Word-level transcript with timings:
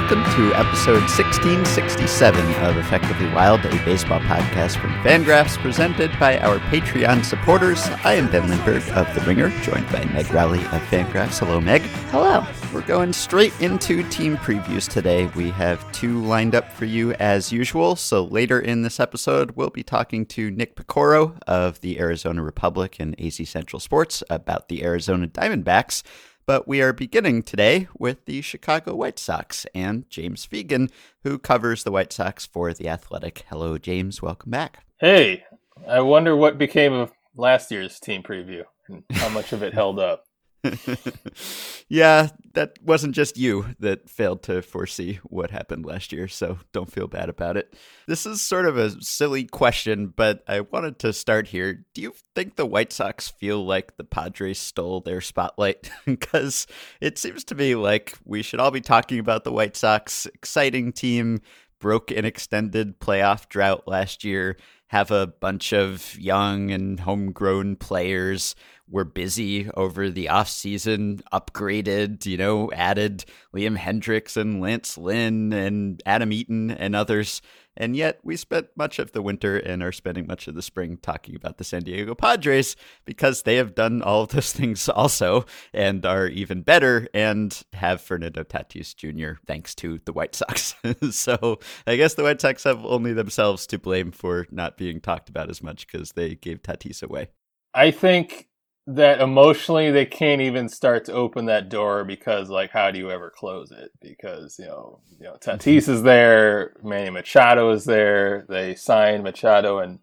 welcome 0.00 0.22
to 0.36 0.54
episode 0.54 1.02
1667 1.10 2.54
of 2.62 2.76
Effectively 2.76 3.26
Wild, 3.32 3.64
a 3.66 3.84
baseball 3.84 4.20
podcast 4.20 4.80
from 4.80 4.92
Fangraphs 5.02 5.58
presented 5.58 6.16
by 6.20 6.38
our 6.38 6.60
Patreon 6.70 7.24
supporters. 7.24 7.84
I 8.04 8.14
am 8.14 8.30
Ben 8.30 8.48
Lindbergh 8.48 8.88
of 8.90 9.12
The 9.12 9.22
Ringer, 9.22 9.50
joined 9.62 9.90
by 9.90 10.04
Meg 10.04 10.32
Rowley 10.32 10.60
of 10.60 10.82
Fangraphs. 10.82 11.40
Hello, 11.40 11.60
Meg. 11.60 11.82
Hello. 12.12 12.46
We're 12.72 12.86
going 12.86 13.12
straight 13.12 13.52
into 13.60 14.08
team 14.08 14.36
previews 14.36 14.88
today. 14.88 15.26
We 15.34 15.50
have 15.50 15.90
two 15.90 16.22
lined 16.24 16.54
up 16.54 16.70
for 16.70 16.84
you 16.84 17.14
as 17.14 17.50
usual. 17.50 17.96
So 17.96 18.22
later 18.22 18.60
in 18.60 18.82
this 18.82 19.00
episode, 19.00 19.56
we'll 19.56 19.70
be 19.70 19.82
talking 19.82 20.26
to 20.26 20.48
Nick 20.48 20.76
Piecoro 20.76 21.36
of 21.48 21.80
the 21.80 21.98
Arizona 21.98 22.44
Republic 22.44 22.98
and 23.00 23.20
AZ 23.20 23.48
Central 23.48 23.80
Sports 23.80 24.22
about 24.30 24.68
the 24.68 24.84
Arizona 24.84 25.26
Diamondbacks. 25.26 26.04
But 26.48 26.66
we 26.66 26.80
are 26.80 26.94
beginning 26.94 27.42
today 27.42 27.88
with 27.98 28.24
the 28.24 28.40
Chicago 28.40 28.94
White 28.94 29.18
Sox 29.18 29.66
and 29.74 30.08
James 30.08 30.46
Fegan, 30.46 30.90
who 31.22 31.38
covers 31.38 31.84
the 31.84 31.90
White 31.90 32.10
Sox 32.10 32.46
for 32.46 32.72
The 32.72 32.88
Athletic. 32.88 33.44
Hello, 33.50 33.76
James. 33.76 34.22
Welcome 34.22 34.50
back. 34.50 34.82
Hey, 34.98 35.44
I 35.86 36.00
wonder 36.00 36.34
what 36.34 36.56
became 36.56 36.94
of 36.94 37.12
last 37.36 37.70
year's 37.70 38.00
team 38.00 38.22
preview 38.22 38.62
and 38.88 39.04
how 39.10 39.28
much 39.28 39.52
of 39.52 39.62
it 39.62 39.74
held 39.74 39.98
up. 39.98 40.24
yeah, 41.88 42.28
that 42.54 42.78
wasn't 42.82 43.14
just 43.14 43.36
you 43.36 43.66
that 43.78 44.08
failed 44.10 44.42
to 44.44 44.62
foresee 44.62 45.20
what 45.24 45.50
happened 45.50 45.86
last 45.86 46.12
year, 46.12 46.28
so 46.28 46.58
don't 46.72 46.90
feel 46.90 47.06
bad 47.06 47.28
about 47.28 47.56
it. 47.56 47.74
This 48.06 48.26
is 48.26 48.42
sort 48.42 48.66
of 48.66 48.76
a 48.76 49.00
silly 49.02 49.44
question, 49.44 50.12
but 50.14 50.42
I 50.48 50.60
wanted 50.60 50.98
to 51.00 51.12
start 51.12 51.48
here. 51.48 51.84
Do 51.94 52.02
you 52.02 52.14
think 52.34 52.56
the 52.56 52.66
White 52.66 52.92
Sox 52.92 53.28
feel 53.28 53.64
like 53.64 53.96
the 53.96 54.04
Padres 54.04 54.58
stole 54.58 55.00
their 55.00 55.20
spotlight? 55.20 55.90
because 56.06 56.66
it 57.00 57.18
seems 57.18 57.44
to 57.44 57.54
me 57.54 57.74
like 57.74 58.14
we 58.24 58.42
should 58.42 58.60
all 58.60 58.70
be 58.70 58.80
talking 58.80 59.18
about 59.18 59.44
the 59.44 59.52
White 59.52 59.76
Sox. 59.76 60.26
Exciting 60.26 60.92
team, 60.92 61.40
broke 61.80 62.10
an 62.10 62.24
extended 62.24 62.98
playoff 62.98 63.48
drought 63.48 63.86
last 63.86 64.24
year, 64.24 64.56
have 64.88 65.10
a 65.10 65.26
bunch 65.26 65.72
of 65.72 66.18
young 66.18 66.70
and 66.70 67.00
homegrown 67.00 67.76
players 67.76 68.54
were 68.90 69.04
busy 69.04 69.70
over 69.70 70.10
the 70.10 70.26
offseason, 70.26 71.22
upgraded, 71.32 72.26
you 72.26 72.36
know, 72.36 72.70
added 72.72 73.24
Liam 73.54 73.76
Hendriks 73.76 74.36
and 74.36 74.60
Lance 74.60 74.96
Lynn 74.96 75.52
and 75.52 76.02
Adam 76.06 76.32
Eaton 76.32 76.70
and 76.70 76.96
others. 76.96 77.42
And 77.80 77.94
yet 77.94 78.18
we 78.24 78.36
spent 78.36 78.66
much 78.76 78.98
of 78.98 79.12
the 79.12 79.22
winter 79.22 79.56
and 79.56 79.84
are 79.84 79.92
spending 79.92 80.26
much 80.26 80.48
of 80.48 80.56
the 80.56 80.62
spring 80.62 80.98
talking 81.00 81.36
about 81.36 81.58
the 81.58 81.64
San 81.64 81.84
Diego 81.84 82.14
Padres 82.16 82.74
because 83.04 83.42
they 83.42 83.54
have 83.54 83.76
done 83.76 84.02
all 84.02 84.22
of 84.22 84.28
those 84.30 84.52
things 84.52 84.88
also 84.88 85.46
and 85.72 86.04
are 86.04 86.26
even 86.26 86.62
better 86.62 87.08
and 87.14 87.62
have 87.72 88.00
Fernando 88.00 88.42
Tatis 88.42 88.96
Jr. 88.96 89.40
thanks 89.46 89.76
to 89.76 90.00
the 90.04 90.12
White 90.12 90.34
Sox. 90.34 90.74
so 91.12 91.60
I 91.86 91.94
guess 91.96 92.14
the 92.14 92.24
White 92.24 92.40
Sox 92.40 92.64
have 92.64 92.84
only 92.84 93.12
themselves 93.12 93.66
to 93.68 93.78
blame 93.78 94.10
for 94.10 94.48
not 94.50 94.76
being 94.76 95.00
talked 95.00 95.28
about 95.28 95.48
as 95.48 95.62
much 95.62 95.86
because 95.86 96.12
they 96.12 96.34
gave 96.34 96.62
Tatis 96.62 97.02
away. 97.02 97.28
I 97.74 97.92
think 97.92 98.47
that 98.90 99.20
emotionally 99.20 99.90
they 99.90 100.06
can't 100.06 100.40
even 100.40 100.66
start 100.66 101.04
to 101.04 101.12
open 101.12 101.44
that 101.44 101.68
door 101.68 102.04
because 102.04 102.48
like 102.48 102.70
how 102.70 102.90
do 102.90 102.98
you 102.98 103.10
ever 103.10 103.28
close 103.28 103.70
it? 103.70 103.92
Because 104.00 104.58
you 104.58 104.64
know 104.64 105.00
you 105.20 105.24
know 105.24 105.34
Tatis 105.34 105.90
is 105.90 106.02
there 106.02 106.72
Manny 106.82 107.10
Machado 107.10 107.70
is 107.70 107.84
there 107.84 108.46
they 108.48 108.74
signed 108.74 109.24
Machado 109.24 109.80
and 109.80 109.98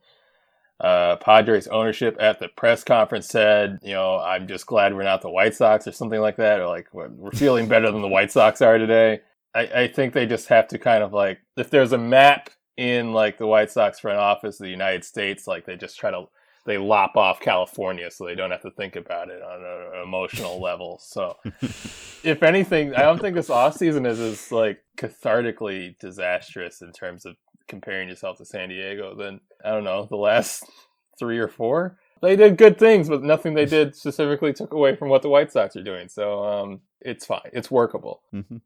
uh, 0.79 1.16
Padres 1.16 1.68
ownership 1.68 2.16
at 2.19 2.40
the 2.40 2.47
press 2.47 2.84
conference 2.84 3.28
said 3.28 3.79
you 3.81 3.94
know 3.94 4.19
I'm 4.19 4.47
just 4.47 4.68
glad 4.68 4.94
we're 4.94 5.02
not 5.02 5.23
the 5.23 5.31
White 5.31 5.56
Sox 5.56 5.88
or 5.88 5.91
something 5.91 6.22
like 6.22 6.35
that 6.35 6.59
or 6.59 6.67
like 6.67 6.88
we're 6.94 7.31
feeling 7.31 7.67
better 7.67 7.91
than 7.91 8.03
the 8.03 8.07
White 8.07 8.31
Sox 8.31 8.62
are 8.62 8.78
today. 8.78 9.22
I, 9.56 9.62
I 9.62 9.88
think 9.88 10.13
they 10.13 10.28
just 10.28 10.50
have 10.50 10.67
to 10.67 10.78
kind 10.78 11.02
of 11.02 11.12
like 11.12 11.40
if 11.57 11.72
there's 11.72 11.91
a 11.91 11.97
map 11.97 12.52
in 12.78 13.13
like 13.13 13.40
the 13.40 13.47
White 13.47 13.72
Sox 13.72 14.00
front 14.00 14.19
office 14.19 14.59
of 14.59 14.66
the 14.66 14.69
United 14.69 15.03
States 15.03 15.47
like 15.47 15.66
they 15.66 15.75
just 15.75 15.97
try 15.97 16.12
to 16.12 16.25
they 16.66 16.78
lop 16.78 17.16
off 17.16 17.40
California 17.40 18.09
so 18.09 18.26
they 18.26 18.36
don't 18.36 18.52
have 18.52 18.64
to 18.64 18.72
think 18.72 18.96
about 18.96 19.30
it 19.30 19.42
on 19.42 19.64
an 19.64 20.03
emotional 20.03 20.59
level. 20.62 21.00
So, 21.02 21.38
if 22.24 22.44
anything, 22.44 22.96
I 22.96 23.03
don't 23.03 23.20
think 23.20 23.36
this 23.36 23.50
off 23.50 23.78
season 23.78 24.06
is 24.06 24.20
as 24.20 24.52
like 24.52 24.80
cathartically 24.98 25.98
disastrous 26.00 26.81
in 26.81 26.92
terms 26.92 27.26
of 27.26 27.36
comparing 27.68 28.09
yourself 28.09 28.38
to 28.38 28.46
San 28.46 28.70
Diego 28.70 29.16
than 29.16 29.40
I 29.64 29.72
don't 29.72 29.84
know 29.84 30.06
the 30.06 30.18
last 30.18 30.64
three 31.20 31.38
or 31.38 31.48
four. 31.48 31.98
They 32.22 32.36
did 32.36 32.58
good 32.58 32.80
things, 32.80 33.09
but 33.09 33.24
nothing 33.24 33.53
they 33.53 33.66
did 33.66 33.96
specifically 33.96 34.53
took 34.53 34.74
away 34.74 34.96
from 34.96 35.09
what 35.09 35.22
the 35.22 35.30
White 35.30 35.52
Sox 35.52 35.76
are 35.76 35.84
doing. 35.84 36.08
So 36.09 36.44
um, 36.44 36.82
it's 37.02 37.26
fine. 37.26 37.52
It's 37.53 37.70
workable. 37.70 38.22
Mm-hmm. 38.34 38.58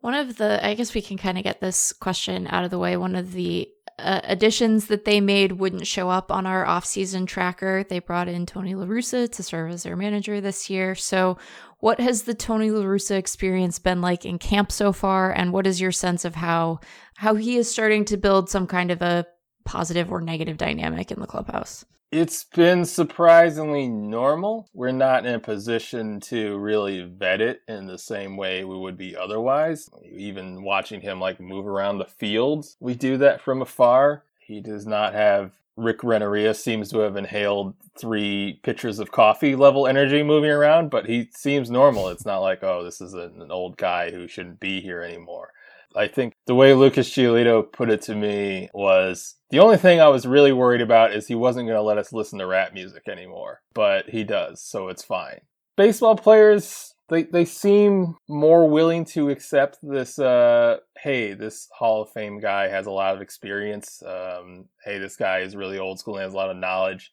One 0.00 0.14
of 0.14 0.36
the, 0.36 0.64
I 0.64 0.74
guess 0.74 0.94
we 0.94 1.02
can 1.02 1.18
kind 1.18 1.36
of 1.36 1.44
get 1.44 1.60
this 1.60 1.92
question 1.92 2.46
out 2.48 2.64
of 2.64 2.70
the 2.70 2.78
way. 2.78 2.96
One 2.96 3.14
of 3.14 3.32
the 3.32 3.68
uh, 3.98 4.20
additions 4.24 4.86
that 4.86 5.04
they 5.04 5.20
made 5.20 5.52
wouldn't 5.52 5.86
show 5.86 6.08
up 6.08 6.30
on 6.30 6.46
our 6.46 6.66
off-season 6.66 7.26
tracker. 7.26 7.84
They 7.84 7.98
brought 7.98 8.28
in 8.28 8.46
Tony 8.46 8.74
La 8.74 8.86
Russa 8.86 9.30
to 9.30 9.42
serve 9.42 9.72
as 9.72 9.82
their 9.82 9.96
manager 9.96 10.40
this 10.40 10.68
year. 10.70 10.94
So, 10.94 11.38
what 11.78 12.00
has 12.00 12.22
the 12.22 12.34
Tony 12.34 12.70
La 12.70 12.84
Russa 12.84 13.16
experience 13.16 13.78
been 13.78 14.00
like 14.00 14.24
in 14.24 14.38
camp 14.38 14.70
so 14.70 14.92
far, 14.92 15.32
and 15.32 15.52
what 15.52 15.66
is 15.66 15.80
your 15.80 15.92
sense 15.92 16.24
of 16.24 16.34
how 16.34 16.80
how 17.16 17.34
he 17.34 17.56
is 17.56 17.70
starting 17.70 18.04
to 18.06 18.16
build 18.16 18.48
some 18.48 18.66
kind 18.66 18.90
of 18.90 19.02
a 19.02 19.26
positive 19.64 20.10
or 20.10 20.20
negative 20.20 20.56
dynamic 20.56 21.10
in 21.10 21.20
the 21.20 21.26
clubhouse? 21.26 21.84
It's 22.12 22.44
been 22.44 22.84
surprisingly 22.84 23.88
normal. 23.88 24.68
We're 24.74 24.92
not 24.92 25.24
in 25.24 25.34
a 25.34 25.38
position 25.38 26.20
to 26.20 26.58
really 26.58 27.00
vet 27.00 27.40
it 27.40 27.62
in 27.66 27.86
the 27.86 27.96
same 27.96 28.36
way 28.36 28.64
we 28.64 28.76
would 28.76 28.98
be 28.98 29.16
otherwise. 29.16 29.88
Even 30.04 30.62
watching 30.62 31.00
him 31.00 31.20
like 31.20 31.40
move 31.40 31.66
around 31.66 31.96
the 31.96 32.04
fields, 32.04 32.76
we 32.80 32.94
do 32.94 33.16
that 33.16 33.40
from 33.40 33.62
afar. 33.62 34.24
He 34.38 34.60
does 34.60 34.86
not 34.86 35.14
have 35.14 35.52
Rick 35.78 36.04
Renteria 36.04 36.52
seems 36.52 36.90
to 36.90 36.98
have 36.98 37.16
inhaled 37.16 37.72
three 37.98 38.60
pitchers 38.62 38.98
of 38.98 39.10
coffee 39.10 39.56
level 39.56 39.86
energy 39.86 40.22
moving 40.22 40.50
around, 40.50 40.90
but 40.90 41.06
he 41.06 41.30
seems 41.32 41.70
normal. 41.70 42.08
It's 42.08 42.26
not 42.26 42.40
like, 42.40 42.62
oh, 42.62 42.84
this 42.84 43.00
is 43.00 43.14
an 43.14 43.50
old 43.50 43.78
guy 43.78 44.10
who 44.10 44.28
shouldn't 44.28 44.60
be 44.60 44.82
here 44.82 45.00
anymore. 45.00 45.52
I 45.96 46.08
think 46.08 46.34
the 46.46 46.54
way 46.54 46.74
Lucas 46.74 47.10
Giolito 47.10 47.70
put 47.70 47.90
it 47.90 48.02
to 48.02 48.14
me 48.14 48.68
was 48.72 49.36
the 49.50 49.58
only 49.58 49.76
thing 49.76 50.00
I 50.00 50.08
was 50.08 50.26
really 50.26 50.52
worried 50.52 50.80
about 50.80 51.12
is 51.12 51.26
he 51.26 51.34
wasn't 51.34 51.66
going 51.66 51.78
to 51.78 51.82
let 51.82 51.98
us 51.98 52.12
listen 52.12 52.38
to 52.38 52.46
rap 52.46 52.72
music 52.72 53.08
anymore, 53.08 53.60
but 53.74 54.08
he 54.08 54.24
does, 54.24 54.62
so 54.62 54.88
it's 54.88 55.04
fine. 55.04 55.40
Baseball 55.76 56.16
players, 56.16 56.94
they, 57.08 57.24
they 57.24 57.44
seem 57.44 58.16
more 58.28 58.68
willing 58.68 59.04
to 59.06 59.30
accept 59.30 59.78
this, 59.82 60.18
uh, 60.18 60.78
hey, 60.98 61.34
this 61.34 61.68
Hall 61.76 62.02
of 62.02 62.10
Fame 62.10 62.40
guy 62.40 62.68
has 62.68 62.86
a 62.86 62.90
lot 62.90 63.14
of 63.14 63.22
experience. 63.22 64.02
Um, 64.02 64.66
hey, 64.84 64.98
this 64.98 65.16
guy 65.16 65.40
is 65.40 65.56
really 65.56 65.78
old 65.78 65.98
school 65.98 66.16
and 66.16 66.24
has 66.24 66.32
a 66.32 66.36
lot 66.36 66.50
of 66.50 66.56
knowledge. 66.56 67.12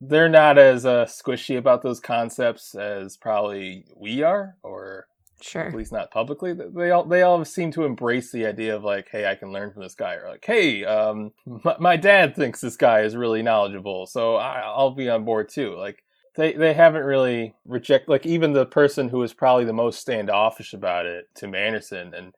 They're 0.00 0.28
not 0.28 0.56
as 0.56 0.86
uh, 0.86 1.04
squishy 1.04 1.58
about 1.58 1.82
those 1.82 2.00
concepts 2.00 2.74
as 2.74 3.16
probably 3.16 3.84
we 3.96 4.22
are, 4.22 4.56
or 4.62 5.06
Sure. 5.42 5.62
At 5.62 5.74
least 5.74 5.92
not 5.92 6.10
publicly. 6.10 6.52
They 6.52 6.90
all 6.90 7.04
they 7.04 7.22
all 7.22 7.44
seem 7.44 7.70
to 7.72 7.84
embrace 7.84 8.30
the 8.30 8.46
idea 8.46 8.76
of 8.76 8.84
like, 8.84 9.08
hey, 9.10 9.26
I 9.26 9.34
can 9.34 9.52
learn 9.52 9.72
from 9.72 9.82
this 9.82 9.94
guy, 9.94 10.14
or 10.14 10.28
like, 10.28 10.44
hey, 10.44 10.84
um, 10.84 11.32
my, 11.46 11.76
my 11.78 11.96
dad 11.96 12.36
thinks 12.36 12.60
this 12.60 12.76
guy 12.76 13.00
is 13.00 13.16
really 13.16 13.42
knowledgeable, 13.42 14.06
so 14.06 14.36
I, 14.36 14.60
I'll 14.60 14.90
be 14.90 15.08
on 15.08 15.24
board 15.24 15.48
too. 15.48 15.76
Like, 15.76 16.02
they 16.36 16.52
they 16.52 16.74
haven't 16.74 17.04
really 17.04 17.54
reject 17.64 18.08
like 18.08 18.26
even 18.26 18.52
the 18.52 18.66
person 18.66 19.08
who 19.08 19.18
was 19.18 19.32
probably 19.32 19.64
the 19.64 19.72
most 19.72 20.00
standoffish 20.00 20.72
about 20.72 21.06
it, 21.06 21.28
Tim 21.34 21.54
Anderson, 21.54 22.14
and 22.14 22.34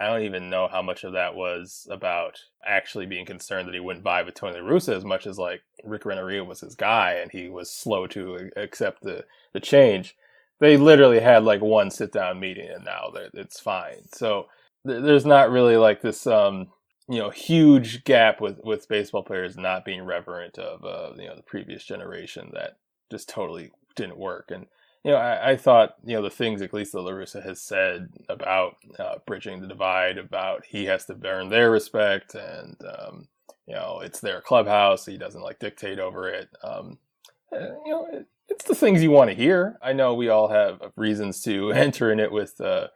I 0.00 0.06
don't 0.06 0.22
even 0.22 0.50
know 0.50 0.68
how 0.68 0.82
much 0.82 1.04
of 1.04 1.12
that 1.12 1.34
was 1.34 1.86
about 1.90 2.38
actually 2.66 3.06
being 3.06 3.24
concerned 3.26 3.68
that 3.68 3.74
he 3.74 3.80
wouldn't 3.80 4.04
vibe 4.04 4.26
with 4.26 4.34
Tony 4.34 4.60
La 4.60 4.68
Russa 4.68 4.96
as 4.96 5.04
much 5.04 5.26
as 5.26 5.38
like 5.38 5.62
Rick 5.84 6.04
Renteria 6.04 6.44
was 6.44 6.60
his 6.60 6.74
guy 6.74 7.14
and 7.14 7.30
he 7.30 7.48
was 7.48 7.70
slow 7.70 8.06
to 8.08 8.50
accept 8.56 9.02
the 9.02 9.24
the 9.52 9.60
change 9.60 10.16
they 10.64 10.78
literally 10.78 11.20
had 11.20 11.44
like 11.44 11.60
one 11.60 11.90
sit 11.90 12.12
down 12.12 12.40
meeting 12.40 12.70
and 12.70 12.84
now 12.86 13.10
it's 13.34 13.60
fine. 13.60 14.08
So 14.14 14.48
th- 14.86 15.02
there's 15.04 15.26
not 15.26 15.50
really 15.50 15.76
like 15.76 16.00
this 16.02 16.26
um 16.26 16.68
you 17.08 17.18
know 17.18 17.30
huge 17.30 18.04
gap 18.04 18.40
with 18.40 18.60
with 18.64 18.88
baseball 18.88 19.22
players 19.22 19.58
not 19.58 19.84
being 19.84 20.04
reverent 20.04 20.58
of 20.58 20.84
uh 20.84 21.14
you 21.20 21.28
know 21.28 21.36
the 21.36 21.42
previous 21.42 21.84
generation 21.84 22.50
that 22.54 22.78
just 23.10 23.28
totally 23.28 23.72
didn't 23.96 24.18
work 24.18 24.50
and 24.50 24.66
you 25.04 25.12
know 25.12 25.18
I, 25.18 25.52
I 25.52 25.56
thought 25.56 25.96
you 26.04 26.16
know 26.16 26.22
the 26.22 26.30
things 26.30 26.62
at 26.62 26.72
least 26.74 26.92
that 26.92 27.02
La 27.02 27.12
Russa 27.12 27.44
has 27.44 27.60
said 27.60 28.08
about 28.28 28.76
uh, 28.98 29.16
bridging 29.26 29.60
the 29.60 29.68
divide 29.68 30.18
about 30.18 30.64
he 30.66 30.86
has 30.86 31.04
to 31.06 31.18
earn 31.26 31.50
their 31.50 31.70
respect 31.70 32.34
and 32.34 32.76
um 32.98 33.28
you 33.66 33.74
know 33.74 34.00
it's 34.02 34.20
their 34.20 34.40
clubhouse 34.40 35.06
he 35.06 35.18
doesn't 35.18 35.42
like 35.42 35.58
dictate 35.58 35.98
over 36.00 36.28
it 36.28 36.48
um 36.64 36.98
uh, 37.54 37.58
you 37.84 37.90
know 37.92 38.08
it, 38.12 38.26
it's 38.48 38.64
the 38.64 38.74
things 38.74 39.02
you 39.02 39.10
want 39.10 39.30
to 39.30 39.36
hear. 39.36 39.78
I 39.82 39.92
know 39.92 40.14
we 40.14 40.28
all 40.28 40.48
have 40.48 40.80
reasons 40.96 41.42
to 41.42 41.70
enter 41.72 42.12
in 42.12 42.20
it 42.20 42.32
with, 42.32 42.60
uh, 42.60 42.88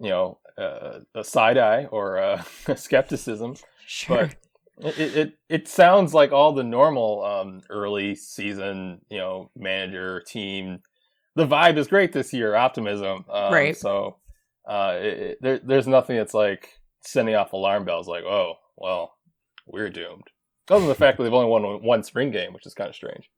you 0.00 0.10
know, 0.10 0.38
uh, 0.58 1.00
a 1.14 1.24
side 1.24 1.58
eye 1.58 1.86
or 1.90 2.18
uh, 2.18 2.42
skepticism. 2.76 3.56
Sure. 3.86 4.30
But 4.78 4.98
it, 4.98 5.16
it 5.16 5.38
it 5.48 5.68
sounds 5.68 6.14
like 6.14 6.32
all 6.32 6.52
the 6.52 6.64
normal 6.64 7.24
um, 7.24 7.62
early 7.70 8.14
season, 8.14 9.00
you 9.08 9.18
know, 9.18 9.50
manager 9.56 10.22
team. 10.26 10.80
The 11.36 11.46
vibe 11.46 11.76
is 11.78 11.86
great 11.88 12.12
this 12.12 12.32
year. 12.32 12.54
Optimism. 12.54 13.24
Um, 13.30 13.52
right. 13.52 13.76
So 13.76 14.16
Uh, 14.68 14.96
it, 14.98 15.18
it, 15.18 15.38
there, 15.42 15.60
there's 15.62 15.86
nothing 15.86 16.16
that's 16.16 16.34
like 16.34 16.68
sending 17.02 17.34
off 17.34 17.52
alarm 17.52 17.84
bells 17.84 18.08
like, 18.08 18.24
oh, 18.24 18.54
well, 18.76 19.14
we're 19.66 19.90
doomed. 19.90 20.24
Other 20.70 20.80
than 20.80 20.88
the 20.88 20.94
fact 20.94 21.18
that 21.18 21.24
they've 21.24 21.32
only 21.34 21.50
won 21.50 21.82
one 21.82 22.02
spring 22.02 22.30
game, 22.30 22.52
which 22.54 22.66
is 22.66 22.74
kind 22.74 22.88
of 22.88 22.96
strange. 22.96 23.28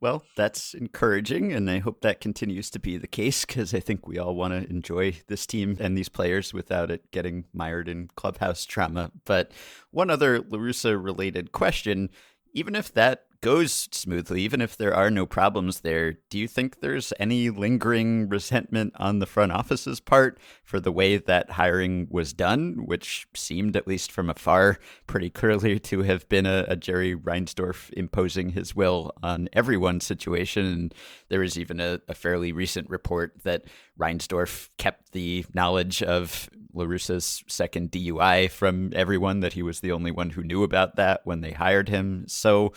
Well, 0.00 0.24
that's 0.36 0.74
encouraging, 0.74 1.52
and 1.52 1.70
I 1.70 1.78
hope 1.78 2.00
that 2.00 2.20
continues 2.20 2.70
to 2.70 2.78
be 2.78 2.96
the 2.96 3.06
case 3.06 3.44
because 3.44 3.74
I 3.74 3.80
think 3.80 4.06
we 4.06 4.18
all 4.18 4.34
want 4.34 4.52
to 4.52 4.70
enjoy 4.70 5.16
this 5.28 5.46
team 5.46 5.76
and 5.80 5.96
these 5.96 6.08
players 6.08 6.54
without 6.54 6.90
it 6.90 7.10
getting 7.10 7.44
mired 7.52 7.88
in 7.88 8.08
clubhouse 8.16 8.64
trauma. 8.64 9.10
But 9.24 9.52
one 9.90 10.10
other 10.10 10.40
LaRussa 10.40 11.02
related 11.02 11.52
question 11.52 12.10
even 12.52 12.74
if 12.74 12.92
that 12.94 13.26
goes 13.40 13.88
smoothly, 13.90 14.42
even 14.42 14.60
if 14.60 14.76
there 14.76 14.94
are 14.94 15.10
no 15.10 15.24
problems 15.24 15.80
there, 15.80 16.18
do 16.28 16.38
you 16.38 16.46
think 16.46 16.80
there's 16.80 17.12
any 17.18 17.48
lingering 17.48 18.28
resentment 18.28 18.92
on 18.96 19.18
the 19.18 19.26
front 19.26 19.52
office's 19.52 20.00
part 20.00 20.38
for 20.62 20.78
the 20.78 20.92
way 20.92 21.16
that 21.16 21.52
hiring 21.52 22.06
was 22.10 22.32
done, 22.32 22.84
which 22.84 23.26
seemed, 23.34 23.76
at 23.76 23.86
least 23.86 24.12
from 24.12 24.28
afar, 24.28 24.78
pretty 25.06 25.30
clearly 25.30 25.78
to 25.78 26.02
have 26.02 26.28
been 26.28 26.46
a, 26.46 26.64
a 26.68 26.76
Jerry 26.76 27.14
Reinsdorf 27.14 27.90
imposing 27.94 28.50
his 28.50 28.76
will 28.76 29.12
on 29.22 29.48
everyone's 29.52 30.04
situation? 30.04 30.66
And 30.66 30.94
there 31.28 31.40
was 31.40 31.58
even 31.58 31.80
a, 31.80 32.00
a 32.08 32.14
fairly 32.14 32.52
recent 32.52 32.90
report 32.90 33.42
that 33.44 33.64
Reinsdorf 33.98 34.68
kept 34.76 35.12
the 35.12 35.46
knowledge 35.54 36.02
of 36.02 36.50
LaRussa's 36.74 37.42
second 37.46 37.90
DUI 37.90 38.50
from 38.50 38.92
everyone, 38.94 39.40
that 39.40 39.54
he 39.54 39.62
was 39.62 39.80
the 39.80 39.92
only 39.92 40.10
one 40.10 40.30
who 40.30 40.42
knew 40.42 40.62
about 40.62 40.96
that 40.96 41.22
when 41.24 41.40
they 41.40 41.52
hired 41.52 41.88
him. 41.88 42.24
So, 42.28 42.72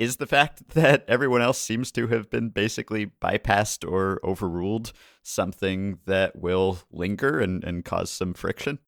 is 0.00 0.16
the 0.16 0.26
fact 0.26 0.68
that 0.70 1.04
everyone 1.06 1.42
else 1.42 1.58
seems 1.58 1.92
to 1.92 2.08
have 2.08 2.28
been 2.30 2.48
basically 2.48 3.12
bypassed 3.22 3.88
or 3.88 4.18
overruled 4.24 4.92
something 5.22 5.98
that 6.06 6.34
will 6.34 6.78
linger 6.90 7.38
and, 7.38 7.62
and 7.62 7.84
cause 7.84 8.10
some 8.10 8.34
friction? 8.34 8.80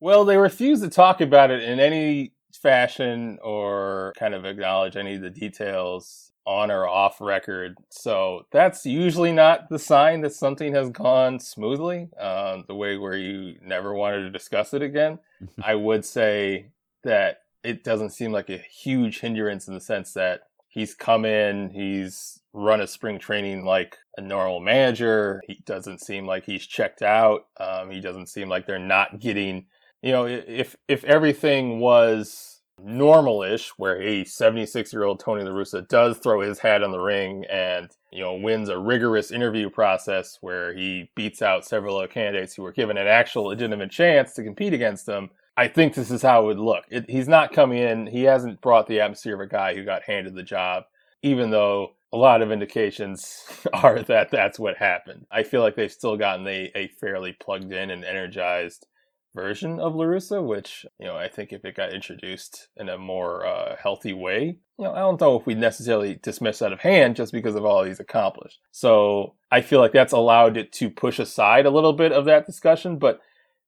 Well, 0.00 0.24
they 0.24 0.38
refuse 0.38 0.80
to 0.80 0.88
talk 0.88 1.20
about 1.20 1.50
it 1.50 1.62
in 1.62 1.78
any 1.78 2.32
fashion 2.52 3.38
or 3.42 4.12
kind 4.18 4.34
of 4.34 4.44
acknowledge 4.44 4.96
any 4.96 5.14
of 5.14 5.22
the 5.22 5.30
details 5.30 6.32
on 6.46 6.70
or 6.70 6.86
off 6.86 7.20
record. 7.20 7.76
So 7.90 8.46
that's 8.50 8.84
usually 8.84 9.32
not 9.32 9.68
the 9.70 9.78
sign 9.78 10.20
that 10.22 10.34
something 10.34 10.74
has 10.74 10.90
gone 10.90 11.40
smoothly, 11.40 12.08
um, 12.18 12.64
the 12.68 12.74
way 12.74 12.98
where 12.98 13.16
you 13.16 13.56
never 13.62 13.94
wanted 13.94 14.22
to 14.22 14.30
discuss 14.30 14.74
it 14.74 14.82
again. 14.82 15.18
I 15.62 15.74
would 15.74 16.04
say 16.04 16.70
that 17.02 17.40
it 17.62 17.82
doesn't 17.82 18.10
seem 18.10 18.30
like 18.30 18.50
a 18.50 18.58
huge 18.58 19.20
hindrance 19.20 19.68
in 19.68 19.74
the 19.74 19.80
sense 19.80 20.12
that 20.12 20.42
he's 20.74 20.94
come 20.94 21.24
in, 21.24 21.70
he's 21.70 22.40
run 22.52 22.80
a 22.80 22.86
spring 22.86 23.18
training 23.18 23.64
like 23.64 23.96
a 24.16 24.20
normal 24.20 24.60
manager. 24.60 25.40
He 25.46 25.62
doesn't 25.64 26.00
seem 26.00 26.26
like 26.26 26.44
he's 26.44 26.66
checked 26.66 27.00
out. 27.00 27.46
Um, 27.58 27.90
he 27.90 28.00
doesn't 28.00 28.26
seem 28.26 28.48
like 28.48 28.66
they're 28.66 28.78
not 28.78 29.20
getting, 29.20 29.66
you 30.02 30.10
know, 30.12 30.26
if 30.26 30.76
if 30.88 31.04
everything 31.04 31.78
was 31.78 32.60
normalish, 32.84 33.68
where 33.76 34.02
a 34.02 34.24
76 34.24 34.92
year 34.92 35.04
old 35.04 35.20
Tony 35.20 35.44
La 35.44 35.52
Russa 35.52 35.86
does 35.86 36.18
throw 36.18 36.40
his 36.40 36.58
hat 36.58 36.82
on 36.82 36.90
the 36.90 36.98
ring 36.98 37.44
and 37.48 37.88
you 38.10 38.20
know 38.20 38.34
wins 38.34 38.68
a 38.68 38.76
rigorous 38.76 39.30
interview 39.30 39.70
process 39.70 40.38
where 40.40 40.74
he 40.74 41.08
beats 41.14 41.40
out 41.40 41.64
several 41.64 42.04
candidates 42.08 42.54
who 42.54 42.62
were 42.62 42.72
given 42.72 42.96
an 42.96 43.06
actual 43.06 43.44
legitimate 43.44 43.92
chance 43.92 44.32
to 44.34 44.42
compete 44.42 44.74
against 44.74 45.08
him 45.08 45.30
I 45.56 45.68
think 45.68 45.94
this 45.94 46.10
is 46.10 46.22
how 46.22 46.42
it 46.42 46.46
would 46.46 46.58
look. 46.58 46.84
It, 46.90 47.08
he's 47.08 47.28
not 47.28 47.52
coming 47.52 47.78
in. 47.78 48.06
He 48.06 48.24
hasn't 48.24 48.60
brought 48.60 48.86
the 48.86 49.00
atmosphere 49.00 49.34
of 49.34 49.40
a 49.40 49.46
guy 49.46 49.74
who 49.74 49.84
got 49.84 50.02
handed 50.02 50.34
the 50.34 50.42
job, 50.42 50.84
even 51.22 51.50
though 51.50 51.92
a 52.12 52.16
lot 52.16 52.42
of 52.42 52.50
indications 52.50 53.44
are 53.72 54.02
that 54.02 54.30
that's 54.30 54.58
what 54.58 54.76
happened. 54.76 55.26
I 55.30 55.42
feel 55.42 55.62
like 55.62 55.76
they've 55.76 55.90
still 55.90 56.16
gotten 56.16 56.46
a, 56.46 56.70
a 56.74 56.88
fairly 57.00 57.32
plugged 57.32 57.72
in 57.72 57.90
and 57.90 58.04
energized 58.04 58.86
version 59.34 59.80
of 59.80 59.94
La 59.94 60.04
Russa, 60.04 60.44
which, 60.44 60.86
you 60.98 61.06
know, 61.06 61.16
I 61.16 61.28
think 61.28 61.52
if 61.52 61.64
it 61.64 61.76
got 61.76 61.92
introduced 61.92 62.68
in 62.76 62.88
a 62.88 62.96
more 62.96 63.44
uh, 63.44 63.76
healthy 63.80 64.12
way, 64.12 64.58
you 64.78 64.84
know, 64.84 64.92
I 64.92 65.00
don't 65.00 65.20
know 65.20 65.38
if 65.38 65.46
we 65.46 65.54
necessarily 65.54 66.18
dismiss 66.22 66.62
out 66.62 66.72
of 66.72 66.80
hand 66.80 67.16
just 67.16 67.32
because 67.32 67.56
of 67.56 67.64
all 67.64 67.82
he's 67.82 68.00
accomplished. 68.00 68.60
So 68.70 69.34
I 69.50 69.60
feel 69.60 69.80
like 69.80 69.92
that's 69.92 70.12
allowed 70.12 70.56
it 70.56 70.72
to 70.74 70.90
push 70.90 71.18
aside 71.18 71.66
a 71.66 71.70
little 71.70 71.92
bit 71.92 72.12
of 72.12 72.24
that 72.26 72.46
discussion, 72.46 72.98
but 72.98 73.20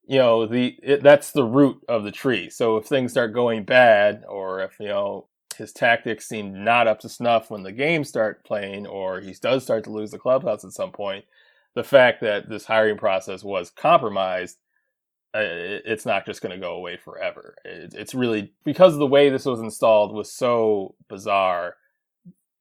you 0.07 0.19
know 0.19 0.47
the 0.47 0.79
it, 0.83 1.03
that's 1.03 1.33
the 1.33 1.45
root 1.45 1.83
of 1.89 2.05
the 2.05 2.13
tree. 2.13 2.51
So 2.51 2.77
if 2.77 2.87
things 2.87 3.13
start 3.13 3.35
going 3.35 3.65
bad 3.65 4.25
or 4.29 4.63
if 4.63 4.79
you 4.81 4.89
know 4.89 5.27
his 5.57 5.73
tactics 5.73 6.29
seem 6.29 6.65
not 6.65 6.87
up 6.87 7.01
to 7.01 7.09
snuff 7.09 7.51
when 7.51 7.63
the 7.63 7.73
games 7.73 8.09
start 8.09 8.45
playing 8.45 8.87
or 8.87 9.21
he 9.21 9.35
does 9.41 9.65
start 9.65 9.85
to 9.85 9.91
lose 9.91 10.11
the 10.11 10.19
clubhouse 10.19 10.65
at 10.65 10.73
some 10.73 10.93
point 10.93 11.25
the 11.75 11.85
fact 11.85 12.21
that 12.21 12.49
this 12.49 12.67
hiring 12.67 12.99
process 12.99 13.43
was 13.43 13.71
compromised 13.71 14.59
uh, 15.35 15.41
it's 15.43 16.07
not 16.07 16.25
just 16.25 16.41
going 16.41 16.53
to 16.53 16.61
go 16.61 16.75
away 16.75 16.97
forever. 16.97 17.57
It's 17.65 18.15
really 18.15 18.53
because 18.65 18.97
the 18.97 19.07
way 19.07 19.29
this 19.29 19.45
was 19.45 19.61
installed 19.61 20.15
was 20.15 20.33
so 20.33 20.95
bizarre 21.09 21.77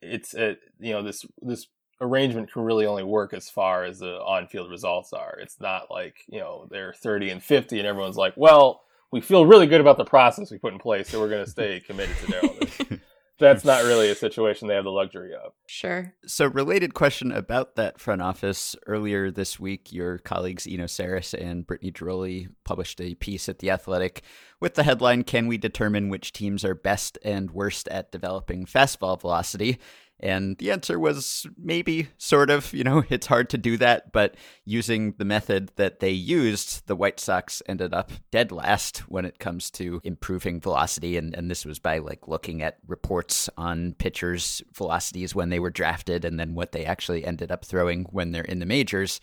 it's 0.02 0.34
it, 0.34 0.60
you 0.80 0.94
know 0.94 1.02
this 1.02 1.26
this 1.42 1.68
arrangement 2.02 2.52
can 2.52 2.64
really 2.64 2.86
only 2.86 3.04
work 3.04 3.34
as 3.34 3.50
far 3.50 3.84
as 3.84 4.00
the 4.00 4.16
on-field 4.16 4.70
results 4.70 5.14
are. 5.14 5.38
It's 5.40 5.60
not 5.60 5.90
like 5.90 6.24
you 6.28 6.40
know 6.40 6.68
they're 6.70 6.94
30 6.94 7.30
and 7.30 7.44
50 7.44 7.80
and 7.80 7.88
everyone's 7.88 8.18
like, 8.18 8.34
well, 8.36 8.82
we 9.12 9.22
feel 9.22 9.46
really 9.46 9.68
good 9.68 9.82
about 9.82 9.98
the 9.98 10.06
process 10.06 10.52
we 10.52 10.58
put 10.58 10.74
in 10.74 10.80
place, 10.80 11.10
so 11.10 11.20
we're 11.20 11.30
going 11.30 11.46
to 11.46 11.52
stay 11.52 11.80
committed 11.86 12.16
to 12.18 12.26
Daryl. 12.26 13.00
That's 13.38 13.66
not 13.66 13.84
really 13.84 14.10
a 14.10 14.16
situation 14.16 14.68
they 14.68 14.76
have 14.76 14.86
the 14.86 14.92
luxury 14.92 15.34
of. 15.34 15.52
Sure. 15.68 16.14
So, 16.26 16.48
related 16.48 16.94
question 16.94 17.34
about 17.34 17.76
that 17.76 18.00
front 18.00 18.22
office. 18.22 18.78
Earlier 18.88 19.30
this 19.30 19.60
week, 19.60 19.92
your 19.92 20.20
colleagues 20.20 20.66
Eno 20.66 20.86
Sarris 20.86 21.34
and 21.34 21.68
Brittany 21.68 21.92
Ghiroli 21.92 22.48
published 22.64 23.02
a 23.02 23.16
piece 23.16 23.50
at 23.50 23.60
The 23.60 23.72
Athletic 23.72 24.22
with 24.62 24.76
the 24.76 24.84
headline 24.84 25.24
Can 25.24 25.48
we 25.48 25.58
determine 25.58 26.08
which 26.08 26.32
teams 26.32 26.64
are 26.64 26.76
best 26.76 27.18
and 27.24 27.52
worst 27.52 27.90
at 27.90 28.12
developing 28.12 28.66
fastball 28.66 29.20
velocity? 29.20 29.80
And 30.20 30.58
the 30.58 30.72
answer 30.72 30.98
was 30.98 31.46
maybe, 31.58 32.08
sort 32.18 32.50
of. 32.50 32.74
You 32.74 32.84
know, 32.84 33.04
it's 33.10 33.28
hard 33.28 33.50
to 33.52 33.58
do 33.58 33.78
that, 33.78 34.12
but 34.12 34.36
using 34.64 35.14
the 35.18 35.26
method 35.26 35.72
that 35.76 36.00
they 36.00 36.12
used, 36.12 36.88
the 36.88 36.96
White 36.96 37.20
Sox 37.20 37.62
ended 37.68 37.94
up 37.94 38.12
dead 38.32 38.52
last 38.52 39.00
when 39.10 39.26
it 39.26 39.40
comes 39.40 39.70
to 39.72 40.02
improving 40.04 40.62
velocity. 40.62 41.18
And, 41.18 41.36
and 41.36 41.50
this 41.52 41.66
was 41.66 41.80
by 41.80 42.00
like 42.00 42.28
looking 42.28 42.62
at 42.62 42.78
reports 42.88 43.50
on 43.58 43.94
pitchers' 43.94 44.62
velocities 44.74 45.36
when 45.36 45.50
they 45.50 45.60
were 45.60 45.70
drafted 45.70 46.26
and 46.26 46.40
then 46.40 46.56
what 46.56 46.72
they 46.72 46.86
actually 46.86 47.26
ended 47.26 47.52
up 47.52 47.66
throwing 47.66 48.04
when 48.12 48.32
they're 48.32 48.44
in 48.44 48.60
the 48.60 48.66
majors. 48.66 49.20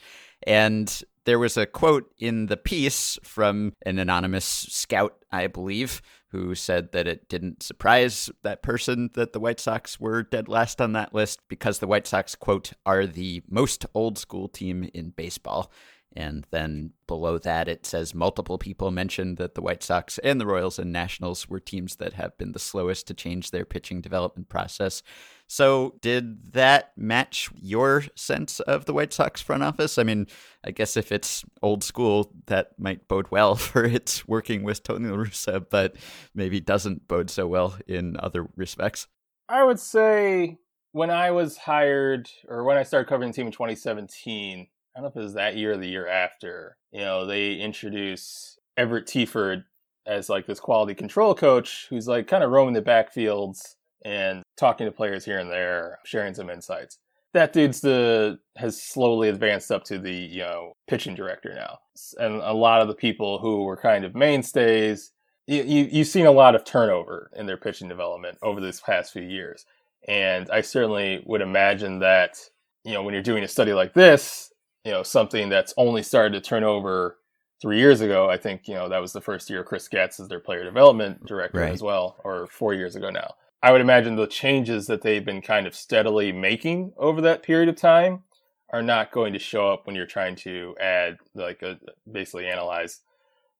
And 0.46 1.02
there 1.24 1.38
was 1.38 1.56
a 1.56 1.66
quote 1.66 2.12
in 2.18 2.46
the 2.46 2.56
piece 2.56 3.18
from 3.22 3.74
an 3.86 3.98
anonymous 3.98 4.44
scout, 4.44 5.16
I 5.30 5.46
believe, 5.46 6.02
who 6.32 6.54
said 6.54 6.92
that 6.92 7.06
it 7.06 7.28
didn't 7.28 7.62
surprise 7.62 8.30
that 8.42 8.62
person 8.62 9.10
that 9.12 9.32
the 9.32 9.40
White 9.40 9.60
Sox 9.60 10.00
were 10.00 10.22
dead 10.22 10.48
last 10.48 10.80
on 10.80 10.92
that 10.94 11.14
list 11.14 11.40
because 11.46 11.78
the 11.78 11.86
White 11.86 12.06
Sox, 12.06 12.34
quote, 12.34 12.72
are 12.84 13.06
the 13.06 13.42
most 13.48 13.84
old 13.94 14.18
school 14.18 14.48
team 14.48 14.88
in 14.94 15.10
baseball. 15.10 15.70
And 16.14 16.46
then 16.50 16.92
below 17.06 17.38
that, 17.38 17.68
it 17.68 17.86
says 17.86 18.14
multiple 18.14 18.58
people 18.58 18.90
mentioned 18.90 19.36
that 19.38 19.54
the 19.54 19.62
White 19.62 19.82
Sox 19.82 20.18
and 20.18 20.40
the 20.40 20.46
Royals 20.46 20.78
and 20.78 20.92
Nationals 20.92 21.48
were 21.48 21.60
teams 21.60 21.96
that 21.96 22.14
have 22.14 22.36
been 22.38 22.52
the 22.52 22.58
slowest 22.58 23.06
to 23.06 23.14
change 23.14 23.50
their 23.50 23.64
pitching 23.64 24.00
development 24.00 24.48
process. 24.48 25.02
So, 25.46 25.96
did 26.00 26.54
that 26.54 26.92
match 26.96 27.50
your 27.54 28.04
sense 28.14 28.60
of 28.60 28.86
the 28.86 28.94
White 28.94 29.12
Sox 29.12 29.42
front 29.42 29.62
office? 29.62 29.98
I 29.98 30.02
mean, 30.02 30.26
I 30.64 30.70
guess 30.70 30.96
if 30.96 31.12
it's 31.12 31.44
old 31.62 31.84
school, 31.84 32.32
that 32.46 32.78
might 32.78 33.08
bode 33.08 33.30
well 33.30 33.54
for 33.56 33.84
its 33.84 34.26
working 34.26 34.62
with 34.62 34.82
Tony 34.82 35.08
La 35.08 35.16
Russa, 35.16 35.64
but 35.68 35.96
maybe 36.34 36.60
doesn't 36.60 37.08
bode 37.08 37.30
so 37.30 37.46
well 37.46 37.76
in 37.86 38.16
other 38.18 38.48
respects. 38.56 39.08
I 39.48 39.64
would 39.64 39.80
say 39.80 40.58
when 40.92 41.10
I 41.10 41.30
was 41.30 41.56
hired, 41.56 42.30
or 42.48 42.64
when 42.64 42.76
I 42.76 42.82
started 42.82 43.08
covering 43.08 43.30
the 43.30 43.36
team 43.36 43.46
in 43.46 43.52
2017, 43.52 44.68
I 44.94 45.00
don't 45.00 45.04
know 45.04 45.08
if 45.08 45.16
it 45.16 45.24
was 45.24 45.34
that 45.34 45.56
year 45.56 45.72
or 45.72 45.76
the 45.78 45.88
year 45.88 46.06
after, 46.06 46.76
you 46.92 47.00
know, 47.00 47.24
they 47.26 47.54
introduce 47.54 48.58
Everett 48.76 49.06
Teaford 49.06 49.64
as 50.06 50.28
like 50.28 50.46
this 50.46 50.60
quality 50.60 50.94
control 50.94 51.34
coach 51.34 51.86
who's 51.88 52.08
like 52.08 52.26
kind 52.26 52.44
of 52.44 52.50
roaming 52.50 52.74
the 52.74 52.82
backfields 52.82 53.76
and 54.04 54.42
talking 54.56 54.86
to 54.86 54.92
players 54.92 55.24
here 55.24 55.38
and 55.38 55.50
there, 55.50 55.98
sharing 56.04 56.34
some 56.34 56.50
insights. 56.50 56.98
That 57.34 57.52
dude's 57.54 57.80
the 57.80 58.38
has 58.56 58.80
slowly 58.80 59.30
advanced 59.30 59.70
up 59.70 59.84
to 59.84 59.98
the 59.98 60.12
you 60.12 60.40
know 60.40 60.74
pitching 60.86 61.14
director 61.14 61.54
now, 61.54 61.78
and 62.18 62.42
a 62.42 62.52
lot 62.52 62.82
of 62.82 62.88
the 62.88 62.94
people 62.94 63.38
who 63.38 63.64
were 63.64 63.76
kind 63.76 64.04
of 64.04 64.14
mainstays, 64.14 65.12
you, 65.46 65.62
you 65.62 65.88
you've 65.90 66.08
seen 66.08 66.26
a 66.26 66.30
lot 66.32 66.54
of 66.54 66.64
turnover 66.64 67.30
in 67.34 67.46
their 67.46 67.56
pitching 67.56 67.88
development 67.88 68.36
over 68.42 68.60
this 68.60 68.82
past 68.82 69.14
few 69.14 69.22
years, 69.22 69.64
and 70.06 70.50
I 70.50 70.60
certainly 70.60 71.22
would 71.24 71.40
imagine 71.40 72.00
that 72.00 72.36
you 72.84 72.92
know 72.92 73.02
when 73.02 73.14
you're 73.14 73.22
doing 73.22 73.44
a 73.44 73.48
study 73.48 73.72
like 73.72 73.94
this, 73.94 74.51
you 74.84 74.92
know, 74.92 75.02
something 75.02 75.48
that's 75.48 75.74
only 75.76 76.02
started 76.02 76.32
to 76.32 76.48
turn 76.48 76.64
over 76.64 77.18
three 77.60 77.78
years 77.78 78.00
ago. 78.00 78.28
I 78.28 78.36
think, 78.36 78.66
you 78.66 78.74
know, 78.74 78.88
that 78.88 79.00
was 79.00 79.12
the 79.12 79.20
first 79.20 79.48
year 79.48 79.62
Chris 79.62 79.88
Getz 79.88 80.18
is 80.18 80.28
their 80.28 80.40
player 80.40 80.64
development 80.64 81.24
director 81.26 81.60
right. 81.60 81.72
as 81.72 81.82
well, 81.82 82.16
or 82.24 82.46
four 82.48 82.74
years 82.74 82.96
ago 82.96 83.10
now. 83.10 83.34
I 83.62 83.70
would 83.70 83.80
imagine 83.80 84.16
the 84.16 84.26
changes 84.26 84.88
that 84.88 85.02
they've 85.02 85.24
been 85.24 85.40
kind 85.40 85.66
of 85.68 85.74
steadily 85.74 86.32
making 86.32 86.92
over 86.96 87.20
that 87.20 87.44
period 87.44 87.68
of 87.68 87.76
time 87.76 88.24
are 88.70 88.82
not 88.82 89.12
going 89.12 89.32
to 89.34 89.38
show 89.38 89.70
up 89.72 89.86
when 89.86 89.94
you're 89.94 90.06
trying 90.06 90.34
to 90.34 90.74
add 90.80 91.18
like 91.34 91.62
a, 91.62 91.78
basically 92.10 92.46
analyze 92.46 93.00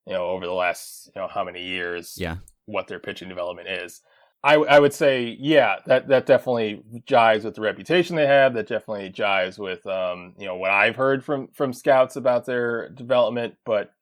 you 0.07 0.13
know 0.13 0.25
over 0.25 0.47
the 0.47 0.53
last 0.53 1.11
you 1.15 1.21
know 1.21 1.29
how 1.29 1.45
many 1.45 1.63
years 1.63 2.17
yeah 2.19 2.37
what 2.67 2.89
their 2.89 2.99
pitching 2.99 3.29
development 3.29 3.69
is 3.69 4.01
I, 4.45 4.55
I 4.55 4.79
would 4.81 4.93
say 4.93 5.37
yeah 5.39 5.77
that 5.87 6.09
that 6.09 6.27
definitely 6.27 6.83
jives 7.09 7.45
with 7.45 7.55
the 7.55 7.61
reputation 7.61 8.17
they 8.17 8.27
have. 8.27 8.55
That 8.55 8.69
definitely 8.69 9.11
jives 9.11 9.59
with 9.59 9.87
um 9.87 10.35
you 10.39 10.47
know 10.47 10.57
what 10.57 10.71
I've 10.71 10.97
heard 10.97 11.25
from 11.25 11.49
from 11.49 11.73
scouts 11.73 12.17
about 12.17 12.47
their 12.47 12.89
development. 12.91 13.55
But 13.65 13.93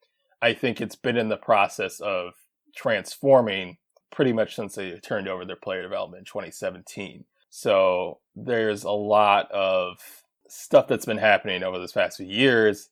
I 0.41 0.53
think 0.53 0.81
it's 0.81 0.95
been 0.95 1.17
in 1.17 1.29
the 1.29 1.37
process 1.37 1.99
of 1.99 2.33
transforming 2.75 3.77
pretty 4.11 4.33
much 4.33 4.55
since 4.55 4.75
they 4.75 4.99
turned 4.99 5.27
over 5.27 5.45
their 5.45 5.55
player 5.55 5.81
development 5.81 6.21
in 6.21 6.25
2017 6.25 7.25
so 7.51 8.19
there's 8.33 8.85
a 8.85 8.91
lot 8.91 9.51
of 9.51 9.97
stuff 10.47 10.87
that's 10.87 11.05
been 11.05 11.17
happening 11.17 11.63
over 11.63 11.77
this 11.79 11.91
past 11.91 12.17
few 12.17 12.25
years 12.25 12.89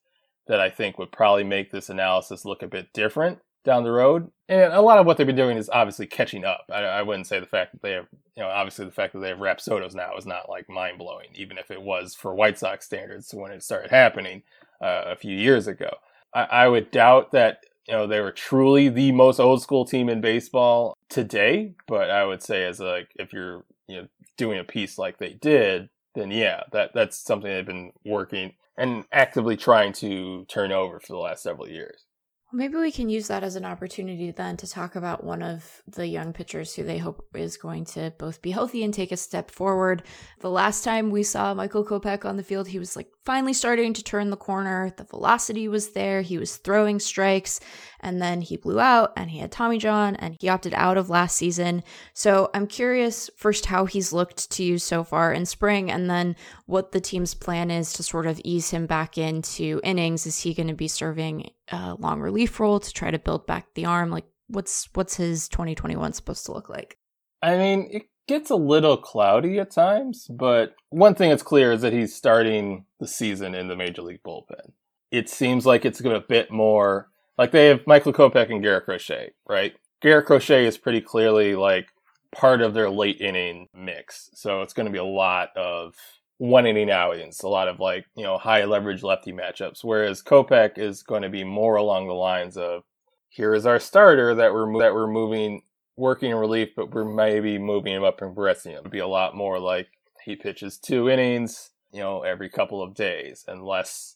that 0.48 0.60
I 0.60 0.70
think 0.70 0.98
would 0.98 1.13
probably 1.13 1.46
make 1.46 1.72
this 1.72 1.89
analysis 1.89 2.44
look 2.44 2.62
a 2.62 2.68
bit 2.68 2.91
different 2.94 3.39
down 3.63 3.84
the 3.84 3.92
road. 3.92 4.32
And 4.48 4.74
a 4.74 4.82
lot 4.82 4.98
of 4.98 5.06
what 5.06 5.18
they've 5.18 5.28
been 5.28 5.36
doing 5.36 5.58
is 5.58 5.70
obviously 5.70 6.08
catching 6.08 6.44
up. 6.44 6.66
I, 6.72 6.82
I 6.82 7.01
wouldn't 7.04 7.28
say 7.28 7.39
the 7.39 7.46
fact 7.46 7.74
that 7.74 7.82
they 7.82 7.92
have, 7.92 8.08
you 8.36 8.44
know, 8.44 8.50
obviously 8.50 8.86
the 8.86 8.92
fact 8.92 9.13
that 9.13 9.20
they 9.20 9.30
have 9.30 9.38
Rapsodos 9.38 9.94
now 9.94 10.16
is 10.18 10.25
not 10.25 10.50
like 10.50 10.70
mind 10.70 10.98
blowing, 10.98 11.28
even 11.36 11.58
if 11.58 11.70
it 11.70 11.82
was 11.82 12.16
for 12.16 12.34
White 12.34 12.58
Sox 12.58 12.86
standards 12.86 13.34
when 13.34 13.51
it 13.51 13.63
started 13.63 13.92
happening 13.92 14.44
uh, 14.82 15.04
a 15.08 15.16
few 15.16 15.36
years 15.36 15.68
ago. 15.68 15.89
I, 16.34 16.44
I 16.44 16.68
would 16.68 16.92
doubt 16.92 17.32
that 17.32 17.63
you 17.88 17.94
know 17.94 18.08
they 18.08 18.22
were 18.22 18.32
truly 18.32 18.89
the 18.89 19.12
most 19.12 19.39
old 19.39 19.62
school 19.62 19.86
team 19.86 20.10
in 20.10 20.22
baseball 20.22 20.96
today, 21.10 21.74
but 21.88 22.10
I 22.10 22.25
would 22.25 22.42
say 22.42 22.66
as 22.66 22.80
like 22.80 23.10
if 23.16 23.34
you're 23.34 23.66
you 23.88 24.01
know 24.01 24.08
doing 24.38 24.60
a 24.60 24.63
piece 24.63 24.98
like 24.98 25.18
they 25.18 25.34
did, 25.34 25.89
then 26.16 26.32
yeah, 26.32 26.63
that 26.72 26.92
that's 26.94 27.18
something 27.18 27.50
they've 27.50 27.66
been 27.66 27.92
working 28.06 28.54
and 28.78 29.04
actively 29.12 29.58
trying 29.58 29.92
to 29.92 30.46
turn 30.46 30.72
over 30.72 31.00
for 31.00 31.13
the 31.13 31.20
last 31.20 31.44
several 31.44 31.68
years. 31.68 32.06
Maybe 32.51 32.77
we 32.77 32.91
can 32.91 33.10
use 33.10 33.27
that 33.27 33.44
as 33.44 33.56
an 33.56 33.63
opportunity 33.63 34.32
then 34.32 34.58
to 34.58 34.68
talk 34.68 34.96
about 34.96 35.24
one 35.24 35.44
of 35.44 35.84
the 35.88 36.08
young 36.08 36.34
pitchers 36.34 36.74
who 36.74 36.84
they 36.84 36.98
hope 36.98 37.24
is 37.36 37.58
going 37.58 37.86
to 37.86 38.12
both 38.18 38.41
be 38.41 38.50
healthy 38.50 38.84
and 38.84 38.91
take 38.91 39.12
a 39.12 39.18
step 39.18 39.51
forward. 39.51 40.01
The 40.39 40.50
last 40.50 40.84
time 40.84 41.12
we 41.12 41.22
saw 41.22 41.53
Michael 41.53 41.86
Kopech 41.86 42.25
on 42.25 42.38
the 42.38 42.44
field, 42.44 42.70
he 42.70 42.79
was 42.79 42.96
like 42.96 43.12
finally 43.30 43.54
starting 43.54 43.94
to 43.94 44.04
turn 44.04 44.32
the 44.32 44.36
corner. 44.36 44.92
The 44.98 45.04
velocity 45.04 45.68
was 45.68 45.90
there. 45.90 46.24
He 46.24 46.40
was 46.40 46.58
throwing 46.58 47.00
strikes 47.00 47.60
and 48.00 48.20
then 48.20 48.42
he 48.42 48.58
blew 48.58 48.80
out 48.80 49.14
and 49.16 49.30
he 49.30 49.38
had 49.38 49.52
Tommy 49.52 49.78
John 49.78 50.16
and 50.16 50.36
he 50.40 50.50
opted 50.50 50.74
out 50.74 50.98
of 50.98 51.12
last 51.12 51.36
season. 51.36 51.84
So 52.16 52.50
I'm 52.56 52.66
curious 52.66 53.30
first 53.38 53.68
how 53.68 53.86
he's 53.86 54.12
looked 54.12 54.50
to 54.54 54.64
you 54.64 54.80
so 54.80 55.04
far 55.04 55.32
in 55.32 55.46
spring 55.46 55.92
and 55.92 56.10
then 56.10 56.36
what 56.66 56.92
the 56.92 57.00
team's 57.00 57.36
plan 57.36 57.70
is 57.70 57.94
to 57.94 58.02
sort 58.02 58.26
of 58.26 58.42
ease 58.44 58.72
him 58.72 58.88
back 58.88 59.16
into 59.16 59.80
innings. 59.84 60.26
Is 60.26 60.42
he 60.42 60.56
going 60.56 60.70
to 60.70 60.74
be 60.74 60.88
serving 60.88 61.52
a 61.72 61.94
long 62.00 62.22
relief 62.22 62.60
role 62.60 62.80
to 62.80 62.92
try 62.92 63.12
to 63.12 63.20
build 63.20 63.46
back 63.46 63.68
the 63.76 63.86
arm? 63.86 64.10
Like 64.10 64.26
what's 64.48 64.90
what's 64.96 65.18
his 65.18 65.48
2021 65.50 66.14
supposed 66.14 66.48
to 66.48 66.52
look 66.52 66.68
like? 66.68 66.98
I 67.44 67.58
mean, 67.58 67.90
it 67.92 68.09
gets 68.30 68.52
a 68.52 68.56
little 68.56 68.96
cloudy 68.96 69.58
at 69.58 69.72
times, 69.72 70.28
but 70.30 70.76
one 70.90 71.16
thing 71.16 71.32
that's 71.32 71.42
clear 71.42 71.72
is 71.72 71.82
that 71.82 71.94
he's 71.94 72.16
starting 72.16 72.86
the 73.00 73.08
season 73.08 73.56
in 73.56 73.68
the 73.68 73.76
major 73.76 74.04
league 74.04 74.22
bullpen. 74.24 74.72
It 75.10 75.28
seems 75.28 75.66
like 75.66 75.84
it's 75.84 76.00
a 76.00 76.20
bit 76.20 76.52
more 76.52 77.10
like 77.40 77.50
they 77.50 77.66
have 77.66 77.88
Michael 77.88 78.14
Kopech 78.14 78.52
and 78.52 78.62
Garrett 78.62 78.86
Crochet, 78.86 79.32
right? 79.48 79.74
Garrett 80.00 80.28
Crochet 80.28 80.68
is 80.68 80.78
pretty 80.78 81.02
clearly 81.02 81.56
like 81.56 81.88
part 82.32 82.62
of 82.62 82.76
their 82.76 82.92
late 82.92 83.20
inning 83.20 83.68
mix. 83.74 84.30
So 84.36 84.62
it's 84.62 84.74
going 84.74 84.86
to 84.86 84.92
be 84.92 85.00
a 85.00 85.04
lot 85.04 85.50
of 85.58 85.96
one 86.38 86.68
inning 86.68 86.92
outings, 86.92 87.42
a 87.42 87.48
lot 87.48 87.68
of 87.68 87.80
like, 87.80 88.06
you 88.16 88.24
know, 88.24 88.38
high 88.38 88.64
leverage 88.66 89.02
lefty 89.02 89.34
matchups. 89.34 89.84
Whereas 89.84 90.22
Kopech 90.22 90.78
is 90.78 91.02
going 91.02 91.24
to 91.24 91.30
be 91.30 91.44
more 91.44 91.78
along 91.78 92.08
the 92.08 92.14
lines 92.14 92.58
of 92.58 92.84
here 93.30 93.56
is 93.56 93.66
our 93.66 93.80
starter 93.80 94.36
that 94.36 94.54
we're, 94.54 94.80
that 94.80 94.94
we're 94.94 95.08
moving 95.08 95.64
working 96.00 96.32
in 96.32 96.38
relief, 96.38 96.70
but 96.75 96.94
we're 96.94 97.06
maybe 97.06 97.58
moving 97.58 97.94
him 97.94 98.03
up 98.03 98.22
and 98.22 98.34
progressing 98.34 98.72
him. 98.72 98.79
It'd 98.79 98.91
be 98.91 99.00
a 99.00 99.08
lot 99.08 99.36
more 99.36 99.60
like 99.60 99.89
he 100.24 100.36
pitches 100.36 100.77
two 100.77 101.10
innings, 101.10 101.72
you 101.91 102.00
know, 102.00 102.22
every 102.22 102.50
couple 102.50 102.82
of 102.82 102.96
days, 102.96 103.46
and 103.48 103.63
less. 103.63 104.15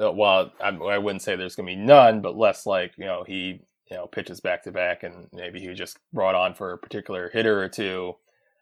Uh, 0.00 0.12
well, 0.12 0.52
I, 0.62 0.68
I 0.68 0.98
wouldn't 0.98 1.22
say 1.22 1.34
there's 1.36 1.56
going 1.56 1.66
to 1.66 1.74
be 1.74 1.80
none, 1.80 2.20
but 2.20 2.36
less 2.36 2.64
like 2.66 2.94
you 2.96 3.04
know 3.04 3.24
he 3.26 3.60
you 3.90 3.96
know 3.96 4.06
pitches 4.06 4.40
back 4.40 4.62
to 4.64 4.72
back, 4.72 5.02
and 5.02 5.28
maybe 5.32 5.60
he 5.60 5.72
just 5.74 5.98
brought 6.12 6.34
on 6.34 6.54
for 6.54 6.72
a 6.72 6.78
particular 6.78 7.30
hitter 7.30 7.62
or 7.62 7.68
two 7.68 8.16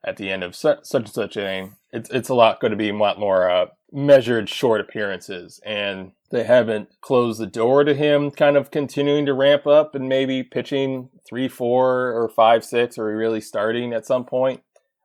at 0.05 0.17
the 0.17 0.31
end 0.31 0.45
of 0.45 0.55
such, 0.55 0.85
such 0.85 1.05
and 1.05 1.13
such 1.13 1.37
inning. 1.37 1.77
It's 1.93 2.11
it's 2.11 2.29
a 2.29 2.35
lot 2.35 2.61
going 2.61 2.71
to 2.71 2.77
be 2.77 2.89
a 2.89 2.95
lot 2.95 3.19
more 3.19 3.51
uh, 3.51 3.67
measured 3.93 4.49
short 4.49 4.81
appearances, 4.81 5.61
and 5.65 6.13
they 6.31 6.45
haven't 6.45 7.01
closed 7.01 7.41
the 7.41 7.47
door 7.47 7.85
to 7.85 7.95
him 7.95 8.31
kind 8.31 8.57
of 8.57 8.71
continuing 8.71 9.25
to 9.27 9.35
ramp 9.35 9.67
up 9.67 9.95
and 9.95 10.09
maybe 10.09 10.43
pitching 10.43 11.09
three, 11.27 11.49
four, 11.49 12.13
or 12.13 12.29
five, 12.29 12.65
six, 12.65 12.99
or 12.99 13.07
really 13.17 13.41
starting 13.41 13.93
at 13.93 14.07
some 14.07 14.25
point. 14.25 14.63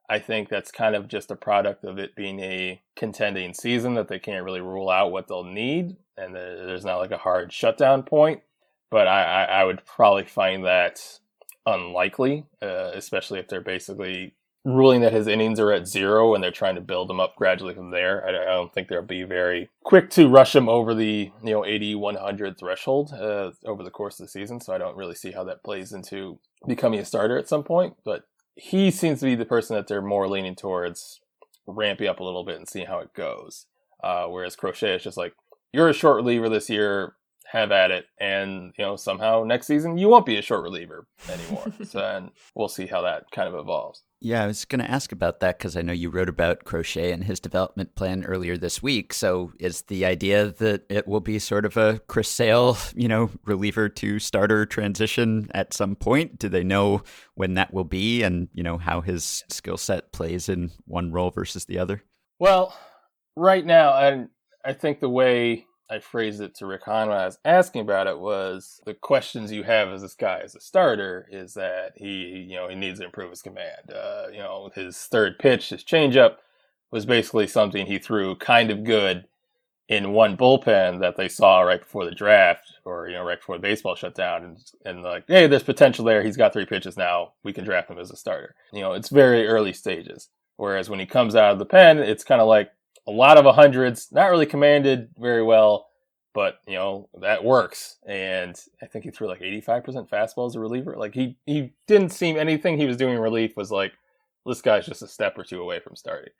I 0.09 0.19
think 0.19 0.49
that's 0.49 0.71
kind 0.71 0.95
of 0.95 1.07
just 1.07 1.31
a 1.31 1.35
product 1.35 1.85
of 1.85 1.97
it 1.97 2.15
being 2.15 2.39
a 2.41 2.81
contending 2.95 3.53
season 3.53 3.93
that 3.95 4.09
they 4.09 4.19
can't 4.19 4.43
really 4.43 4.61
rule 4.61 4.89
out 4.89 5.11
what 5.11 5.27
they'll 5.27 5.43
need, 5.43 5.95
and 6.17 6.35
there's 6.35 6.85
not 6.85 6.97
like 6.97 7.11
a 7.11 7.17
hard 7.17 7.53
shutdown 7.53 8.03
point. 8.03 8.41
But 8.91 9.07
I, 9.07 9.45
I, 9.45 9.63
would 9.63 9.83
probably 9.85 10.25
find 10.25 10.65
that 10.65 10.99
unlikely, 11.65 12.45
uh, 12.61 12.91
especially 12.93 13.39
if 13.39 13.47
they're 13.47 13.59
basically 13.59 14.35
ruling 14.65 15.01
that 15.01 15.13
his 15.13 15.27
innings 15.27 15.59
are 15.59 15.71
at 15.71 15.87
zero 15.87 16.33
and 16.33 16.43
they're 16.43 16.51
trying 16.51 16.75
to 16.75 16.81
build 16.81 17.09
him 17.09 17.19
up 17.19 17.35
gradually 17.35 17.73
from 17.73 17.91
there. 17.91 18.25
I, 18.25 18.29
I 18.29 18.55
don't 18.55 18.73
think 18.73 18.87
they'll 18.87 19.01
be 19.01 19.23
very 19.23 19.69
quick 19.83 20.09
to 20.11 20.29
rush 20.29 20.55
him 20.55 20.69
over 20.69 20.93
the 20.93 21.31
you 21.43 21.51
know 21.51 21.65
80 21.65 21.95
100 21.95 22.57
threshold 22.57 23.11
uh, 23.13 23.51
over 23.65 23.83
the 23.83 23.91
course 23.91 24.19
of 24.19 24.25
the 24.25 24.31
season. 24.31 24.61
So 24.61 24.73
I 24.73 24.77
don't 24.77 24.97
really 24.97 25.15
see 25.15 25.31
how 25.31 25.43
that 25.45 25.63
plays 25.63 25.91
into 25.91 26.39
becoming 26.67 26.99
a 26.99 27.05
starter 27.05 27.37
at 27.37 27.49
some 27.49 27.63
point. 27.63 27.95
But 28.05 28.23
he 28.55 28.91
seems 28.91 29.19
to 29.19 29.25
be 29.25 29.35
the 29.35 29.45
person 29.45 29.75
that 29.75 29.87
they're 29.87 30.01
more 30.01 30.27
leaning 30.29 30.55
towards 30.55 31.19
ramping 31.67 32.07
up 32.07 32.19
a 32.19 32.23
little 32.23 32.43
bit 32.43 32.57
and 32.57 32.67
seeing 32.67 32.87
how 32.87 32.99
it 32.99 33.13
goes. 33.13 33.65
Uh, 34.03 34.25
whereas 34.25 34.55
Crochet 34.55 34.95
is 34.95 35.03
just 35.03 35.17
like 35.17 35.33
you're 35.71 35.89
a 35.89 35.93
short 35.93 36.17
reliever 36.17 36.49
this 36.49 36.69
year 36.69 37.15
have 37.53 37.71
at 37.71 37.91
it. 37.91 38.07
And, 38.19 38.73
you 38.77 38.83
know, 38.83 38.95
somehow 38.95 39.43
next 39.43 39.67
season 39.67 39.97
you 39.97 40.09
won't 40.09 40.25
be 40.25 40.37
a 40.37 40.41
short 40.41 40.63
reliever 40.63 41.05
anymore. 41.29 41.71
so 41.83 41.99
and 41.99 42.31
we'll 42.55 42.67
see 42.67 42.87
how 42.87 43.01
that 43.03 43.25
kind 43.31 43.47
of 43.47 43.53
evolves. 43.53 44.03
Yeah, 44.19 44.43
I 44.43 44.47
was 44.47 44.65
going 44.65 44.79
to 44.79 44.89
ask 44.89 45.11
about 45.11 45.39
that 45.41 45.59
because 45.59 45.77
I 45.77 45.83
know 45.83 45.93
you 45.93 46.09
wrote 46.09 46.29
about 46.29 46.63
Crochet 46.63 47.11
and 47.11 47.25
his 47.25 47.39
development 47.39 47.93
plan 47.93 48.23
earlier 48.23 48.57
this 48.57 48.81
week. 48.81 49.13
So 49.13 49.51
is 49.59 49.83
the 49.83 50.03
idea 50.03 50.47
that 50.47 50.85
it 50.89 51.07
will 51.07 51.19
be 51.19 51.37
sort 51.37 51.65
of 51.65 51.77
a 51.77 51.99
Chris 52.07 52.29
Sale, 52.29 52.77
you 52.95 53.07
know, 53.07 53.29
reliever 53.45 53.87
to 53.87 54.17
starter 54.17 54.65
transition 54.65 55.51
at 55.53 55.75
some 55.75 55.95
point? 55.95 56.39
Do 56.39 56.49
they 56.49 56.63
know 56.63 57.03
when 57.35 57.53
that 57.53 57.71
will 57.71 57.83
be 57.83 58.23
and, 58.23 58.47
you 58.53 58.63
know, 58.63 58.79
how 58.79 59.01
his 59.01 59.43
skill 59.49 59.77
set 59.77 60.11
plays 60.11 60.49
in 60.49 60.71
one 60.85 61.11
role 61.11 61.29
versus 61.29 61.65
the 61.65 61.77
other? 61.77 62.01
Well, 62.39 62.75
right 63.35 63.63
now, 63.63 63.89
I, 63.91 64.25
I 64.65 64.73
think 64.73 65.01
the 65.01 65.09
way 65.09 65.67
I 65.93 65.99
phrased 65.99 66.41
it 66.41 66.55
to 66.55 66.65
Rick 66.65 66.85
Hahn 66.85 67.09
when 67.09 67.17
I 67.19 67.25
was 67.25 67.37
asking 67.45 67.81
about 67.81 68.07
it 68.07 68.17
was 68.17 68.81
the 68.83 68.95
questions 68.95 69.51
you 69.51 69.61
have 69.61 69.89
as 69.89 70.01
this 70.01 70.15
guy 70.15 70.41
as 70.43 70.55
a 70.55 70.59
starter 70.59 71.27
is 71.31 71.53
that 71.53 71.93
he, 71.95 72.47
you 72.49 72.55
know, 72.55 72.67
he 72.67 72.73
needs 72.73 72.99
to 72.99 73.05
improve 73.05 73.29
his 73.29 73.43
command. 73.43 73.91
Uh, 73.93 74.23
you 74.31 74.39
know, 74.39 74.71
his 74.73 74.97
third 74.97 75.37
pitch, 75.37 75.69
his 75.69 75.83
changeup, 75.83 76.37
was 76.89 77.05
basically 77.05 77.45
something 77.45 77.85
he 77.85 77.99
threw 77.99 78.35
kind 78.35 78.71
of 78.71 78.83
good 78.83 79.25
in 79.87 80.13
one 80.13 80.35
bullpen 80.35 80.99
that 81.01 81.15
they 81.15 81.29
saw 81.29 81.61
right 81.61 81.81
before 81.81 82.05
the 82.05 82.15
draft 82.15 82.79
or 82.85 83.07
you 83.07 83.13
know 83.13 83.23
right 83.23 83.39
before 83.39 83.57
the 83.57 83.61
baseball 83.61 83.95
shut 83.95 84.15
down 84.15 84.43
and 84.43 84.57
and 84.85 85.03
like 85.03 85.25
hey 85.27 85.45
there's 85.45 85.61
potential 85.61 86.05
there. 86.05 86.23
He's 86.23 86.37
got 86.37 86.53
three 86.53 86.65
pitches 86.65 86.97
now. 86.97 87.33
We 87.43 87.53
can 87.53 87.65
draft 87.65 87.91
him 87.91 87.99
as 87.99 88.09
a 88.09 88.15
starter. 88.15 88.55
You 88.71 88.81
know 88.81 88.93
it's 88.93 89.09
very 89.09 89.45
early 89.45 89.73
stages. 89.73 90.29
Whereas 90.55 90.89
when 90.89 90.99
he 90.99 91.05
comes 91.05 91.35
out 91.35 91.51
of 91.51 91.59
the 91.59 91.65
pen 91.65 91.99
it's 91.99 92.23
kind 92.23 92.41
of 92.41 92.47
like 92.47 92.71
a 93.07 93.11
lot 93.11 93.37
of 93.37 93.55
hundreds, 93.55 94.11
not 94.11 94.29
really 94.29 94.45
commanded 94.45 95.09
very 95.17 95.43
well, 95.43 95.87
but 96.33 96.59
you 96.67 96.75
know 96.75 97.09
that 97.21 97.43
works. 97.43 97.97
And 98.07 98.59
I 98.81 98.85
think 98.87 99.05
he 99.05 99.11
threw 99.11 99.27
like 99.27 99.41
85% 99.41 100.09
fastball 100.09 100.47
as 100.47 100.55
a 100.55 100.59
reliever. 100.59 100.95
Like 100.97 101.13
he 101.13 101.37
he 101.45 101.73
didn't 101.87 102.09
seem 102.09 102.37
anything 102.37 102.77
he 102.77 102.85
was 102.85 102.97
doing 102.97 103.15
in 103.15 103.21
relief 103.21 103.55
was 103.55 103.71
like 103.71 103.93
this 104.45 104.61
guy's 104.61 104.85
just 104.85 105.01
a 105.01 105.07
step 105.07 105.37
or 105.37 105.43
two 105.43 105.61
away 105.61 105.79
from 105.79 105.95
starting. 105.95 106.33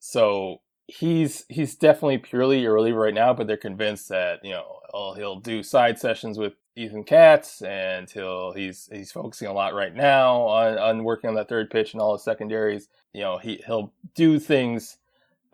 So 0.00 0.60
he's 0.86 1.44
he's 1.48 1.76
definitely 1.76 2.18
purely 2.18 2.64
a 2.64 2.70
reliever 2.70 3.00
right 3.00 3.14
now, 3.14 3.32
but 3.32 3.46
they're 3.46 3.56
convinced 3.56 4.08
that 4.08 4.40
you 4.44 4.52
know 4.52 4.80
oh, 4.92 5.14
he'll 5.14 5.40
do 5.40 5.62
side 5.62 5.98
sessions 5.98 6.38
with 6.38 6.54
Ethan 6.76 7.04
Katz, 7.04 7.62
and 7.62 8.10
he'll 8.10 8.52
he's 8.52 8.88
he's 8.92 9.12
focusing 9.12 9.48
a 9.48 9.52
lot 9.52 9.74
right 9.74 9.94
now 9.94 10.42
on, 10.42 10.78
on 10.78 11.04
working 11.04 11.28
on 11.28 11.36
that 11.36 11.48
third 11.48 11.70
pitch 11.70 11.92
and 11.92 12.00
all 12.00 12.14
his 12.14 12.24
secondaries. 12.24 12.88
You 13.12 13.22
know 13.22 13.38
he 13.38 13.62
he'll 13.66 13.92
do 14.14 14.38
things 14.38 14.98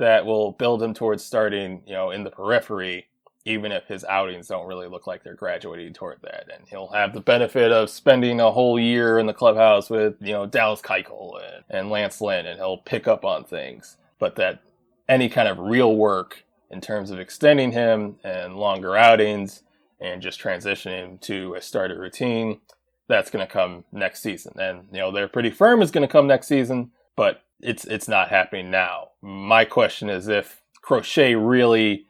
that 0.01 0.27
will 0.27 0.53
build 0.53 0.83
him 0.83 0.95
towards 0.95 1.25
starting, 1.25 1.83
you 1.87 1.93
know, 1.93 2.11
in 2.11 2.25
the 2.25 2.31
periphery, 2.31 3.07
even 3.45 3.71
if 3.71 3.87
his 3.87 4.05
outings 4.05 4.49
don't 4.49 4.67
really 4.67 4.89
look 4.89 5.07
like 5.07 5.23
they're 5.23 5.35
graduating 5.35 5.93
toward 5.93 6.19
that. 6.23 6.47
And 6.53 6.67
he'll 6.69 6.89
have 6.89 7.13
the 7.13 7.21
benefit 7.21 7.71
of 7.71 7.91
spending 7.91 8.41
a 8.41 8.51
whole 8.51 8.81
year 8.81 9.19
in 9.19 9.27
the 9.27 9.35
clubhouse 9.35 9.89
with, 9.89 10.17
you 10.21 10.33
know, 10.33 10.47
Dallas 10.47 10.81
Keuchel 10.81 11.41
and, 11.43 11.65
and 11.71 11.91
Lance 11.91 12.21
Lynn, 12.21 12.47
and 12.47 12.59
he'll 12.59 12.79
pick 12.79 13.07
up 13.07 13.25
on 13.25 13.45
things. 13.45 13.99
But 14.19 14.37
that 14.37 14.63
any 15.09 15.29
kind 15.29 15.49
of 15.49 15.59
real 15.59 15.95
work 15.95 16.45
in 16.71 16.81
terms 16.81 17.11
of 17.11 17.19
extending 17.19 17.73
him 17.73 18.17
and 18.25 18.57
longer 18.57 18.97
outings 18.97 19.63
and 20.01 20.23
just 20.23 20.41
transitioning 20.41 21.21
to 21.21 21.55
a 21.55 21.61
starter 21.61 21.99
routine. 21.99 22.61
That's 23.09 23.31
going 23.31 23.47
to 23.47 23.53
come 23.53 23.85
next 23.93 24.23
season. 24.23 24.53
And, 24.59 24.87
you 24.93 25.01
know, 25.01 25.11
they're 25.11 25.29
pretty 25.29 25.51
firm 25.51 25.83
is 25.83 25.91
going 25.91 26.07
to 26.07 26.13
come 26.13 26.27
next 26.27 26.47
season, 26.47 26.93
but 27.17 27.43
it's 27.63 27.85
it's 27.85 28.09
not 28.09 28.29
happening 28.29 28.71
now. 28.71 29.09
My 29.23 29.65
question 29.65 30.09
is 30.09 30.29
if 30.29 30.63
Crochet 30.83 31.35
really 31.35 32.07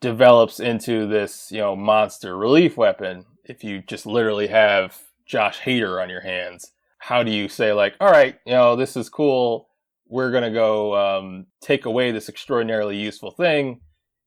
develops 0.00 0.60
into 0.60 1.06
this, 1.06 1.50
you 1.50 1.58
know, 1.58 1.76
monster 1.76 2.36
relief 2.36 2.76
weapon, 2.76 3.24
if 3.44 3.64
you 3.64 3.82
just 3.82 4.06
literally 4.06 4.48
have 4.48 4.98
Josh 5.24 5.60
Hader 5.60 6.02
on 6.02 6.10
your 6.10 6.20
hands, 6.20 6.72
how 6.98 7.22
do 7.22 7.30
you 7.30 7.48
say 7.48 7.72
like, 7.72 7.94
all 8.00 8.10
right, 8.10 8.38
you 8.46 8.52
know, 8.52 8.76
this 8.76 8.96
is 8.96 9.08
cool. 9.08 9.68
We're 10.08 10.30
gonna 10.30 10.52
go 10.52 10.94
um, 10.96 11.46
take 11.60 11.84
away 11.84 12.10
this 12.12 12.28
extraordinarily 12.28 12.96
useful 12.96 13.30
thing 13.30 13.80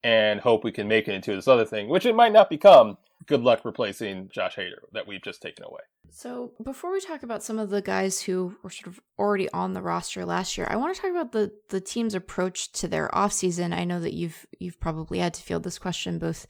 and 0.04 0.40
hope 0.40 0.64
we 0.64 0.72
can 0.72 0.88
make 0.88 1.08
it 1.08 1.14
into 1.14 1.36
this 1.36 1.48
other 1.48 1.66
thing, 1.66 1.90
which 1.90 2.06
it 2.06 2.16
might 2.16 2.34
not 2.34 2.50
become. 2.50 2.98
Good 3.26 3.42
luck 3.42 3.62
replacing 3.64 4.30
Josh 4.32 4.56
Hader 4.56 4.80
that 4.94 5.08
we've 5.08 5.22
just 5.22 5.42
taken 5.42 5.66
away. 5.66 5.82
So, 6.12 6.54
before 6.64 6.92
we 6.92 7.00
talk 7.00 7.22
about 7.22 7.44
some 7.44 7.60
of 7.60 7.70
the 7.70 7.82
guys 7.82 8.22
who 8.22 8.56
were 8.64 8.70
sort 8.70 8.88
of 8.88 9.00
already 9.20 9.50
on 9.52 9.74
the 9.74 9.82
roster 9.82 10.26
last 10.26 10.58
year, 10.58 10.68
I 10.70 10.76
want 10.78 10.96
to 10.96 11.02
talk 11.02 11.12
about 11.12 11.32
the 11.32 11.52
the 11.70 11.82
team's 11.82 12.16
approach 12.16 12.72
to 12.74 12.88
their 12.88 13.10
offseason. 13.10 13.74
I 13.74 13.84
know 13.84 14.00
that 14.00 14.14
you've 14.14 14.46
you've 14.60 14.80
probably 14.80 15.20
had 15.20 15.34
to 15.36 15.44
field 15.44 15.64
this 15.64 15.78
question 15.78 16.18
both 16.18 16.48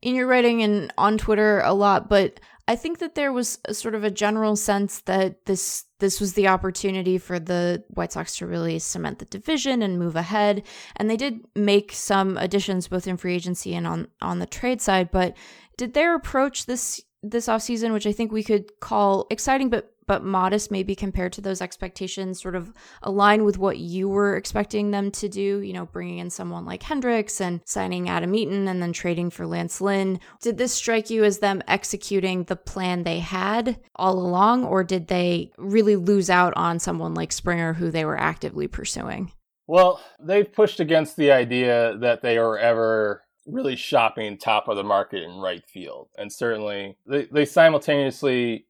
in 0.00 0.14
your 0.14 0.26
writing 0.26 0.62
and 0.62 0.92
on 0.98 1.18
Twitter 1.18 1.60
a 1.60 1.72
lot, 1.72 2.08
but 2.08 2.40
I 2.68 2.76
think 2.76 3.00
that 3.00 3.16
there 3.16 3.32
was 3.32 3.58
sort 3.72 3.94
of 3.94 4.04
a 4.04 4.10
general 4.10 4.54
sense 4.54 5.00
that 5.02 5.46
this 5.46 5.84
this 5.98 6.20
was 6.20 6.34
the 6.34 6.48
opportunity 6.48 7.18
for 7.18 7.38
the 7.38 7.84
White 7.88 8.12
Sox 8.12 8.36
to 8.36 8.46
really 8.46 8.78
cement 8.78 9.18
the 9.18 9.24
division 9.24 9.82
and 9.82 9.98
move 9.98 10.16
ahead. 10.16 10.62
And 10.96 11.10
they 11.10 11.16
did 11.16 11.40
make 11.54 11.92
some 11.92 12.36
additions 12.36 12.88
both 12.88 13.06
in 13.06 13.16
free 13.16 13.34
agency 13.34 13.74
and 13.74 13.86
on 13.86 14.08
on 14.20 14.38
the 14.38 14.46
trade 14.46 14.80
side, 14.80 15.10
but 15.10 15.36
did 15.76 15.94
their 15.94 16.14
approach 16.14 16.66
this 16.66 17.00
this 17.22 17.46
offseason, 17.46 17.92
which 17.92 18.06
I 18.06 18.12
think 18.12 18.32
we 18.32 18.42
could 18.42 18.80
call 18.80 19.26
exciting 19.30 19.70
but 19.70 19.88
but 20.04 20.24
modest 20.24 20.72
maybe 20.72 20.96
compared 20.96 21.32
to 21.32 21.40
those 21.40 21.62
expectations 21.62 22.42
sort 22.42 22.56
of 22.56 22.72
align 23.02 23.44
with 23.44 23.56
what 23.56 23.78
you 23.78 24.08
were 24.08 24.36
expecting 24.36 24.90
them 24.90 25.12
to 25.12 25.28
do? 25.28 25.60
You 25.60 25.72
know 25.72 25.86
bringing 25.86 26.18
in 26.18 26.30
someone 26.30 26.64
like 26.64 26.82
hendriks 26.82 27.40
and 27.40 27.60
signing 27.64 28.08
adam 28.08 28.34
eaton 28.34 28.66
and 28.66 28.82
then 28.82 28.92
trading 28.92 29.30
for 29.30 29.46
lance 29.46 29.80
lynn. 29.80 30.18
Did 30.40 30.58
this 30.58 30.72
strike 30.72 31.08
you 31.10 31.24
as 31.24 31.38
them 31.38 31.62
executing 31.68 32.44
the 32.44 32.56
plan 32.56 33.04
they 33.04 33.20
had 33.20 33.78
all 33.94 34.18
along 34.18 34.64
or 34.64 34.82
did 34.82 35.06
they 35.06 35.52
really 35.56 35.96
lose 35.96 36.28
out 36.28 36.52
on 36.56 36.80
someone 36.80 37.14
like 37.14 37.32
springer 37.32 37.72
who 37.74 37.90
they 37.90 38.04
were 38.04 38.18
actively 38.18 38.66
pursuing? 38.66 39.30
Well 39.68 40.00
they've 40.20 40.52
pushed 40.52 40.80
against 40.80 41.16
the 41.16 41.30
idea 41.30 41.96
that 41.98 42.22
they 42.22 42.38
are 42.38 42.58
ever 42.58 43.22
really 43.46 43.76
shopping 43.76 44.38
top 44.38 44.68
of 44.68 44.76
the 44.76 44.84
market 44.84 45.22
in 45.22 45.38
right 45.38 45.64
field. 45.66 46.08
And 46.16 46.32
certainly 46.32 46.96
they, 47.06 47.24
they 47.24 47.44
simultaneously 47.44 48.66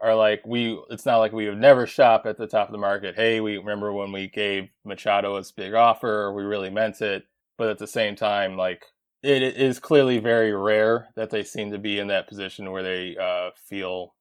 are 0.00 0.14
like 0.14 0.44
we 0.44 0.80
it's 0.90 1.06
not 1.06 1.18
like 1.18 1.32
we 1.32 1.48
would 1.48 1.60
never 1.60 1.86
shop 1.86 2.26
at 2.26 2.36
the 2.36 2.46
top 2.46 2.68
of 2.68 2.72
the 2.72 2.78
market. 2.78 3.14
Hey 3.14 3.40
we 3.40 3.56
remember 3.56 3.92
when 3.92 4.12
we 4.12 4.28
gave 4.28 4.68
machado 4.84 5.36
this 5.36 5.52
big 5.52 5.74
offer? 5.74 6.32
We 6.32 6.42
really 6.42 6.70
meant 6.70 7.00
it. 7.00 7.24
But 7.58 7.68
at 7.68 7.78
the 7.78 7.86
same 7.86 8.16
time 8.16 8.56
like 8.56 8.84
it 9.22 9.42
is 9.42 9.78
clearly 9.78 10.18
very 10.18 10.52
rare 10.52 11.08
that 11.14 11.30
they 11.30 11.44
seem 11.44 11.70
to 11.70 11.78
be 11.78 11.98
in 11.98 12.08
that 12.08 12.28
position 12.28 12.72
where 12.72 12.82
they 12.82 13.16
uh, 13.16 13.50
feel 13.68 14.14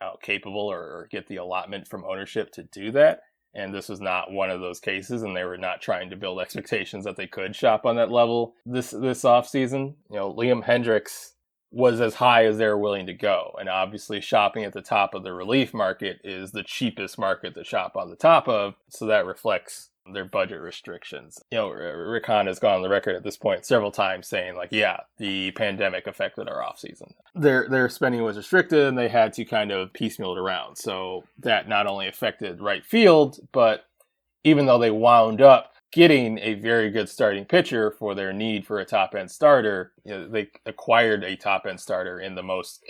uh, 0.00 0.16
capable 0.22 0.72
or 0.72 1.06
get 1.10 1.28
the 1.28 1.36
allotment 1.36 1.86
from 1.86 2.04
ownership 2.04 2.50
to 2.52 2.62
do 2.62 2.90
that 2.92 3.20
and 3.54 3.74
this 3.74 3.88
was 3.88 4.00
not 4.00 4.32
one 4.32 4.50
of 4.50 4.60
those 4.60 4.80
cases 4.80 5.22
and 5.22 5.36
they 5.36 5.44
were 5.44 5.58
not 5.58 5.80
trying 5.80 6.10
to 6.10 6.16
build 6.16 6.40
expectations 6.40 7.04
that 7.04 7.16
they 7.16 7.26
could 7.26 7.54
shop 7.54 7.84
on 7.84 7.96
that 7.96 8.10
level 8.10 8.54
this 8.64 8.90
this 8.90 9.24
off 9.24 9.48
season 9.48 9.94
you 10.10 10.16
know 10.16 10.32
liam 10.32 10.64
hendriks 10.64 11.32
was 11.72 12.02
as 12.02 12.14
high 12.14 12.44
as 12.44 12.58
they 12.58 12.66
were 12.66 12.78
willing 12.78 13.06
to 13.06 13.14
go. 13.14 13.56
And 13.58 13.68
obviously, 13.68 14.20
shopping 14.20 14.64
at 14.64 14.74
the 14.74 14.82
top 14.82 15.14
of 15.14 15.24
the 15.24 15.32
relief 15.32 15.72
market 15.72 16.20
is 16.22 16.52
the 16.52 16.62
cheapest 16.62 17.18
market 17.18 17.54
to 17.54 17.64
shop 17.64 17.96
on 17.96 18.10
the 18.10 18.16
top 18.16 18.46
of. 18.46 18.74
So 18.90 19.06
that 19.06 19.26
reflects 19.26 19.88
their 20.12 20.24
budget 20.24 20.60
restrictions. 20.60 21.38
You 21.50 21.58
know, 21.58 21.70
Rick 21.70 22.26
Hahn 22.26 22.46
has 22.46 22.58
gone 22.58 22.76
on 22.76 22.82
the 22.82 22.88
record 22.88 23.16
at 23.16 23.22
this 23.22 23.36
point 23.36 23.64
several 23.64 23.90
times 23.90 24.26
saying, 24.26 24.56
like, 24.56 24.70
yeah, 24.72 25.00
the 25.18 25.52
pandemic 25.52 26.06
affected 26.06 26.48
our 26.48 26.62
off 26.62 26.78
season. 26.78 27.14
Their 27.34 27.68
their 27.68 27.88
spending 27.88 28.22
was 28.22 28.36
restricted, 28.36 28.86
and 28.86 28.98
they 28.98 29.08
had 29.08 29.32
to 29.34 29.44
kind 29.44 29.70
of 29.70 29.92
piecemeal 29.92 30.32
it 30.32 30.38
around. 30.38 30.76
So 30.76 31.24
that 31.38 31.68
not 31.68 31.86
only 31.86 32.08
affected 32.08 32.60
right 32.60 32.84
field, 32.84 33.38
but 33.52 33.84
even 34.44 34.66
though 34.66 34.78
they 34.78 34.90
wound 34.90 35.40
up 35.40 35.72
getting 35.92 36.38
a 36.38 36.54
very 36.54 36.90
good 36.90 37.08
starting 37.08 37.44
pitcher 37.44 37.90
for 37.90 38.14
their 38.14 38.32
need 38.32 38.66
for 38.66 38.80
a 38.80 38.84
top 38.84 39.14
end 39.14 39.30
starter. 39.30 39.92
You 40.04 40.12
know, 40.12 40.28
they 40.28 40.50
acquired 40.66 41.22
a 41.22 41.36
top 41.36 41.66
end 41.66 41.78
starter 41.78 42.18
in 42.18 42.34
the 42.34 42.42
most 42.42 42.82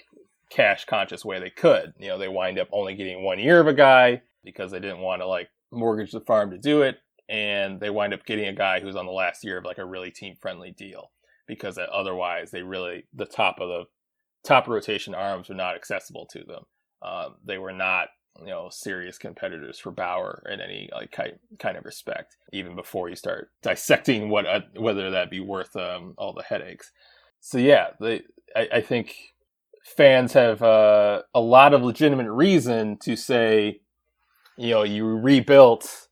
cash 0.51 0.85
conscious 0.85 1.25
way 1.25 1.41
they 1.41 1.51
could. 1.51 1.93
You 1.99 2.09
know, 2.09 2.19
they 2.19 2.29
wind 2.29 2.59
up 2.59 2.69
only 2.71 2.95
getting 2.95 3.25
one 3.25 3.41
year 3.41 3.61
of 3.61 3.67
a 3.67 3.75
guy 3.75 4.23
because 4.45 4.71
they 4.71 4.81
didn't 4.81 5.01
want 5.01 5.21
to 5.21 5.27
like 5.27 5.51
mortgage 5.73 6.13
the 6.13 6.21
farm 6.21 6.51
to 6.51 6.59
do 6.59 6.83
it. 6.83 6.99
And 7.29 7.81
they 7.81 7.91
wind 7.91 8.15
up 8.15 8.27
getting 8.27 8.47
a 8.47 8.53
guy 8.53 8.81
who's 8.81 8.97
on 8.97 9.07
the 9.07 9.13
last 9.13 9.45
year 9.45 9.59
of 9.59 9.65
like 9.65 9.79
a 9.79 9.87
really 9.87 10.11
team 10.11 10.35
friendly 10.41 10.71
deal 10.71 11.11
because 11.47 11.79
otherwise 11.93 12.51
they 12.51 12.63
really, 12.63 13.05
the 13.15 13.27
top 13.27 13.59
of 13.61 13.69
the 13.69 13.85
top 14.45 14.69
rotation 14.69 15.15
arms 15.15 15.49
were 15.49 15.55
not 15.55 15.77
accessible 15.77 16.27
to 16.33 16.45
them. 16.45 16.65
Um, 17.03 17.37
they 17.45 17.59
were 17.59 17.73
not 17.73 18.09
you 18.41 18.47
know 18.47 18.69
serious 18.71 19.19
competitors 19.19 19.79
for 19.79 19.91
Bauer 19.91 20.43
in 20.51 20.61
any 20.61 20.89
like 20.93 21.13
kind 21.59 21.77
of 21.77 21.85
respect, 21.85 22.37
even 22.53 22.77
before 22.77 23.09
you 23.09 23.17
start 23.17 23.51
dissecting 23.63 24.29
what 24.29 24.47
uh, 24.47 24.61
whether 24.77 25.11
that 25.11 25.31
be 25.31 25.41
worth 25.41 25.77
um, 25.77 26.15
all 26.19 26.33
the 26.33 26.43
headaches. 26.43 26.93
So 27.41 27.59
yeah, 27.59 27.89
they, 28.01 28.23
I, 28.55 28.69
I 28.75 28.81
think 28.81 29.17
fans 29.85 30.33
have 30.35 30.63
uh, 30.63 31.23
a 31.35 31.41
lot 31.41 31.75
of 31.75 31.83
legitimate 31.83 32.31
reason 32.31 32.99
to 33.03 33.17
say, 33.17 33.81
you 34.57 34.71
know, 34.71 34.85
you 34.85 35.05
rebuilt, 35.07 36.09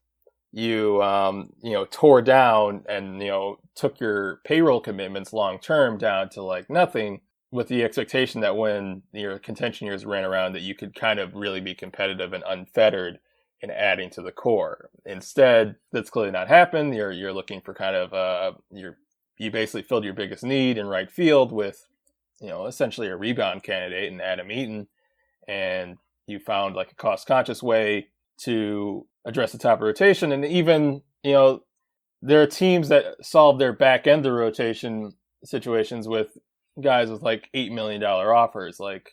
you 0.52 1.02
um, 1.02 1.50
you 1.62 1.72
know 1.72 1.86
tore 1.90 2.22
down, 2.22 2.84
and 2.88 3.20
you 3.20 3.28
know 3.28 3.58
took 3.74 4.00
your 4.00 4.40
payroll 4.44 4.80
commitments 4.80 5.32
long 5.32 5.58
term 5.58 5.98
down 5.98 6.28
to 6.30 6.42
like 6.42 6.68
nothing 6.68 7.20
with 7.52 7.68
the 7.68 7.82
expectation 7.82 8.40
that 8.40 8.56
when 8.56 9.02
your 9.12 9.38
contention 9.38 9.86
years 9.86 10.06
ran 10.06 10.24
around 10.24 10.52
that 10.52 10.62
you 10.62 10.74
could 10.74 10.94
kind 10.94 11.18
of 11.18 11.34
really 11.34 11.60
be 11.60 11.74
competitive 11.74 12.32
and 12.32 12.44
unfettered 12.46 13.18
in 13.60 13.70
adding 13.70 14.08
to 14.08 14.22
the 14.22 14.32
core. 14.32 14.90
Instead, 15.04 15.76
that's 15.92 16.10
clearly 16.10 16.30
not 16.30 16.48
happened. 16.48 16.94
You're 16.94 17.12
you're 17.12 17.32
looking 17.32 17.60
for 17.60 17.74
kind 17.74 17.96
of 17.96 18.14
uh 18.14 18.52
you're 18.70 18.98
you 19.38 19.50
basically 19.50 19.82
filled 19.82 20.04
your 20.04 20.14
biggest 20.14 20.44
need 20.44 20.78
in 20.78 20.86
right 20.86 21.10
field 21.10 21.52
with 21.52 21.86
you 22.40 22.48
know 22.48 22.66
essentially 22.66 23.08
a 23.08 23.16
rebound 23.16 23.62
candidate 23.62 24.12
in 24.12 24.20
Adam 24.20 24.50
Eaton, 24.50 24.88
and 25.46 25.96
you 26.26 26.38
found 26.38 26.74
like 26.74 26.92
a 26.92 26.96
cost 26.96 27.26
conscious 27.26 27.62
way 27.62 28.08
to 28.38 29.06
address 29.24 29.52
the 29.52 29.58
top 29.58 29.78
of 29.78 29.82
rotation. 29.82 30.32
And 30.32 30.44
even 30.44 31.02
you 31.22 31.32
know 31.32 31.62
there 32.22 32.42
are 32.42 32.46
teams 32.46 32.88
that 32.88 33.24
solve 33.24 33.58
their 33.58 33.72
back 33.72 34.06
end 34.06 34.26
of 34.26 34.32
rotation 34.32 35.12
situations 35.44 36.06
with 36.06 36.36
guys 36.80 37.10
with 37.10 37.22
like 37.22 37.48
eight 37.54 37.72
million 37.72 38.00
dollar 38.00 38.34
offers, 38.34 38.78
like 38.78 39.12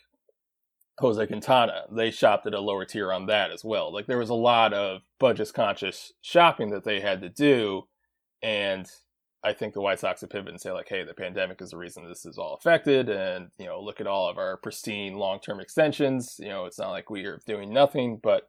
Jose 0.98 1.26
Quintana. 1.26 1.84
They 1.90 2.10
shopped 2.10 2.46
at 2.46 2.54
a 2.54 2.60
lower 2.60 2.84
tier 2.84 3.12
on 3.12 3.26
that 3.26 3.50
as 3.50 3.64
well. 3.64 3.92
Like 3.92 4.06
there 4.06 4.18
was 4.18 4.30
a 4.30 4.34
lot 4.34 4.72
of 4.72 5.02
budget 5.18 5.52
conscious 5.54 6.12
shopping 6.20 6.70
that 6.70 6.84
they 6.84 7.00
had 7.00 7.22
to 7.22 7.28
do, 7.28 7.84
and 8.42 8.86
I 9.44 9.52
think 9.52 9.72
the 9.72 9.80
White 9.80 10.00
Sox 10.00 10.20
would 10.20 10.30
pivot 10.30 10.50
and 10.50 10.60
say 10.60 10.72
like, 10.72 10.88
"Hey, 10.88 11.04
the 11.04 11.14
pandemic 11.14 11.62
is 11.62 11.70
the 11.70 11.76
reason 11.78 12.06
this 12.06 12.26
is 12.26 12.38
all 12.38 12.54
affected, 12.54 13.08
and 13.08 13.48
you 13.58 13.66
know, 13.66 13.80
look 13.80 14.00
at 14.00 14.06
all 14.06 14.28
of 14.28 14.36
our 14.38 14.56
pristine 14.58 15.14
long 15.14 15.40
term 15.40 15.60
extensions. 15.60 16.36
You 16.38 16.48
know, 16.48 16.66
it's 16.66 16.78
not 16.78 16.90
like 16.90 17.10
we 17.10 17.24
are 17.24 17.40
doing 17.46 17.72
nothing, 17.72 18.20
but." 18.22 18.48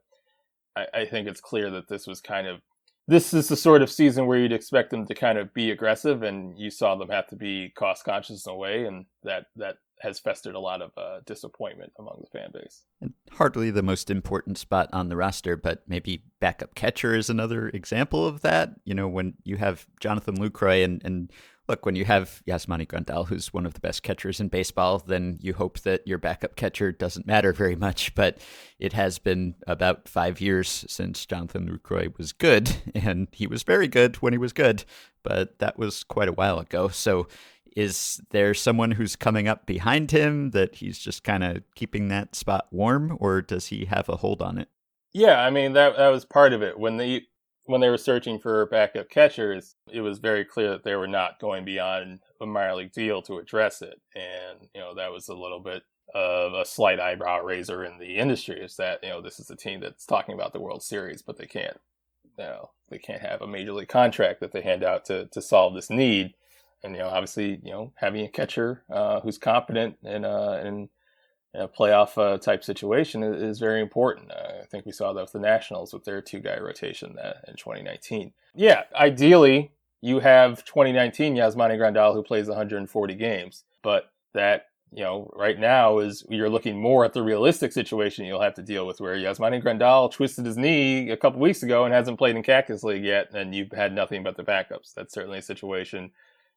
I, 0.75 0.86
I 0.93 1.05
think 1.05 1.27
it's 1.27 1.41
clear 1.41 1.69
that 1.71 1.88
this 1.88 2.08
was 2.08 2.21
kind 2.21 2.47
of 2.47 2.62
this 3.08 3.34
is 3.34 3.47
the 3.47 3.55
sort 3.55 3.82
of 3.82 3.89
season 3.89 4.27
where 4.27 4.38
you'd 4.38 4.53
expect 4.53 4.91
them 4.91 5.08
to 5.08 5.15
kind 5.15 5.39
of 5.39 5.51
be 5.51 5.71
aggressive, 5.71 6.21
and 6.21 6.58
you 6.58 6.69
saw 6.69 6.95
them 6.95 7.10
have 7.10 7.27
to 7.27 7.36
be 7.36 7.69
cost 7.75 8.05
conscious 8.05 8.45
in 8.45 8.51
a 8.51 8.55
way, 8.55 8.86
and 8.86 9.05
that 9.23 9.47
that 9.55 9.77
has 10.01 10.19
festered 10.19 10.55
a 10.55 10.60
lot 10.60 10.82
of 10.82 10.91
uh, 10.95 11.19
disappointment 11.25 11.91
among 11.99 12.21
the 12.21 12.39
fan 12.39 12.51
base. 12.53 12.84
And 13.01 13.13
hardly 13.32 13.69
the 13.69 13.84
most 13.84 14.10
important 14.10 14.58
spot 14.58 14.89
on 14.93 15.10
the 15.10 15.17
roster, 15.17 15.58
but 15.58 15.84
maybe 15.88 16.23
backup 16.39 16.75
catcher 16.75 17.15
is 17.15 17.29
another 17.29 17.69
example 17.69 18.25
of 18.25 18.41
that. 18.41 18.75
You 18.86 18.93
know, 18.93 19.08
when 19.08 19.34
you 19.43 19.58
have 19.58 19.88
Jonathan 19.99 20.38
Lucroy 20.38 20.84
and 20.86 21.01
and 21.03 21.32
look, 21.69 21.86
when 21.86 21.95
you 21.95 22.03
have 22.03 22.41
Yasmani 22.47 22.88
Grandal, 22.88 23.27
who's 23.27 23.53
one 23.53 23.65
of 23.65 23.75
the 23.75 23.79
best 23.79 24.01
catchers 24.01 24.39
in 24.39 24.47
baseball, 24.47 24.97
then 24.99 25.38
you 25.39 25.53
hope 25.53 25.79
that 25.82 26.05
your 26.08 26.17
backup 26.17 26.55
catcher 26.55 26.91
doesn't 26.91 27.27
matter 27.27 27.53
very 27.53 27.75
much. 27.75 28.13
But 28.19 28.39
it 28.79 28.93
has 28.93 29.19
been 29.19 29.55
about 29.65 30.10
five 30.10 30.41
years 30.41 30.84
since 30.89 31.25
Jonathan 31.25 31.69
Lucroy 31.69 32.17
was 32.17 32.34
good, 32.34 32.75
and 32.95 33.27
he 33.32 33.47
was 33.47 33.63
very 33.63 33.88
good 33.88 34.17
when 34.17 34.34
he 34.34 34.38
was 34.38 34.51
good, 34.51 34.84
but 35.23 35.60
that 35.60 35.77
was 35.77 36.03
quite 36.03 36.27
a 36.27 36.34
while 36.34 36.60
ago. 36.60 36.89
So 36.89 37.27
is 37.77 38.19
there 38.32 38.53
someone 38.53 38.91
who's 38.91 39.15
coming 39.15 39.47
up 39.47 39.65
behind 39.65 40.12
him 40.12 40.51
that 40.51 40.75
he's 40.75 40.99
just 40.99 41.23
kind 41.23 41.43
of 41.43 41.63
keeping 41.75 42.08
that 42.10 42.36
spot 42.36 42.67
warm, 42.71 43.15
or 43.21 43.41
does 43.41 43.67
he 43.67 43.86
have 43.86 44.10
a 44.10 44.17
hold 44.17 44.41
on 44.41 44.58
it? 44.58 44.69
Yeah, 45.13 45.41
I 45.41 45.49
mean 45.49 45.73
that 45.73 45.95
that 45.97 46.10
was 46.10 46.25
part 46.25 46.51
of 46.51 46.62
it 46.62 46.79
when 46.79 46.97
the 46.97 47.23
when 47.69 47.82
they 47.82 47.89
were 47.89 47.99
searching 47.99 48.39
for 48.39 48.65
backup 48.65 49.12
catchers, 49.12 49.75
it 49.91 50.01
was 50.01 50.17
very 50.17 50.43
clear 50.43 50.71
that 50.71 50.84
they 50.84 50.95
were 50.95 51.08
not 51.08 51.39
going 51.39 51.63
beyond 51.63 52.19
a 52.41 52.45
minor 52.47 52.73
league 52.73 52.91
deal 52.91 53.21
to 53.21 53.38
address 53.38 53.84
it. 53.84 54.01
And, 54.15 54.67
you 54.73 54.82
know, 54.82 54.95
that 54.95 55.12
was 55.12 55.27
a 55.27 55.36
little 55.36 55.60
bit 55.60 55.84
of 56.15 56.53
a 56.53 56.65
slight 56.65 56.99
eyebrow 56.99 57.43
raiser 57.43 57.84
in 57.84 57.99
the 57.99 58.17
industry 58.17 58.60
is 58.60 58.75
that, 58.77 59.03
you 59.03 59.10
know, 59.10 59.21
this 59.21 59.39
is 59.39 59.51
a 59.51 59.55
team 59.55 59.82
that's 59.82 60.08
talking 60.08 60.34
about 60.34 60.51
the 60.51 60.60
World 60.60 60.82
Series, 60.82 61.21
but 61.21 61.38
they 61.38 61.45
can't, 61.45 61.79
you 62.39 62.43
know, 62.43 62.71
they 62.89 62.97
can't 62.97 63.21
have 63.21 63.43
a 63.43 63.47
major 63.47 63.73
league 63.73 63.88
contract 63.88 64.39
that 64.39 64.51
they 64.51 64.62
hand 64.62 64.84
out 64.84 65.05
to, 65.05 65.27
to 65.27 65.39
solve 65.39 65.75
this 65.75 65.91
need. 65.91 66.34
And, 66.84 66.95
you 66.95 67.01
know, 67.01 67.10
obviously, 67.10 67.60
you 67.63 67.71
know, 67.71 67.93
having 67.97 68.25
a 68.25 68.29
catcher 68.29 68.82
uh, 68.91 69.19
who's 69.19 69.38
competent 69.38 69.97
and, 70.03 70.25
uh, 70.25 70.58
and, 70.60 70.89
a 71.53 71.67
playoff 71.67 72.17
uh, 72.17 72.38
type 72.38 72.63
situation 72.63 73.23
is, 73.23 73.41
is 73.41 73.59
very 73.59 73.81
important. 73.81 74.31
Uh, 74.31 74.62
I 74.62 74.65
think 74.65 74.85
we 74.85 74.91
saw 74.91 75.13
that 75.13 75.21
with 75.21 75.31
the 75.31 75.39
Nationals 75.39 75.93
with 75.93 76.05
their 76.05 76.21
two 76.21 76.39
guy 76.39 76.59
rotation 76.59 77.17
in 77.47 77.55
2019. 77.55 78.33
Yeah, 78.55 78.83
ideally, 78.93 79.71
you 80.01 80.19
have 80.19 80.63
2019 80.65 81.35
Yasmani 81.35 81.77
Grandal 81.77 82.13
who 82.13 82.23
plays 82.23 82.47
140 82.47 83.15
games, 83.15 83.63
but 83.81 84.12
that 84.33 84.67
you 84.91 85.03
know 85.03 85.31
right 85.35 85.59
now 85.59 85.99
is 85.99 86.25
you're 86.29 86.49
looking 86.49 86.79
more 86.79 87.05
at 87.05 87.13
the 87.13 87.21
realistic 87.21 87.71
situation 87.71 88.25
you'll 88.25 88.41
have 88.41 88.55
to 88.55 88.63
deal 88.63 88.88
with 88.88 88.99
where 88.99 89.15
Yasmani 89.15 89.62
Grandal 89.63 90.12
twisted 90.12 90.45
his 90.45 90.57
knee 90.57 91.09
a 91.09 91.17
couple 91.17 91.39
weeks 91.39 91.63
ago 91.63 91.85
and 91.85 91.93
hasn't 91.93 92.17
played 92.17 92.35
in 92.35 92.43
Cactus 92.43 92.83
League 92.83 93.03
yet, 93.03 93.33
and 93.33 93.53
you've 93.55 93.71
had 93.71 93.93
nothing 93.93 94.23
but 94.23 94.38
the 94.38 94.43
backups. 94.43 94.93
That's 94.93 95.13
certainly 95.13 95.39
a 95.39 95.43
situation 95.43 96.12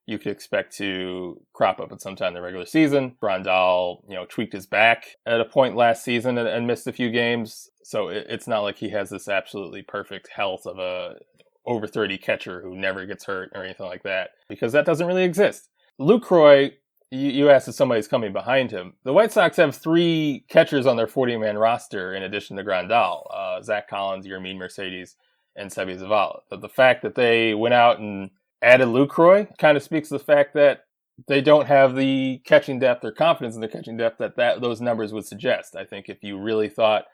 you 0.07 0.19
could 0.19 0.33
expect 0.33 0.77
to 0.77 1.41
crop 1.53 1.79
up 1.81 1.93
at 1.93 2.01
some 2.01 2.17
time 2.17 2.29
in 2.29 2.35
the 2.35 2.43
regular 2.43 2.67
season. 2.67 3.17
Grandal, 3.23 4.03
you 4.09 4.15
know, 4.15 4.27
tweaked 4.29 4.53
his 4.53 4.67
back 4.67 5.17
at 5.27 5.41
a 5.41 5.45
point 5.45 5.77
last 5.77 6.05
season 6.05 6.39
and, 6.39 6.49
and 6.49 6.67
missed 6.67 6.87
a 6.87 6.93
few 6.93 7.11
games. 7.11 7.71
So 7.85 8.09
it, 8.09 8.27
it's 8.29 8.49
not 8.49 8.61
like 8.61 8.77
he 8.77 8.91
has 8.91 9.11
this 9.11 9.29
absolutely 9.29 9.83
perfect 9.83 10.29
health 10.35 10.67
of 10.67 10.79
a 10.79 11.17
over 11.65 11.87
30 11.87 12.19
catcher 12.19 12.61
who 12.61 12.77
never 12.77 13.07
gets 13.07 13.25
hurt 13.25 13.51
or 13.55 13.63
anything 13.63 13.87
like 13.87 14.03
that, 14.03 14.31
because 14.49 14.73
that 14.73 14.85
doesn't 14.85 15.07
really 15.07 15.23
exist. 15.23 15.69
Lucroy, 16.01 16.73
you, 17.13 17.31
you 17.31 17.51
asked 17.51 17.69
if 17.69 17.75
somebody's 17.77 18.09
coming 18.09 18.33
behind 18.33 18.73
him. 18.73 18.95
The 19.05 19.13
White 19.13 19.31
Sox 19.31 19.57
have 19.59 19.77
three 19.77 20.45
catchers 20.49 20.87
on 20.87 20.97
their 20.97 21.07
40 21.07 21.37
man 21.37 21.57
roster 21.57 22.15
in 22.15 22.25
addition 22.25 22.57
to 22.57 22.65
Grandal 22.65 23.27
uh, 23.33 23.63
Zack 23.63 23.89
Collins, 23.89 24.27
Yermin 24.27 24.59
Mercedes, 24.59 25.15
and 25.55 25.71
Seby 25.71 26.01
Zavala. 26.01 26.41
But 26.51 26.61
the 26.61 26.69
fact 26.69 27.03
that 27.03 27.15
they 27.15 27.55
went 27.55 27.75
out 27.75 28.01
and 28.01 28.31
added 28.63 28.89
Lucroy 28.89 29.49
kind 29.59 29.77
of 29.77 29.83
speaks 29.83 30.09
to 30.09 30.19
the 30.19 30.25
fact 30.25 30.55
that 30.55 30.85
they 31.29 31.41
don't 31.41 31.67
have 31.67 31.95
the 31.95 32.41
catching 32.45 32.79
depth 32.79 33.05
or 33.05 33.13
confidence 33.13 33.55
in 33.55 33.61
their 33.61 33.71
catching 33.71 33.97
depth 33.97 34.19
that, 34.19 34.37
that 34.37 34.61
those 34.61 34.81
numbers 34.81 35.13
would 35.13 35.27
suggest. 35.27 35.77
I 35.77 35.85
think 35.85 36.09
if 36.09 36.23
you 36.23 36.39
really 36.39 36.69
thought 36.69 37.05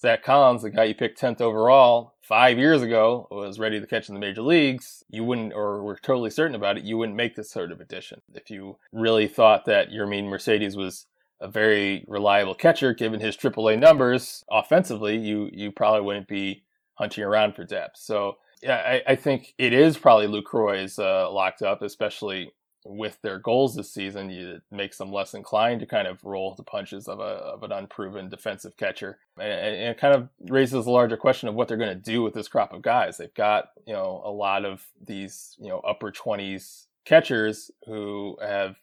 Zack 0.00 0.22
Collins, 0.22 0.62
the 0.62 0.70
guy 0.70 0.84
you 0.84 0.94
picked 0.94 1.20
10th 1.20 1.40
overall 1.40 2.14
five 2.22 2.56
years 2.58 2.82
ago, 2.82 3.26
was 3.30 3.58
ready 3.58 3.80
to 3.80 3.86
catch 3.86 4.08
in 4.08 4.14
the 4.14 4.20
major 4.20 4.42
leagues, 4.42 5.02
you 5.08 5.24
wouldn't, 5.24 5.52
or 5.52 5.82
were 5.82 5.98
totally 6.00 6.30
certain 6.30 6.54
about 6.54 6.78
it, 6.78 6.84
you 6.84 6.96
wouldn't 6.96 7.16
make 7.16 7.34
this 7.34 7.50
sort 7.50 7.72
of 7.72 7.80
addition. 7.80 8.20
If 8.32 8.48
you 8.50 8.76
really 8.92 9.26
thought 9.26 9.64
that 9.64 9.90
Yermin 9.90 10.28
Mercedes 10.28 10.76
was 10.76 11.06
a 11.40 11.48
very 11.48 12.04
reliable 12.06 12.54
catcher, 12.54 12.94
given 12.94 13.20
his 13.20 13.36
AAA 13.36 13.78
numbers 13.78 14.44
offensively, 14.50 15.16
you 15.16 15.50
you 15.52 15.72
probably 15.72 16.02
wouldn't 16.02 16.28
be 16.28 16.64
hunting 16.94 17.24
around 17.24 17.54
for 17.54 17.64
depth. 17.64 17.96
So 17.96 18.36
I, 18.66 19.02
I, 19.06 19.16
think 19.16 19.54
it 19.58 19.72
is 19.72 19.96
probably 19.98 20.26
Lucroy 20.26 20.82
is 20.82 20.98
uh, 20.98 21.30
locked 21.30 21.62
up, 21.62 21.82
especially 21.82 22.52
with 22.84 23.20
their 23.22 23.38
goals 23.38 23.74
this 23.74 23.92
season. 23.92 24.30
It 24.30 24.62
makes 24.70 24.98
them 24.98 25.12
less 25.12 25.34
inclined 25.34 25.80
to 25.80 25.86
kind 25.86 26.08
of 26.08 26.24
roll 26.24 26.54
the 26.54 26.62
punches 26.62 27.06
of 27.08 27.20
a 27.20 27.22
of 27.22 27.62
an 27.62 27.72
unproven 27.72 28.28
defensive 28.28 28.76
catcher, 28.76 29.18
and, 29.38 29.52
and 29.52 29.90
it 29.90 29.98
kind 29.98 30.14
of 30.14 30.28
raises 30.48 30.86
a 30.86 30.90
larger 30.90 31.16
question 31.16 31.48
of 31.48 31.54
what 31.54 31.68
they're 31.68 31.76
going 31.76 31.88
to 31.96 32.10
do 32.10 32.22
with 32.22 32.34
this 32.34 32.48
crop 32.48 32.72
of 32.72 32.82
guys. 32.82 33.16
They've 33.16 33.34
got 33.34 33.70
you 33.86 33.92
know 33.92 34.22
a 34.24 34.30
lot 34.30 34.64
of 34.64 34.86
these 35.04 35.54
you 35.58 35.68
know 35.68 35.80
upper 35.80 36.10
twenties 36.10 36.86
catchers 37.04 37.70
who 37.86 38.36
have 38.40 38.76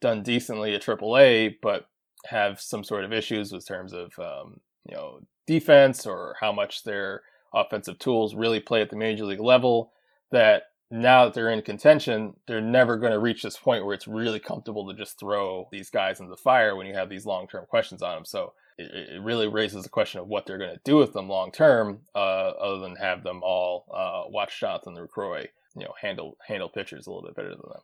done 0.00 0.22
decently 0.22 0.74
at 0.74 0.82
AAA, 0.82 1.56
but 1.60 1.88
have 2.26 2.60
some 2.60 2.84
sort 2.84 3.04
of 3.04 3.12
issues 3.12 3.52
with 3.52 3.66
terms 3.66 3.92
of 3.92 4.12
um, 4.18 4.60
you 4.88 4.94
know 4.94 5.20
defense 5.46 6.06
or 6.06 6.36
how 6.40 6.52
much 6.52 6.84
they're 6.84 7.22
offensive 7.52 7.98
tools 7.98 8.34
really 8.34 8.60
play 8.60 8.80
at 8.80 8.90
the 8.90 8.96
major 8.96 9.24
league 9.24 9.40
level 9.40 9.92
that 10.30 10.64
now 10.90 11.24
that 11.24 11.34
they're 11.34 11.50
in 11.50 11.62
contention, 11.62 12.34
they're 12.46 12.60
never 12.60 12.96
going 12.96 13.12
to 13.12 13.18
reach 13.18 13.42
this 13.42 13.56
point 13.56 13.84
where 13.84 13.94
it's 13.94 14.08
really 14.08 14.40
comfortable 14.40 14.88
to 14.88 14.94
just 14.94 15.18
throw 15.18 15.68
these 15.70 15.90
guys 15.90 16.20
in 16.20 16.28
the 16.28 16.36
fire 16.36 16.76
when 16.76 16.86
you 16.86 16.94
have 16.94 17.10
these 17.10 17.26
long 17.26 17.46
term 17.46 17.66
questions 17.66 18.02
on 18.02 18.16
them. 18.16 18.24
So 18.24 18.54
it, 18.78 18.90
it, 19.16 19.22
really 19.22 19.48
raises 19.48 19.82
the 19.82 19.90
question 19.90 20.20
of 20.20 20.28
what 20.28 20.46
they're 20.46 20.58
going 20.58 20.74
to 20.74 20.80
do 20.84 20.96
with 20.96 21.12
them 21.12 21.28
long 21.28 21.52
term, 21.52 22.00
uh, 22.14 22.18
other 22.18 22.78
than 22.78 22.96
have 22.96 23.22
them 23.22 23.42
all 23.42 23.84
uh, 23.94 24.30
watch 24.30 24.58
Jonathan 24.58 24.96
Lucroy, 24.96 25.48
you 25.76 25.84
know, 25.84 25.92
handle 26.00 26.36
handle 26.46 26.68
pitchers 26.68 27.06
a 27.06 27.10
little 27.10 27.26
bit 27.26 27.36
better 27.36 27.50
than 27.50 27.58
them. 27.58 27.82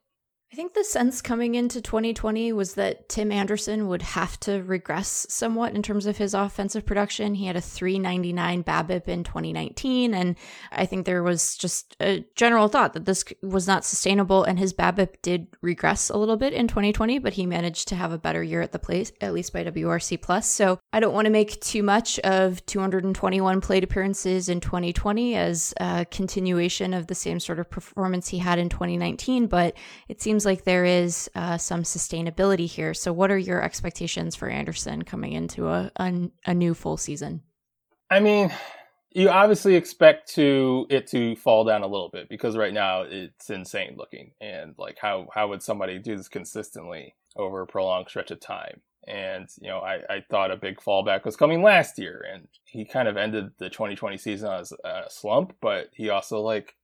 I 0.54 0.56
think 0.56 0.74
the 0.74 0.84
sense 0.84 1.20
coming 1.20 1.56
into 1.56 1.80
2020 1.80 2.52
was 2.52 2.74
that 2.74 3.08
Tim 3.08 3.32
Anderson 3.32 3.88
would 3.88 4.02
have 4.02 4.38
to 4.38 4.62
regress 4.62 5.26
somewhat 5.28 5.74
in 5.74 5.82
terms 5.82 6.06
of 6.06 6.16
his 6.16 6.32
offensive 6.32 6.86
production. 6.86 7.34
He 7.34 7.46
had 7.46 7.56
a 7.56 7.60
399 7.60 8.62
BABIP 8.62 9.08
in 9.08 9.24
2019, 9.24 10.14
and 10.14 10.36
I 10.70 10.86
think 10.86 11.06
there 11.06 11.24
was 11.24 11.56
just 11.56 11.96
a 11.98 12.24
general 12.36 12.68
thought 12.68 12.92
that 12.92 13.04
this 13.04 13.24
was 13.42 13.66
not 13.66 13.84
sustainable, 13.84 14.44
and 14.44 14.56
his 14.56 14.72
BABIP 14.72 15.22
did 15.22 15.48
regress 15.60 16.08
a 16.08 16.16
little 16.16 16.36
bit 16.36 16.52
in 16.52 16.68
2020, 16.68 17.18
but 17.18 17.32
he 17.32 17.46
managed 17.46 17.88
to 17.88 17.96
have 17.96 18.12
a 18.12 18.18
better 18.18 18.40
year 18.44 18.60
at 18.60 18.70
the 18.70 18.78
place, 18.78 19.10
at 19.20 19.34
least 19.34 19.52
by 19.52 19.64
WRC 19.64 20.22
plus. 20.22 20.48
So 20.48 20.78
I 20.92 21.00
don't 21.00 21.14
want 21.14 21.24
to 21.24 21.32
make 21.32 21.60
too 21.62 21.82
much 21.82 22.20
of 22.20 22.64
221 22.66 23.60
plate 23.60 23.82
appearances 23.82 24.48
in 24.48 24.60
2020 24.60 25.34
as 25.34 25.74
a 25.80 26.06
continuation 26.08 26.94
of 26.94 27.08
the 27.08 27.16
same 27.16 27.40
sort 27.40 27.58
of 27.58 27.68
performance 27.68 28.28
he 28.28 28.38
had 28.38 28.60
in 28.60 28.68
2019, 28.68 29.48
but 29.48 29.74
it 30.06 30.22
seems 30.22 30.43
seems 30.44 30.58
like 30.58 30.64
there 30.64 30.84
is 30.84 31.30
uh, 31.34 31.56
some 31.56 31.82
sustainability 31.82 32.66
here. 32.66 32.92
So, 32.92 33.12
what 33.12 33.30
are 33.30 33.38
your 33.38 33.62
expectations 33.62 34.36
for 34.36 34.48
Anderson 34.48 35.02
coming 35.02 35.32
into 35.32 35.68
a, 35.68 35.90
a, 35.96 36.30
a 36.46 36.54
new 36.54 36.74
full 36.74 36.96
season? 36.96 37.42
I 38.10 38.20
mean, 38.20 38.52
you 39.10 39.30
obviously 39.30 39.74
expect 39.74 40.34
to 40.34 40.86
it 40.90 41.06
to 41.08 41.34
fall 41.36 41.64
down 41.64 41.82
a 41.82 41.86
little 41.86 42.10
bit 42.10 42.28
because 42.28 42.56
right 42.56 42.74
now 42.74 43.02
it's 43.02 43.48
insane 43.48 43.96
looking, 43.96 44.32
and 44.40 44.74
like 44.78 44.98
how 45.00 45.28
how 45.34 45.48
would 45.48 45.62
somebody 45.62 45.98
do 45.98 46.16
this 46.16 46.28
consistently 46.28 47.14
over 47.36 47.62
a 47.62 47.66
prolonged 47.66 48.08
stretch 48.08 48.30
of 48.30 48.40
time? 48.40 48.80
And 49.06 49.48
you 49.60 49.68
know, 49.68 49.78
I, 49.78 50.00
I 50.10 50.24
thought 50.30 50.50
a 50.50 50.56
big 50.56 50.78
fallback 50.78 51.24
was 51.24 51.36
coming 51.36 51.62
last 51.62 51.98
year, 51.98 52.24
and 52.30 52.48
he 52.64 52.84
kind 52.84 53.08
of 53.08 53.16
ended 53.16 53.50
the 53.58 53.70
2020 53.70 54.18
season 54.18 54.52
as 54.52 54.72
a 54.84 55.04
slump, 55.08 55.54
but 55.62 55.88
he 55.94 56.10
also 56.10 56.40
like 56.40 56.74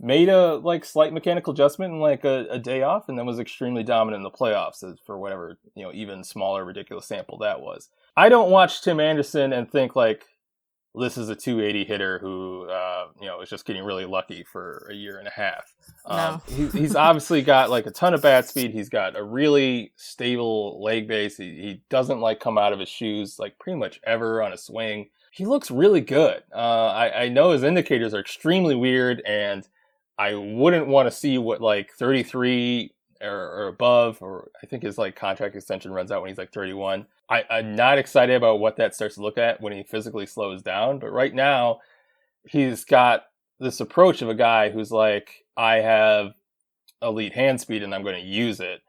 made 0.00 0.28
a 0.28 0.56
like 0.56 0.84
slight 0.84 1.12
mechanical 1.12 1.52
adjustment 1.52 1.92
in 1.92 2.00
like 2.00 2.24
a, 2.24 2.46
a, 2.50 2.58
day 2.58 2.82
off 2.82 3.08
and 3.08 3.16
then 3.16 3.26
was 3.26 3.38
extremely 3.38 3.82
dominant 3.82 4.20
in 4.20 4.24
the 4.24 4.30
playoffs 4.30 4.84
for 5.06 5.18
whatever 5.18 5.58
you 5.74 5.84
know 5.84 5.92
even 5.92 6.24
smaller 6.24 6.64
ridiculous 6.64 7.06
sample 7.06 7.38
that 7.38 7.60
was. 7.60 7.90
I 8.16 8.28
don't 8.28 8.50
watch 8.50 8.82
tim 8.82 9.00
anderson 9.00 9.52
and 9.52 9.70
think 9.70 9.96
like 9.96 10.24
this 10.94 11.18
is 11.18 11.28
a 11.28 11.34
280 11.34 11.84
hitter 11.84 12.18
who 12.20 12.68
uh, 12.70 13.06
you 13.20 13.26
know 13.26 13.40
is 13.40 13.50
just 13.50 13.64
getting 13.64 13.84
really 13.84 14.04
lucky 14.04 14.44
for 14.44 14.86
a 14.90 14.94
year 14.94 15.18
and 15.18 15.26
a 15.26 15.30
half. 15.30 15.74
No. 16.08 16.14
Um, 16.14 16.42
he, 16.46 16.66
he's 16.78 16.94
obviously 16.94 17.42
got 17.42 17.70
like 17.70 17.86
a 17.86 17.90
ton 17.90 18.14
of 18.14 18.22
bat 18.22 18.48
speed. 18.48 18.72
He's 18.72 18.88
got 18.88 19.16
a 19.16 19.22
really 19.22 19.92
stable 19.96 20.82
leg 20.82 21.08
base. 21.08 21.36
He, 21.36 21.50
he 21.50 21.82
doesn't 21.88 22.20
like 22.20 22.40
come 22.40 22.58
out 22.58 22.72
of 22.72 22.78
his 22.78 22.88
shoes 22.88 23.38
like 23.38 23.58
pretty 23.58 23.78
much 23.78 24.00
ever 24.04 24.42
on 24.42 24.52
a 24.52 24.58
swing. 24.58 25.08
He 25.32 25.44
looks 25.44 25.70
really 25.70 26.00
good. 26.00 26.44
Uh, 26.54 26.86
I, 26.86 27.24
I 27.24 27.28
know 27.28 27.50
his 27.50 27.64
indicators 27.64 28.14
are 28.14 28.20
extremely 28.20 28.76
weird 28.76 29.20
and 29.26 29.66
I 30.18 30.34
wouldn't 30.34 30.86
want 30.86 31.08
to 31.08 31.16
see 31.16 31.38
what 31.38 31.60
like 31.60 31.92
33 31.92 32.92
or, 33.20 33.30
or, 33.30 33.68
above, 33.68 34.18
or 34.20 34.50
I 34.62 34.66
think 34.66 34.82
his 34.82 34.98
like 34.98 35.16
contract 35.16 35.56
extension 35.56 35.92
runs 35.92 36.12
out 36.12 36.20
when 36.20 36.28
he's 36.28 36.38
like 36.38 36.52
31. 36.52 37.06
I, 37.30 37.44
I'm 37.50 37.74
not 37.74 37.98
excited 37.98 38.36
about 38.36 38.60
what 38.60 38.76
that 38.76 38.94
starts 38.94 39.16
to 39.16 39.22
look 39.22 39.38
at 39.38 39.60
when 39.60 39.72
he 39.72 39.82
physically 39.82 40.26
slows 40.26 40.62
down. 40.62 40.98
But 40.98 41.12
right 41.12 41.34
now, 41.34 41.80
he's 42.46 42.84
got 42.84 43.24
this 43.58 43.80
approach 43.80 44.22
of 44.22 44.28
a 44.28 44.34
guy 44.34 44.70
who's 44.70 44.92
like, 44.92 45.44
I 45.56 45.76
have 45.76 46.34
elite 47.02 47.34
hand 47.34 47.60
speed 47.60 47.82
and 47.82 47.94
I'm 47.94 48.02
going 48.02 48.20
to 48.20 48.28
use 48.28 48.60
it. 48.60 48.82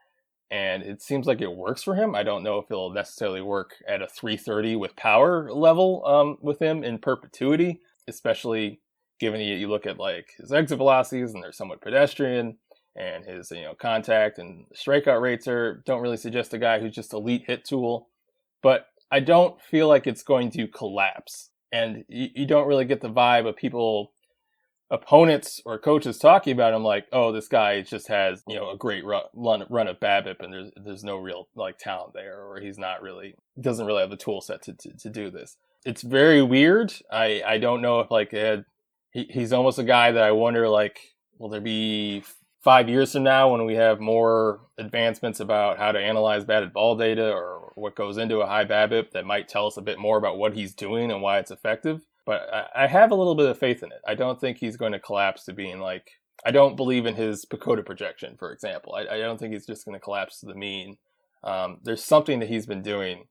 And 0.52 0.84
it 0.84 1.02
seems 1.02 1.26
like 1.26 1.42
it 1.42 1.52
works 1.52 1.82
for 1.82 1.96
him. 1.96 2.14
I 2.14 2.24
don't 2.24 2.44
know 2.44 2.60
if 2.60 2.70
it'll 2.70 2.92
necessarily 2.92 3.42
work 3.42 3.76
at 3.88 4.02
a 4.02 4.08
330 4.08 4.76
with 4.76 4.96
power 4.96 5.52
level 5.52 6.06
um, 6.06 6.38
with 6.42 6.60
him 6.60 6.84
in 6.84 7.00
perpetuity, 7.00 7.82
especially 8.08 8.80
given 9.20 9.42
you, 9.42 9.56
you 9.56 9.68
look 9.68 9.86
at 9.86 10.00
like 10.00 10.30
his 10.38 10.52
exit 10.52 10.78
velocities 10.78 11.34
and 11.34 11.44
they're 11.44 11.52
somewhat 11.52 11.82
pedestrian 11.82 12.58
and 12.96 13.26
his 13.26 13.52
you 13.52 13.62
know 13.62 13.74
contact 13.74 14.38
and 14.38 14.66
strikeout 14.74 15.22
rates 15.22 15.48
are 15.48 15.84
don't 15.86 16.02
really 16.02 16.18
suggest 16.18 16.54
a 16.54 16.58
guy 16.58 16.80
who's 16.80 16.96
just 16.96 17.14
elite 17.14 17.44
hit 17.46 17.66
tool 17.66 18.08
but 18.62 18.88
i 19.12 19.20
don't 19.20 19.62
feel 19.62 19.88
like 19.88 20.08
it's 20.08 20.24
going 20.24 20.52
to 20.52 20.68
collapse. 20.68 21.50
And 21.72 22.06
you, 22.08 22.30
you 22.34 22.46
don't 22.46 22.68
really 22.68 22.86
get 22.86 23.02
the 23.02 23.10
vibe 23.10 23.48
of 23.48 23.56
people 23.56 24.12
opponents 24.92 25.62
or 25.66 25.80
coaches 25.80 26.20
talking 26.20 26.54
about 26.54 26.74
him 26.74 26.84
like 26.84 27.08
oh 27.12 27.32
this 27.32 27.48
guy 27.48 27.82
just 27.82 28.08
has 28.08 28.44
you 28.48 28.56
know 28.56 28.70
a 28.70 28.78
great 28.78 29.04
run, 29.04 29.24
run 29.34 29.88
of 29.88 30.00
BABIP 30.00 30.42
and 30.42 30.54
there's 30.54 30.72
there's 30.76 31.04
no 31.04 31.18
real 31.18 31.48
like 31.56 31.80
talent 31.80 32.14
there 32.14 32.40
or 32.40 32.60
he's 32.60 32.78
not 32.78 33.02
really 33.02 33.36
doesn't 33.60 33.88
really 33.88 34.02
have 34.02 34.12
the 34.12 34.16
tool 34.16 34.42
set 34.42 34.62
to, 34.62 34.74
to, 34.74 34.96
to 34.96 35.10
do 35.10 35.32
this. 35.32 35.58
It's 35.86 36.04
very 36.04 36.42
weird. 36.42 36.94
I 37.12 37.42
i 37.46 37.58
don't 37.58 37.82
know 37.82 38.00
if 38.00 38.12
like 38.12 38.32
it 38.32 38.46
had 38.46 38.66
he, 39.16 39.28
he's 39.30 39.54
almost 39.54 39.80
a 39.80 39.84
guy 39.84 40.12
that 40.12 40.24
I 40.24 40.34
wonder 40.34 40.68
like, 40.68 41.00
will 41.40 41.48
there 41.48 41.62
be 41.62 42.24
five 42.62 42.90
years 42.90 43.14
from 43.14 43.24
now 43.24 43.50
when 43.50 43.66
we 43.66 43.76
have 43.76 44.02
more 44.02 44.60
advancements 44.78 45.40
about 45.40 45.78
how 45.78 45.94
to 45.94 46.00
analyze 46.00 46.44
batted 46.44 46.74
ball 46.74 46.98
data 46.98 47.32
or 47.32 47.72
what 47.76 47.96
goes 47.96 48.18
into 48.18 48.42
a 48.42 48.46
high 48.46 48.66
BABIP 48.66 49.12
that 49.12 49.26
might 49.26 49.48
tell 49.48 49.68
us 49.68 49.78
a 49.78 49.82
bit 49.82 50.00
more 50.00 50.18
about 50.18 50.38
what 50.38 50.54
he's 50.54 50.74
doing 50.74 51.12
and 51.12 51.22
why 51.22 51.40
it's 51.40 51.52
effective. 51.52 52.02
But 52.26 52.42
I, 52.54 52.84
I 52.84 52.88
have 52.88 53.12
a 53.12 53.16
little 53.16 53.36
bit 53.36 53.50
of 53.50 53.58
faith 53.58 53.84
in 53.84 53.92
it. 53.94 54.02
I 54.06 54.16
don't 54.16 54.40
think 54.42 54.58
he's 54.58 54.76
going 54.76 54.92
to 54.92 55.00
collapse 55.00 55.46
to 55.46 55.54
being 55.54 55.80
like 55.80 56.12
I 56.46 56.52
don't 56.52 56.76
believe 56.76 57.06
in 57.06 57.16
his 57.16 57.46
PECOTA 57.46 57.86
projection, 57.86 58.36
for 58.38 58.52
example. 58.52 58.96
I, 58.96 59.16
I 59.16 59.18
don't 59.20 59.40
think 59.40 59.54
he's 59.54 59.66
just 59.66 59.86
going 59.86 59.98
to 59.98 60.04
collapse 60.04 60.42
to 60.42 60.46
the 60.46 60.54
mean. 60.54 60.98
Um, 61.44 61.78
there's 61.84 62.04
something 62.04 62.40
that 62.40 62.50
he's 62.50 62.66
been 62.66 62.82
doing 62.82 63.28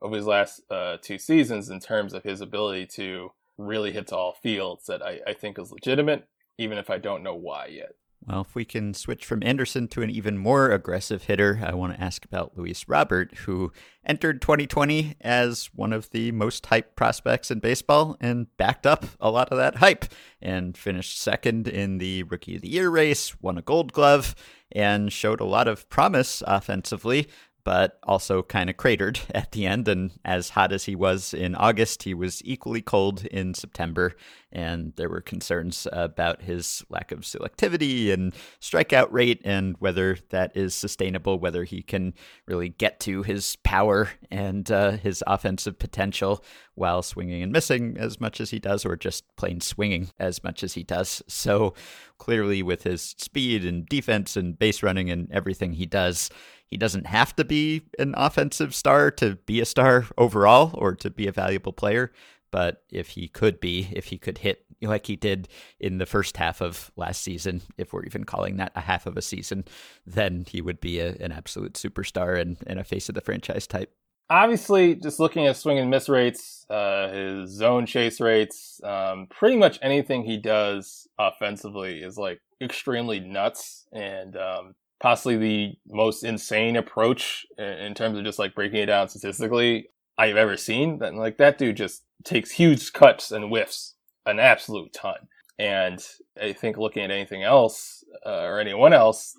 over 0.00 0.14
his 0.14 0.26
last 0.26 0.62
uh, 0.70 0.98
two 1.02 1.18
seasons 1.18 1.68
in 1.68 1.80
terms 1.80 2.14
of 2.14 2.22
his 2.22 2.40
ability 2.40 2.86
to 2.94 3.32
really 3.58 3.92
hits 3.92 4.12
all 4.12 4.32
fields 4.32 4.86
that 4.86 5.02
I, 5.02 5.20
I 5.26 5.32
think 5.32 5.58
is 5.58 5.72
legitimate, 5.72 6.26
even 6.58 6.78
if 6.78 6.90
I 6.90 6.98
don't 6.98 7.22
know 7.22 7.34
why 7.34 7.66
yet. 7.66 7.92
Well, 8.26 8.40
if 8.40 8.54
we 8.54 8.64
can 8.64 8.94
switch 8.94 9.26
from 9.26 9.42
Anderson 9.42 9.86
to 9.88 10.00
an 10.00 10.08
even 10.08 10.38
more 10.38 10.70
aggressive 10.70 11.24
hitter, 11.24 11.60
I 11.62 11.74
want 11.74 11.94
to 11.94 12.00
ask 12.00 12.24
about 12.24 12.56
Luis 12.56 12.88
Robert, 12.88 13.34
who 13.38 13.70
entered 14.06 14.40
2020 14.40 15.16
as 15.20 15.66
one 15.74 15.92
of 15.92 16.08
the 16.08 16.32
most 16.32 16.64
hyped 16.64 16.96
prospects 16.96 17.50
in 17.50 17.58
baseball 17.58 18.16
and 18.22 18.46
backed 18.56 18.86
up 18.86 19.04
a 19.20 19.30
lot 19.30 19.50
of 19.50 19.58
that 19.58 19.76
hype 19.76 20.06
and 20.40 20.76
finished 20.76 21.20
second 21.20 21.68
in 21.68 21.98
the 21.98 22.22
Rookie 22.22 22.56
of 22.56 22.62
the 22.62 22.68
Year 22.68 22.88
race, 22.88 23.38
won 23.42 23.58
a 23.58 23.62
gold 23.62 23.92
glove, 23.92 24.34
and 24.72 25.12
showed 25.12 25.40
a 25.40 25.44
lot 25.44 25.68
of 25.68 25.90
promise 25.90 26.42
offensively 26.46 27.28
but 27.64 27.98
also 28.02 28.42
kind 28.42 28.68
of 28.68 28.76
cratered 28.76 29.20
at 29.34 29.52
the 29.52 29.66
end. 29.66 29.88
And 29.88 30.12
as 30.24 30.50
hot 30.50 30.72
as 30.72 30.84
he 30.84 30.94
was 30.94 31.34
in 31.34 31.54
August, 31.54 32.02
he 32.02 32.14
was 32.14 32.42
equally 32.44 32.82
cold 32.82 33.24
in 33.26 33.54
September. 33.54 34.14
And 34.52 34.92
there 34.94 35.08
were 35.08 35.20
concerns 35.20 35.88
about 35.90 36.42
his 36.42 36.84
lack 36.88 37.10
of 37.10 37.20
selectivity 37.20 38.12
and 38.12 38.32
strikeout 38.60 39.08
rate 39.10 39.40
and 39.44 39.74
whether 39.80 40.18
that 40.28 40.56
is 40.56 40.74
sustainable, 40.74 41.40
whether 41.40 41.64
he 41.64 41.82
can 41.82 42.14
really 42.46 42.68
get 42.68 43.00
to 43.00 43.22
his 43.24 43.56
power 43.56 44.10
and 44.30 44.70
uh, 44.70 44.92
his 44.92 45.24
offensive 45.26 45.78
potential 45.78 46.44
while 46.76 47.02
swinging 47.02 47.42
and 47.42 47.52
missing 47.52 47.96
as 47.98 48.20
much 48.20 48.40
as 48.40 48.50
he 48.50 48.58
does, 48.58 48.84
or 48.84 48.96
just 48.96 49.24
plain 49.36 49.60
swinging 49.60 50.10
as 50.18 50.42
much 50.44 50.62
as 50.62 50.74
he 50.74 50.82
does. 50.82 51.22
So 51.28 51.74
clearly, 52.18 52.62
with 52.62 52.82
his 52.82 53.14
speed 53.18 53.64
and 53.64 53.86
defense 53.86 54.36
and 54.36 54.58
base 54.58 54.82
running 54.82 55.10
and 55.10 55.30
everything 55.32 55.72
he 55.72 55.86
does, 55.86 56.30
he 56.70 56.76
doesn't 56.76 57.06
have 57.06 57.36
to 57.36 57.44
be 57.44 57.82
an 57.98 58.14
offensive 58.16 58.74
star 58.74 59.10
to 59.12 59.36
be 59.46 59.60
a 59.60 59.64
star 59.64 60.06
overall 60.18 60.70
or 60.74 60.94
to 60.96 61.10
be 61.10 61.26
a 61.26 61.32
valuable 61.32 61.72
player. 61.72 62.12
But 62.50 62.84
if 62.90 63.08
he 63.08 63.26
could 63.26 63.58
be, 63.58 63.88
if 63.92 64.06
he 64.06 64.18
could 64.18 64.38
hit 64.38 64.64
like 64.80 65.06
he 65.06 65.16
did 65.16 65.48
in 65.80 65.98
the 65.98 66.06
first 66.06 66.36
half 66.36 66.60
of 66.60 66.92
last 66.96 67.22
season, 67.22 67.62
if 67.78 67.92
we're 67.92 68.04
even 68.04 68.24
calling 68.24 68.58
that 68.58 68.72
a 68.76 68.80
half 68.80 69.06
of 69.06 69.16
a 69.16 69.22
season, 69.22 69.64
then 70.06 70.44
he 70.48 70.60
would 70.60 70.80
be 70.80 71.00
a, 71.00 71.16
an 71.16 71.32
absolute 71.32 71.74
superstar 71.74 72.40
and, 72.40 72.58
and 72.66 72.78
a 72.78 72.84
face 72.84 73.08
of 73.08 73.16
the 73.16 73.20
franchise 73.20 73.66
type. 73.66 73.92
Obviously, 74.30 74.94
just 74.94 75.20
looking 75.20 75.46
at 75.46 75.56
swing 75.56 75.78
and 75.78 75.90
miss 75.90 76.08
rates, 76.08 76.64
uh, 76.70 77.08
his 77.08 77.50
zone 77.50 77.86
chase 77.86 78.20
rates, 78.20 78.80
um, 78.84 79.26
pretty 79.30 79.56
much 79.56 79.78
anything 79.82 80.22
he 80.22 80.38
does 80.38 81.08
offensively 81.18 82.02
is 82.02 82.16
like 82.16 82.40
extremely 82.60 83.20
nuts. 83.20 83.84
And 83.92 84.36
um, 84.36 84.74
possibly 85.00 85.36
the 85.36 85.74
most 85.86 86.24
insane 86.24 86.76
approach 86.76 87.46
in 87.58 87.94
terms 87.94 88.18
of 88.18 88.24
just 88.24 88.38
like 88.38 88.54
breaking 88.54 88.80
it 88.80 88.86
down 88.86 89.08
statistically 89.08 89.88
I've 90.16 90.36
ever 90.36 90.56
seen. 90.56 90.98
That 90.98 91.14
like 91.14 91.38
that 91.38 91.58
dude 91.58 91.76
just 91.76 92.02
takes 92.24 92.50
huge 92.50 92.92
cuts 92.92 93.30
and 93.30 93.46
whiffs 93.46 93.94
an 94.26 94.38
absolute 94.38 94.92
ton. 94.92 95.28
And 95.58 96.04
I 96.40 96.52
think 96.52 96.76
looking 96.76 97.04
at 97.04 97.10
anything 97.10 97.42
else 97.42 98.04
uh, 98.26 98.42
or 98.42 98.58
anyone 98.60 98.92
else, 98.92 99.36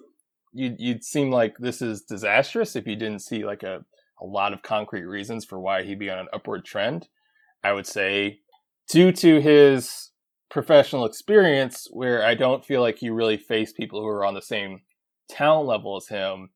you'd 0.54 0.80
you'd 0.80 1.04
seem 1.04 1.32
like 1.32 1.58
this 1.58 1.82
is 1.82 2.04
disastrous 2.04 2.76
if 2.76 2.88
you 2.88 2.96
didn't 2.96 3.20
see 3.20 3.46
like 3.46 3.64
a 3.64 3.84
a 4.22 4.26
lot 4.26 4.54
of 4.54 4.62
concrete 4.62 5.06
reasons 5.06 5.44
for 5.44 5.60
why 5.60 5.84
he'd 5.84 6.00
be 6.00 6.10
on 6.10 6.20
an 6.20 6.28
upward 6.32 6.64
trend. 6.64 7.10
I 7.64 7.74
would 7.74 7.88
say 7.88 8.40
due 8.88 9.12
to 9.12 9.42
his 9.42 10.12
professional 10.50 11.06
experience 11.06 11.88
where 11.92 12.24
I 12.24 12.36
don't 12.36 12.64
feel 12.64 12.82
like 12.82 12.98
he 12.98 13.10
really 13.10 13.38
faced 13.38 13.76
people 13.76 14.00
who 14.00 14.08
are 14.08 14.24
on 14.24 14.36
the 14.36 14.42
same 14.42 14.82
talent 15.30 15.68
level 15.68 15.96
as 15.96 16.08
him 16.08 16.50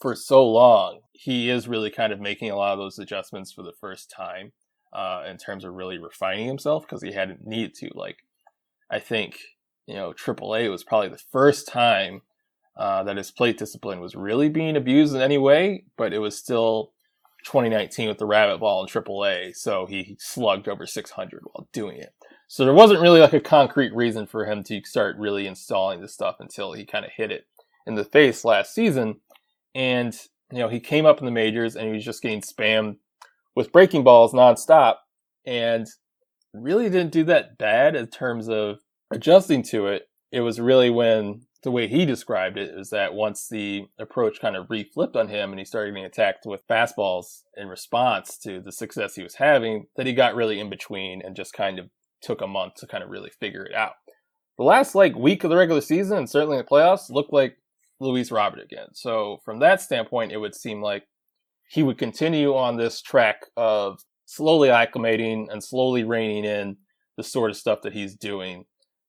for 0.00 0.14
so 0.14 0.46
long, 0.46 1.00
he 1.12 1.48
is 1.48 1.68
really 1.68 1.90
kind 1.90 2.12
of 2.12 2.20
making 2.20 2.50
a 2.50 2.56
lot 2.56 2.72
of 2.72 2.78
those 2.78 2.98
adjustments 2.98 3.52
for 3.52 3.62
the 3.62 3.72
first 3.72 4.10
time 4.10 4.52
uh, 4.92 5.24
in 5.28 5.36
terms 5.36 5.64
of 5.64 5.74
really 5.74 5.98
refining 5.98 6.46
himself 6.46 6.84
because 6.84 7.02
he 7.02 7.12
hadn't 7.12 7.46
needed 7.46 7.74
to. 7.74 7.90
Like, 7.94 8.18
I 8.90 8.98
think, 8.98 9.38
you 9.86 9.94
know, 9.94 10.12
AAA 10.12 10.70
was 10.70 10.84
probably 10.84 11.08
the 11.08 11.22
first 11.32 11.68
time 11.68 12.22
uh, 12.76 13.02
that 13.04 13.16
his 13.16 13.30
plate 13.30 13.58
discipline 13.58 14.00
was 14.00 14.14
really 14.14 14.48
being 14.48 14.76
abused 14.76 15.14
in 15.14 15.20
any 15.20 15.38
way, 15.38 15.84
but 15.96 16.12
it 16.12 16.18
was 16.18 16.36
still 16.36 16.92
2019 17.44 18.08
with 18.08 18.18
the 18.18 18.26
rabbit 18.26 18.58
ball 18.58 18.82
in 18.82 18.88
AAA, 18.88 19.54
so 19.54 19.86
he 19.86 20.16
slugged 20.18 20.68
over 20.68 20.86
600 20.86 21.42
while 21.44 21.68
doing 21.72 21.98
it. 21.98 22.12
So 22.48 22.64
there 22.64 22.74
wasn't 22.74 23.00
really 23.00 23.20
like 23.20 23.32
a 23.32 23.40
concrete 23.40 23.94
reason 23.94 24.26
for 24.26 24.44
him 24.44 24.62
to 24.64 24.82
start 24.84 25.16
really 25.18 25.46
installing 25.46 26.00
this 26.00 26.14
stuff 26.14 26.36
until 26.40 26.72
he 26.72 26.84
kind 26.84 27.04
of 27.04 27.10
hit 27.12 27.30
it 27.30 27.46
in 27.86 27.94
the 27.94 28.04
face 28.04 28.44
last 28.44 28.74
season. 28.74 29.20
And, 29.74 30.14
you 30.52 30.58
know, 30.58 30.68
he 30.68 30.80
came 30.80 31.06
up 31.06 31.18
in 31.18 31.24
the 31.24 31.30
majors 31.30 31.76
and 31.76 31.86
he 31.86 31.94
was 31.94 32.04
just 32.04 32.22
getting 32.22 32.40
spammed 32.40 32.96
with 33.54 33.72
breaking 33.72 34.04
balls 34.04 34.32
nonstop 34.32 34.96
and 35.46 35.86
really 36.52 36.88
didn't 36.88 37.12
do 37.12 37.24
that 37.24 37.58
bad 37.58 37.96
in 37.96 38.06
terms 38.06 38.48
of 38.48 38.78
adjusting 39.10 39.62
to 39.62 39.86
it. 39.88 40.08
It 40.32 40.40
was 40.40 40.60
really 40.60 40.90
when 40.90 41.42
the 41.62 41.70
way 41.70 41.88
he 41.88 42.04
described 42.04 42.58
it 42.58 42.74
is 42.76 42.90
that 42.90 43.14
once 43.14 43.48
the 43.48 43.86
approach 43.98 44.40
kind 44.40 44.54
of 44.54 44.68
reflipped 44.68 45.16
on 45.16 45.28
him 45.28 45.50
and 45.50 45.58
he 45.58 45.64
started 45.64 45.92
getting 45.92 46.04
attacked 46.04 46.44
with 46.44 46.66
fastballs 46.68 47.42
in 47.56 47.68
response 47.68 48.36
to 48.38 48.60
the 48.60 48.70
success 48.72 49.14
he 49.14 49.22
was 49.22 49.36
having, 49.36 49.86
that 49.96 50.06
he 50.06 50.12
got 50.12 50.34
really 50.34 50.60
in 50.60 50.68
between 50.68 51.22
and 51.22 51.34
just 51.34 51.54
kind 51.54 51.78
of 51.78 51.88
took 52.20 52.42
a 52.42 52.46
month 52.46 52.74
to 52.74 52.86
kind 52.86 53.02
of 53.02 53.10
really 53.10 53.30
figure 53.40 53.64
it 53.64 53.74
out. 53.74 53.92
The 54.58 54.64
last 54.64 54.94
like 54.94 55.16
week 55.16 55.42
of 55.42 55.50
the 55.50 55.56
regular 55.56 55.80
season 55.80 56.18
and 56.18 56.30
certainly 56.30 56.58
the 56.58 56.64
playoffs 56.64 57.10
looked 57.10 57.32
like 57.32 57.56
Luis 58.00 58.30
Robert 58.30 58.60
again. 58.60 58.88
So 58.92 59.40
from 59.44 59.60
that 59.60 59.80
standpoint, 59.80 60.32
it 60.32 60.38
would 60.38 60.54
seem 60.54 60.82
like 60.82 61.04
he 61.68 61.82
would 61.82 61.98
continue 61.98 62.54
on 62.54 62.76
this 62.76 63.00
track 63.00 63.46
of 63.56 64.00
slowly 64.26 64.68
acclimating 64.68 65.46
and 65.50 65.62
slowly 65.62 66.04
reining 66.04 66.44
in 66.44 66.76
the 67.16 67.22
sort 67.22 67.50
of 67.50 67.56
stuff 67.56 67.82
that 67.82 67.92
he's 67.92 68.16
doing 68.16 68.64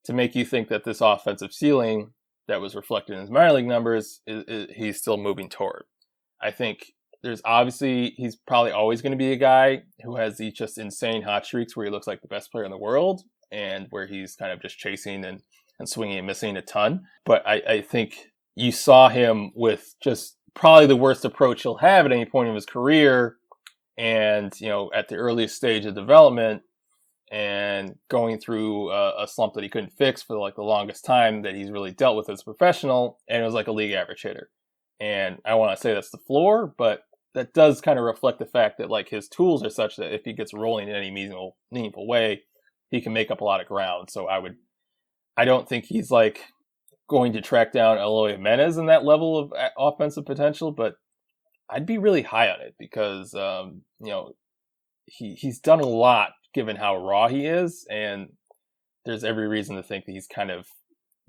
to 0.05 0.13
make 0.13 0.35
you 0.35 0.45
think 0.45 0.69
that 0.69 0.83
this 0.83 1.01
offensive 1.01 1.53
ceiling 1.53 2.11
that 2.47 2.61
was 2.61 2.75
reflected 2.75 3.13
in 3.13 3.21
his 3.21 3.31
minor 3.31 3.53
league 3.53 3.65
numbers 3.65 4.21
is, 4.27 4.43
is, 4.47 4.67
he's 4.75 4.97
still 4.97 5.17
moving 5.17 5.49
toward. 5.49 5.85
I 6.41 6.51
think 6.51 6.93
there's 7.23 7.41
obviously 7.43 8.13
he's 8.17 8.35
probably 8.35 8.71
always 8.71 9.01
going 9.01 9.11
to 9.11 9.17
be 9.17 9.31
a 9.31 9.37
guy 9.37 9.83
who 10.03 10.15
has 10.17 10.37
these 10.37 10.53
just 10.53 10.77
insane 10.77 11.23
hot 11.23 11.45
streaks 11.45 11.75
where 11.75 11.85
he 11.85 11.91
looks 11.91 12.05
like 12.05 12.21
the 12.21 12.27
best 12.27 12.51
player 12.51 12.65
in 12.65 12.71
the 12.71 12.77
world 12.77 13.23
and 13.51 13.87
where 13.89 14.05
he's 14.05 14.35
kind 14.35 14.51
of 14.51 14.61
just 14.61 14.77
chasing 14.77 15.25
and, 15.25 15.41
and 15.79 15.89
swinging 15.89 16.19
and 16.19 16.27
missing 16.27 16.55
a 16.55 16.61
ton. 16.61 17.01
But 17.25 17.41
I, 17.47 17.61
I 17.67 17.81
think 17.81 18.31
you 18.55 18.71
saw 18.71 19.09
him 19.09 19.51
with 19.53 19.95
just 20.01 20.37
probably 20.53 20.87
the 20.87 20.95
worst 20.95 21.25
approach 21.25 21.61
he'll 21.61 21.77
have 21.77 22.05
at 22.05 22.11
any 22.11 22.25
point 22.25 22.49
in 22.49 22.55
his 22.55 22.65
career 22.65 23.35
and 23.97 24.53
you 24.59 24.67
know 24.67 24.89
at 24.93 25.07
the 25.07 25.15
earliest 25.15 25.55
stage 25.55 25.85
of 25.85 25.95
development 25.95 26.61
and 27.31 27.95
going 28.09 28.39
through 28.39 28.91
a, 28.91 29.23
a, 29.23 29.27
slump 29.27 29.53
that 29.53 29.63
he 29.63 29.69
couldn't 29.69 29.91
fix 29.97 30.21
for 30.21 30.37
like 30.37 30.55
the 30.55 30.61
longest 30.61 31.03
time 31.03 31.41
that 31.41 31.55
he's 31.55 31.71
really 31.71 31.91
dealt 31.91 32.15
with 32.15 32.29
as 32.29 32.41
a 32.41 32.45
professional 32.45 33.19
and 33.27 33.41
it 33.41 33.45
was 33.45 33.53
like 33.53 33.67
a 33.67 33.71
league 33.71 33.93
average 33.93 34.21
hitter. 34.21 34.49
And 34.99 35.39
i 35.45 35.55
want 35.55 35.75
to 35.75 35.81
say 35.81 35.93
that's 35.93 36.11
the 36.11 36.17
floor 36.17 36.73
but 36.77 37.03
that 37.33 37.53
does 37.53 37.81
kind 37.81 37.99
of 37.99 38.05
reflect 38.05 38.39
the 38.39 38.45
fact 38.45 38.77
that 38.77 38.89
like 38.89 39.09
his 39.09 39.27
tools 39.27 39.63
are 39.63 39.69
such 39.69 39.97
that 39.97 40.13
if 40.13 40.21
he 40.23 40.31
gets 40.31 40.53
rolling 40.53 40.87
in 40.87 40.95
any 40.95 41.11
meaningful 41.11 41.57
meaningful 41.71 42.07
way 42.07 42.43
he 42.91 43.01
can 43.01 43.11
make 43.11 43.31
up 43.31 43.41
a 43.41 43.43
lot 43.43 43.59
of 43.59 43.67
ground. 43.67 44.09
So 44.09 44.27
i 44.27 44.39
would 44.39 44.55
i 45.35 45.43
don't 45.43 45.67
think 45.67 45.85
he's 45.85 46.11
like 46.11 46.41
going 47.07 47.33
to 47.33 47.41
track 47.41 47.71
down 47.71 47.97
Eloy 47.97 48.31
Jimenez 48.31 48.77
in 48.77 48.87
that 48.87 49.05
level 49.05 49.37
of 49.37 49.53
offensive 49.77 50.25
potential, 50.25 50.71
but 50.71 50.95
I'd 51.69 51.85
be 51.85 51.97
really 51.97 52.21
high 52.21 52.49
on 52.49 52.61
it 52.61 52.75
because 52.79 53.33
um, 53.33 53.81
you 53.99 54.09
know 54.09 54.33
he 55.05 55.35
he's 55.35 55.59
done 55.59 55.79
a 55.79 55.85
lot 55.85 56.31
given 56.53 56.75
how 56.75 56.97
raw 56.97 57.27
he 57.27 57.45
is, 57.45 57.85
and 57.89 58.29
there's 59.05 59.23
every 59.23 59.47
reason 59.47 59.75
to 59.75 59.83
think 59.83 60.05
that 60.05 60.13
he's 60.13 60.27
kind 60.27 60.51
of 60.51 60.67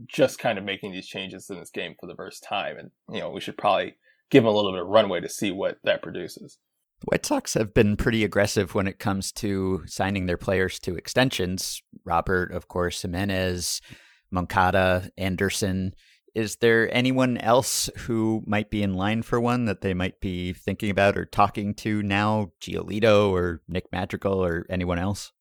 just 0.06 0.38
kind 0.38 0.58
of 0.58 0.64
making 0.64 0.92
these 0.92 1.06
changes 1.06 1.48
in 1.48 1.58
this 1.58 1.70
game 1.70 1.94
for 1.98 2.06
the 2.06 2.16
first 2.16 2.42
time, 2.42 2.76
and 2.78 2.90
you 3.10 3.20
know 3.20 3.30
we 3.30 3.40
should 3.40 3.58
probably 3.58 3.96
give 4.30 4.44
him 4.44 4.48
a 4.48 4.52
little 4.52 4.72
bit 4.72 4.82
of 4.82 4.88
runway 4.88 5.20
to 5.20 5.28
see 5.28 5.52
what 5.52 5.78
that 5.84 6.02
produces. 6.02 6.58
The 7.00 7.06
White 7.06 7.26
Sox 7.26 7.54
have 7.54 7.74
been 7.74 7.96
pretty 7.96 8.24
aggressive 8.24 8.74
when 8.74 8.86
it 8.86 8.98
comes 8.98 9.30
to 9.32 9.82
signing 9.86 10.26
their 10.26 10.38
players 10.38 10.78
to 10.80 10.96
extensions. 10.96 11.82
Robert, 12.04 12.52
of 12.52 12.68
course, 12.68 13.02
Jimenez, 13.02 13.82
Moncada, 14.30 15.10
Anderson. 15.16 15.94
Is 16.34 16.56
there 16.56 16.94
anyone 16.94 17.38
else 17.38 17.88
who 17.96 18.42
might 18.46 18.68
be 18.68 18.82
in 18.82 18.94
line 18.94 19.22
for 19.22 19.40
one 19.40 19.64
that 19.64 19.80
they 19.80 19.94
might 19.94 20.20
be 20.20 20.52
thinking 20.52 20.90
about 20.90 21.16
or 21.16 21.24
talking 21.24 21.74
to 21.76 22.02
now? 22.02 22.52
Giolito 22.60 23.30
or 23.30 23.62
Nick 23.68 23.86
Madrigal 23.90 24.44
or 24.44 24.66
anyone 24.68 24.98
else? 24.98 25.32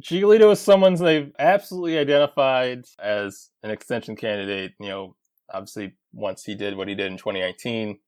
Giolito 0.00 0.52
is 0.52 0.60
someone 0.60 0.94
they've 0.94 1.32
absolutely 1.40 1.98
identified 1.98 2.84
as 3.00 3.50
an 3.64 3.70
extension 3.70 4.14
candidate. 4.14 4.74
You 4.78 4.88
know, 4.88 5.16
obviously 5.52 5.94
once 6.12 6.44
he 6.44 6.54
did 6.54 6.76
what 6.76 6.88
he 6.88 6.94
did 6.94 7.10
in 7.10 7.18
2019, 7.18 7.98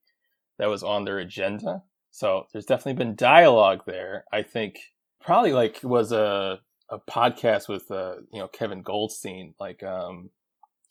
that 0.57 0.69
was 0.69 0.83
on 0.83 1.03
their 1.03 1.19
agenda. 1.19 1.83
So 2.11 2.45
there's 2.53 2.65
definitely 2.65 3.03
been 3.03 3.15
dialogue 3.15 3.83
there. 3.85 4.25
I 4.31 4.43
think 4.43 4.79
probably 5.19 5.51
like 5.53 5.79
was 5.83 6.11
a 6.11 6.59
a 6.91 6.99
podcast 6.99 7.67
with 7.69 7.89
uh, 7.89 8.15
you 8.31 8.39
know 8.39 8.47
Kevin 8.47 8.81
Goldstein 8.83 9.55
like 9.59 9.81
um 9.81 10.29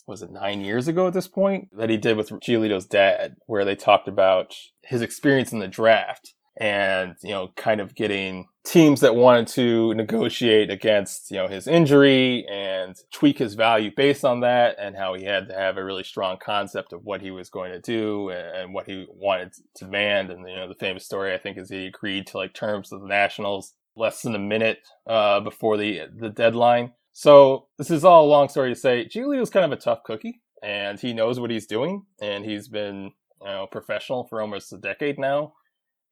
was 0.06 0.22
it 0.22 0.32
nine 0.32 0.62
years 0.62 0.88
ago 0.88 1.06
at 1.06 1.12
this 1.12 1.28
point 1.28 1.68
that 1.76 1.90
he 1.90 1.96
did 1.96 2.16
with 2.16 2.30
Giolito's 2.30 2.86
dad, 2.86 3.36
where 3.46 3.64
they 3.64 3.76
talked 3.76 4.08
about 4.08 4.54
his 4.82 5.02
experience 5.02 5.52
in 5.52 5.60
the 5.60 5.68
draft 5.68 6.34
and 6.56 7.14
you 7.22 7.30
know 7.30 7.52
kind 7.56 7.80
of 7.80 7.94
getting 7.94 8.46
teams 8.64 9.00
that 9.00 9.14
wanted 9.14 9.46
to 9.46 9.94
negotiate 9.94 10.68
against 10.68 11.30
you 11.30 11.36
know 11.36 11.46
his 11.46 11.66
injury 11.66 12.44
and 12.50 12.96
tweak 13.12 13.38
his 13.38 13.54
value 13.54 13.90
based 13.96 14.24
on 14.24 14.40
that 14.40 14.76
and 14.78 14.96
how 14.96 15.14
he 15.14 15.24
had 15.24 15.48
to 15.48 15.54
have 15.54 15.76
a 15.76 15.84
really 15.84 16.02
strong 16.02 16.36
concept 16.42 16.92
of 16.92 17.04
what 17.04 17.22
he 17.22 17.30
was 17.30 17.48
going 17.48 17.72
to 17.72 17.80
do 17.80 18.30
and 18.30 18.74
what 18.74 18.86
he 18.86 19.06
wanted 19.10 19.52
to 19.52 19.84
demand. 19.84 20.30
And 20.30 20.46
you 20.48 20.56
know 20.56 20.68
the 20.68 20.74
famous 20.74 21.04
story 21.04 21.32
i 21.32 21.38
think 21.38 21.56
is 21.56 21.70
he 21.70 21.86
agreed 21.86 22.26
to 22.28 22.36
like 22.36 22.52
terms 22.52 22.92
of 22.92 23.00
the 23.00 23.06
nationals 23.06 23.74
less 24.00 24.22
than 24.22 24.34
a 24.34 24.38
minute 24.40 24.78
uh, 25.06 25.38
before 25.40 25.76
the 25.76 26.02
the 26.16 26.30
deadline. 26.30 26.92
So 27.12 27.66
this 27.78 27.90
is 27.90 28.04
all 28.04 28.24
a 28.24 28.30
long 28.30 28.48
story 28.48 28.70
to 28.70 28.80
say. 28.80 29.06
Giolito's 29.06 29.50
kind 29.50 29.64
of 29.64 29.72
a 29.72 29.80
tough 29.80 30.02
cookie 30.04 30.40
and 30.62 30.98
he 30.98 31.12
knows 31.12 31.38
what 31.38 31.50
he's 31.50 31.66
doing 31.66 32.04
and 32.20 32.44
he's 32.44 32.68
been 32.68 33.12
you 33.42 33.46
know 33.48 33.66
professional 33.70 34.24
for 34.24 34.40
almost 34.40 34.72
a 34.72 34.78
decade 34.78 35.18
now. 35.18 35.52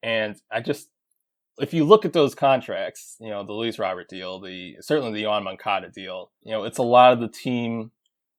And 0.01 0.35
I 0.49 0.61
just, 0.61 0.89
if 1.57 1.73
you 1.73 1.83
look 1.83 2.05
at 2.05 2.13
those 2.13 2.33
contracts, 2.33 3.17
you 3.19 3.29
know, 3.29 3.43
the 3.43 3.53
Luis 3.53 3.79
Robert 3.79 4.07
deal, 4.07 4.39
the 4.39 4.77
certainly 4.79 5.11
the 5.11 5.27
Yoan 5.27 5.43
Moncada 5.43 5.89
deal, 5.89 6.31
you 6.43 6.53
know, 6.53 6.63
it's 6.63 6.77
a 6.77 6.83
lot 6.83 7.11
of 7.13 7.19
the 7.19 7.27
team 7.27 7.91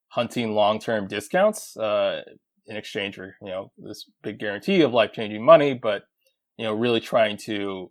hunting 0.09 0.55
long-term 0.55 1.07
discounts 1.07 1.77
uh, 1.77 2.23
in 2.67 2.77
exchange 2.77 3.17
for 3.17 3.37
you 3.43 3.49
know 3.49 3.73
this 3.79 4.07
big 4.23 4.39
guarantee 4.39 4.83
of 4.83 4.93
life-changing 4.93 5.45
money, 5.45 5.75
but 5.75 6.05
you 6.57 6.65
know, 6.65 6.75
really 6.75 7.01
trying 7.01 7.37
to 7.37 7.91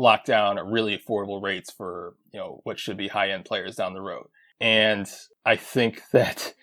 lock 0.00 0.24
down 0.24 0.56
really 0.70 0.96
affordable 0.96 1.42
rates 1.42 1.70
for 1.70 2.14
you 2.32 2.40
know 2.40 2.60
what 2.64 2.78
should 2.78 2.96
be 2.96 3.08
high-end 3.08 3.44
players 3.44 3.76
down 3.76 3.94
the 3.94 4.00
road. 4.00 4.26
And 4.60 5.08
I 5.44 5.56
think 5.56 6.02
that 6.12 6.54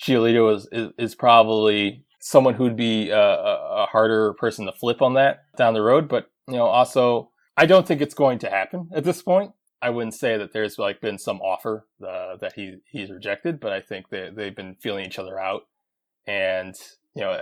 Giolito 0.00 0.54
is, 0.54 0.68
is, 0.72 0.90
is 0.98 1.14
probably 1.14 2.04
someone 2.20 2.54
who'd 2.54 2.76
be 2.76 3.10
a, 3.10 3.18
a, 3.20 3.86
harder 3.90 4.32
person 4.34 4.66
to 4.66 4.72
flip 4.72 5.00
on 5.00 5.14
that 5.14 5.44
down 5.56 5.74
the 5.74 5.82
road. 5.82 6.08
But 6.08 6.30
you 6.48 6.56
know, 6.56 6.66
also, 6.66 7.30
I 7.56 7.66
don't 7.66 7.86
think 7.86 8.00
it's 8.00 8.14
going 8.14 8.38
to 8.40 8.50
happen 8.50 8.88
at 8.94 9.04
this 9.04 9.22
point. 9.22 9.52
I 9.82 9.90
wouldn't 9.90 10.14
say 10.14 10.38
that 10.38 10.52
there's 10.52 10.78
like 10.78 11.00
been 11.00 11.18
some 11.18 11.40
offer 11.40 11.86
uh, 12.06 12.36
that 12.40 12.54
he 12.54 12.78
he's 12.90 13.10
rejected, 13.10 13.60
but 13.60 13.72
I 13.72 13.80
think 13.80 14.08
they 14.10 14.30
they've 14.34 14.56
been 14.56 14.76
feeling 14.76 15.04
each 15.04 15.18
other 15.18 15.38
out, 15.38 15.62
and 16.26 16.74
you 17.14 17.22
know, 17.22 17.36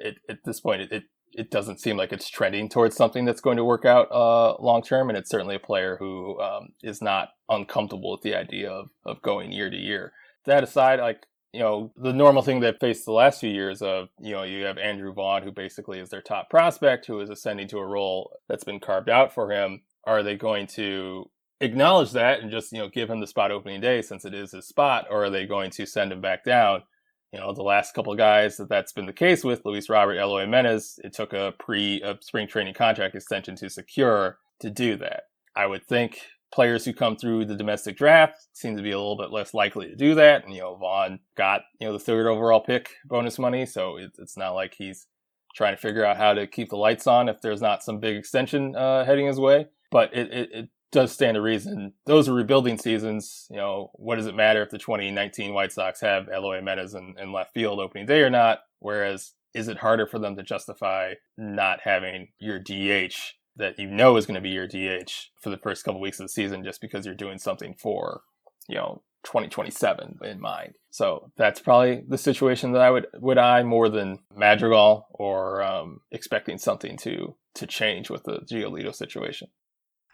it, 0.00 0.18
at 0.28 0.38
this 0.44 0.60
point, 0.60 0.82
it, 0.82 0.92
it 0.92 1.04
it 1.32 1.50
doesn't 1.50 1.80
seem 1.80 1.96
like 1.96 2.12
it's 2.12 2.28
trending 2.28 2.68
towards 2.68 2.96
something 2.96 3.24
that's 3.24 3.40
going 3.40 3.56
to 3.56 3.64
work 3.64 3.84
out 3.84 4.10
uh, 4.10 4.56
long 4.60 4.82
term. 4.82 5.08
And 5.08 5.18
it's 5.18 5.30
certainly 5.30 5.56
a 5.56 5.60
player 5.60 5.96
who 5.98 6.40
um, 6.40 6.70
is 6.82 7.00
not 7.00 7.30
uncomfortable 7.48 8.12
with 8.12 8.22
the 8.22 8.34
idea 8.34 8.70
of, 8.70 8.90
of 9.04 9.22
going 9.22 9.52
year 9.52 9.70
to 9.70 9.76
year. 9.76 10.12
That 10.46 10.64
aside, 10.64 11.00
like 11.00 11.26
you 11.52 11.60
know, 11.60 11.92
the 11.96 12.12
normal 12.12 12.42
thing 12.42 12.60
that 12.60 12.78
faced 12.78 13.04
the 13.04 13.12
last 13.12 13.40
few 13.40 13.50
years 13.50 13.82
of, 13.82 14.08
you 14.20 14.32
know, 14.32 14.44
you 14.44 14.64
have 14.64 14.78
Andrew 14.78 15.12
Vaughn, 15.12 15.42
who 15.42 15.50
basically 15.50 15.98
is 15.98 16.08
their 16.08 16.22
top 16.22 16.48
prospect, 16.48 17.06
who 17.06 17.20
is 17.20 17.28
ascending 17.28 17.68
to 17.68 17.78
a 17.78 17.86
role 17.86 18.36
that's 18.48 18.64
been 18.64 18.78
carved 18.78 19.08
out 19.08 19.34
for 19.34 19.50
him. 19.50 19.82
Are 20.04 20.22
they 20.22 20.36
going 20.36 20.68
to 20.68 21.28
acknowledge 21.60 22.12
that 22.12 22.40
and 22.40 22.50
just, 22.50 22.72
you 22.72 22.78
know, 22.78 22.88
give 22.88 23.10
him 23.10 23.20
the 23.20 23.26
spot 23.26 23.50
opening 23.50 23.80
day 23.80 24.00
since 24.00 24.24
it 24.24 24.32
is 24.32 24.52
his 24.52 24.68
spot, 24.68 25.06
or 25.10 25.24
are 25.24 25.30
they 25.30 25.44
going 25.44 25.70
to 25.72 25.86
send 25.86 26.12
him 26.12 26.20
back 26.20 26.44
down? 26.44 26.84
You 27.32 27.38
know, 27.38 27.54
the 27.54 27.62
last 27.62 27.94
couple 27.94 28.12
of 28.12 28.18
guys 28.18 28.56
that 28.56 28.68
that's 28.68 28.92
been 28.92 29.06
the 29.06 29.12
case 29.12 29.44
with, 29.44 29.64
Luis 29.64 29.88
Robert, 29.88 30.16
Eloy 30.16 30.40
Jimenez, 30.40 30.98
it 31.04 31.12
took 31.12 31.32
a 31.32 31.54
pre 31.58 32.02
a 32.02 32.18
spring 32.20 32.48
training 32.48 32.74
contract 32.74 33.14
extension 33.14 33.54
to 33.56 33.70
secure 33.70 34.38
to 34.60 34.70
do 34.70 34.96
that. 34.96 35.24
I 35.54 35.66
would 35.66 35.86
think 35.86 36.20
players 36.52 36.84
who 36.84 36.92
come 36.92 37.16
through 37.16 37.44
the 37.44 37.56
domestic 37.56 37.96
draft 37.96 38.48
seem 38.52 38.76
to 38.76 38.82
be 38.82 38.90
a 38.90 38.98
little 38.98 39.16
bit 39.16 39.30
less 39.30 39.54
likely 39.54 39.86
to 39.86 39.96
do 39.96 40.14
that. 40.16 40.44
And, 40.44 40.52
you 40.52 40.60
know, 40.60 40.74
Vaughn 40.76 41.20
got, 41.36 41.62
you 41.80 41.86
know, 41.86 41.92
the 41.92 41.98
third 41.98 42.26
overall 42.26 42.60
pick 42.60 42.90
bonus 43.04 43.38
money. 43.38 43.66
So 43.66 43.96
it, 43.96 44.10
it's 44.18 44.36
not 44.36 44.54
like 44.54 44.74
he's 44.76 45.06
trying 45.54 45.74
to 45.74 45.80
figure 45.80 46.04
out 46.04 46.16
how 46.16 46.34
to 46.34 46.46
keep 46.46 46.70
the 46.70 46.76
lights 46.76 47.06
on 47.06 47.28
if 47.28 47.40
there's 47.40 47.62
not 47.62 47.82
some 47.82 48.00
big 48.00 48.16
extension 48.16 48.74
uh, 48.74 49.04
heading 49.04 49.26
his 49.26 49.38
way. 49.38 49.66
But 49.90 50.14
it, 50.14 50.32
it, 50.32 50.48
it 50.52 50.68
does 50.92 51.12
stand 51.12 51.36
to 51.36 51.40
reason. 51.40 51.92
Those 52.06 52.28
are 52.28 52.34
rebuilding 52.34 52.78
seasons. 52.78 53.46
You 53.50 53.56
know, 53.56 53.90
what 53.94 54.16
does 54.16 54.26
it 54.26 54.34
matter 54.34 54.62
if 54.62 54.70
the 54.70 54.78
2019 54.78 55.54
White 55.54 55.72
Sox 55.72 56.00
have 56.00 56.28
Eloy 56.28 56.56
Jimenez 56.56 56.94
in, 56.94 57.14
in 57.18 57.32
left 57.32 57.54
field 57.54 57.78
opening 57.78 58.06
day 58.06 58.22
or 58.22 58.30
not? 58.30 58.60
Whereas, 58.80 59.32
is 59.52 59.68
it 59.68 59.78
harder 59.78 60.06
for 60.06 60.18
them 60.18 60.36
to 60.36 60.42
justify 60.42 61.14
not 61.36 61.80
having 61.82 62.28
your 62.38 62.58
DH 62.58 63.14
that 63.56 63.78
you 63.78 63.90
know 63.90 64.16
is 64.16 64.26
going 64.26 64.36
to 64.36 64.40
be 64.40 64.50
your 64.50 64.66
DH 64.66 65.10
for 65.40 65.50
the 65.50 65.58
first 65.58 65.84
couple 65.84 66.00
weeks 66.00 66.20
of 66.20 66.24
the 66.24 66.32
season 66.32 66.64
just 66.64 66.80
because 66.80 67.04
you're 67.04 67.14
doing 67.14 67.38
something 67.38 67.74
for, 67.74 68.22
you 68.68 68.76
know, 68.76 69.02
2027 69.24 70.18
in 70.22 70.40
mind. 70.40 70.76
So 70.90 71.30
that's 71.36 71.60
probably 71.60 72.02
the 72.08 72.16
situation 72.16 72.72
that 72.72 72.82
I 72.82 72.90
would 72.90 73.06
would 73.18 73.38
eye 73.38 73.62
more 73.62 73.88
than 73.88 74.20
Madrigal 74.34 75.06
or 75.10 75.62
um, 75.62 76.00
expecting 76.10 76.58
something 76.58 76.96
to 76.98 77.34
to 77.54 77.66
change 77.66 78.08
with 78.08 78.24
the 78.24 78.38
Giolito 78.40 78.94
situation. 78.94 79.48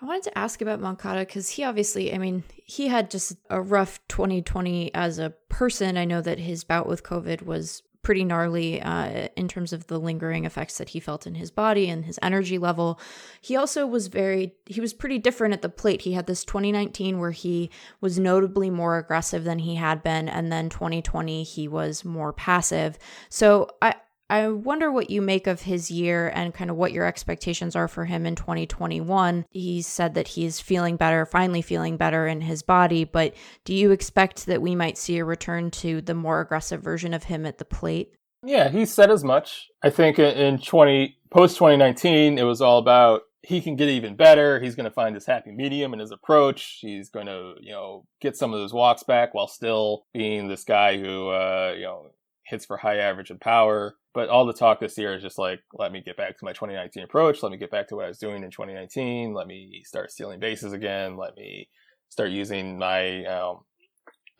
I 0.00 0.04
wanted 0.04 0.24
to 0.24 0.38
ask 0.38 0.60
about 0.60 0.80
Moncada 0.80 1.20
because 1.20 1.48
he 1.48 1.64
obviously, 1.64 2.12
I 2.12 2.18
mean, 2.18 2.44
he 2.64 2.88
had 2.88 3.10
just 3.10 3.36
a 3.48 3.60
rough 3.62 3.98
2020 4.08 4.94
as 4.94 5.18
a 5.18 5.30
person. 5.48 5.96
I 5.96 6.04
know 6.04 6.20
that 6.20 6.38
his 6.38 6.64
bout 6.64 6.86
with 6.86 7.02
COVID 7.02 7.42
was 7.42 7.82
pretty 8.06 8.22
gnarly 8.22 8.80
uh, 8.80 9.26
in 9.34 9.48
terms 9.48 9.72
of 9.72 9.88
the 9.88 9.98
lingering 9.98 10.44
effects 10.44 10.78
that 10.78 10.90
he 10.90 11.00
felt 11.00 11.26
in 11.26 11.34
his 11.34 11.50
body 11.50 11.88
and 11.88 12.04
his 12.04 12.20
energy 12.22 12.56
level. 12.56 13.00
He 13.40 13.56
also 13.56 13.84
was 13.84 14.06
very, 14.06 14.54
he 14.66 14.80
was 14.80 14.94
pretty 14.94 15.18
different 15.18 15.54
at 15.54 15.62
the 15.62 15.68
plate. 15.68 16.02
He 16.02 16.12
had 16.12 16.28
this 16.28 16.44
2019 16.44 17.18
where 17.18 17.32
he 17.32 17.68
was 18.00 18.16
notably 18.16 18.70
more 18.70 18.96
aggressive 18.98 19.42
than 19.42 19.58
he 19.58 19.74
had 19.74 20.04
been, 20.04 20.28
and 20.28 20.52
then 20.52 20.68
2020 20.68 21.42
he 21.42 21.66
was 21.66 22.04
more 22.04 22.32
passive. 22.32 22.96
So 23.28 23.70
I, 23.82 23.96
I 24.28 24.48
wonder 24.48 24.90
what 24.90 25.10
you 25.10 25.22
make 25.22 25.46
of 25.46 25.62
his 25.62 25.90
year 25.90 26.32
and 26.34 26.52
kind 26.52 26.70
of 26.70 26.76
what 26.76 26.92
your 26.92 27.06
expectations 27.06 27.76
are 27.76 27.86
for 27.86 28.04
him 28.04 28.26
in 28.26 28.34
2021. 28.34 29.46
He 29.50 29.82
said 29.82 30.14
that 30.14 30.28
he's 30.28 30.60
feeling 30.60 30.96
better, 30.96 31.24
finally 31.24 31.62
feeling 31.62 31.96
better 31.96 32.26
in 32.26 32.40
his 32.40 32.62
body, 32.62 33.04
but 33.04 33.34
do 33.64 33.72
you 33.72 33.92
expect 33.92 34.46
that 34.46 34.62
we 34.62 34.74
might 34.74 34.98
see 34.98 35.18
a 35.18 35.24
return 35.24 35.70
to 35.72 36.00
the 36.00 36.14
more 36.14 36.40
aggressive 36.40 36.82
version 36.82 37.14
of 37.14 37.24
him 37.24 37.46
at 37.46 37.58
the 37.58 37.64
plate? 37.64 38.12
Yeah, 38.44 38.68
he 38.68 38.84
said 38.84 39.10
as 39.10 39.22
much. 39.22 39.68
I 39.82 39.90
think 39.90 40.18
in 40.18 40.58
20 40.58 41.16
post 41.30 41.56
2019 41.56 42.38
it 42.38 42.42
was 42.42 42.60
all 42.60 42.78
about 42.78 43.22
he 43.42 43.60
can 43.60 43.76
get 43.76 43.88
even 43.88 44.16
better. 44.16 44.58
He's 44.58 44.74
going 44.74 44.84
to 44.84 44.90
find 44.90 45.14
his 45.14 45.24
happy 45.24 45.52
medium 45.52 45.92
in 45.92 46.00
his 46.00 46.10
approach. 46.10 46.78
He's 46.80 47.10
going 47.10 47.26
to, 47.26 47.54
you 47.60 47.70
know, 47.70 48.04
get 48.20 48.36
some 48.36 48.52
of 48.52 48.58
those 48.58 48.72
walks 48.72 49.04
back 49.04 49.34
while 49.34 49.46
still 49.46 50.04
being 50.12 50.48
this 50.48 50.64
guy 50.64 50.98
who, 50.98 51.28
uh, 51.28 51.72
you 51.76 51.84
know, 51.84 52.10
hits 52.44 52.66
for 52.66 52.76
high 52.76 52.96
average 52.96 53.30
and 53.30 53.40
power. 53.40 53.94
But 54.16 54.30
all 54.30 54.46
the 54.46 54.54
talk 54.54 54.80
this 54.80 54.96
year 54.96 55.14
is 55.14 55.22
just 55.22 55.36
like, 55.36 55.60
let 55.74 55.92
me 55.92 56.00
get 56.00 56.16
back 56.16 56.38
to 56.38 56.44
my 56.46 56.54
2019 56.54 57.02
approach. 57.02 57.42
Let 57.42 57.52
me 57.52 57.58
get 57.58 57.70
back 57.70 57.86
to 57.88 57.96
what 57.96 58.06
I 58.06 58.08
was 58.08 58.16
doing 58.16 58.42
in 58.42 58.50
2019. 58.50 59.34
Let 59.34 59.46
me 59.46 59.82
start 59.84 60.10
stealing 60.10 60.40
bases 60.40 60.72
again. 60.72 61.18
Let 61.18 61.36
me 61.36 61.68
start 62.08 62.30
using 62.30 62.78
my 62.78 63.26
um, 63.26 63.58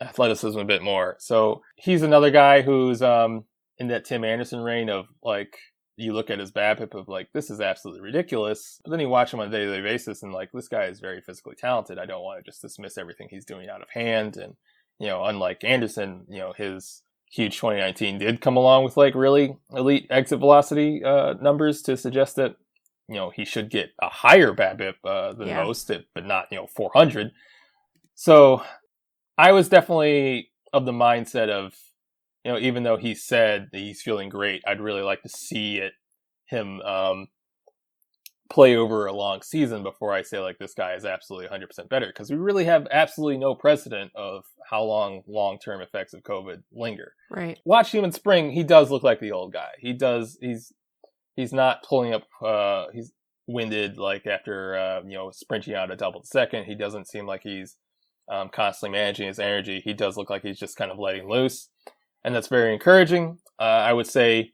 athleticism 0.01 0.57
a 0.57 0.65
bit 0.65 0.81
more. 0.81 1.15
So 1.19 1.61
he's 1.75 2.01
another 2.01 2.31
guy 2.31 2.63
who's 2.63 3.03
um, 3.03 3.43
in 3.77 3.89
that 3.89 4.03
Tim 4.03 4.23
Anderson 4.23 4.61
reign 4.61 4.89
of 4.89 5.05
like, 5.21 5.55
you 5.95 6.11
look 6.11 6.31
at 6.31 6.39
his 6.39 6.51
BABIP 6.51 6.95
of 6.95 7.07
like, 7.07 7.27
this 7.33 7.51
is 7.51 7.61
absolutely 7.61 8.01
ridiculous. 8.01 8.81
But 8.83 8.89
then 8.89 8.99
you 8.99 9.09
watch 9.09 9.31
him 9.31 9.41
on 9.41 9.49
a 9.49 9.51
day 9.51 9.63
to 9.63 9.75
day 9.75 9.81
basis 9.83 10.23
and 10.23 10.33
like, 10.33 10.51
this 10.51 10.69
guy 10.69 10.85
is 10.85 10.99
very 10.99 11.21
physically 11.21 11.55
talented. 11.55 11.99
I 11.99 12.07
don't 12.07 12.23
want 12.23 12.43
to 12.43 12.51
just 12.51 12.63
dismiss 12.63 12.97
everything 12.97 13.27
he's 13.29 13.45
doing 13.45 13.69
out 13.69 13.83
of 13.83 13.91
hand. 13.91 14.37
And, 14.37 14.55
you 14.97 15.05
know, 15.05 15.23
unlike 15.25 15.63
Anderson, 15.63 16.25
you 16.27 16.39
know, 16.39 16.53
his 16.57 17.03
huge 17.29 17.57
2019 17.57 18.19
did 18.19 18.41
come 18.41 18.57
along 18.57 18.83
with 18.83 18.97
like 18.97 19.13
really 19.13 19.55
elite 19.73 20.07
exit 20.09 20.39
velocity 20.39 21.03
uh, 21.03 21.33
numbers 21.41 21.81
to 21.81 21.97
suggest 21.97 22.35
that 22.37 22.55
you 23.07 23.15
know 23.15 23.29
he 23.29 23.45
should 23.45 23.69
get 23.69 23.91
a 24.01 24.09
higher 24.09 24.53
BABIP 24.53 24.95
uh, 25.03 25.33
than 25.33 25.47
yeah. 25.47 25.63
most, 25.63 25.91
but 26.13 26.25
not 26.25 26.47
you 26.51 26.57
know 26.57 26.67
400. 26.67 27.31
So 28.15 28.63
I 29.37 29.51
was 29.51 29.69
definitely 29.69 30.49
of 30.73 30.85
the 30.85 30.91
mindset 30.91 31.49
of 31.49 31.73
you 32.43 32.51
know 32.51 32.59
even 32.59 32.83
though 32.83 32.97
he 32.97 33.15
said 33.15 33.69
that 33.71 33.79
he's 33.79 34.01
feeling 34.01 34.29
great, 34.29 34.63
I'd 34.65 34.81
really 34.81 35.01
like 35.03 35.23
to 35.23 35.29
see 35.29 35.77
it 35.77 35.93
him 36.47 36.81
um, 36.81 37.27
play 38.49 38.75
over 38.75 39.05
a 39.05 39.13
long 39.13 39.41
season 39.41 39.83
before 39.83 40.13
I 40.13 40.21
say 40.21 40.39
like 40.39 40.57
this 40.57 40.73
guy 40.73 40.93
is 40.93 41.05
absolutely 41.05 41.47
100% 41.47 41.89
better 41.89 42.07
because 42.07 42.29
we 42.29 42.37
really 42.37 42.65
have 42.65 42.87
absolutely 42.91 43.37
no 43.37 43.55
precedent 43.55 44.11
of 44.15 44.45
how 44.69 44.83
long 44.83 45.23
long-term 45.27 45.81
effects 45.81 46.13
of 46.13 46.23
COVID 46.23 46.63
linger. 46.71 47.13
Right. 47.29 47.59
Watch 47.65 47.93
him 47.93 48.03
in 48.03 48.11
spring, 48.11 48.51
he 48.51 48.63
does 48.63 48.91
look 48.91 49.03
like 49.03 49.19
the 49.19 49.31
old 49.31 49.53
guy. 49.53 49.71
He 49.79 49.93
does 49.93 50.37
he's 50.41 50.71
he's 51.35 51.53
not 51.53 51.83
pulling 51.83 52.13
up 52.13 52.23
uh 52.43 52.85
he's 52.93 53.11
winded 53.47 53.97
like 53.97 54.27
after 54.27 54.77
uh 54.77 55.01
you 55.05 55.15
know 55.15 55.31
sprinting 55.31 55.75
out 55.75 55.91
a 55.91 55.95
double 55.95 56.23
second. 56.23 56.65
He 56.65 56.75
doesn't 56.75 57.07
seem 57.07 57.25
like 57.25 57.41
he's 57.43 57.75
um, 58.29 58.49
constantly 58.49 58.97
managing 58.97 59.27
his 59.27 59.39
energy. 59.39 59.81
He 59.83 59.93
does 59.93 60.17
look 60.17 60.29
like 60.29 60.41
he's 60.43 60.59
just 60.59 60.77
kind 60.77 60.91
of 60.91 60.99
letting 60.99 61.29
loose, 61.29 61.69
and 62.23 62.35
that's 62.35 62.47
very 62.47 62.73
encouraging. 62.73 63.39
Uh, 63.59 63.63
I 63.63 63.93
would 63.93 64.07
say 64.07 64.53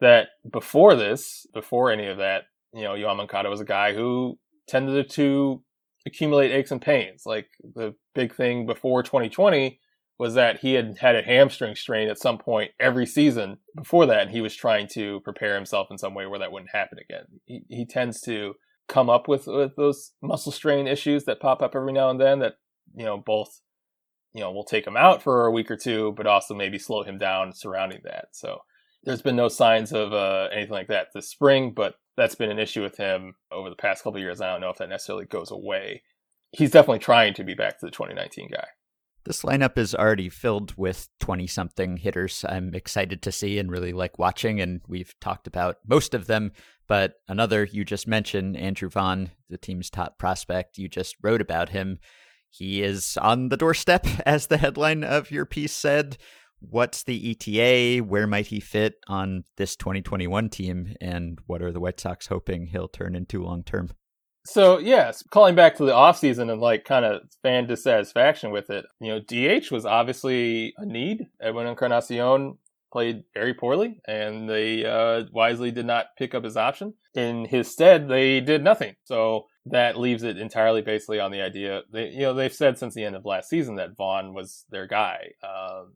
that 0.00 0.28
before 0.50 0.96
this, 0.96 1.46
before 1.52 1.90
any 1.90 2.06
of 2.06 2.18
that, 2.18 2.44
you 2.72 2.82
know, 2.82 2.92
Yoan 2.92 3.16
Moncada 3.16 3.50
was 3.50 3.60
a 3.60 3.64
guy 3.64 3.92
who 3.92 4.38
tended 4.66 5.10
to 5.10 5.62
accumulate 6.06 6.52
aches 6.52 6.70
and 6.70 6.80
pains. 6.80 7.22
Like 7.26 7.48
the 7.62 7.94
big 8.14 8.34
thing 8.34 8.66
before 8.66 9.02
2020 9.02 9.78
was 10.18 10.34
that 10.34 10.60
he 10.60 10.74
had 10.74 10.96
had 10.98 11.16
a 11.16 11.22
hamstring 11.22 11.74
strain 11.74 12.08
at 12.08 12.18
some 12.18 12.38
point 12.38 12.70
every 12.78 13.06
season 13.06 13.58
before 13.76 14.06
that, 14.06 14.22
and 14.22 14.30
he 14.30 14.40
was 14.40 14.54
trying 14.54 14.86
to 14.86 15.20
prepare 15.20 15.54
himself 15.54 15.88
in 15.90 15.98
some 15.98 16.14
way 16.14 16.26
where 16.26 16.38
that 16.38 16.52
wouldn't 16.52 16.70
happen 16.72 16.98
again. 16.98 17.24
He, 17.44 17.62
he 17.68 17.86
tends 17.86 18.20
to 18.22 18.54
come 18.88 19.08
up 19.08 19.26
with, 19.26 19.46
with 19.46 19.74
those 19.76 20.12
muscle 20.22 20.52
strain 20.52 20.86
issues 20.86 21.24
that 21.24 21.40
pop 21.40 21.62
up 21.62 21.74
every 21.74 21.92
now 21.92 22.10
and 22.10 22.20
then 22.20 22.40
that, 22.40 22.54
you 22.94 23.04
know, 23.04 23.16
both, 23.16 23.60
you 24.32 24.40
know, 24.40 24.52
will 24.52 24.64
take 24.64 24.86
him 24.86 24.96
out 24.96 25.22
for 25.22 25.46
a 25.46 25.50
week 25.50 25.70
or 25.70 25.76
two, 25.76 26.12
but 26.16 26.26
also 26.26 26.54
maybe 26.54 26.78
slow 26.78 27.02
him 27.02 27.18
down 27.18 27.52
surrounding 27.52 28.00
that. 28.04 28.26
So 28.32 28.60
there's 29.04 29.22
been 29.22 29.36
no 29.36 29.48
signs 29.48 29.92
of 29.92 30.12
uh, 30.12 30.48
anything 30.52 30.72
like 30.72 30.88
that 30.88 31.08
this 31.14 31.28
spring, 31.28 31.72
but 31.74 31.94
that's 32.16 32.34
been 32.34 32.50
an 32.50 32.58
issue 32.58 32.82
with 32.82 32.96
him 32.96 33.34
over 33.50 33.70
the 33.70 33.76
past 33.76 34.04
couple 34.04 34.20
years. 34.20 34.40
I 34.40 34.50
don't 34.50 34.60
know 34.60 34.70
if 34.70 34.78
that 34.78 34.88
necessarily 34.88 35.24
goes 35.24 35.50
away. 35.50 36.02
He's 36.52 36.70
definitely 36.70 36.98
trying 36.98 37.34
to 37.34 37.44
be 37.44 37.54
back 37.54 37.78
to 37.78 37.86
the 37.86 37.92
2019 37.92 38.50
guy. 38.52 38.66
This 39.24 39.42
lineup 39.42 39.78
is 39.78 39.94
already 39.94 40.28
filled 40.28 40.76
with 40.76 41.08
20 41.20 41.46
something 41.46 41.96
hitters 41.96 42.44
I'm 42.46 42.74
excited 42.74 43.22
to 43.22 43.32
see 43.32 43.58
and 43.58 43.70
really 43.70 43.92
like 43.92 44.18
watching. 44.18 44.60
And 44.60 44.80
we've 44.88 45.14
talked 45.20 45.46
about 45.46 45.76
most 45.86 46.12
of 46.12 46.26
them. 46.26 46.52
But 46.88 47.14
another 47.28 47.64
you 47.64 47.84
just 47.84 48.08
mentioned, 48.08 48.56
Andrew 48.56 48.88
Vaughn, 48.88 49.30
the 49.48 49.58
team's 49.58 49.90
top 49.90 50.18
prospect, 50.18 50.76
you 50.76 50.88
just 50.88 51.16
wrote 51.22 51.40
about 51.40 51.68
him. 51.68 52.00
He 52.50 52.82
is 52.82 53.16
on 53.16 53.48
the 53.48 53.56
doorstep, 53.56 54.06
as 54.26 54.48
the 54.48 54.58
headline 54.58 55.04
of 55.04 55.30
your 55.30 55.46
piece 55.46 55.72
said. 55.72 56.18
What's 56.68 57.02
the 57.02 57.32
ETA? 57.32 58.04
Where 58.04 58.26
might 58.26 58.46
he 58.46 58.60
fit 58.60 58.94
on 59.08 59.44
this 59.56 59.76
2021 59.76 60.48
team? 60.48 60.94
And 61.00 61.38
what 61.46 61.62
are 61.62 61.72
the 61.72 61.80
White 61.80 62.00
Sox 62.00 62.28
hoping 62.28 62.66
he'll 62.66 62.88
turn 62.88 63.14
into 63.14 63.42
long 63.42 63.62
term? 63.64 63.90
So 64.44 64.78
yes, 64.78 65.22
calling 65.30 65.54
back 65.54 65.76
to 65.76 65.84
the 65.84 65.92
offseason 65.92 66.50
and 66.50 66.60
like 66.60 66.84
kind 66.84 67.04
of 67.04 67.22
fan 67.42 67.66
dissatisfaction 67.66 68.50
with 68.50 68.70
it. 68.70 68.86
You 69.00 69.12
know, 69.12 69.20
DH 69.20 69.70
was 69.70 69.86
obviously 69.86 70.74
a 70.76 70.86
need. 70.86 71.26
Edwin 71.40 71.66
Encarnacion 71.66 72.58
played 72.92 73.24
very 73.34 73.54
poorly, 73.54 74.00
and 74.06 74.48
they 74.48 74.84
uh, 74.84 75.24
wisely 75.32 75.70
did 75.70 75.86
not 75.86 76.06
pick 76.18 76.34
up 76.34 76.44
his 76.44 76.56
option. 76.56 76.94
In 77.14 77.44
his 77.44 77.70
stead, 77.70 78.08
they 78.08 78.40
did 78.40 78.62
nothing. 78.62 78.96
So 79.04 79.46
that 79.66 79.98
leaves 79.98 80.22
it 80.24 80.38
entirely 80.38 80.82
basically 80.82 81.20
on 81.20 81.30
the 81.30 81.40
idea. 81.40 81.82
They, 81.92 82.10
you 82.10 82.22
know, 82.22 82.34
they've 82.34 82.52
said 82.52 82.78
since 82.78 82.94
the 82.94 83.04
end 83.04 83.16
of 83.16 83.24
last 83.24 83.48
season 83.48 83.76
that 83.76 83.96
Vaughn 83.96 84.34
was 84.34 84.64
their 84.70 84.86
guy. 84.86 85.32
Um, 85.42 85.94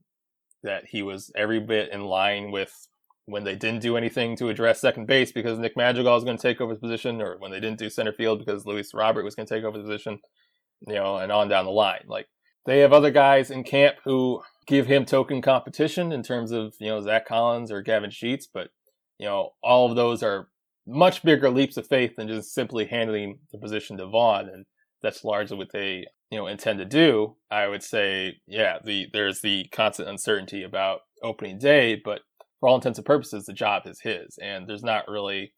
that 0.67 0.85
he 0.87 1.03
was 1.03 1.33
every 1.35 1.61
bit 1.61 1.91
in 1.91 2.05
line 2.05 2.51
with 2.51 2.89
when 3.25 3.43
they 3.43 3.57
didn't 3.57 3.81
do 3.81 3.97
anything 3.97 4.37
to 4.37 4.49
address 4.49 4.81
second 4.81 5.07
base 5.07 5.33
because 5.33 5.59
Nick 5.59 5.77
Madrigal 5.77 6.15
was 6.15 6.23
going 6.23 6.37
to 6.37 6.43
take 6.43 6.61
over 6.61 6.71
his 6.71 6.79
position, 6.79 7.21
or 7.21 7.37
when 7.39 7.51
they 7.51 7.61
didn't 7.61 7.79
do 7.79 7.91
center 7.91 8.13
field 8.13 8.39
because 8.39 8.67
Luis 8.67 8.95
Robert 8.95 9.25
was 9.25 9.35
going 9.35 9.47
to 9.47 9.55
take 9.55 9.65
over 9.65 9.77
the 9.77 9.85
position, 9.85 10.21
you 10.87 10.95
know, 10.95 11.17
and 11.17 11.33
on 11.33 11.49
down 11.49 11.65
the 11.65 11.71
line. 11.73 12.05
Like 12.07 12.27
they 12.67 12.81
have 12.81 12.93
other 12.93 13.11
guys 13.11 13.51
in 13.51 13.65
camp 13.65 13.97
who 14.05 14.43
give 14.67 14.87
him 14.87 15.05
token 15.05 15.43
competition 15.43 16.13
in 16.13 16.23
terms 16.23 16.53
of 16.53 16.75
you 16.79 16.89
know 16.89 17.01
Zack 17.01 17.27
Collins 17.27 17.73
or 17.73 17.83
Gavin 17.83 18.11
Sheets, 18.11 18.47
but 18.53 18.69
you 19.19 19.27
know 19.27 19.51
all 19.63 19.91
of 19.91 19.97
those 19.97 20.23
are 20.23 20.49
much 20.87 21.23
bigger 21.25 21.51
leaps 21.51 21.77
of 21.77 21.87
faith 21.87 22.15
than 22.17 22.29
just 22.29 22.55
simply 22.55 22.87
handling 22.87 23.41
the 23.51 23.59
position 23.59 23.97
to 23.97 24.07
Vaughn, 24.07 24.49
and 24.49 24.67
that's 25.03 25.25
largely 25.25 25.57
what 25.57 25.73
they 25.73 26.07
you 26.31 26.39
know 26.39 26.47
intend 26.47 26.79
to 26.79 26.85
do. 26.85 27.37
I 27.51 27.69
would 27.69 27.83
say, 27.83 28.39
yeah, 28.47 28.79
the 28.85 29.07
there's 29.13 29.41
the 29.41 29.67
constant 29.73 30.09
uncertainty 30.09 30.63
about 30.63 31.01
opening 31.23 31.59
day, 31.59 32.01
but 32.03 32.21
for 32.61 32.69
all 32.69 32.77
intents 32.77 32.99
and 32.99 33.07
purposes, 33.07 33.45
the 33.45 33.53
job 33.53 33.83
is 33.87 34.01
his, 34.01 34.39
and 34.43 34.69
there's 34.69 34.83
not 34.83 35.09
really 35.09 35.53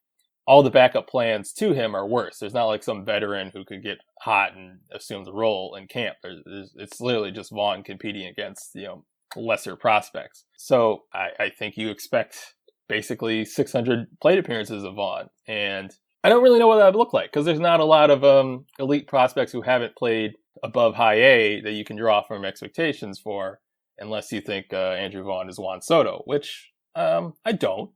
all 0.49 0.63
the 0.63 0.71
backup 0.71 1.07
plans 1.07 1.53
to 1.53 1.75
him 1.75 1.95
are 1.95 2.07
worse. 2.07 2.39
There's 2.39 2.55
not 2.55 2.65
like 2.65 2.83
some 2.83 3.05
veteran 3.05 3.51
who 3.53 3.67
could 3.67 3.83
get 3.83 3.99
hot 4.23 4.57
and 4.57 4.79
assume 4.91 5.25
the 5.25 5.33
role 5.33 5.75
in 5.75 5.87
camp. 5.89 6.17
There's, 6.23 6.41
there's, 6.47 6.73
it's 6.77 7.01
literally 7.03 7.31
just 7.31 7.53
Vaughn 7.53 7.83
competing 7.83 8.27
against 8.27 8.71
you 8.75 8.85
know 8.85 9.05
lesser 9.37 9.77
prospects. 9.77 10.45
So 10.57 11.03
I, 11.13 11.29
I 11.39 11.51
think 11.51 11.77
you 11.77 11.91
expect 11.91 12.55
basically 12.89 13.45
600 13.45 14.07
plate 14.23 14.39
appearances 14.39 14.85
of 14.85 14.95
Vaughn, 14.95 15.29
and 15.47 15.95
I 16.25 16.31
don't 16.31 16.43
really 16.43 16.59
know 16.59 16.67
what 16.67 16.79
that 16.79 16.87
would 16.87 16.97
look 16.97 17.13
like 17.13 17.31
because 17.31 17.45
there's 17.45 17.61
not 17.61 17.81
a 17.81 17.85
lot 17.85 18.11
of 18.11 18.25
um, 18.25 18.65
elite 18.79 19.07
prospects 19.07 19.53
who 19.53 19.61
haven't 19.63 19.97
played 19.97 20.33
above 20.63 20.95
high 20.95 21.21
A 21.21 21.61
that 21.61 21.73
you 21.73 21.85
can 21.85 21.97
draw 21.97 22.23
from 22.23 22.45
expectations 22.45 23.19
for, 23.19 23.61
unless 23.99 24.33
you 24.33 24.41
think 24.41 24.67
uh, 24.73 24.93
Andrew 24.93 25.23
Vaughn 25.25 25.49
is 25.49 25.59
Juan 25.59 25.81
Soto, 25.81 26.23
which 26.25 26.71
um, 26.95 27.35
I 27.45 27.53
don't. 27.53 27.91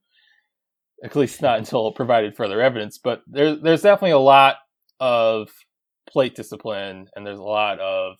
At 1.04 1.16
least 1.16 1.42
not 1.42 1.58
until 1.58 1.90
provided 1.90 2.36
further 2.36 2.60
evidence. 2.60 2.96
But 2.96 3.22
there's 3.26 3.60
there's 3.60 3.82
definitely 3.82 4.12
a 4.12 4.18
lot 4.18 4.56
of 5.00 5.48
plate 6.08 6.36
discipline, 6.36 7.08
and 7.16 7.26
there's 7.26 7.40
a 7.40 7.42
lot 7.42 7.80
of 7.80 8.18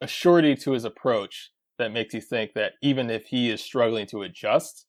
a 0.00 0.08
surety 0.08 0.56
to 0.56 0.72
his 0.72 0.84
approach 0.84 1.52
that 1.78 1.92
makes 1.92 2.14
you 2.14 2.20
think 2.20 2.52
that 2.54 2.72
even 2.82 3.10
if 3.10 3.26
he 3.26 3.50
is 3.50 3.60
struggling 3.60 4.06
to 4.08 4.22
adjust, 4.22 4.86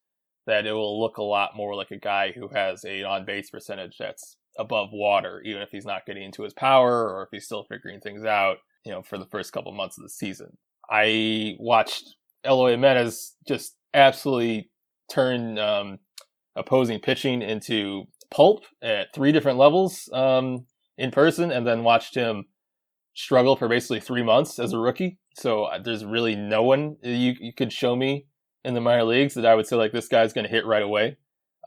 that 0.47 0.65
it 0.65 0.71
will 0.71 0.99
look 0.99 1.17
a 1.17 1.23
lot 1.23 1.55
more 1.55 1.75
like 1.75 1.91
a 1.91 1.97
guy 1.97 2.31
who 2.31 2.47
has 2.49 2.83
a 2.85 3.03
on 3.03 3.25
base 3.25 3.49
percentage 3.49 3.97
that's 3.99 4.37
above 4.57 4.89
water, 4.91 5.41
even 5.45 5.61
if 5.61 5.69
he's 5.69 5.85
not 5.85 6.05
getting 6.05 6.23
into 6.23 6.43
his 6.43 6.53
power 6.53 7.07
or 7.09 7.23
if 7.23 7.29
he's 7.31 7.45
still 7.45 7.65
figuring 7.69 7.99
things 7.99 8.23
out, 8.23 8.57
you 8.85 8.91
know, 8.91 9.01
for 9.01 9.17
the 9.17 9.25
first 9.25 9.53
couple 9.53 9.71
months 9.73 9.97
of 9.97 10.03
the 10.03 10.09
season. 10.09 10.57
I 10.89 11.55
watched 11.59 12.15
Eloy 12.45 12.71
Jimenez 12.71 13.35
just 13.47 13.75
absolutely 13.93 14.69
turn 15.11 15.57
um, 15.57 15.99
opposing 16.55 16.99
pitching 16.99 17.41
into 17.41 18.05
pulp 18.31 18.63
at 18.81 19.13
three 19.13 19.31
different 19.31 19.57
levels 19.57 20.09
um, 20.13 20.65
in 20.97 21.11
person, 21.11 21.51
and 21.51 21.65
then 21.65 21.83
watched 21.83 22.15
him 22.15 22.45
struggle 23.13 23.55
for 23.55 23.67
basically 23.67 23.99
three 23.99 24.23
months 24.23 24.59
as 24.59 24.73
a 24.73 24.77
rookie. 24.77 25.17
So 25.35 25.63
uh, 25.65 25.79
there's 25.79 26.05
really 26.05 26.35
no 26.35 26.63
one 26.63 26.97
you, 27.01 27.33
you 27.39 27.53
could 27.53 27.73
show 27.73 27.95
me 27.95 28.27
in 28.63 28.73
the 28.73 28.81
minor 28.81 29.03
leagues 29.03 29.33
that 29.35 29.45
I 29.45 29.55
would 29.55 29.67
say 29.67 29.75
like 29.75 29.91
this 29.91 30.07
guy's 30.07 30.33
going 30.33 30.45
to 30.45 30.51
hit 30.51 30.65
right 30.65 30.83
away. 30.83 31.17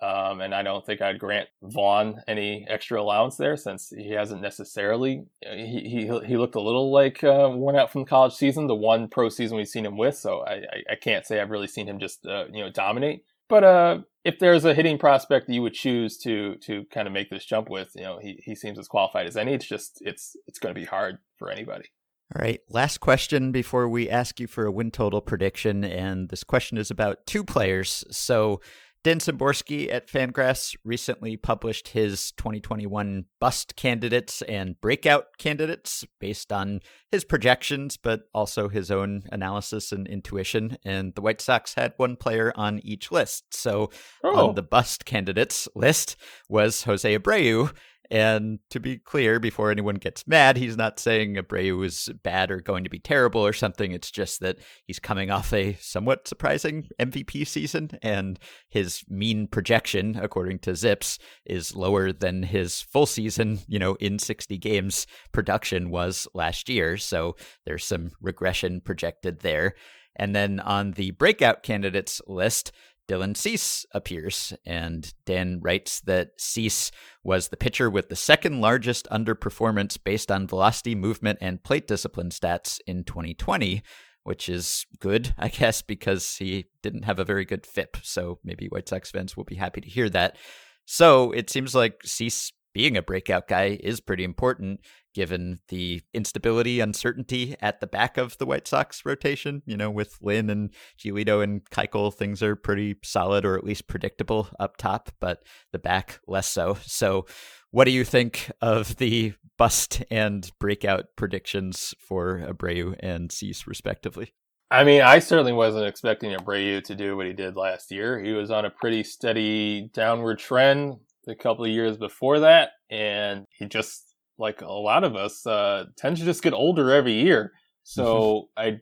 Um, 0.03 0.41
and 0.41 0.55
I 0.55 0.63
don't 0.63 0.85
think 0.85 1.03
I'd 1.03 1.19
grant 1.19 1.49
Vaughn 1.63 2.23
any 2.27 2.67
extra 2.69 3.01
allowance 3.01 3.37
there 3.37 3.57
since 3.57 3.91
he 3.91 4.11
hasn't 4.11 4.41
necessarily. 4.41 5.27
He 5.43 6.09
he, 6.09 6.21
he 6.27 6.37
looked 6.39 6.55
a 6.55 6.61
little 6.61 6.91
like 6.91 7.23
uh, 7.23 7.51
worn 7.53 7.77
out 7.77 7.93
from 7.93 8.03
the 8.03 8.09
college 8.09 8.33
season, 8.33 8.67
the 8.67 8.75
one 8.75 9.09
pro 9.09 9.29
season 9.29 9.59
we've 9.59 9.69
seen 9.69 9.85
him 9.85 9.99
with. 9.99 10.17
So 10.17 10.41
I, 10.41 10.55
I, 10.55 10.83
I 10.93 10.95
can't 10.95 11.27
say 11.27 11.41
I've 11.41 11.51
really 11.51 11.67
seen 11.67 11.87
him 11.87 11.99
just 11.99 12.25
uh, 12.27 12.47
you 12.51 12.65
know 12.65 12.71
dominate. 12.71 13.25
But 13.51 13.65
uh, 13.65 13.99
if 14.25 14.39
there's 14.39 14.65
a 14.65 14.75
hitting 14.75 14.97
prospect 14.97 15.49
that 15.49 15.53
you 15.53 15.63
would 15.63 15.75
choose 15.75 16.17
to 16.19 16.57
to 16.57 16.85
kind 16.93 17.07
of 17.07 17.13
make 17.13 17.29
this 17.29 17.45
jump 17.45 17.69
with, 17.69 17.91
you 17.95 18.03
know, 18.03 18.19
he, 18.19 18.41
he 18.45 18.55
seems 18.55 18.79
as 18.79 18.89
qualified 18.89 19.27
as 19.27 19.37
any. 19.37 19.53
It's 19.53 19.67
just 19.67 19.99
it's 20.03 20.37
it's 20.47 20.59
going 20.59 20.75
to 20.75 20.81
be 20.81 20.87
hard 20.87 21.19
for 21.37 21.51
anybody. 21.51 21.91
All 22.35 22.43
right, 22.43 22.61
last 22.69 22.99
question 23.01 23.51
before 23.51 23.89
we 23.89 24.09
ask 24.09 24.39
you 24.39 24.47
for 24.47 24.65
a 24.65 24.71
win 24.71 24.93
total 24.93 25.21
prediction, 25.21 25.83
and 25.83 26.29
this 26.29 26.45
question 26.45 26.79
is 26.79 26.89
about 26.89 27.27
two 27.27 27.43
players. 27.43 28.05
So 28.13 28.61
Dan 29.03 29.19
Szymborski 29.19 29.91
at 29.91 30.09
Fangraphs 30.09 30.77
recently 30.85 31.35
published 31.35 31.89
his 31.89 32.33
2021 32.33 33.25
bust 33.41 33.75
candidates 33.75 34.43
and 34.43 34.79
breakout 34.83 35.39
candidates 35.39 36.05
based 36.19 36.53
on 36.53 36.81
his 37.11 37.25
projections, 37.25 37.97
but 37.97 38.29
also 38.35 38.69
his 38.69 38.91
own 38.91 39.23
analysis 39.33 39.91
and 39.91 40.07
intuition. 40.07 40.77
And 40.85 41.15
the 41.15 41.23
White 41.23 41.41
Sox 41.41 41.75
had 41.75 41.95
one 41.97 42.17
player 42.17 42.53
on 42.57 42.79
each 42.85 43.11
list. 43.11 43.55
So 43.55 43.91
oh. 44.23 44.49
on 44.49 44.55
the 44.55 44.63
bust 44.63 45.07
candidates 45.07 45.67
list 45.75 46.17
was 46.51 46.83
Jose 46.83 47.19
Abreu, 47.19 47.73
and 48.11 48.59
to 48.71 48.81
be 48.81 48.99
clear, 48.99 49.39
before 49.39 49.71
anyone 49.71 49.95
gets 49.95 50.27
mad, 50.27 50.57
he's 50.57 50.77
not 50.77 50.99
saying 50.99 51.37
Abreu 51.37 51.85
is 51.85 52.09
bad 52.23 52.51
or 52.51 52.61
going 52.61 52.85
to 52.85 52.91
be 52.91 52.99
terrible 52.99 53.45
or 53.47 53.53
something. 53.53 53.93
It's 53.93 54.11
just 54.11 54.41
that 54.41 54.59
he's 54.85 54.99
coming 54.99 55.31
off 55.31 55.53
a 55.53 55.75
somewhat 55.81 56.27
surprising 56.27 56.89
MVP 56.99 57.47
season, 57.47 57.91
and 58.03 58.39
his 58.69 59.05
mean 59.09 59.47
projection, 59.47 60.19
according 60.21 60.59
to 60.61 60.73
Zips, 60.73 61.19
is 61.47 61.77
lower 61.77 62.13
than 62.13 62.43
his 62.43 62.81
full 62.81 63.07
season, 63.07 63.61
you 63.69 63.79
know, 63.79 63.95
in 64.01 64.19
60 64.19 64.59
games 64.59 65.07
production 65.33 65.91
was 65.91 66.27
last 66.35 66.69
year. 66.69 66.97
So 66.97 67.37
there's 67.65 67.85
some 67.85 68.11
regression 68.21 68.81
projected 68.81 69.41
there. 69.41 69.75
And 70.17 70.35
then 70.35 70.61
on 70.61 70.93
the 70.93 71.13
breakout 71.13 71.63
candidates 71.63 72.21
list, 72.27 72.73
Dylan 73.11 73.37
Cease 73.37 73.85
appears, 73.93 74.53
and 74.65 75.13
Dan 75.27 75.59
writes 75.61 76.01
that 76.03 76.31
Cease 76.39 76.93
was 77.25 77.49
the 77.49 77.57
pitcher 77.57 77.91
with 77.91 78.09
the 78.09 78.15
second 78.15 78.61
largest 78.61 79.09
underperformance 79.11 79.99
based 80.03 80.31
on 80.31 80.47
velocity, 80.47 80.95
movement, 80.95 81.39
and 81.41 81.65
plate 81.65 81.89
discipline 81.89 82.31
stats 82.31 82.79
in 82.87 83.03
2020, 83.03 83.83
which 84.23 84.49
is 84.49 84.87
good, 85.01 85.35
I 85.37 85.49
guess, 85.49 85.83
because 85.83 86.37
he 86.37 86.67
didn't 86.85 87.05
have 87.05 87.19
a 87.19 87.25
very 87.25 87.45
good 87.45 87.67
FIP. 87.67 87.97
So 88.05 88.39
maybe 88.45 88.69
White 88.69 88.89
Sox 88.89 89.11
fans 89.11 89.37
will 89.37 89.43
be 89.43 89.57
happy 89.57 89.81
to 89.81 89.89
hear 89.89 90.09
that. 90.11 90.37
So 90.85 91.33
it 91.33 91.51
seems 91.51 91.75
like 91.75 92.03
Cease 92.05 92.53
being 92.73 92.97
a 92.97 93.03
breakout 93.03 93.49
guy 93.49 93.79
is 93.83 94.01
pretty 94.01 94.25
important 94.25 94.81
given 95.15 95.59
the 95.69 96.03
instability, 96.15 96.81
uncertainty 96.81 97.57
at 97.61 97.81
the 97.81 97.87
back 97.87 98.17
of 98.17 98.39
the 98.39 98.47
White 98.47 98.69
Sox 98.69 99.05
rotation. 99.05 99.63
You 99.67 99.77
know, 99.77 99.91
with 99.91 100.19
Lynn 100.21 100.51
and 100.51 100.71
Giolito 100.99 101.43
and 101.43 101.69
Keuchel, 101.71 102.15
things 102.15 102.43
are 102.43 102.57
pretty 102.57 102.97
solid 103.03 103.45
or 103.45 103.57
at 103.57 103.65
least 103.65 103.89
predictable 103.89 104.49
up 104.59 104.77
top, 104.77 105.11
but 105.21 105.43
the 105.73 105.79
back 105.79 106.21
less 106.27 106.49
so. 106.49 106.79
So, 106.83 107.27
what 107.73 107.85
do 107.85 107.93
you 107.93 108.05
think 108.05 108.51
of 108.61 108.97
the 108.97 109.35
bust 109.57 110.03
and 110.11 110.51
breakout 110.59 111.07
predictions 111.17 111.95
for 112.01 112.39
Abreu 112.39 112.97
and 113.01 113.31
Cease, 113.31 113.67
respectively? 113.67 114.35
I 114.73 114.85
mean, 114.85 115.03
I 115.03 115.19
certainly 115.19 115.53
wasn't 115.53 115.87
expecting 115.87 116.37
Abreu 116.37 116.83
to 116.85 116.95
do 116.95 117.17
what 117.17 117.27
he 117.27 117.33
did 117.33 117.57
last 117.57 117.91
year. 117.91 118.21
He 118.21 118.33
was 118.33 118.53
on 118.53 118.65
a 118.65 118.71
pretty 118.71 119.03
steady 119.03 119.91
downward 119.93 120.39
trend 120.39 120.99
a 121.29 121.35
couple 121.35 121.65
of 121.65 121.71
years 121.71 121.97
before 121.97 122.41
that, 122.41 122.71
and 122.91 123.47
he 123.51 123.67
just, 123.67 124.15
like 124.39 124.63
a 124.63 124.73
lot 124.73 125.05
of 125.05 125.17
us, 125.17 125.47
uh, 125.47 125.85
tends 125.97 126.21
to 126.21 126.27
just 126.27 126.43
get 126.43 126.53
older 126.53 126.91
every 126.91 127.13
year. 127.13 127.53
So 127.83 128.49
I, 128.57 128.81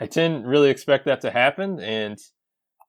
I 0.00 0.06
didn't 0.06 0.44
really 0.44 0.70
expect 0.70 1.06
that 1.06 1.22
to 1.22 1.30
happen, 1.30 1.80
and 1.80 2.18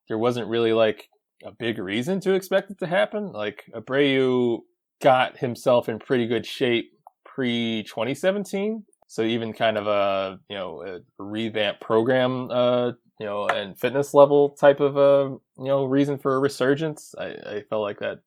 there 0.08 0.18
wasn't 0.18 0.48
really 0.48 0.72
like 0.72 1.08
a 1.44 1.52
big 1.52 1.78
reason 1.78 2.20
to 2.20 2.34
expect 2.34 2.70
it 2.70 2.78
to 2.78 2.86
happen. 2.86 3.32
Like 3.32 3.64
Abreu 3.74 4.60
got 5.02 5.38
himself 5.38 5.88
in 5.88 5.98
pretty 5.98 6.26
good 6.26 6.44
shape 6.46 6.90
pre 7.24 7.84
2017 7.84 8.84
so 9.08 9.22
even 9.22 9.54
kind 9.54 9.78
of 9.78 9.86
a 9.86 10.38
you 10.48 10.56
know 10.56 10.82
a 10.82 11.00
revamp 11.22 11.80
program, 11.80 12.50
uh, 12.50 12.88
you 13.18 13.26
know, 13.26 13.48
and 13.48 13.76
fitness 13.78 14.12
level 14.12 14.50
type 14.50 14.80
of 14.80 14.96
a 14.96 15.00
uh, 15.00 15.28
you 15.58 15.64
know 15.64 15.86
reason 15.86 16.18
for 16.18 16.36
a 16.36 16.38
resurgence. 16.38 17.14
I, 17.18 17.26
I 17.26 17.62
felt 17.68 17.82
like 17.82 17.98
that 18.00 18.20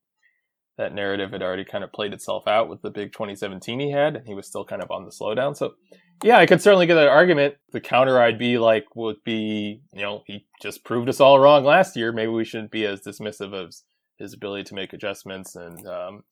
that 0.77 0.93
narrative 0.93 1.31
had 1.31 1.41
already 1.41 1.65
kind 1.65 1.83
of 1.83 1.91
played 1.91 2.13
itself 2.13 2.47
out 2.47 2.69
with 2.69 2.81
the 2.81 2.89
big 2.89 3.13
2017 3.13 3.79
he 3.79 3.91
had, 3.91 4.15
and 4.15 4.27
he 4.27 4.33
was 4.33 4.47
still 4.47 4.65
kind 4.65 4.81
of 4.81 4.91
on 4.91 5.05
the 5.05 5.11
slowdown. 5.11 5.55
So 5.55 5.75
yeah, 6.23 6.37
I 6.37 6.45
could 6.45 6.61
certainly 6.61 6.85
get 6.85 6.95
that 6.95 7.07
argument. 7.07 7.55
The 7.71 7.81
counter 7.81 8.19
I'd 8.19 8.37
be 8.37 8.57
like 8.57 8.95
would 8.95 9.23
be, 9.23 9.81
you 9.93 10.01
know, 10.01 10.23
he 10.27 10.45
just 10.61 10.83
proved 10.83 11.09
us 11.09 11.19
all 11.19 11.39
wrong 11.39 11.63
last 11.63 11.95
year. 11.95 12.11
Maybe 12.11 12.31
we 12.31 12.45
shouldn't 12.45 12.71
be 12.71 12.85
as 12.85 13.01
dismissive 13.01 13.53
of 13.53 13.73
his 14.17 14.33
ability 14.33 14.63
to 14.65 14.75
make 14.75 14.93
adjustments 14.93 15.55
and 15.55 15.85
um, 15.87 16.23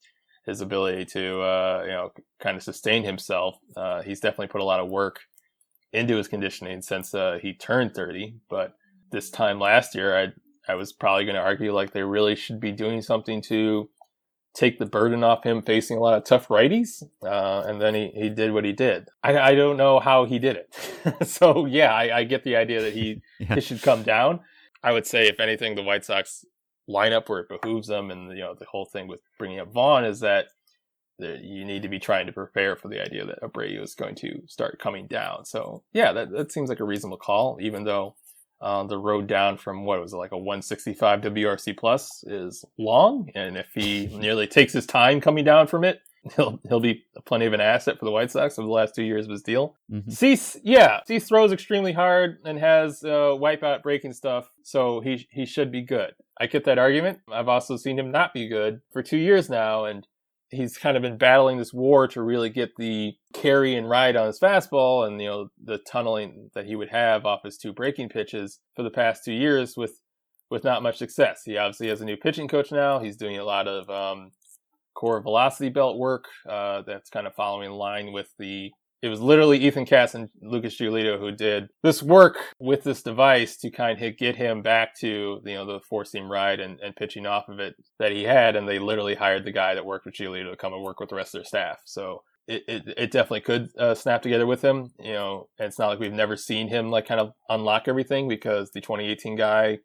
his 0.46 0.60
ability 0.60 1.04
to 1.06 1.40
uh, 1.40 1.82
you 1.84 1.92
know 1.92 2.12
kind 2.40 2.56
of 2.56 2.62
sustain 2.62 3.04
himself. 3.04 3.56
Uh, 3.76 4.02
he's 4.02 4.20
definitely 4.20 4.48
put 4.48 4.60
a 4.60 4.64
lot 4.64 4.80
of 4.80 4.88
work 4.88 5.20
into 5.92 6.16
his 6.16 6.28
conditioning 6.28 6.82
since 6.82 7.14
uh, 7.14 7.38
he 7.42 7.52
turned 7.52 7.94
30. 7.94 8.36
But 8.48 8.74
this 9.10 9.28
time 9.28 9.58
last 9.58 9.94
year, 9.94 10.16
I 10.16 10.28
I 10.70 10.74
was 10.74 10.92
probably 10.92 11.24
going 11.24 11.34
to 11.34 11.42
argue 11.42 11.72
like 11.72 11.92
they 11.92 12.02
really 12.02 12.36
should 12.36 12.60
be 12.60 12.72
doing 12.72 13.02
something 13.02 13.42
to 13.42 13.88
take 14.54 14.78
the 14.78 14.86
burden 14.86 15.22
off 15.22 15.44
him 15.44 15.62
facing 15.62 15.96
a 15.96 16.00
lot 16.00 16.16
of 16.16 16.24
tough 16.24 16.48
righties. 16.48 17.02
Uh, 17.22 17.62
and 17.66 17.80
then 17.80 17.94
he, 17.94 18.10
he 18.14 18.28
did 18.28 18.52
what 18.52 18.64
he 18.64 18.72
did. 18.72 19.08
I, 19.22 19.38
I 19.38 19.54
don't 19.54 19.76
know 19.76 20.00
how 20.00 20.24
he 20.24 20.38
did 20.38 20.56
it. 20.56 21.26
so 21.26 21.66
yeah, 21.66 21.94
I, 21.94 22.18
I, 22.18 22.24
get 22.24 22.42
the 22.44 22.56
idea 22.56 22.82
that 22.82 22.92
he, 22.92 23.22
yeah. 23.40 23.54
he 23.54 23.60
should 23.60 23.82
come 23.82 24.02
down. 24.02 24.40
I 24.82 24.92
would 24.92 25.06
say, 25.06 25.28
if 25.28 25.40
anything, 25.40 25.74
the 25.74 25.82
White 25.82 26.04
Sox 26.04 26.44
lineup 26.88 27.28
where 27.28 27.40
it 27.40 27.48
behooves 27.48 27.88
them, 27.88 28.10
and 28.10 28.30
you 28.30 28.42
know 28.42 28.54
the 28.54 28.64
whole 28.64 28.86
thing 28.86 29.06
with 29.08 29.20
bringing 29.38 29.60
up 29.60 29.72
Vaughn 29.72 30.04
is 30.04 30.20
that 30.20 30.46
you 31.18 31.64
need 31.64 31.82
to 31.82 31.88
be 31.88 31.98
trying 31.98 32.26
to 32.26 32.32
prepare 32.32 32.76
for 32.76 32.88
the 32.88 33.00
idea 33.00 33.26
that 33.26 33.42
Abreu 33.42 33.82
is 33.82 33.94
going 33.94 34.14
to 34.16 34.42
start 34.46 34.78
coming 34.78 35.06
down. 35.06 35.44
So 35.44 35.82
yeah, 35.92 36.12
that 36.12 36.30
that 36.30 36.52
seems 36.52 36.68
like 36.68 36.80
a 36.80 36.84
reasonable 36.84 37.18
call, 37.18 37.58
even 37.60 37.84
though 37.84 38.16
uh, 38.60 38.84
the 38.84 38.98
road 38.98 39.26
down 39.26 39.56
from 39.56 39.84
what 39.84 40.00
was 40.00 40.12
it, 40.12 40.16
like 40.16 40.32
a 40.32 40.38
165 40.38 41.20
WRC 41.22 41.76
plus 41.76 42.22
is 42.26 42.64
long, 42.78 43.30
and 43.34 43.56
if 43.56 43.68
he 43.74 44.06
nearly 44.18 44.46
takes 44.46 44.72
his 44.72 44.86
time 44.86 45.20
coming 45.20 45.44
down 45.44 45.66
from 45.66 45.84
it, 45.84 46.00
he'll 46.36 46.60
he'll 46.68 46.80
be 46.80 47.04
plenty 47.24 47.46
of 47.46 47.52
an 47.52 47.60
asset 47.60 47.98
for 47.98 48.04
the 48.04 48.10
White 48.10 48.30
Sox 48.30 48.58
over 48.58 48.66
the 48.66 48.72
last 48.72 48.94
two 48.94 49.02
years 49.02 49.24
of 49.24 49.32
his 49.32 49.42
deal. 49.42 49.76
Mm-hmm. 49.90 50.10
Cease, 50.10 50.56
yeah, 50.62 51.00
Cease 51.06 51.26
throws 51.26 51.52
extremely 51.52 51.92
hard 51.92 52.38
and 52.44 52.58
has 52.58 53.02
uh, 53.02 53.32
wipeout 53.36 53.82
breaking 53.82 54.12
stuff, 54.12 54.50
so 54.62 55.00
he 55.00 55.26
he 55.30 55.46
should 55.46 55.72
be 55.72 55.82
good. 55.82 56.12
I 56.38 56.46
get 56.46 56.64
that 56.64 56.78
argument. 56.78 57.20
I've 57.30 57.48
also 57.48 57.76
seen 57.76 57.98
him 57.98 58.10
not 58.10 58.34
be 58.34 58.48
good 58.48 58.80
for 58.92 59.02
two 59.02 59.18
years 59.18 59.48
now, 59.48 59.84
and 59.84 60.06
he's 60.50 60.76
kind 60.76 60.96
of 60.96 61.02
been 61.02 61.16
battling 61.16 61.58
this 61.58 61.72
war 61.72 62.08
to 62.08 62.22
really 62.22 62.50
get 62.50 62.70
the 62.76 63.12
carry 63.32 63.76
and 63.76 63.88
ride 63.88 64.16
on 64.16 64.26
his 64.26 64.40
fastball 64.40 65.06
and 65.06 65.20
you 65.20 65.28
know 65.28 65.48
the 65.62 65.78
tunneling 65.78 66.50
that 66.54 66.66
he 66.66 66.76
would 66.76 66.88
have 66.90 67.24
off 67.24 67.44
his 67.44 67.56
two 67.56 67.72
breaking 67.72 68.08
pitches 68.08 68.60
for 68.74 68.82
the 68.82 68.90
past 68.90 69.24
two 69.24 69.32
years 69.32 69.76
with 69.76 70.00
with 70.50 70.64
not 70.64 70.82
much 70.82 70.98
success. 70.98 71.42
He 71.44 71.56
obviously 71.56 71.88
has 71.88 72.00
a 72.00 72.04
new 72.04 72.16
pitching 72.16 72.48
coach 72.48 72.72
now. 72.72 72.98
He's 72.98 73.16
doing 73.16 73.38
a 73.38 73.44
lot 73.44 73.68
of 73.68 73.88
um, 73.88 74.32
core 74.94 75.22
velocity 75.22 75.68
belt 75.70 75.96
work 75.96 76.24
uh, 76.48 76.82
that's 76.82 77.08
kind 77.08 77.26
of 77.26 77.34
following 77.34 77.70
in 77.70 77.76
line 77.76 78.12
with 78.12 78.28
the 78.38 78.72
it 79.02 79.08
was 79.08 79.20
literally 79.20 79.58
Ethan 79.58 79.86
Katz 79.86 80.14
and 80.14 80.28
Lucas 80.42 80.76
Giolito 80.76 81.18
who 81.18 81.32
did 81.32 81.68
this 81.82 82.02
work 82.02 82.36
with 82.58 82.84
this 82.84 83.02
device 83.02 83.56
to 83.58 83.70
kind 83.70 84.00
of 84.00 84.16
get 84.18 84.36
him 84.36 84.62
back 84.62 84.98
to 85.00 85.40
you 85.44 85.54
know 85.54 85.64
the 85.64 85.80
four 85.80 86.04
seam 86.04 86.30
ride 86.30 86.60
and, 86.60 86.78
and 86.80 86.94
pitching 86.94 87.26
off 87.26 87.48
of 87.48 87.58
it 87.60 87.74
that 87.98 88.12
he 88.12 88.24
had, 88.24 88.56
and 88.56 88.68
they 88.68 88.78
literally 88.78 89.14
hired 89.14 89.44
the 89.44 89.52
guy 89.52 89.74
that 89.74 89.86
worked 89.86 90.04
with 90.04 90.14
Giolito 90.14 90.50
to 90.50 90.56
come 90.56 90.74
and 90.74 90.82
work 90.82 91.00
with 91.00 91.08
the 91.08 91.16
rest 91.16 91.34
of 91.34 91.38
their 91.38 91.46
staff. 91.46 91.78
So 91.84 92.22
it, 92.46 92.62
it, 92.68 92.94
it 92.96 93.10
definitely 93.10 93.42
could 93.42 93.70
uh, 93.78 93.94
snap 93.94 94.22
together 94.22 94.46
with 94.46 94.62
him. 94.62 94.90
You 94.98 95.12
know, 95.12 95.48
and 95.58 95.68
it's 95.68 95.78
not 95.78 95.88
like 95.88 95.98
we've 95.98 96.12
never 96.12 96.36
seen 96.36 96.68
him 96.68 96.90
like 96.90 97.06
kind 97.06 97.20
of 97.20 97.32
unlock 97.48 97.84
everything 97.86 98.28
because 98.28 98.70
the 98.70 98.80
2018 98.80 99.36
guy, 99.36 99.78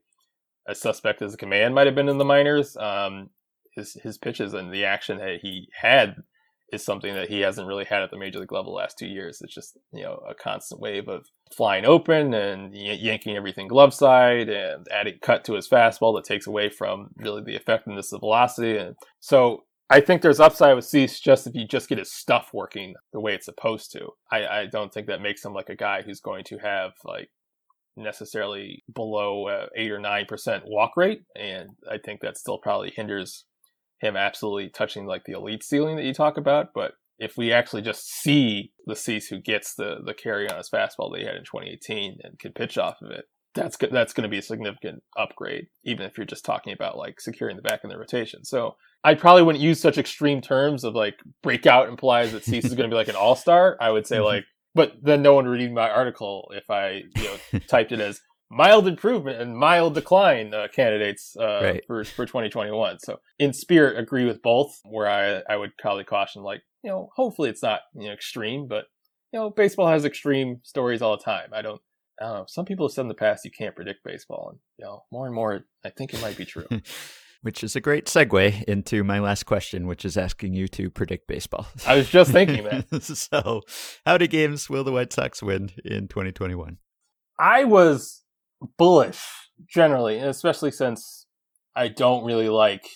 as 0.67 0.81
suspect 0.81 1.21
as 1.21 1.33
a 1.33 1.37
command, 1.37 1.73
might 1.73 1.87
have 1.87 1.95
been 1.95 2.09
in 2.09 2.17
the 2.17 2.25
minors. 2.25 2.75
Um, 2.75 3.29
his 3.71 3.93
his 4.03 4.17
pitches 4.17 4.53
and 4.53 4.73
the 4.73 4.85
action 4.85 5.17
that 5.19 5.39
he 5.41 5.69
had 5.73 6.15
is 6.73 6.83
something 6.83 7.13
that 7.13 7.29
he 7.29 7.41
hasn't 7.41 7.67
really 7.67 7.85
had 7.85 8.01
at 8.01 8.11
the 8.11 8.17
major 8.17 8.39
league 8.39 8.51
level 8.51 8.71
the 8.71 8.77
last 8.77 8.97
two 8.97 9.07
years. 9.07 9.39
It's 9.41 9.53
just 9.53 9.77
you 9.93 10.03
know 10.03 10.21
a 10.27 10.33
constant 10.33 10.81
wave 10.81 11.07
of 11.07 11.27
flying 11.55 11.85
open 11.85 12.33
and 12.33 12.75
yanking 12.75 13.35
everything 13.35 13.67
glove 13.67 13.93
side 13.93 14.49
and 14.49 14.85
adding 14.91 15.19
cut 15.21 15.43
to 15.45 15.53
his 15.53 15.67
fastball 15.67 16.15
that 16.15 16.25
takes 16.25 16.47
away 16.47 16.69
from 16.69 17.09
really 17.17 17.41
the 17.43 17.55
effectiveness 17.55 18.11
of 18.11 18.21
velocity. 18.21 18.77
And 18.77 18.95
so 19.19 19.63
I 19.89 20.01
think 20.01 20.21
there's 20.21 20.39
upside 20.39 20.75
with 20.75 20.85
Cease 20.85 21.19
just 21.19 21.45
if 21.45 21.53
you 21.53 21.67
just 21.67 21.89
get 21.89 21.99
his 21.99 22.11
stuff 22.11 22.49
working 22.53 22.95
the 23.13 23.19
way 23.19 23.35
it's 23.35 23.45
supposed 23.45 23.91
to. 23.91 24.09
I, 24.31 24.45
I 24.45 24.65
don't 24.65 24.91
think 24.91 25.07
that 25.07 25.21
makes 25.21 25.45
him 25.45 25.53
like 25.53 25.69
a 25.69 25.75
guy 25.75 26.01
who's 26.01 26.19
going 26.19 26.43
to 26.45 26.57
have 26.57 26.93
like 27.03 27.29
necessarily 27.95 28.83
below 28.93 29.47
uh, 29.47 29.67
eight 29.75 29.91
or 29.91 29.99
nine 29.99 30.25
percent 30.25 30.63
walk 30.65 30.97
rate, 30.97 31.21
and 31.35 31.69
I 31.89 31.97
think 32.03 32.21
that 32.21 32.37
still 32.37 32.57
probably 32.57 32.91
hinders 32.95 33.45
him 34.05 34.15
absolutely 34.15 34.69
touching 34.69 35.05
like 35.05 35.25
the 35.25 35.33
elite 35.33 35.63
ceiling 35.63 35.95
that 35.95 36.05
you 36.05 36.13
talk 36.13 36.37
about, 36.37 36.69
but 36.73 36.93
if 37.17 37.37
we 37.37 37.51
actually 37.51 37.81
just 37.81 38.07
see 38.07 38.71
the 38.85 38.95
Cease 38.95 39.27
who 39.27 39.39
gets 39.39 39.75
the 39.75 39.97
the 40.05 40.13
carry 40.13 40.49
on 40.49 40.57
his 40.57 40.69
fastball 40.69 41.11
that 41.11 41.19
he 41.19 41.25
had 41.25 41.35
in 41.35 41.43
2018 41.43 42.17
and 42.23 42.39
can 42.39 42.51
pitch 42.51 42.77
off 42.77 42.97
of 43.01 43.11
it, 43.11 43.25
that's 43.53 43.77
go- 43.77 43.89
that's 43.91 44.13
going 44.13 44.23
to 44.23 44.29
be 44.29 44.37
a 44.37 44.43
significant 44.43 45.01
upgrade, 45.17 45.67
even 45.83 46.05
if 46.05 46.17
you're 46.17 46.25
just 46.25 46.45
talking 46.45 46.73
about 46.73 46.97
like 46.97 47.21
securing 47.21 47.55
the 47.55 47.61
back 47.61 47.81
in 47.83 47.89
the 47.89 47.97
rotation. 47.97 48.43
So 48.43 48.75
I 49.03 49.15
probably 49.15 49.43
wouldn't 49.43 49.63
use 49.63 49.79
such 49.79 49.97
extreme 49.97 50.41
terms 50.41 50.83
of 50.83 50.93
like 50.93 51.15
breakout 51.41 51.89
implies 51.89 52.33
that 52.33 52.43
Cease 52.43 52.65
is 52.65 52.73
going 52.73 52.89
to 52.89 52.93
be 52.93 52.97
like 52.97 53.07
an 53.07 53.15
all 53.15 53.35
star. 53.35 53.77
I 53.79 53.91
would 53.91 54.05
say 54.05 54.17
mm-hmm. 54.17 54.25
like, 54.25 54.45
but 54.73 54.93
then 55.01 55.21
no 55.21 55.33
one 55.33 55.47
would 55.47 55.57
read 55.57 55.73
my 55.73 55.89
article 55.89 56.51
if 56.53 56.69
I 56.69 57.03
you 57.15 57.23
know 57.23 57.59
typed 57.67 57.93
it 57.93 58.01
as 58.01 58.19
mild 58.49 58.87
improvement 58.87 59.41
and 59.41 59.57
mild 59.57 59.93
decline 59.93 60.53
uh, 60.53 60.67
candidates 60.73 61.35
uh, 61.39 61.61
right. 61.61 61.83
for 61.87 62.03
for 62.03 62.25
2021. 62.25 62.99
So 62.99 63.19
in 63.39 63.53
spirit, 63.53 63.97
agree 63.97 64.25
with 64.25 64.41
both. 64.41 64.79
Where 64.85 65.09
I 65.09 65.41
I 65.51 65.57
would 65.57 65.77
probably 65.77 66.03
caution 66.03 66.43
like 66.43 66.61
you 66.83 66.89
know 66.89 67.09
hopefully 67.15 67.49
it's 67.49 67.63
not 67.63 67.81
you 67.95 68.07
know 68.07 68.13
extreme, 68.13 68.67
but 68.67 68.85
you 69.31 69.39
know 69.39 69.49
baseball 69.49 69.87
has 69.87 70.05
extreme 70.05 70.59
stories 70.63 71.01
all 71.01 71.17
the 71.17 71.23
time. 71.23 71.49
I 71.53 71.61
don't. 71.61 71.81
I 72.19 72.25
don't 72.25 72.33
know. 72.33 72.45
Some 72.47 72.63
people 72.63 72.87
have 72.87 72.93
said 72.93 73.01
in 73.01 73.07
the 73.09 73.13
past 73.13 73.43
you 73.43 73.51
can't 73.51 73.75
predict 73.75 74.03
baseball, 74.03 74.49
and 74.51 74.59
you 74.77 74.85
know 74.85 75.03
more 75.11 75.25
and 75.25 75.35
more 75.35 75.65
I 75.83 75.89
think 75.89 76.13
it 76.13 76.21
might 76.21 76.37
be 76.37 76.45
true. 76.45 76.67
which 77.45 77.63
is 77.63 77.75
a 77.75 77.79
great 77.79 78.07
segue 78.07 78.63
into 78.63 79.03
my 79.03 79.19
last 79.19 79.45
question, 79.45 79.85
which 79.85 80.03
is 80.03 80.17
asking 80.17 80.55
you 80.55 80.67
to 80.67 80.89
predict 80.89 81.27
baseball. 81.27 81.67
I 81.85 81.95
was 81.95 82.09
just 82.09 82.31
thinking 82.31 82.63
that. 82.63 83.03
so, 83.03 83.61
how 84.03 84.13
many 84.13 84.27
games 84.27 84.67
will 84.67 84.83
the 84.83 84.91
White 84.91 85.13
Sox 85.13 85.43
win 85.43 85.69
in 85.85 86.07
2021? 86.07 86.79
I 87.39 87.65
was 87.65 88.23
bullish 88.77 89.23
generally, 89.67 90.17
and 90.17 90.29
especially 90.29 90.71
since 90.71 91.27
I 91.75 91.87
don't 91.87 92.25
really 92.25 92.49
like 92.49 92.87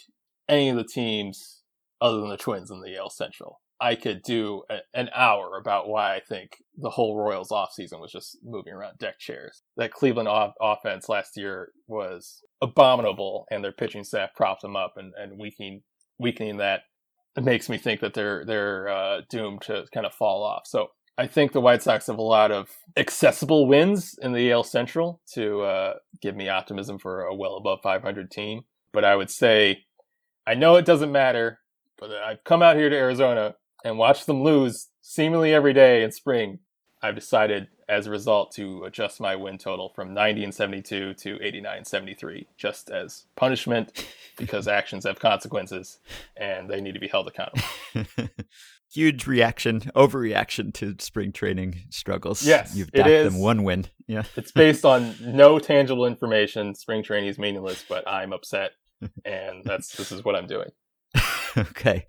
any 0.47 0.69
of 0.69 0.77
the 0.77 0.85
teams 0.85 1.63
other 2.01 2.19
than 2.19 2.29
the 2.29 2.37
Twins 2.37 2.71
in 2.71 2.81
the 2.81 2.97
AL 2.97 3.09
Central. 3.09 3.59
I 3.81 3.95
could 3.95 4.23
do 4.23 4.63
a, 4.69 4.79
an 4.93 5.09
hour 5.15 5.57
about 5.57 5.87
why 5.87 6.15
I 6.15 6.19
think 6.19 6.57
the 6.77 6.89
whole 6.89 7.17
Royals 7.17 7.49
offseason 7.49 8.01
was 8.01 8.11
just 8.11 8.37
moving 8.43 8.73
around 8.73 8.97
deck 8.97 9.19
chairs. 9.19 9.63
That 9.77 9.93
Cleveland 9.93 10.27
off- 10.27 10.53
offense 10.59 11.07
last 11.07 11.37
year 11.37 11.69
was 11.87 12.41
abominable, 12.61 13.45
and 13.49 13.63
their 13.63 13.71
pitching 13.71 14.03
staff 14.03 14.31
propped 14.35 14.63
them 14.63 14.75
up 14.75 14.93
and, 14.97 15.13
and 15.17 15.39
weakening 15.39 15.81
weakening 16.17 16.57
that. 16.57 16.81
It 17.37 17.43
makes 17.45 17.69
me 17.69 17.77
think 17.77 18.01
that 18.01 18.13
they're 18.13 18.43
they're 18.43 18.89
uh, 18.89 19.21
doomed 19.29 19.61
to 19.63 19.85
kind 19.93 20.05
of 20.05 20.13
fall 20.13 20.43
off. 20.43 20.63
So 20.65 20.87
I 21.19 21.27
think 21.27 21.51
the 21.51 21.61
White 21.61 21.83
Sox 21.83 22.07
have 22.07 22.17
a 22.17 22.21
lot 22.21 22.51
of 22.51 22.69
accessible 22.95 23.67
wins 23.67 24.17
in 24.21 24.31
the 24.31 24.51
AL 24.51 24.63
Central 24.63 25.21
to 25.33 25.61
uh, 25.61 25.93
give 26.21 26.35
me 26.35 26.49
optimism 26.49 26.97
for 26.97 27.23
a 27.23 27.35
well 27.35 27.57
above 27.57 27.81
500 27.83 28.31
team. 28.31 28.61
But 28.91 29.03
I 29.05 29.15
would 29.15 29.29
say, 29.29 29.85
I 30.47 30.55
know 30.55 30.77
it 30.77 30.85
doesn't 30.85 31.11
matter 31.11 31.59
but 31.99 32.11
I've 32.11 32.43
come 32.43 32.61
out 32.61 32.77
here 32.77 32.89
to 32.89 32.95
Arizona 32.95 33.55
and 33.83 33.97
watched 33.97 34.25
them 34.25 34.43
lose 34.43 34.87
seemingly 35.01 35.53
every 35.53 35.73
day 35.73 36.03
in 36.03 36.11
spring. 36.11 36.59
I've 37.01 37.15
decided 37.15 37.67
as 37.87 38.07
a 38.07 38.11
result 38.11 38.51
to 38.53 38.83
adjust 38.83 39.19
my 39.19 39.35
win 39.35 39.57
total 39.57 39.89
from 39.95 40.13
90 40.13 40.43
and 40.43 40.53
72 40.53 41.13
to 41.15 41.41
89 41.41 41.77
and 41.77 41.87
73 41.87 42.47
just 42.57 42.89
as 42.89 43.25
punishment 43.35 44.05
because 44.37 44.67
actions 44.67 45.05
have 45.05 45.19
consequences 45.19 45.99
and 46.37 46.69
they 46.69 46.81
need 46.81 46.93
to 46.93 46.99
be 46.99 47.07
held 47.07 47.27
accountable. 47.27 47.63
Huge 48.91 49.27
reaction, 49.27 49.81
overreaction 49.95 50.73
to 50.75 50.95
spring 50.99 51.31
training 51.31 51.83
struggles. 51.89 52.43
Yes, 52.43 52.75
you've 52.75 52.91
docked 52.91 53.07
them 53.07 53.39
one 53.39 53.63
win. 53.63 53.85
Yeah, 54.07 54.23
It's 54.35 54.51
based 54.51 54.85
on 54.85 55.15
no 55.21 55.59
tangible 55.59 56.05
information. 56.07 56.73
Spring 56.73 57.03
training 57.03 57.29
is 57.29 57.37
meaningless, 57.37 57.85
but 57.87 58.07
I'm 58.07 58.33
upset 58.33 58.71
and 59.25 59.63
that's 59.63 59.95
this 59.95 60.11
is 60.11 60.23
what 60.23 60.35
I'm 60.35 60.47
doing. 60.47 60.69
okay. 61.57 62.05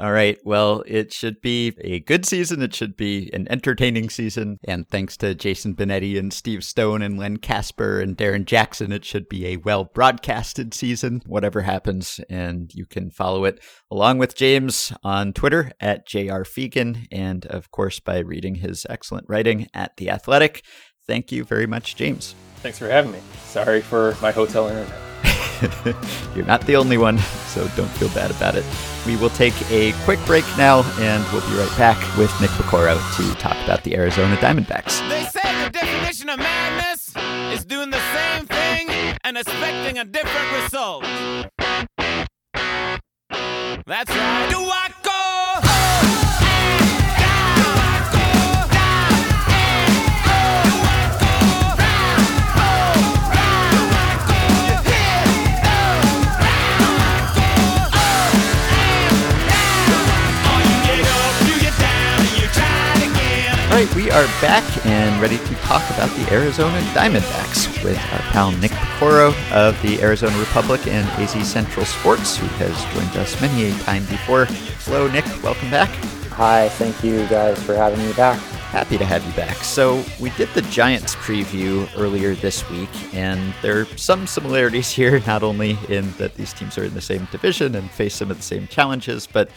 All 0.00 0.12
right. 0.12 0.38
Well, 0.44 0.82
it 0.86 1.12
should 1.12 1.40
be 1.40 1.74
a 1.80 2.00
good 2.00 2.24
season. 2.24 2.62
It 2.62 2.74
should 2.74 2.96
be 2.96 3.30
an 3.32 3.46
entertaining 3.50 4.10
season. 4.10 4.58
And 4.64 4.88
thanks 4.88 5.16
to 5.18 5.34
Jason 5.34 5.74
Benetti 5.74 6.18
and 6.18 6.32
Steve 6.32 6.64
Stone 6.64 7.02
and 7.02 7.18
Len 7.18 7.38
Kasper 7.38 8.00
and 8.00 8.16
Darrin 8.16 8.44
Jackson, 8.44 8.92
it 8.92 9.04
should 9.04 9.28
be 9.28 9.46
a 9.46 9.56
well 9.58 9.84
broadcasted 9.84 10.74
season, 10.74 11.22
whatever 11.26 11.62
happens. 11.62 12.20
And 12.28 12.70
you 12.74 12.86
can 12.86 13.10
follow 13.10 13.44
it 13.44 13.60
along 13.90 14.18
with 14.18 14.36
James 14.36 14.92
on 15.02 15.32
Twitter 15.32 15.72
at 15.80 16.06
JR 16.06 16.42
Fegan, 16.42 17.06
and 17.10 17.46
of 17.46 17.70
course 17.70 18.00
by 18.00 18.18
reading 18.18 18.56
his 18.56 18.86
excellent 18.88 19.26
writing 19.28 19.66
at 19.74 19.96
The 19.96 20.10
Athletic. 20.10 20.62
Thank 21.06 21.32
you 21.32 21.44
very 21.44 21.66
much, 21.66 21.96
James. 21.96 22.34
Thanks 22.56 22.78
for 22.78 22.88
having 22.88 23.12
me. 23.12 23.20
Sorry 23.44 23.80
for 23.80 24.16
my 24.20 24.30
hotel 24.30 24.68
internet. 24.68 25.07
You're 26.34 26.46
not 26.46 26.62
the 26.66 26.76
only 26.76 26.98
one, 26.98 27.18
so 27.48 27.66
don't 27.76 27.90
feel 27.90 28.08
bad 28.10 28.30
about 28.30 28.54
it. 28.54 28.64
We 29.06 29.16
will 29.16 29.30
take 29.30 29.54
a 29.70 29.92
quick 30.04 30.18
break 30.26 30.44
now, 30.56 30.82
and 30.98 31.24
we'll 31.32 31.48
be 31.48 31.56
right 31.56 31.78
back 31.78 31.98
with 32.16 32.30
Nick 32.40 32.50
Piecoro 32.50 32.96
to 33.16 33.34
talk 33.38 33.56
about 33.64 33.82
the 33.84 33.96
Arizona 33.96 34.36
Diamondbacks. 34.36 35.00
They 35.08 35.24
say 35.24 35.64
the 35.64 35.70
definition 35.70 36.28
of 36.28 36.38
madness 36.38 37.12
is 37.52 37.64
doing 37.64 37.90
the 37.90 38.00
same 38.14 38.46
thing 38.46 38.90
and 39.24 39.36
expecting 39.36 39.98
a 39.98 40.04
different 40.04 40.62
result. 40.62 41.04
That's 43.86 44.10
right. 44.10 44.48
Do 44.50 44.58
I 44.58 44.87
are 64.18 64.40
back 64.40 64.64
and 64.84 65.22
ready 65.22 65.38
to 65.38 65.54
talk 65.56 65.88
about 65.90 66.10
the 66.16 66.34
Arizona 66.34 66.80
Diamondbacks 66.92 67.84
with 67.84 67.96
our 68.12 68.18
pal 68.32 68.50
Nick 68.50 68.72
Piecoro 68.72 69.32
of 69.52 69.80
the 69.80 70.02
Arizona 70.02 70.36
Republic 70.40 70.88
and 70.88 71.06
AZ 71.20 71.48
Central 71.48 71.86
Sports, 71.86 72.36
who 72.36 72.46
has 72.56 72.74
joined 72.94 73.16
us 73.16 73.40
many 73.40 73.68
a 73.68 73.78
time 73.84 74.04
before. 74.06 74.46
Hello, 74.80 75.06
Nick. 75.06 75.24
Welcome 75.40 75.70
back. 75.70 75.88
Hi, 76.32 76.68
thank 76.68 77.04
you 77.04 77.28
guys 77.28 77.62
for 77.62 77.76
having 77.76 78.04
me 78.04 78.12
back. 78.14 78.40
Happy 78.70 78.98
to 78.98 79.04
have 79.06 79.24
you 79.24 79.32
back. 79.32 79.56
So, 79.64 80.04
we 80.20 80.28
did 80.30 80.50
the 80.50 80.60
Giants 80.60 81.14
preview 81.16 81.88
earlier 81.96 82.34
this 82.34 82.68
week, 82.68 82.90
and 83.14 83.54
there 83.62 83.80
are 83.80 83.84
some 83.96 84.26
similarities 84.26 84.90
here, 84.92 85.20
not 85.26 85.42
only 85.42 85.78
in 85.88 86.12
that 86.18 86.34
these 86.34 86.52
teams 86.52 86.76
are 86.76 86.84
in 86.84 86.92
the 86.92 87.00
same 87.00 87.26
division 87.32 87.74
and 87.74 87.90
face 87.90 88.14
some 88.14 88.30
of 88.30 88.36
the 88.36 88.42
same 88.42 88.66
challenges, 88.66 89.26
but 89.26 89.50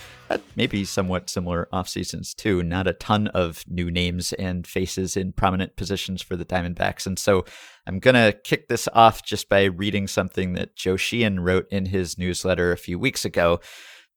maybe 0.55 0.86
somewhat 0.86 1.30
similar 1.30 1.68
off 1.74 1.89
seasons 1.89 2.34
too. 2.34 2.64
Not 2.64 2.88
a 2.88 2.93
ton 2.93 3.28
of 3.28 3.66
new 3.68 3.91
names 3.91 4.32
and 4.34 4.66
faces 4.66 5.18
in 5.18 5.34
prominent 5.34 5.76
positions 5.76 6.22
for 6.22 6.36
the 6.36 6.45
Diamondbacks. 6.45 7.05
And 7.05 7.20
so 7.20 7.43
I'm 7.88 7.99
going 7.99 8.16
to 8.16 8.32
kick 8.32 8.68
this 8.68 8.88
off 8.93 9.24
just 9.24 9.49
by 9.49 9.64
reading 9.66 10.07
something 10.07 10.53
that 10.53 10.76
Joe 10.76 10.95
Sheehan 10.95 11.41
wrote 11.41 11.68
in 11.72 11.88
his 11.88 12.18
newsletter 12.18 12.72
a 12.72 12.78
few 12.78 12.97
weeks 12.99 13.26
ago. 13.26 13.59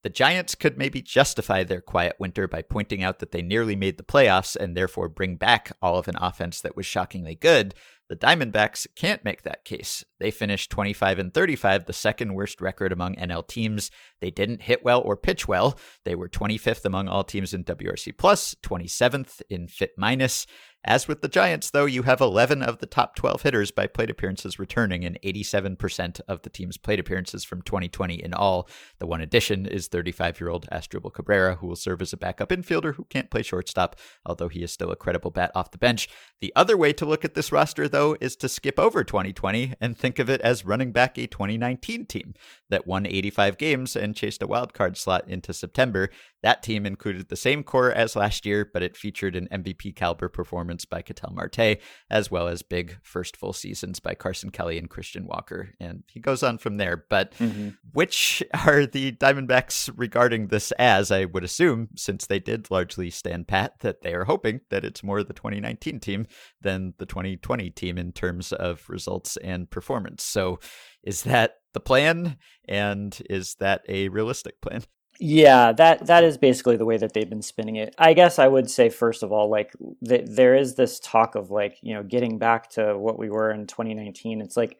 The 0.04 0.10
Giants 0.10 0.54
could 0.54 0.76
maybe 0.76 1.00
justify 1.00 1.64
their 1.64 1.80
quiet 1.80 2.16
winter 2.18 2.46
by 2.46 2.60
pointing 2.60 3.02
out 3.02 3.20
that 3.20 3.32
they 3.32 3.40
nearly 3.40 3.74
made 3.74 3.96
the 3.96 4.02
playoffs 4.02 4.54
and 4.54 4.76
therefore 4.76 5.08
bring 5.08 5.36
back 5.36 5.72
all 5.80 5.96
of 5.96 6.08
an 6.08 6.16
offense 6.20 6.60
that 6.60 6.76
was 6.76 6.84
shockingly 6.84 7.34
good. 7.34 7.74
The 8.10 8.16
Diamondbacks 8.16 8.86
can't 8.94 9.24
make 9.24 9.42
that 9.42 9.64
case. 9.64 10.04
They 10.20 10.30
finished 10.30 10.70
25 10.70 11.18
and 11.18 11.32
35, 11.32 11.86
the 11.86 11.94
second 11.94 12.34
worst 12.34 12.60
record 12.60 12.92
among 12.92 13.14
NL 13.14 13.48
teams. 13.48 13.90
They 14.20 14.30
didn't 14.30 14.60
hit 14.60 14.84
well 14.84 15.00
or 15.00 15.16
pitch 15.16 15.48
well. 15.48 15.78
They 16.04 16.14
were 16.14 16.28
25th 16.28 16.84
among 16.84 17.08
all 17.08 17.24
teams 17.24 17.54
in 17.54 17.64
WRC 17.64 18.18
plus, 18.18 18.54
27th 18.62 19.40
in 19.48 19.68
FIP 19.68 19.92
minus. 19.96 20.46
As 20.86 21.08
with 21.08 21.22
the 21.22 21.28
Giants, 21.28 21.70
though, 21.70 21.86
you 21.86 22.02
have 22.02 22.20
11 22.20 22.62
of 22.62 22.78
the 22.78 22.86
top 22.86 23.16
12 23.16 23.40
hitters 23.40 23.70
by 23.70 23.86
plate 23.86 24.10
appearances 24.10 24.58
returning 24.58 25.02
and 25.02 25.18
87% 25.24 26.20
of 26.28 26.42
the 26.42 26.50
team's 26.50 26.76
plate 26.76 27.00
appearances 27.00 27.42
from 27.42 27.62
2020 27.62 28.22
in 28.22 28.34
all. 28.34 28.68
The 28.98 29.06
one 29.06 29.22
addition 29.22 29.64
is 29.64 29.88
35 29.88 30.40
year 30.40 30.50
old 30.50 30.68
Asdrubal 30.70 31.14
Cabrera, 31.14 31.54
who 31.54 31.68
will 31.68 31.76
serve 31.76 32.02
as 32.02 32.12
a 32.12 32.18
backup 32.18 32.50
infielder 32.50 32.96
who 32.96 33.04
can't 33.04 33.30
play 33.30 33.42
shortstop, 33.42 33.96
although 34.26 34.48
he 34.48 34.62
is 34.62 34.72
still 34.72 34.90
a 34.90 34.96
credible 34.96 35.30
bat 35.30 35.50
off 35.54 35.70
the 35.70 35.78
bench. 35.78 36.06
The 36.42 36.52
other 36.54 36.76
way 36.76 36.92
to 36.92 37.06
look 37.06 37.24
at 37.24 37.32
this 37.32 37.50
roster, 37.50 37.88
though, 37.88 38.18
is 38.20 38.36
to 38.36 38.48
skip 38.48 38.78
over 38.78 39.02
2020 39.02 39.72
and 39.80 39.96
think 39.96 40.18
of 40.18 40.28
it 40.28 40.42
as 40.42 40.66
running 40.66 40.92
back 40.92 41.16
a 41.16 41.26
2019 41.26 42.04
team 42.04 42.34
that 42.74 42.88
won 42.88 43.06
85 43.06 43.56
games 43.56 43.94
and 43.94 44.16
chased 44.16 44.42
a 44.42 44.48
wild 44.48 44.74
card 44.74 44.96
slot 44.96 45.28
into 45.28 45.52
September. 45.52 46.10
That 46.42 46.60
team 46.60 46.84
included 46.86 47.28
the 47.28 47.36
same 47.36 47.62
core 47.62 47.92
as 47.92 48.16
last 48.16 48.44
year, 48.44 48.68
but 48.70 48.82
it 48.82 48.96
featured 48.96 49.36
an 49.36 49.46
MVP 49.52 49.94
caliber 49.94 50.28
performance 50.28 50.84
by 50.84 51.00
Ketel 51.00 51.32
Marte, 51.32 51.78
as 52.10 52.32
well 52.32 52.48
as 52.48 52.62
big 52.62 52.98
first 53.04 53.36
full 53.36 53.52
seasons 53.52 54.00
by 54.00 54.14
Carson 54.14 54.50
Kelly 54.50 54.76
and 54.76 54.90
Christian 54.90 55.24
Walker. 55.24 55.70
And 55.78 56.02
he 56.08 56.18
goes 56.18 56.42
on 56.42 56.58
from 56.58 56.78
there. 56.78 57.04
But 57.08 57.34
mm-hmm. 57.34 57.68
which 57.92 58.42
are 58.66 58.86
the 58.86 59.12
Diamondbacks 59.12 59.88
regarding 59.94 60.48
this 60.48 60.72
as? 60.72 61.12
I 61.12 61.26
would 61.26 61.44
assume, 61.44 61.90
since 61.94 62.26
they 62.26 62.40
did 62.40 62.72
largely 62.72 63.08
stand 63.08 63.46
pat, 63.46 63.78
that 63.80 64.02
they 64.02 64.14
are 64.14 64.24
hoping 64.24 64.62
that 64.70 64.84
it's 64.84 65.04
more 65.04 65.22
the 65.22 65.32
2019 65.32 66.00
team 66.00 66.26
than 66.60 66.94
the 66.98 67.06
2020 67.06 67.70
team 67.70 67.98
in 67.98 68.10
terms 68.10 68.52
of 68.52 68.84
results 68.88 69.36
and 69.36 69.70
performance. 69.70 70.24
So 70.24 70.58
is 71.04 71.22
that 71.22 71.58
the 71.74 71.80
plan? 71.80 72.38
And 72.66 73.20
is 73.28 73.56
that 73.56 73.82
a 73.88 74.08
realistic 74.08 74.60
plan? 74.60 74.84
Yeah, 75.20 75.72
that 75.72 76.06
that 76.06 76.24
is 76.24 76.38
basically 76.38 76.76
the 76.76 76.84
way 76.84 76.96
that 76.96 77.12
they've 77.12 77.28
been 77.28 77.42
spinning 77.42 77.76
it. 77.76 77.94
I 77.98 78.14
guess 78.14 78.38
I 78.38 78.48
would 78.48 78.68
say 78.68 78.88
first 78.88 79.22
of 79.22 79.30
all, 79.30 79.48
like 79.48 79.72
th- 80.06 80.26
there 80.28 80.56
is 80.56 80.74
this 80.74 80.98
talk 80.98 81.36
of 81.36 81.50
like 81.50 81.78
you 81.82 81.94
know 81.94 82.02
getting 82.02 82.38
back 82.38 82.70
to 82.70 82.98
what 82.98 83.18
we 83.18 83.30
were 83.30 83.50
in 83.52 83.66
2019. 83.66 84.40
It's 84.40 84.56
like 84.56 84.78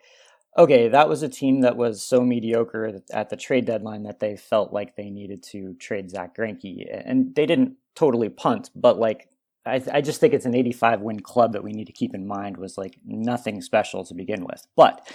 okay, 0.57 0.89
that 0.89 1.09
was 1.09 1.23
a 1.23 1.29
team 1.29 1.63
that 1.63 1.77
was 1.77 2.03
so 2.03 2.21
mediocre 2.21 3.01
at 3.13 3.29
the 3.29 3.37
trade 3.37 3.65
deadline 3.65 4.05
that 4.05 4.21
they 4.21 4.37
felt 4.37 4.73
like 4.73 4.95
they 4.95 5.11
needed 5.11 5.43
to 5.43 5.75
trade 5.75 6.11
Zack 6.11 6.37
Greinke, 6.37 6.87
and 7.05 7.35
they 7.35 7.47
didn't 7.47 7.77
totally 7.95 8.29
punt, 8.29 8.71
but 8.75 8.99
like 8.99 9.29
I, 9.67 9.83
I 9.93 10.01
just 10.01 10.21
think 10.21 10.35
it's 10.35 10.47
an 10.47 10.55
85 10.55 11.01
win 11.01 11.21
club 11.21 11.53
that 11.53 11.65
we 11.65 11.73
need 11.73 11.87
to 11.87 11.93
keep 11.93 12.15
in 12.15 12.27
mind 12.27 12.57
was 12.57 12.77
like 12.77 12.99
nothing 13.05 13.61
special 13.63 14.05
to 14.05 14.15
begin 14.15 14.45
with, 14.45 14.67
but. 14.75 15.09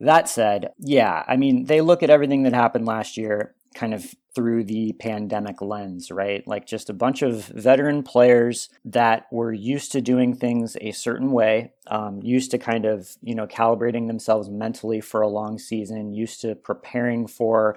That 0.00 0.28
said, 0.28 0.70
yeah, 0.78 1.24
I 1.26 1.36
mean, 1.36 1.66
they 1.66 1.80
look 1.80 2.02
at 2.02 2.10
everything 2.10 2.42
that 2.42 2.52
happened 2.52 2.86
last 2.86 3.16
year 3.16 3.54
kind 3.74 3.94
of 3.94 4.14
through 4.34 4.64
the 4.64 4.92
pandemic 4.94 5.60
lens, 5.60 6.10
right? 6.10 6.46
Like 6.46 6.66
just 6.66 6.90
a 6.90 6.94
bunch 6.94 7.22
of 7.22 7.46
veteran 7.46 8.02
players 8.02 8.68
that 8.84 9.26
were 9.30 9.52
used 9.52 9.92
to 9.92 10.00
doing 10.00 10.34
things 10.34 10.76
a 10.80 10.92
certain 10.92 11.32
way, 11.32 11.72
um, 11.86 12.20
used 12.22 12.50
to 12.52 12.58
kind 12.58 12.84
of, 12.84 13.16
you 13.22 13.34
know, 13.34 13.46
calibrating 13.46 14.06
themselves 14.06 14.48
mentally 14.48 15.00
for 15.00 15.20
a 15.20 15.28
long 15.28 15.58
season, 15.58 16.14
used 16.14 16.40
to 16.42 16.54
preparing 16.54 17.26
for 17.26 17.76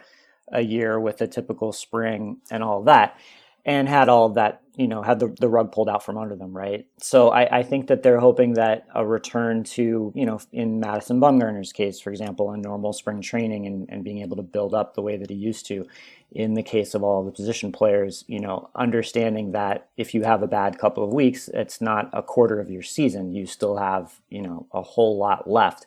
a 0.52 0.62
year 0.62 1.00
with 1.00 1.22
a 1.22 1.28
typical 1.28 1.74
spring 1.74 2.38
and 2.50 2.64
all 2.64 2.84
that, 2.84 3.20
and 3.66 3.90
had 3.90 4.10
all 4.10 4.30
that, 4.30 4.62
you 4.78 4.88
know, 4.88 5.02
had 5.02 5.20
the, 5.20 5.36
the 5.40 5.48
rug 5.48 5.72
pulled 5.72 5.90
out 5.90 6.04
from 6.04 6.18
under 6.18 6.36
them, 6.36 6.56
right? 6.56 6.86
So 7.00 7.30
I, 7.30 7.60
I 7.60 7.64
think 7.64 7.88
that 7.88 8.04
they're 8.04 8.20
hoping 8.20 8.54
that 8.54 8.88
a 8.94 9.06
return 9.06 9.64
to, 9.64 10.12
you 10.16 10.26
know, 10.26 10.40
in 10.52 10.80
Madison 10.80 11.20
Bumgarner's 11.20 11.72
case, 11.72 12.00
for 12.00 12.10
example, 12.10 12.52
a 12.52 12.58
normal 12.58 12.94
spring 12.94 13.22
training 13.22 13.66
and, 13.66 13.90
and 13.90 14.04
being 14.04 14.20
able 14.20 14.38
to 14.38 14.44
build 14.44 14.74
up 14.74 14.94
the 14.94 15.02
way 15.02 15.18
that 15.18 15.30
he 15.30 15.36
used 15.36 15.66
to, 15.68 15.86
in 16.32 16.54
the 16.54 16.64
case 16.64 16.94
of 16.94 17.04
all 17.04 17.24
the 17.24 17.32
position 17.32 17.72
players, 17.72 18.26
you 18.28 18.40
know, 18.40 18.70
understanding 18.76 19.54
that 19.54 19.88
if 19.96 20.14
you 20.14 20.24
have 20.24 20.44
a 20.44 20.48
bad 20.48 20.78
couple 20.78 21.04
of 21.04 21.14
weeks, 21.14 21.50
it's 21.54 21.80
not 21.80 22.10
a 22.12 22.22
quarter 22.22 22.60
of 22.60 22.70
your 22.70 22.82
season. 22.82 23.32
You 23.34 23.46
still 23.46 23.78
have, 23.78 24.20
you 24.30 24.42
know, 24.42 24.68
a 24.74 24.82
whole 24.82 25.18
lot 25.18 25.50
left. 25.50 25.86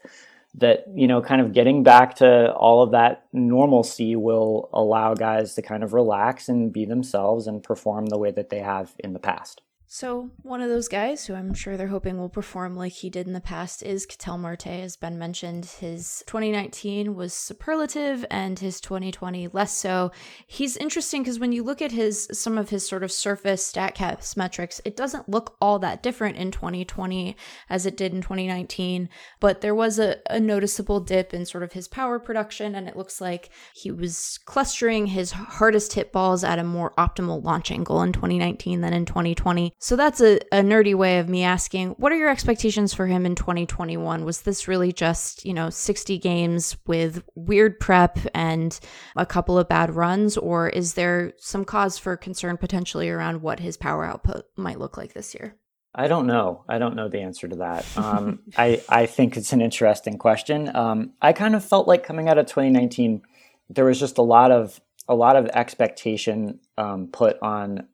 That, 0.55 0.85
you 0.93 1.07
know, 1.07 1.21
kind 1.21 1.41
of 1.41 1.53
getting 1.53 1.83
back 1.83 2.17
to 2.17 2.53
all 2.53 2.83
of 2.83 2.91
that 2.93 3.27
normalcy 3.33 4.17
will 4.17 4.71
allow 4.73 5.15
guys 5.15 5.55
to 5.55 5.63
kind 5.63 5.85
of 5.85 5.93
relax 5.93 6.49
and 6.49 6.73
be 6.73 6.85
themselves 6.85 7.47
and 7.47 7.63
perform 7.63 8.07
the 8.07 8.19
way 8.19 8.31
that 8.33 8.49
they 8.49 8.61
have 8.61 8.95
in 8.99 9.13
the 9.13 9.19
past. 9.19 9.61
So, 9.91 10.31
one 10.43 10.61
of 10.61 10.69
those 10.69 10.87
guys 10.87 11.25
who 11.25 11.35
I'm 11.35 11.55
sure 11.55 11.79
they're 11.79 11.87
hoping 11.87 12.19
will 12.19 12.29
perform 12.29 12.77
like 12.77 12.93
he 12.93 13.09
did 13.09 13.27
in 13.27 13.33
the 13.33 13.41
past 13.41 13.83
is 13.83 14.05
Ketel 14.05 14.37
Marte. 14.37 14.67
As 14.67 14.97
Ben 14.97 15.19
mentioned, 15.19 15.65
his 15.65 16.23
2019 16.27 17.15
was 17.15 17.33
superlative 17.33 18.27
and 18.31 18.59
his 18.59 18.83
2020 18.83 19.49
less 19.49 19.73
so. 19.73 20.13
He's 20.47 20.77
interesting 20.77 21.23
because 21.23 21.39
when 21.39 21.53
you 21.53 21.63
look 21.63 21.81
at 21.81 21.93
his 21.93 22.29
some 22.33 22.59
of 22.59 22.69
his 22.69 22.87
sort 22.87 23.03
of 23.03 23.11
surface 23.11 23.65
stat 23.65 23.95
StatCast 23.95 24.37
metrics, 24.37 24.79
it 24.85 24.95
doesn't 24.95 25.27
look 25.27 25.57
all 25.59 25.79
that 25.79 26.03
different 26.03 26.37
in 26.37 26.51
2020 26.51 27.35
as 27.71 27.87
it 27.87 27.97
did 27.97 28.13
in 28.13 28.21
2019. 28.21 29.09
But 29.41 29.63
there 29.63 29.75
was 29.75 29.99
a, 29.99 30.17
a 30.29 30.39
noticeable 30.39 31.01
dip 31.01 31.33
in 31.33 31.47
sort 31.47 31.63
of 31.63 31.73
his 31.73 31.89
power 31.89 32.19
production, 32.19 32.75
and 32.75 32.89
it 32.89 32.97
looks 32.97 33.23
like 33.23 33.49
he 33.75 33.91
was 33.91 34.39
clustering 34.45 35.07
his 35.07 35.33
hardest 35.33 35.95
hit 35.95 36.13
balls 36.13 36.45
at 36.45 36.59
a 36.59 36.65
more 36.65 36.93
optimal 36.99 37.43
launch 37.43 37.71
angle 37.71 38.03
in 38.03 38.13
2019 38.13 38.83
than 38.83 38.93
in 38.93 39.07
2020. 39.07 39.73
So 39.81 39.95
that's 39.95 40.21
a, 40.21 40.41
a 40.51 40.61
nerdy 40.61 40.95
way 40.95 41.21
of 41.21 41.29
me 41.29 41.45
asking, 41.45 41.91
what 41.91 42.11
are 42.11 42.17
your 42.17 42.31
expectations 42.31 42.93
for 42.93 43.07
him 43.07 43.25
in 43.25 43.37
2021? 43.37 44.25
Was 44.25 44.43
this 44.43 44.67
really 44.67 44.93
just, 44.93 45.45
you 45.45 45.55
know, 45.55 45.71
60 45.71 46.19
games 46.19 46.77
with 46.87 47.23
weird 47.37 47.79
prep 47.79 48.19
and 48.35 48.79
a 49.15 49.25
couple 49.25 49.57
of 49.57 49.69
bad 49.69 49.95
runs, 49.95 50.37
or 50.37 50.69
is 50.69 50.95
there 50.95 51.33
some 51.39 51.65
cause 51.65 51.97
for 51.97 52.17
concern 52.17 52.57
potentially 52.57 53.09
around 53.09 53.41
what 53.41 53.61
his 53.61 53.77
power 53.77 54.05
output 54.05 54.47
might 54.57 54.81
look 54.81 54.97
like 54.97 55.13
this 55.13 55.33
year? 55.33 55.57
I 55.95 56.09
don't 56.09 56.27
know. 56.27 56.65
I 56.69 56.79
don't 56.79 56.97
know 56.97 57.09
the 57.09 57.21
answer 57.21 57.47
to 57.49 57.57
that. 57.57 57.87
Um, 57.97 58.41
I 58.57 58.83
I 58.89 59.07
think 59.07 59.37
it's 59.37 59.53
an 59.53 59.61
interesting 59.61 60.19
question. 60.19 60.75
Um, 60.75 61.13
I 61.23 61.33
kind 61.33 61.55
of 61.55 61.65
felt 61.65 61.87
like 61.87 62.05
coming 62.05 62.29
out 62.29 62.39
of 62.39 62.47
2019, 62.47 63.23
there 63.71 63.85
was 63.85 63.99
just 64.01 64.19
a 64.19 64.23
lot 64.23 64.51
of 64.51 64.81
a 65.09 65.15
lot 65.15 65.37
of 65.37 65.47
expectation 65.47 66.61
um, 66.77 67.09
put 67.09 67.41
on 67.43 67.89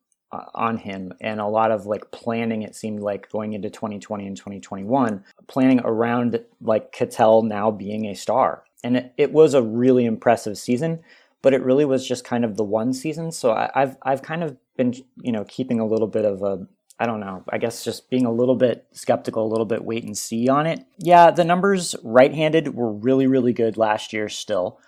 on 0.54 0.76
him 0.76 1.12
and 1.20 1.40
a 1.40 1.46
lot 1.46 1.70
of 1.70 1.86
like 1.86 2.10
planning 2.10 2.62
it 2.62 2.74
seemed 2.74 3.00
like 3.00 3.30
going 3.30 3.52
into 3.52 3.70
2020 3.70 4.26
and 4.26 4.36
2021 4.36 5.24
planning 5.46 5.80
around 5.84 6.40
like 6.60 6.92
Ketel 6.92 7.42
now 7.42 7.70
being 7.70 8.06
a 8.06 8.14
star 8.14 8.64
and 8.82 8.96
it, 8.96 9.12
it 9.16 9.32
was 9.32 9.54
a 9.54 9.62
really 9.62 10.04
impressive 10.04 10.58
season 10.58 11.00
but 11.42 11.52
it 11.54 11.62
really 11.62 11.84
was 11.84 12.06
just 12.06 12.24
kind 12.24 12.44
of 12.44 12.56
the 12.56 12.64
one 12.64 12.92
season 12.92 13.30
so 13.30 13.52
I, 13.52 13.70
I've 13.74 13.96
I've 14.02 14.22
kind 14.22 14.42
of 14.42 14.56
been 14.76 14.94
you 15.22 15.32
know 15.32 15.44
keeping 15.44 15.80
a 15.80 15.86
little 15.86 16.08
bit 16.08 16.24
of 16.24 16.42
a 16.42 16.66
I 16.98 17.06
don't 17.06 17.20
know. 17.20 17.42
I 17.48 17.58
guess 17.58 17.82
just 17.82 18.08
being 18.08 18.24
a 18.24 18.32
little 18.32 18.54
bit 18.54 18.86
skeptical, 18.92 19.44
a 19.44 19.50
little 19.50 19.66
bit 19.66 19.84
wait 19.84 20.04
and 20.04 20.16
see 20.16 20.48
on 20.48 20.66
it. 20.66 20.84
Yeah, 20.98 21.32
the 21.32 21.42
numbers 21.42 21.96
right 22.04 22.32
handed 22.32 22.74
were 22.74 22.92
really, 22.92 23.26
really 23.26 23.52
good 23.52 23.76
last 23.76 24.12
year 24.12 24.28
still. 24.28 24.78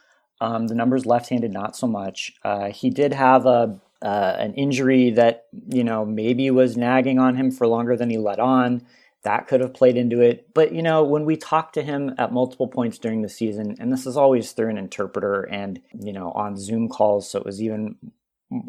Um, 0.40 0.68
the 0.68 0.74
numbers 0.74 1.05
left 1.05 1.30
handed, 1.30 1.53
not 1.53 1.76
so 1.76 1.86
much. 1.86 2.34
Uh, 2.44 2.70
he 2.70 2.90
did 2.90 3.12
have 3.12 3.47
a 3.47 3.80
uh, 4.03 4.36
an 4.38 4.55
injury 4.55 5.11
that 5.11 5.47
you 5.68 5.84
know 5.84 6.05
maybe 6.05 6.51
was 6.51 6.76
nagging 6.76 7.18
on 7.18 7.36
him 7.36 7.51
for 7.51 7.66
longer 7.66 7.97
than 7.97 8.11
he 8.11 8.18
let 8.18 8.38
on. 8.38 8.86
That 9.22 9.49
could 9.49 9.61
have 9.61 9.74
played 9.74 9.97
into 9.97 10.20
it. 10.20 10.55
But 10.55 10.72
you 10.72 10.82
know, 10.82 11.03
when 11.03 11.24
we 11.24 11.36
talked 11.36 11.74
to 11.74 11.82
him 11.82 12.14
at 12.18 12.32
multiple 12.32 12.68
points 12.68 12.99
during 12.99 13.22
the 13.22 13.28
season, 13.28 13.76
and 13.80 13.92
this 13.92 14.07
is 14.07 14.16
always 14.16 14.53
through 14.53 14.70
an 14.70 14.78
interpreter 14.78 15.42
and 15.42 15.80
you 15.99 16.12
know 16.12 16.30
on 16.32 16.57
Zoom 16.57 16.88
calls, 16.88 17.28
so 17.30 17.38
it 17.38 17.47
was 17.47 17.62
even 17.62 17.97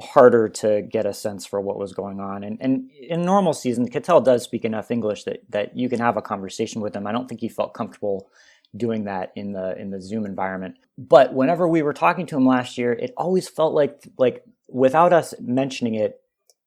harder 0.01 0.49
to 0.49 0.81
get 0.81 1.05
a 1.05 1.13
sense 1.13 1.45
for 1.45 1.61
what 1.61 1.77
was 1.77 1.93
going 1.93 2.19
on. 2.19 2.43
And, 2.43 2.57
and 2.59 2.89
in 2.91 3.21
normal 3.21 3.53
season, 3.53 3.87
Ketel 3.87 4.21
does 4.21 4.43
speak 4.43 4.65
enough 4.65 4.89
English 4.89 5.23
that 5.25 5.43
that 5.49 5.77
you 5.77 5.89
can 5.89 5.99
have 5.99 6.17
a 6.17 6.21
conversation 6.21 6.81
with 6.81 6.95
him. 6.95 7.05
I 7.05 7.11
don't 7.11 7.27
think 7.27 7.41
he 7.41 7.49
felt 7.49 7.73
comfortable 7.73 8.29
doing 8.75 9.05
that 9.05 9.31
in 9.35 9.53
the 9.53 9.77
in 9.77 9.91
the 9.91 10.01
Zoom 10.01 10.25
environment. 10.25 10.75
But 10.97 11.33
whenever 11.33 11.67
we 11.67 11.83
were 11.83 11.93
talking 11.93 12.25
to 12.27 12.37
him 12.37 12.45
last 12.47 12.77
year, 12.77 12.93
it 12.93 13.13
always 13.17 13.47
felt 13.47 13.73
like 13.73 14.07
like 14.17 14.43
without 14.67 15.13
us 15.13 15.33
mentioning 15.39 15.95
it, 15.95 16.21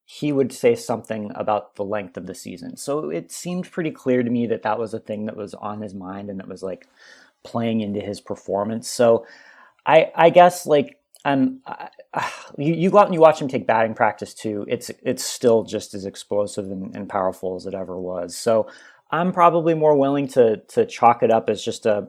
he 0.04 0.32
would 0.32 0.52
say 0.52 0.74
something 0.74 1.30
about 1.36 1.76
the 1.76 1.84
length 1.84 2.16
of 2.16 2.26
the 2.26 2.34
season. 2.34 2.76
So 2.76 3.10
it 3.10 3.30
seemed 3.30 3.70
pretty 3.70 3.92
clear 3.92 4.22
to 4.24 4.30
me 4.30 4.46
that 4.48 4.62
that 4.62 4.78
was 4.78 4.92
a 4.92 4.98
thing 4.98 5.26
that 5.26 5.36
was 5.36 5.54
on 5.54 5.82
his 5.82 5.94
mind 5.94 6.28
and 6.30 6.40
that 6.40 6.48
was 6.48 6.62
like 6.64 6.88
playing 7.44 7.80
into 7.80 8.00
his 8.00 8.20
performance. 8.20 8.88
So 8.88 9.24
I 9.86 10.10
I 10.14 10.30
guess 10.30 10.66
like 10.66 10.98
um 11.24 11.60
you, 12.58 12.74
you 12.74 12.90
go 12.90 12.98
out 12.98 13.06
and 13.06 13.14
you 13.14 13.20
watch 13.20 13.40
him 13.40 13.48
take 13.48 13.68
batting 13.68 13.94
practice 13.94 14.34
too. 14.34 14.64
It's 14.68 14.90
it's 15.02 15.24
still 15.24 15.62
just 15.62 15.94
as 15.94 16.04
explosive 16.04 16.70
and, 16.70 16.94
and 16.96 17.08
powerful 17.08 17.54
as 17.54 17.66
it 17.66 17.74
ever 17.74 17.98
was. 17.98 18.36
So 18.36 18.68
I'm 19.12 19.32
probably 19.32 19.74
more 19.74 19.96
willing 19.96 20.26
to 20.28 20.56
to 20.56 20.86
chalk 20.86 21.22
it 21.22 21.30
up 21.30 21.48
as 21.48 21.62
just 21.62 21.86
a 21.86 22.08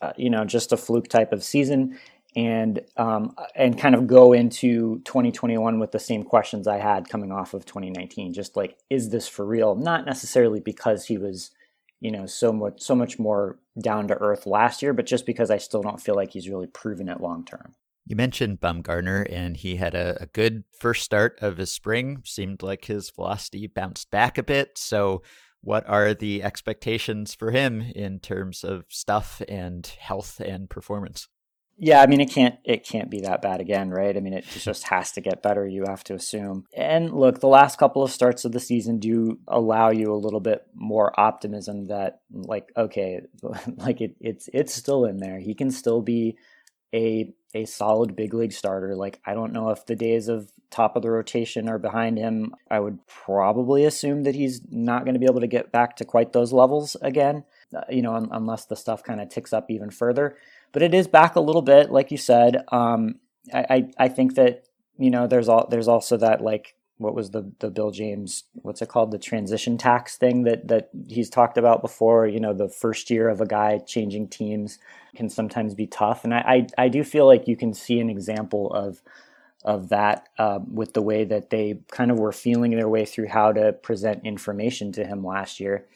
uh, 0.00 0.12
you 0.16 0.30
know 0.30 0.44
just 0.44 0.72
a 0.72 0.76
fluke 0.76 1.08
type 1.08 1.32
of 1.32 1.42
season 1.42 1.98
and 2.36 2.80
um, 2.96 3.34
and 3.56 3.78
kind 3.78 3.94
of 3.94 4.06
go 4.06 4.32
into 4.32 5.00
2021 5.00 5.78
with 5.78 5.92
the 5.92 5.98
same 5.98 6.22
questions 6.22 6.66
I 6.66 6.78
had 6.78 7.08
coming 7.08 7.32
off 7.32 7.54
of 7.54 7.64
2019. 7.64 8.32
Just 8.32 8.56
like, 8.56 8.76
is 8.88 9.10
this 9.10 9.26
for 9.26 9.44
real? 9.44 9.74
Not 9.74 10.06
necessarily 10.06 10.60
because 10.60 11.06
he 11.06 11.18
was, 11.18 11.50
you 12.00 12.10
know, 12.10 12.26
so 12.26 12.52
much 12.52 12.80
so 12.80 12.94
much 12.94 13.18
more 13.18 13.58
down 13.80 14.08
to 14.08 14.14
earth 14.14 14.46
last 14.46 14.82
year, 14.82 14.92
but 14.92 15.06
just 15.06 15.26
because 15.26 15.50
I 15.50 15.58
still 15.58 15.82
don't 15.82 16.00
feel 16.00 16.14
like 16.14 16.32
he's 16.32 16.48
really 16.48 16.68
proven 16.68 17.08
it 17.08 17.20
long 17.20 17.44
term. 17.44 17.74
You 18.06 18.16
mentioned 18.16 18.60
Bumgarner, 18.60 19.26
and 19.30 19.56
he 19.56 19.76
had 19.76 19.94
a, 19.94 20.22
a, 20.22 20.26
good 20.26 20.64
first 20.78 21.04
start 21.04 21.38
of 21.42 21.58
his 21.58 21.70
spring. 21.70 22.22
Seemed 22.24 22.62
like 22.62 22.86
his 22.86 23.10
velocity 23.10 23.66
bounced 23.66 24.10
back 24.10 24.38
a 24.38 24.42
bit. 24.42 24.78
So, 24.78 25.22
what 25.60 25.88
are 25.88 26.14
the 26.14 26.42
expectations 26.42 27.34
for 27.34 27.50
him 27.50 27.80
in 27.80 28.18
terms 28.18 28.64
of 28.64 28.84
stuff 28.88 29.42
and 29.48 29.86
health 29.86 30.40
and 30.40 30.68
performance? 30.70 31.28
Yeah, 31.82 32.02
I 32.02 32.06
mean 32.06 32.20
it 32.20 32.30
can't 32.30 32.56
it 32.62 32.86
can't 32.86 33.10
be 33.10 33.22
that 33.22 33.40
bad 33.40 33.62
again, 33.62 33.88
right? 33.88 34.14
I 34.14 34.20
mean 34.20 34.34
it 34.34 34.44
just 34.44 34.86
has 34.88 35.12
to 35.12 35.22
get 35.22 35.42
better, 35.42 35.66
you 35.66 35.84
have 35.88 36.04
to 36.04 36.14
assume. 36.14 36.66
And 36.76 37.10
look, 37.14 37.40
the 37.40 37.48
last 37.48 37.78
couple 37.78 38.02
of 38.02 38.10
starts 38.10 38.44
of 38.44 38.52
the 38.52 38.60
season 38.60 38.98
do 38.98 39.38
allow 39.48 39.88
you 39.88 40.12
a 40.12 40.14
little 40.14 40.40
bit 40.40 40.66
more 40.74 41.18
optimism 41.18 41.86
that 41.86 42.20
like 42.30 42.70
okay, 42.76 43.22
like 43.78 44.02
it, 44.02 44.14
it's 44.20 44.50
it's 44.52 44.74
still 44.74 45.06
in 45.06 45.16
there. 45.16 45.38
He 45.38 45.54
can 45.54 45.70
still 45.70 46.02
be 46.02 46.36
a 46.94 47.32
a 47.54 47.64
solid 47.64 48.14
big 48.14 48.34
league 48.34 48.52
starter. 48.52 48.94
Like 48.94 49.18
I 49.24 49.32
don't 49.32 49.54
know 49.54 49.70
if 49.70 49.86
the 49.86 49.96
days 49.96 50.28
of 50.28 50.52
top 50.70 50.96
of 50.96 51.02
the 51.02 51.10
rotation 51.10 51.66
are 51.66 51.78
behind 51.78 52.18
him. 52.18 52.54
I 52.70 52.80
would 52.80 53.06
probably 53.06 53.86
assume 53.86 54.24
that 54.24 54.34
he's 54.34 54.60
not 54.70 55.04
going 55.04 55.14
to 55.14 55.20
be 55.20 55.26
able 55.26 55.40
to 55.40 55.46
get 55.46 55.72
back 55.72 55.96
to 55.96 56.04
quite 56.04 56.34
those 56.34 56.52
levels 56.52 56.94
again, 57.00 57.44
uh, 57.74 57.80
you 57.88 58.02
know, 58.02 58.14
un- 58.14 58.28
unless 58.30 58.66
the 58.66 58.76
stuff 58.76 59.02
kind 59.02 59.20
of 59.20 59.30
ticks 59.30 59.54
up 59.54 59.70
even 59.70 59.90
further 59.90 60.36
but 60.72 60.82
it 60.82 60.94
is 60.94 61.08
back 61.08 61.36
a 61.36 61.40
little 61.40 61.62
bit, 61.62 61.90
like 61.90 62.10
you 62.10 62.18
said. 62.18 62.64
Um, 62.72 63.16
I, 63.52 63.66
I, 63.70 64.04
I 64.04 64.08
think 64.08 64.34
that 64.34 64.64
you 64.98 65.10
know 65.10 65.26
there's 65.26 65.48
all 65.48 65.66
there's 65.70 65.88
also 65.88 66.16
that 66.18 66.40
like 66.42 66.74
what 66.98 67.14
was 67.14 67.30
the 67.30 67.50
the 67.60 67.70
Bill 67.70 67.90
James 67.90 68.44
what's 68.54 68.82
it 68.82 68.88
called 68.88 69.10
the 69.10 69.18
transition 69.18 69.78
tax 69.78 70.16
thing 70.16 70.44
that 70.44 70.68
that 70.68 70.90
he's 71.08 71.30
talked 71.30 71.58
about 71.58 71.82
before. 71.82 72.26
You 72.26 72.40
know, 72.40 72.52
the 72.52 72.68
first 72.68 73.10
year 73.10 73.28
of 73.28 73.40
a 73.40 73.46
guy 73.46 73.78
changing 73.78 74.28
teams 74.28 74.78
can 75.16 75.28
sometimes 75.28 75.74
be 75.74 75.86
tough, 75.86 76.24
and 76.24 76.34
I 76.34 76.66
I, 76.78 76.84
I 76.84 76.88
do 76.88 77.04
feel 77.04 77.26
like 77.26 77.48
you 77.48 77.56
can 77.56 77.74
see 77.74 78.00
an 78.00 78.10
example 78.10 78.72
of 78.72 79.02
of 79.64 79.90
that 79.90 80.28
uh, 80.38 80.58
with 80.72 80.94
the 80.94 81.02
way 81.02 81.24
that 81.24 81.50
they 81.50 81.78
kind 81.90 82.10
of 82.10 82.18
were 82.18 82.32
feeling 82.32 82.70
their 82.72 82.88
way 82.88 83.04
through 83.04 83.28
how 83.28 83.52
to 83.52 83.72
present 83.72 84.24
information 84.24 84.92
to 84.92 85.04
him 85.04 85.24
last 85.24 85.60
year. 85.60 85.86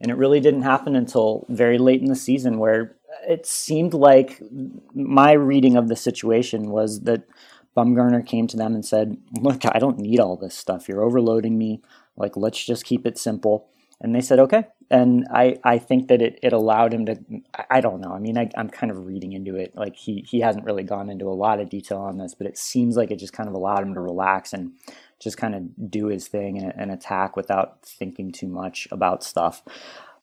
And 0.00 0.10
it 0.10 0.16
really 0.16 0.40
didn't 0.40 0.62
happen 0.62 0.94
until 0.94 1.46
very 1.48 1.78
late 1.78 2.02
in 2.02 2.08
the 2.08 2.16
season 2.16 2.58
where 2.58 2.96
it 3.26 3.46
seemed 3.46 3.94
like 3.94 4.42
my 4.94 5.32
reading 5.32 5.76
of 5.76 5.88
the 5.88 5.96
situation 5.96 6.70
was 6.70 7.02
that 7.02 7.22
Bumgarner 7.76 8.24
came 8.24 8.46
to 8.48 8.56
them 8.56 8.74
and 8.74 8.84
said, 8.84 9.16
Look, 9.40 9.62
I 9.66 9.78
don't 9.78 9.98
need 9.98 10.20
all 10.20 10.36
this 10.36 10.54
stuff. 10.54 10.88
You're 10.88 11.02
overloading 11.02 11.58
me. 11.58 11.82
Like, 12.16 12.36
let's 12.36 12.64
just 12.64 12.84
keep 12.84 13.06
it 13.06 13.18
simple. 13.18 13.68
And 14.00 14.14
they 14.14 14.20
said, 14.20 14.38
Okay. 14.38 14.64
And 14.90 15.26
I, 15.30 15.56
I 15.64 15.78
think 15.78 16.08
that 16.08 16.20
it, 16.20 16.38
it 16.42 16.52
allowed 16.52 16.92
him 16.92 17.06
to, 17.06 17.18
I 17.70 17.80
don't 17.80 18.00
know. 18.00 18.12
I 18.12 18.18
mean, 18.18 18.36
I, 18.36 18.50
I'm 18.56 18.68
kind 18.68 18.92
of 18.92 19.06
reading 19.06 19.32
into 19.32 19.56
it. 19.56 19.74
Like, 19.74 19.96
he, 19.96 20.24
he 20.28 20.40
hasn't 20.40 20.66
really 20.66 20.82
gone 20.82 21.08
into 21.08 21.26
a 21.26 21.34
lot 21.34 21.58
of 21.58 21.70
detail 21.70 21.98
on 21.98 22.18
this, 22.18 22.34
but 22.34 22.46
it 22.46 22.58
seems 22.58 22.96
like 22.96 23.10
it 23.10 23.18
just 23.18 23.32
kind 23.32 23.48
of 23.48 23.54
allowed 23.54 23.82
him 23.82 23.94
to 23.94 24.00
relax 24.00 24.52
and 24.52 24.72
just 25.18 25.38
kind 25.38 25.54
of 25.54 25.90
do 25.90 26.08
his 26.08 26.28
thing 26.28 26.58
and, 26.58 26.72
and 26.76 26.90
attack 26.90 27.34
without 27.34 27.82
thinking 27.82 28.30
too 28.30 28.46
much 28.46 28.86
about 28.92 29.24
stuff. 29.24 29.62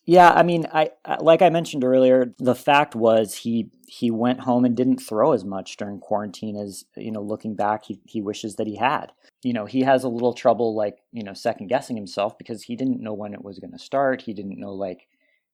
Yeah, 0.05 0.31
I 0.31 0.41
mean, 0.41 0.65
I 0.73 0.91
like 1.19 1.43
I 1.43 1.49
mentioned 1.49 1.83
earlier, 1.83 2.33
the 2.39 2.55
fact 2.55 2.95
was 2.95 3.35
he 3.35 3.69
he 3.87 4.09
went 4.09 4.41
home 4.41 4.65
and 4.65 4.75
didn't 4.75 4.97
throw 4.97 5.33
as 5.33 5.45
much 5.45 5.77
during 5.77 5.99
quarantine 5.99 6.57
as 6.57 6.85
you 6.97 7.11
know. 7.11 7.21
Looking 7.21 7.55
back, 7.55 7.85
he 7.85 7.99
he 8.05 8.19
wishes 8.21 8.55
that 8.55 8.65
he 8.65 8.77
had. 8.77 9.11
You 9.43 9.53
know, 9.53 9.65
he 9.65 9.81
has 9.81 10.03
a 10.03 10.09
little 10.09 10.33
trouble 10.33 10.75
like 10.75 10.97
you 11.11 11.23
know 11.23 11.33
second 11.33 11.67
guessing 11.67 11.95
himself 11.95 12.37
because 12.37 12.63
he 12.63 12.75
didn't 12.75 13.01
know 13.01 13.13
when 13.13 13.33
it 13.33 13.43
was 13.43 13.59
going 13.59 13.73
to 13.73 13.79
start. 13.79 14.23
He 14.23 14.33
didn't 14.33 14.59
know 14.59 14.73
like 14.73 15.07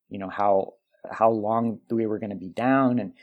you 0.10 0.18
know 0.18 0.30
how 0.30 0.76
how 1.12 1.30
long 1.30 1.80
we 1.90 2.06
were 2.06 2.20
going 2.20 2.30
to 2.30 2.36
be 2.36 2.50
down 2.50 3.00
and 3.00 3.14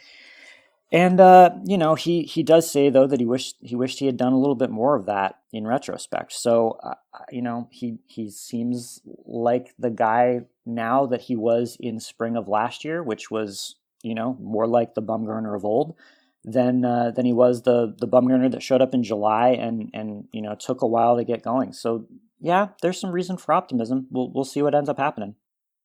and 0.94 1.20
uh, 1.20 1.50
you 1.64 1.76
know, 1.76 1.96
he 1.96 2.22
he 2.22 2.44
does 2.44 2.70
say 2.70 2.88
though 2.88 3.08
that 3.08 3.18
he 3.18 3.26
wished 3.26 3.56
he 3.60 3.74
wished 3.74 3.98
he 3.98 4.06
had 4.06 4.16
done 4.16 4.32
a 4.32 4.38
little 4.38 4.54
bit 4.54 4.70
more 4.70 4.94
of 4.94 5.06
that 5.06 5.40
in 5.52 5.66
retrospect. 5.66 6.32
So 6.32 6.78
uh, 6.84 6.94
you 7.32 7.42
know, 7.42 7.66
he 7.72 7.98
he 8.06 8.30
seems 8.30 9.00
like 9.26 9.74
the 9.76 9.90
guy 9.90 10.42
now 10.64 11.04
that 11.06 11.22
he 11.22 11.34
was 11.34 11.76
in 11.80 11.98
spring 11.98 12.36
of 12.36 12.46
last 12.46 12.84
year, 12.84 13.02
which 13.02 13.28
was 13.28 13.74
you 14.04 14.14
know 14.14 14.36
more 14.40 14.68
like 14.68 14.94
the 14.94 15.02
Bumgarner 15.02 15.56
of 15.56 15.64
old 15.64 15.96
than 16.44 16.84
uh, 16.84 17.10
than 17.10 17.26
he 17.26 17.32
was 17.32 17.62
the 17.62 17.92
the 17.98 18.06
Bumgarner 18.06 18.52
that 18.52 18.62
showed 18.62 18.80
up 18.80 18.94
in 18.94 19.02
July 19.02 19.48
and 19.48 19.90
and 19.92 20.28
you 20.30 20.42
know 20.42 20.54
took 20.54 20.80
a 20.80 20.86
while 20.86 21.16
to 21.16 21.24
get 21.24 21.42
going. 21.42 21.72
So 21.72 22.06
yeah, 22.38 22.68
there's 22.82 23.00
some 23.00 23.10
reason 23.10 23.36
for 23.36 23.52
optimism. 23.52 24.06
We'll 24.12 24.30
we'll 24.30 24.44
see 24.44 24.62
what 24.62 24.76
ends 24.76 24.88
up 24.88 24.98
happening. 24.98 25.34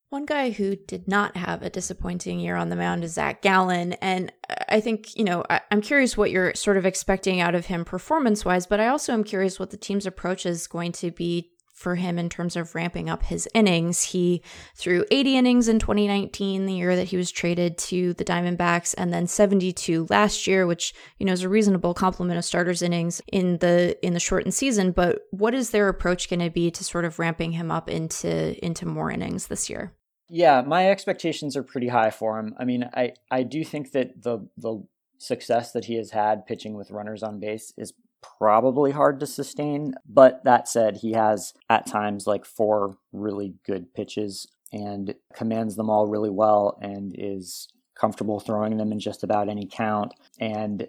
One 0.10 0.26
guy 0.26 0.49
who 0.49 0.76
did 0.76 1.07
not 1.07 1.38
have 1.38 1.62
a 1.62 1.70
disappointing 1.70 2.39
year 2.39 2.55
on 2.55 2.70
the 2.70 2.76
mound 2.76 3.03
is 3.03 3.14
Zach 3.14 3.43
Gallen. 3.43 3.93
And 3.93 4.34
I 4.68 4.80
think, 4.80 5.16
you 5.16 5.24
know, 5.24 5.43
I, 5.51 5.62
am 5.70 5.82
curious 5.82 6.18
what 6.18 6.32
you're 6.32 6.55
sort 6.55 6.78
of 6.78 6.86
expecting 6.86 7.41
out 7.41 7.53
of 7.53 7.68
him 7.68 7.86
performance 7.86 8.43
wise, 8.43 8.66
but 8.66 8.80
I 8.80 8.88
also 8.88 9.14
am 9.14 9.24
curious 9.24 9.60
what 9.60 9.70
the 9.70 9.78
team's 9.78 10.07
approach 10.07 10.47
is 10.47 10.66
going 10.66 10.93
to 10.93 11.12
be 11.12 11.51
for 11.80 11.95
him 11.95 12.18
in 12.18 12.28
terms 12.28 12.55
of 12.55 12.74
ramping 12.74 13.07
up 13.07 13.24
his 13.24 13.47
innings. 13.53 14.03
He 14.03 14.41
threw 14.76 15.05
80 15.12 15.38
innings 15.38 15.68
in 15.68 15.78
2019, 15.78 16.66
the 16.66 16.74
year 16.74 16.95
that 16.95 17.07
he 17.07 17.16
was 17.16 17.32
traded 17.32 17.78
to 17.78 18.14
the 18.16 18.26
Diamondbacks, 18.26 18.95
and 18.97 19.14
then 19.14 19.28
72 19.28 20.07
last 20.10 20.47
year, 20.47 20.66
which 20.66 20.93
you 21.20 21.26
know 21.26 21.32
is 21.34 21.43
a 21.43 21.49
reasonable 21.49 21.93
complement 21.93 22.38
of 22.38 22.43
starters 22.43 22.82
innings 22.82 23.22
in 23.32 23.60
the 23.60 23.95
in 24.03 24.14
the 24.14 24.20
shortened 24.20 24.55
season. 24.55 24.91
But 24.91 25.22
what 25.32 25.53
is 25.53 25.70
their 25.70 25.88
approach 25.88 26.30
going 26.30 26.41
to 26.41 26.49
be 26.49 26.70
to 26.72 26.84
sort 26.84 27.05
of 27.05 27.18
ramping 27.18 27.53
him 27.53 27.72
up 27.72 27.89
into 27.89 28.64
into 28.66 28.86
more 28.86 29.10
innings 29.10 29.47
this 29.47 29.70
year? 29.70 29.93
Yeah, 30.30 30.61
my 30.61 30.89
expectations 30.89 31.57
are 31.57 31.63
pretty 31.63 31.88
high 31.88 32.11
for 32.11 32.39
him. 32.39 32.55
I 32.57 32.65
mean, 32.65 32.89
I 32.93 33.13
I 33.32 33.43
do 33.43 33.63
think 33.63 33.91
that 33.93 34.21
the 34.21 34.47
the 34.57 34.84
success 35.17 35.71
that 35.73 35.86
he 35.86 35.95
has 35.95 36.11
had 36.11 36.45
pitching 36.45 36.75
with 36.75 36.91
runners 36.91 37.23
on 37.23 37.39
base 37.39 37.73
is 37.77 37.93
probably 38.38 38.91
hard 38.91 39.19
to 39.19 39.25
sustain. 39.27 39.95
But 40.07 40.43
that 40.43 40.67
said, 40.67 40.97
he 40.97 41.13
has 41.13 41.53
at 41.69 41.88
times 41.88 42.27
like 42.27 42.45
four 42.45 42.97
really 43.11 43.55
good 43.65 43.93
pitches 43.93 44.47
and 44.71 45.15
commands 45.34 45.75
them 45.75 45.89
all 45.89 46.07
really 46.07 46.30
well 46.30 46.77
and 46.82 47.13
is 47.17 47.67
comfortable 47.99 48.39
throwing 48.39 48.77
them 48.77 48.91
in 48.91 48.99
just 48.99 49.23
about 49.23 49.49
any 49.49 49.67
count 49.69 50.13
and 50.39 50.88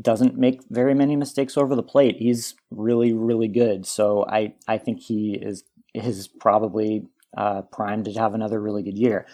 doesn't 0.00 0.38
make 0.38 0.60
very 0.70 0.94
many 0.94 1.16
mistakes 1.16 1.56
over 1.56 1.74
the 1.74 1.82
plate. 1.82 2.16
He's 2.18 2.54
really, 2.70 3.12
really 3.12 3.48
good. 3.48 3.84
So 3.86 4.24
I, 4.28 4.54
I 4.68 4.78
think 4.78 5.00
he 5.00 5.34
is 5.34 5.64
is 5.94 6.26
probably 6.26 7.06
uh, 7.36 7.62
primed 7.62 8.04
to 8.06 8.12
have 8.12 8.34
another 8.34 8.60
really 8.60 8.82
good 8.82 8.98
year. 8.98 9.26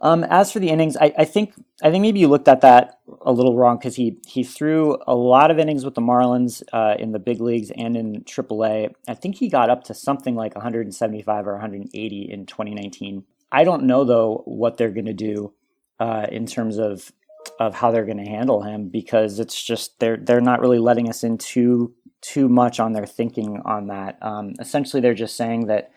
Um, 0.00 0.24
as 0.24 0.52
for 0.52 0.58
the 0.58 0.68
innings, 0.68 0.96
I, 0.96 1.12
I, 1.16 1.24
think 1.24 1.54
I 1.82 1.90
think 1.90 2.02
maybe 2.02 2.20
you 2.20 2.28
looked 2.28 2.48
at 2.48 2.60
that 2.60 3.00
a 3.22 3.32
little 3.32 3.56
wrong 3.56 3.78
because 3.78 3.96
he 3.96 4.18
he 4.26 4.44
threw 4.44 4.98
a 5.06 5.14
lot 5.14 5.50
of 5.50 5.58
innings 5.58 5.86
with 5.86 5.94
the 5.94 6.02
Marlins 6.02 6.62
uh, 6.72 6.96
in 6.98 7.12
the 7.12 7.18
big 7.18 7.40
leagues 7.40 7.70
and 7.70 7.96
in 7.96 8.22
AAA. 8.24 8.94
I 9.08 9.14
think 9.14 9.36
he 9.36 9.48
got 9.48 9.70
up 9.70 9.84
to 9.84 9.94
something 9.94 10.34
like 10.34 10.54
175 10.54 11.46
or 11.46 11.52
180 11.52 12.30
in 12.30 12.44
2019. 12.44 13.24
I 13.50 13.64
don't 13.64 13.84
know 13.84 14.04
though 14.04 14.42
what 14.44 14.76
they're 14.76 14.90
going 14.90 15.06
to 15.06 15.14
do 15.14 15.54
uh, 15.98 16.26
in 16.30 16.46
terms 16.46 16.76
of 16.76 17.10
of 17.58 17.74
how 17.74 17.90
they're 17.90 18.04
going 18.04 18.22
to 18.22 18.30
handle 18.30 18.62
him 18.62 18.88
because 18.88 19.38
it's 19.38 19.62
just 19.62 19.98
they're 19.98 20.18
they're 20.18 20.42
not 20.42 20.60
really 20.60 20.78
letting 20.78 21.08
us 21.08 21.24
in 21.24 21.38
too 21.38 21.94
too 22.20 22.48
much 22.48 22.80
on 22.80 22.92
their 22.92 23.06
thinking 23.06 23.62
on 23.64 23.86
that. 23.86 24.18
Um, 24.20 24.54
essentially, 24.60 25.00
they're 25.00 25.14
just 25.14 25.36
saying 25.36 25.68
that 25.68 25.90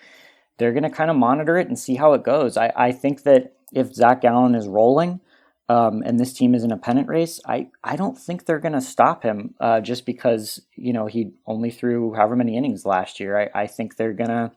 they're 0.60 0.74
going 0.74 0.84
to 0.84 0.89
kind 0.89 1.10
of 1.10 1.18
monitor 1.18 1.57
it 1.57 1.68
and 1.68 1.80
see 1.80 1.95
how 1.95 2.14
it 2.14 2.24
goes. 2.24 2.57
I, 2.57 2.72
I 2.76 2.91
think 2.91 3.24
that 3.24 3.53
if 3.74 3.93
Zach 3.93 4.22
Gallen 4.22 4.55
is 4.55 4.68
rolling 4.68 5.22
um, 5.70 6.03
and 6.05 6.20
this 6.20 6.34
team 6.34 6.53
is 6.53 6.64
in 6.64 6.72
a 6.72 6.78
pennant 6.78 7.07
race, 7.07 7.39
I, 7.47 7.70
I 7.84 7.95
don't 7.95 8.18
think 8.18 8.45
they're 8.45 8.60
going 8.60 8.74
to 8.74 8.82
stop 8.82 9.24
him 9.24 9.55
uh, 9.60 9.82
just 9.82 10.05
because, 10.05 10.62
you 10.76 10.93
know, 10.93 11.07
he 11.07 11.32
only 11.47 11.72
threw 11.72 12.14
however 12.14 12.36
many 12.36 12.57
innings 12.57 12.86
last 12.86 13.20
year. 13.20 13.39
I, 13.39 13.64
I 13.64 13.68
think 13.68 13.95
they're 13.95 14.14
going 14.14 14.30
to 14.30 14.51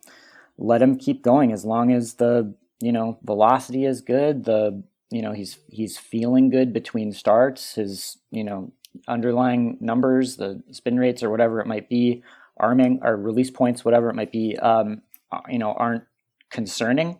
let 0.58 0.82
him 0.82 0.98
keep 0.98 1.22
going 1.22 1.52
as 1.52 1.64
long 1.64 1.92
as 1.92 2.14
the, 2.14 2.54
you 2.80 2.92
know, 2.92 3.18
velocity 3.22 3.84
is 3.84 4.00
good. 4.00 4.44
The, 4.44 4.82
you 5.10 5.22
know, 5.22 5.32
he's, 5.32 5.58
he's 5.68 5.98
feeling 5.98 6.50
good 6.50 6.72
between 6.72 7.12
starts. 7.12 7.74
His, 7.74 8.18
you 8.30 8.44
know, 8.44 8.72
underlying 9.06 9.78
numbers, 9.80 10.36
the 10.36 10.62
spin 10.70 10.98
rates 10.98 11.22
or 11.22 11.30
whatever 11.30 11.60
it 11.60 11.66
might 11.66 11.88
be, 11.88 12.22
arming 12.56 13.00
or 13.02 13.16
release 13.16 13.50
points, 13.50 13.84
whatever 13.84 14.10
it 14.10 14.14
might 14.14 14.32
be, 14.32 14.56
um, 14.58 15.02
you 15.48 15.58
know, 15.58 15.72
aren't 15.72 16.04
concerning. 16.50 17.18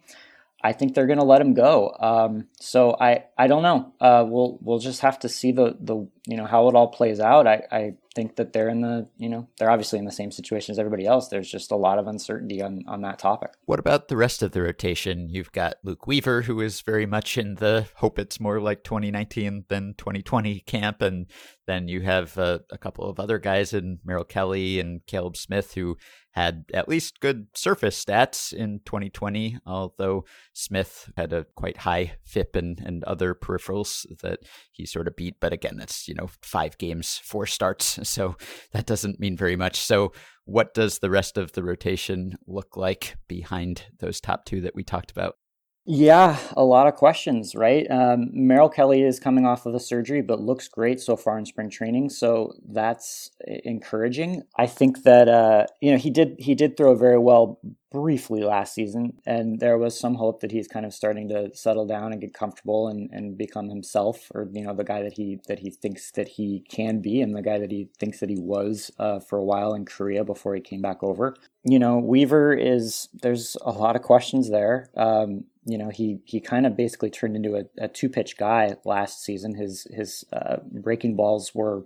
I 0.64 0.72
think 0.72 0.94
they're 0.94 1.06
going 1.06 1.18
to 1.18 1.24
let 1.24 1.40
him 1.40 1.54
go. 1.54 1.94
Um, 1.98 2.46
so 2.60 2.96
I, 3.00 3.24
I 3.36 3.48
don't 3.48 3.62
know. 3.62 3.92
Uh, 4.00 4.24
we'll 4.26 4.58
we'll 4.62 4.78
just 4.78 5.00
have 5.00 5.18
to 5.20 5.28
see 5.28 5.50
the 5.50 5.76
the 5.80 6.08
you 6.26 6.36
know 6.36 6.46
how 6.46 6.68
it 6.68 6.76
all 6.76 6.88
plays 6.88 7.18
out. 7.18 7.48
I, 7.48 7.62
I 7.72 7.94
think 8.14 8.36
that 8.36 8.52
they're 8.52 8.68
in 8.68 8.80
the 8.80 9.08
you 9.16 9.28
know 9.28 9.48
they're 9.58 9.70
obviously 9.70 9.98
in 9.98 10.04
the 10.04 10.12
same 10.12 10.30
situation 10.30 10.72
as 10.72 10.78
everybody 10.78 11.04
else. 11.04 11.28
There's 11.28 11.50
just 11.50 11.72
a 11.72 11.76
lot 11.76 11.98
of 11.98 12.06
uncertainty 12.06 12.62
on 12.62 12.84
on 12.86 13.02
that 13.02 13.18
topic. 13.18 13.50
What 13.64 13.80
about 13.80 14.06
the 14.06 14.16
rest 14.16 14.40
of 14.40 14.52
the 14.52 14.62
rotation? 14.62 15.28
You've 15.28 15.50
got 15.50 15.76
Luke 15.82 16.06
Weaver, 16.06 16.42
who 16.42 16.60
is 16.60 16.80
very 16.80 17.06
much 17.06 17.36
in 17.36 17.56
the 17.56 17.88
hope 17.96 18.20
it's 18.20 18.38
more 18.38 18.60
like 18.60 18.84
2019 18.84 19.64
than 19.68 19.94
2020 19.98 20.60
camp, 20.60 21.02
and 21.02 21.26
then 21.66 21.88
you 21.88 22.02
have 22.02 22.38
uh, 22.38 22.60
a 22.70 22.78
couple 22.78 23.08
of 23.10 23.18
other 23.18 23.40
guys 23.40 23.72
in 23.72 23.98
Merrill 24.04 24.24
Kelly 24.24 24.78
and 24.78 25.04
Caleb 25.06 25.36
Smith 25.36 25.74
who 25.74 25.96
had 26.32 26.64
at 26.72 26.88
least 26.88 27.20
good 27.20 27.46
surface 27.54 28.02
stats 28.02 28.52
in 28.52 28.80
2020, 28.84 29.58
although 29.66 30.24
Smith 30.52 31.10
had 31.16 31.32
a 31.32 31.44
quite 31.54 31.78
high 31.78 32.14
FIP 32.24 32.56
and, 32.56 32.80
and 32.80 33.04
other 33.04 33.34
peripherals 33.34 34.06
that 34.22 34.40
he 34.70 34.86
sort 34.86 35.06
of 35.06 35.16
beat. 35.16 35.36
But 35.40 35.52
again, 35.52 35.76
that's, 35.76 36.08
you 36.08 36.14
know, 36.14 36.28
five 36.40 36.76
games, 36.78 37.20
four 37.22 37.46
starts. 37.46 37.98
So 38.12 38.36
that 38.72 38.84
doesn't 38.84 39.18
mean 39.18 39.38
very 39.38 39.56
much. 39.56 39.80
So, 39.80 40.12
what 40.44 40.74
does 40.74 40.98
the 40.98 41.08
rest 41.08 41.38
of 41.38 41.52
the 41.52 41.62
rotation 41.62 42.36
look 42.46 42.76
like 42.76 43.16
behind 43.26 43.86
those 44.00 44.20
top 44.20 44.44
two 44.44 44.60
that 44.62 44.74
we 44.74 44.84
talked 44.84 45.10
about? 45.10 45.36
Yeah, 45.84 46.38
a 46.56 46.62
lot 46.62 46.86
of 46.86 46.94
questions, 46.94 47.56
right? 47.56 47.90
Um, 47.90 48.30
Merrill 48.32 48.68
Kelly 48.68 49.02
is 49.02 49.18
coming 49.18 49.44
off 49.44 49.66
of 49.66 49.72
the 49.72 49.80
surgery, 49.80 50.22
but 50.22 50.40
looks 50.40 50.68
great 50.68 51.00
so 51.00 51.16
far 51.16 51.36
in 51.36 51.44
spring 51.44 51.70
training, 51.70 52.10
so 52.10 52.52
that's 52.68 53.32
encouraging. 53.64 54.44
I 54.56 54.68
think 54.68 55.02
that 55.02 55.28
uh, 55.28 55.66
you 55.80 55.90
know 55.90 55.98
he 55.98 56.10
did 56.10 56.36
he 56.38 56.54
did 56.54 56.76
throw 56.76 56.94
very 56.94 57.18
well 57.18 57.58
briefly 57.90 58.44
last 58.44 58.74
season, 58.74 59.14
and 59.26 59.58
there 59.58 59.76
was 59.76 59.98
some 59.98 60.14
hope 60.14 60.40
that 60.42 60.52
he's 60.52 60.68
kind 60.68 60.86
of 60.86 60.94
starting 60.94 61.28
to 61.30 61.50
settle 61.52 61.84
down 61.84 62.12
and 62.12 62.20
get 62.20 62.32
comfortable 62.32 62.86
and, 62.86 63.10
and 63.10 63.36
become 63.36 63.68
himself, 63.68 64.30
or 64.36 64.48
you 64.52 64.62
know 64.62 64.74
the 64.74 64.84
guy 64.84 65.02
that 65.02 65.14
he 65.14 65.40
that 65.48 65.58
he 65.58 65.70
thinks 65.70 66.12
that 66.12 66.28
he 66.28 66.64
can 66.68 67.00
be, 67.00 67.20
and 67.20 67.34
the 67.34 67.42
guy 67.42 67.58
that 67.58 67.72
he 67.72 67.88
thinks 67.98 68.20
that 68.20 68.30
he 68.30 68.38
was 68.38 68.92
uh, 69.00 69.18
for 69.18 69.36
a 69.36 69.44
while 69.44 69.74
in 69.74 69.84
Korea 69.84 70.22
before 70.22 70.54
he 70.54 70.60
came 70.60 70.80
back 70.80 71.02
over. 71.02 71.34
You 71.64 71.80
know, 71.80 71.98
Weaver 71.98 72.52
is 72.54 73.08
there's 73.20 73.56
a 73.62 73.72
lot 73.72 73.96
of 73.96 74.02
questions 74.02 74.48
there. 74.48 74.88
Um, 74.96 75.44
you 75.64 75.78
know 75.78 75.90
he 75.90 76.20
he 76.24 76.40
kind 76.40 76.66
of 76.66 76.76
basically 76.76 77.10
turned 77.10 77.36
into 77.36 77.56
a, 77.56 77.64
a 77.78 77.88
two 77.88 78.08
pitch 78.08 78.36
guy 78.36 78.76
last 78.84 79.22
season. 79.22 79.54
His 79.54 79.86
his 79.90 80.24
uh, 80.32 80.56
breaking 80.70 81.16
balls 81.16 81.54
were 81.54 81.84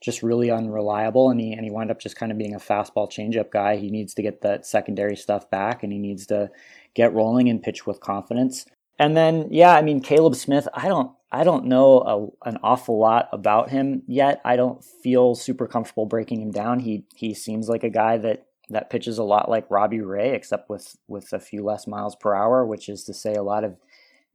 just 0.00 0.22
really 0.22 0.50
unreliable, 0.50 1.30
and 1.30 1.40
he 1.40 1.52
and 1.52 1.64
he 1.64 1.70
wound 1.70 1.90
up 1.90 2.00
just 2.00 2.16
kind 2.16 2.30
of 2.30 2.38
being 2.38 2.54
a 2.54 2.58
fastball 2.58 3.10
changeup 3.10 3.50
guy. 3.50 3.76
He 3.76 3.90
needs 3.90 4.14
to 4.14 4.22
get 4.22 4.42
that 4.42 4.66
secondary 4.66 5.16
stuff 5.16 5.50
back, 5.50 5.82
and 5.82 5.92
he 5.92 5.98
needs 5.98 6.26
to 6.26 6.50
get 6.94 7.14
rolling 7.14 7.48
and 7.48 7.62
pitch 7.62 7.86
with 7.86 8.00
confidence. 8.00 8.66
And 8.98 9.16
then 9.16 9.48
yeah, 9.50 9.74
I 9.74 9.82
mean 9.82 10.00
Caleb 10.00 10.34
Smith, 10.34 10.68
I 10.74 10.88
don't 10.88 11.12
I 11.30 11.44
don't 11.44 11.66
know 11.66 12.32
a, 12.44 12.48
an 12.48 12.58
awful 12.62 12.98
lot 12.98 13.28
about 13.32 13.70
him 13.70 14.02
yet. 14.06 14.40
I 14.44 14.56
don't 14.56 14.84
feel 14.84 15.34
super 15.34 15.66
comfortable 15.66 16.06
breaking 16.06 16.42
him 16.42 16.50
down. 16.50 16.80
He 16.80 17.04
he 17.14 17.34
seems 17.34 17.68
like 17.68 17.84
a 17.84 17.90
guy 17.90 18.18
that 18.18 18.47
that 18.70 18.90
pitches 18.90 19.18
a 19.18 19.24
lot 19.24 19.50
like 19.50 19.70
Robbie 19.70 20.00
Ray, 20.00 20.34
except 20.34 20.68
with 20.68 20.96
with 21.06 21.32
a 21.32 21.40
few 21.40 21.64
less 21.64 21.86
miles 21.86 22.16
per 22.16 22.34
hour, 22.34 22.64
which 22.64 22.88
is 22.88 23.04
to 23.04 23.14
say 23.14 23.34
a 23.34 23.42
lot 23.42 23.64
of 23.64 23.76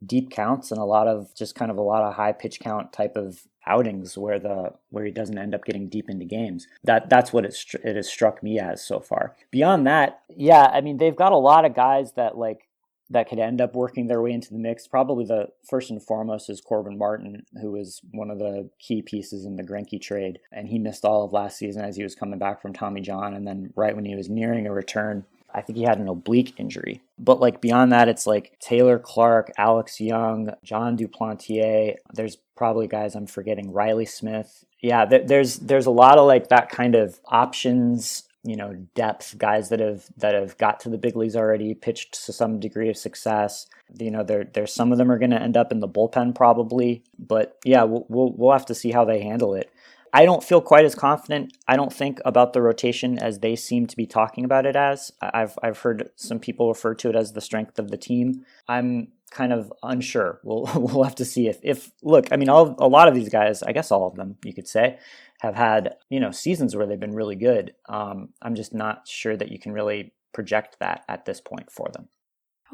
deep 0.05 0.29
counts 0.29 0.71
and 0.71 0.79
a 0.79 0.85
lot 0.85 1.07
of 1.07 1.33
just 1.35 1.55
kind 1.55 1.71
of 1.71 1.77
a 1.77 1.81
lot 1.81 2.03
of 2.03 2.15
high 2.15 2.33
pitch 2.33 2.59
count 2.59 2.91
type 2.91 3.15
of 3.15 3.47
outings 3.65 4.17
where 4.17 4.39
the 4.39 4.73
where 4.89 5.05
he 5.05 5.11
doesn't 5.11 5.37
end 5.37 5.55
up 5.55 5.63
getting 5.63 5.87
deep 5.87 6.09
into 6.09 6.25
games. 6.25 6.67
That 6.83 7.09
that's 7.09 7.31
what 7.31 7.45
it 7.45 7.55
it 7.83 7.95
has 7.95 8.09
struck 8.09 8.43
me 8.43 8.59
as 8.59 8.85
so 8.85 8.99
far. 8.99 9.35
Beyond 9.51 9.87
that, 9.87 10.21
yeah, 10.29 10.69
I 10.73 10.81
mean 10.81 10.97
they've 10.97 11.15
got 11.15 11.31
a 11.31 11.37
lot 11.37 11.65
of 11.65 11.75
guys 11.75 12.13
that 12.13 12.37
like 12.37 12.67
that 13.09 13.29
could 13.29 13.39
end 13.39 13.61
up 13.61 13.75
working 13.75 14.07
their 14.07 14.21
way 14.21 14.31
into 14.31 14.51
the 14.51 14.59
mix. 14.59 14.87
Probably 14.87 15.25
the 15.25 15.47
first 15.69 15.89
and 15.89 16.01
foremost 16.01 16.49
is 16.49 16.61
Corbin 16.61 16.97
Martin, 16.97 17.43
who 17.61 17.71
was 17.71 18.01
one 18.11 18.31
of 18.31 18.39
the 18.39 18.69
key 18.79 19.01
pieces 19.01 19.45
in 19.45 19.55
the 19.55 19.63
Greinke 19.63 20.01
trade, 20.01 20.39
and 20.51 20.67
he 20.67 20.79
missed 20.79 21.05
all 21.05 21.23
of 21.23 21.33
last 21.33 21.57
season 21.57 21.83
as 21.83 21.95
he 21.95 22.03
was 22.03 22.15
coming 22.15 22.39
back 22.39 22.61
from 22.61 22.73
Tommy 22.73 23.01
John, 23.01 23.33
and 23.33 23.45
then 23.47 23.71
right 23.75 23.95
when 23.95 24.05
he 24.05 24.15
was 24.15 24.29
nearing 24.29 24.67
a 24.67 24.73
return. 24.73 25.25
I 25.55 25.61
think 25.61 25.77
he 25.77 25.83
had 25.83 25.99
an 25.99 26.07
oblique 26.07 26.55
injury. 26.57 27.01
But 27.19 27.39
like 27.39 27.61
beyond 27.61 27.91
that, 27.91 28.09
it's 28.09 28.25
like 28.25 28.57
Taylor 28.59 28.97
Clarke, 28.97 29.51
Alex 29.55 30.01
Young, 30.01 30.49
Jon 30.63 30.97
Duplantier. 30.97 31.97
There's 32.11 32.37
probably 32.55 32.87
guys 32.87 33.13
I'm 33.13 33.27
forgetting. 33.27 33.71
Riley 33.71 34.05
Smith. 34.05 34.65
Yeah, 34.81 35.05
there's 35.05 35.57
there's 35.59 35.85
a 35.85 35.91
lot 35.91 36.17
of 36.17 36.25
like 36.25 36.49
that 36.49 36.69
kind 36.69 36.95
of 36.95 37.19
options 37.27 38.23
you 38.43 38.55
know 38.55 38.73
depth 38.93 39.37
guys 39.37 39.69
that 39.69 39.79
have 39.79 40.05
that 40.17 40.35
have 40.35 40.57
got 40.57 40.79
to 40.81 40.89
the 40.89 40.97
big 40.97 41.15
leagues 41.15 41.35
already 41.35 41.73
pitched 41.73 42.25
to 42.25 42.33
some 42.33 42.59
degree 42.59 42.89
of 42.89 42.97
success. 42.97 43.67
You 43.97 44.11
know 44.11 44.23
there 44.23 44.45
there's 44.53 44.73
some 44.73 44.91
of 44.91 44.97
them 44.97 45.11
are 45.11 45.19
going 45.19 45.31
to 45.31 45.41
end 45.41 45.57
up 45.57 45.71
in 45.71 45.79
the 45.79 45.87
bullpen 45.87 46.35
probably 46.35 47.03
but 47.17 47.57
yeah 47.63 47.83
we'll, 47.83 48.05
we'll 48.09 48.33
we'll 48.33 48.51
have 48.51 48.65
to 48.67 48.75
see 48.75 48.91
how 48.91 49.05
they 49.05 49.21
handle 49.21 49.53
it. 49.55 49.71
I 50.15 50.25
don't 50.25 50.43
feel 50.43 50.61
quite 50.61 50.85
as 50.85 50.93
confident 50.93 51.57
I 51.67 51.75
don't 51.75 51.93
think 51.93 52.19
about 52.25 52.53
the 52.53 52.61
rotation 52.61 53.17
as 53.17 53.39
they 53.39 53.55
seem 53.55 53.87
to 53.87 53.95
be 53.95 54.05
talking 54.05 54.43
about 54.45 54.65
it 54.65 54.75
as. 54.75 55.11
I've 55.21 55.57
I've 55.63 55.79
heard 55.79 56.09
some 56.15 56.39
people 56.39 56.67
refer 56.69 56.93
to 56.95 57.09
it 57.09 57.15
as 57.15 57.33
the 57.33 57.41
strength 57.41 57.79
of 57.79 57.91
the 57.91 57.97
team. 57.97 58.45
I'm 58.67 59.07
kind 59.31 59.51
of 59.51 59.73
unsure. 59.81 60.39
We'll 60.43 60.69
we'll 60.75 61.03
have 61.03 61.15
to 61.15 61.25
see 61.25 61.47
if 61.47 61.59
if 61.63 61.91
look 62.01 62.27
I 62.31 62.35
mean 62.35 62.49
all 62.49 62.75
a 62.77 62.87
lot 62.87 63.07
of 63.07 63.15
these 63.15 63.29
guys 63.29 63.63
I 63.63 63.71
guess 63.71 63.91
all 63.91 64.05
of 64.07 64.15
them 64.15 64.37
you 64.43 64.53
could 64.53 64.67
say 64.67 64.99
have 65.43 65.55
had 65.55 65.95
you 66.09 66.21
know 66.21 66.31
seasons 66.31 66.75
where 66.75 66.87
they've 66.87 66.99
been 66.99 67.13
really 67.13 67.35
good. 67.35 67.73
Um, 67.89 68.29
I'm 68.41 68.55
just 68.55 68.73
not 68.73 69.07
sure 69.07 69.35
that 69.35 69.51
you 69.51 69.59
can 69.59 69.73
really 69.73 70.13
project 70.33 70.77
that 70.79 71.03
at 71.09 71.25
this 71.25 71.41
point 71.41 71.69
for 71.69 71.89
them. 71.93 72.07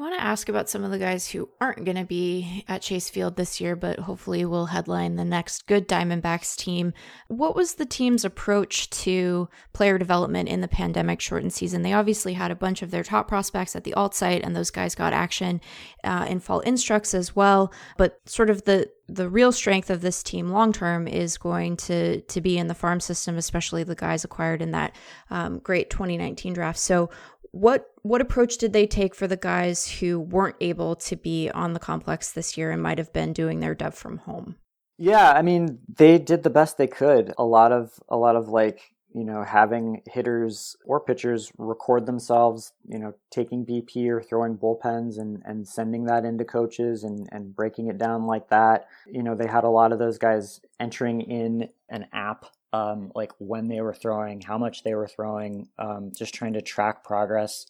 I 0.00 0.02
want 0.02 0.14
to 0.14 0.24
ask 0.24 0.48
about 0.48 0.70
some 0.70 0.82
of 0.82 0.90
the 0.90 0.98
guys 0.98 1.28
who 1.28 1.50
aren't 1.60 1.84
going 1.84 1.98
to 1.98 2.06
be 2.06 2.64
at 2.66 2.80
Chase 2.80 3.10
Field 3.10 3.36
this 3.36 3.60
year, 3.60 3.76
but 3.76 3.98
hopefully 3.98 4.46
will 4.46 4.64
headline 4.64 5.16
the 5.16 5.26
next 5.26 5.66
good 5.66 5.86
Diamondbacks 5.86 6.56
team. 6.56 6.94
What 7.28 7.54
was 7.54 7.74
the 7.74 7.84
team's 7.84 8.24
approach 8.24 8.88
to 8.88 9.50
player 9.74 9.98
development 9.98 10.48
in 10.48 10.62
the 10.62 10.68
pandemic 10.68 11.20
shortened 11.20 11.52
season? 11.52 11.82
They 11.82 11.92
obviously 11.92 12.32
had 12.32 12.50
a 12.50 12.54
bunch 12.54 12.80
of 12.80 12.90
their 12.90 13.04
top 13.04 13.28
prospects 13.28 13.76
at 13.76 13.84
the 13.84 13.92
alt 13.92 14.14
site, 14.14 14.42
and 14.42 14.56
those 14.56 14.70
guys 14.70 14.94
got 14.94 15.12
action 15.12 15.60
uh, 16.02 16.24
in 16.30 16.40
fall 16.40 16.60
instructs 16.60 17.12
as 17.12 17.36
well. 17.36 17.70
But 17.98 18.20
sort 18.24 18.48
of 18.48 18.64
the 18.64 18.88
the 19.06 19.28
real 19.28 19.50
strength 19.50 19.90
of 19.90 20.02
this 20.02 20.22
team 20.22 20.50
long 20.50 20.72
term 20.72 21.08
is 21.08 21.36
going 21.36 21.76
to 21.76 22.20
to 22.22 22.40
be 22.40 22.56
in 22.56 22.68
the 22.68 22.74
farm 22.74 23.00
system, 23.00 23.36
especially 23.36 23.84
the 23.84 23.94
guys 23.94 24.24
acquired 24.24 24.62
in 24.62 24.70
that 24.70 24.96
um, 25.30 25.58
great 25.58 25.90
2019 25.90 26.54
draft. 26.54 26.78
So, 26.78 27.10
what 27.52 27.86
what 28.02 28.20
approach 28.20 28.58
did 28.58 28.72
they 28.72 28.86
take 28.86 29.14
for 29.14 29.26
the 29.26 29.36
guys 29.36 29.88
who 29.88 30.20
weren't 30.20 30.56
able 30.60 30.96
to 30.96 31.16
be 31.16 31.50
on 31.50 31.72
the 31.72 31.80
complex 31.80 32.32
this 32.32 32.56
year 32.56 32.70
and 32.70 32.82
might 32.82 32.98
have 32.98 33.12
been 33.12 33.32
doing 33.32 33.60
their 33.60 33.74
dev 33.74 33.94
from 33.94 34.18
home? 34.18 34.56
Yeah, 34.98 35.32
I 35.32 35.42
mean, 35.42 35.78
they 35.88 36.18
did 36.18 36.42
the 36.42 36.50
best 36.50 36.76
they 36.76 36.86
could. 36.86 37.32
A 37.38 37.44
lot 37.44 37.72
of 37.72 37.92
a 38.08 38.16
lot 38.16 38.36
of 38.36 38.48
like, 38.48 38.94
you 39.14 39.24
know, 39.24 39.42
having 39.42 40.02
hitters 40.06 40.76
or 40.84 41.00
pitchers 41.00 41.50
record 41.58 42.06
themselves, 42.06 42.72
you 42.86 42.98
know, 42.98 43.14
taking 43.30 43.66
BP 43.66 44.08
or 44.08 44.22
throwing 44.22 44.56
bullpens 44.56 45.18
and 45.18 45.42
and 45.44 45.66
sending 45.66 46.04
that 46.04 46.24
into 46.24 46.44
coaches 46.44 47.02
and 47.02 47.28
and 47.32 47.56
breaking 47.56 47.88
it 47.88 47.98
down 47.98 48.26
like 48.26 48.48
that. 48.50 48.86
You 49.06 49.22
know, 49.22 49.34
they 49.34 49.48
had 49.48 49.64
a 49.64 49.70
lot 49.70 49.92
of 49.92 49.98
those 49.98 50.18
guys 50.18 50.60
entering 50.78 51.22
in 51.22 51.70
an 51.88 52.06
app 52.12 52.44
um, 52.72 53.12
like 53.14 53.32
when 53.38 53.68
they 53.68 53.80
were 53.80 53.94
throwing, 53.94 54.40
how 54.40 54.58
much 54.58 54.82
they 54.82 54.94
were 54.94 55.08
throwing, 55.08 55.68
um, 55.78 56.12
just 56.16 56.34
trying 56.34 56.52
to 56.54 56.62
track 56.62 57.04
progress 57.04 57.66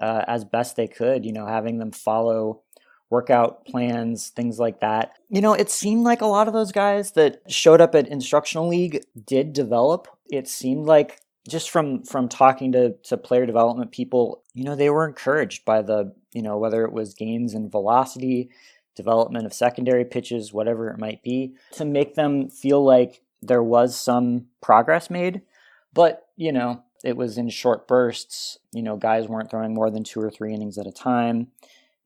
uh, 0.00 0.24
as 0.26 0.44
best 0.44 0.76
they 0.76 0.88
could, 0.88 1.24
you 1.24 1.32
know, 1.32 1.46
having 1.46 1.78
them 1.78 1.92
follow 1.92 2.62
workout 3.10 3.64
plans, 3.66 4.28
things 4.28 4.58
like 4.58 4.80
that. 4.80 5.12
You 5.28 5.40
know, 5.40 5.54
it 5.54 5.70
seemed 5.70 6.04
like 6.04 6.20
a 6.20 6.26
lot 6.26 6.48
of 6.48 6.54
those 6.54 6.72
guys 6.72 7.12
that 7.12 7.42
showed 7.48 7.80
up 7.80 7.94
at 7.94 8.08
instructional 8.08 8.68
league 8.68 9.04
did 9.24 9.52
develop. 9.52 10.08
It 10.30 10.48
seemed 10.48 10.86
like 10.86 11.20
just 11.48 11.70
from 11.70 12.02
from 12.02 12.28
talking 12.28 12.72
to 12.72 12.94
to 13.04 13.16
player 13.16 13.46
development 13.46 13.92
people, 13.92 14.42
you 14.54 14.64
know, 14.64 14.74
they 14.74 14.90
were 14.90 15.06
encouraged 15.06 15.64
by 15.64 15.82
the, 15.82 16.12
you 16.32 16.42
know, 16.42 16.58
whether 16.58 16.84
it 16.84 16.92
was 16.92 17.14
gains 17.14 17.54
in 17.54 17.70
velocity, 17.70 18.50
development 18.96 19.46
of 19.46 19.52
secondary 19.52 20.04
pitches, 20.04 20.52
whatever 20.52 20.88
it 20.88 20.98
might 20.98 21.22
be, 21.22 21.54
to 21.72 21.84
make 21.84 22.14
them 22.14 22.48
feel 22.48 22.82
like 22.82 23.22
there 23.46 23.62
was 23.62 23.96
some 23.96 24.46
progress 24.60 25.10
made. 25.10 25.42
But, 25.92 26.22
you 26.36 26.52
know, 26.52 26.82
it 27.04 27.16
was 27.16 27.38
in 27.38 27.48
short 27.50 27.86
bursts. 27.86 28.58
You 28.72 28.82
know, 28.82 28.96
guys 28.96 29.28
weren't 29.28 29.50
throwing 29.50 29.74
more 29.74 29.90
than 29.90 30.04
two 30.04 30.20
or 30.20 30.30
three 30.30 30.52
innings 30.52 30.78
at 30.78 30.86
a 30.86 30.92
time. 30.92 31.48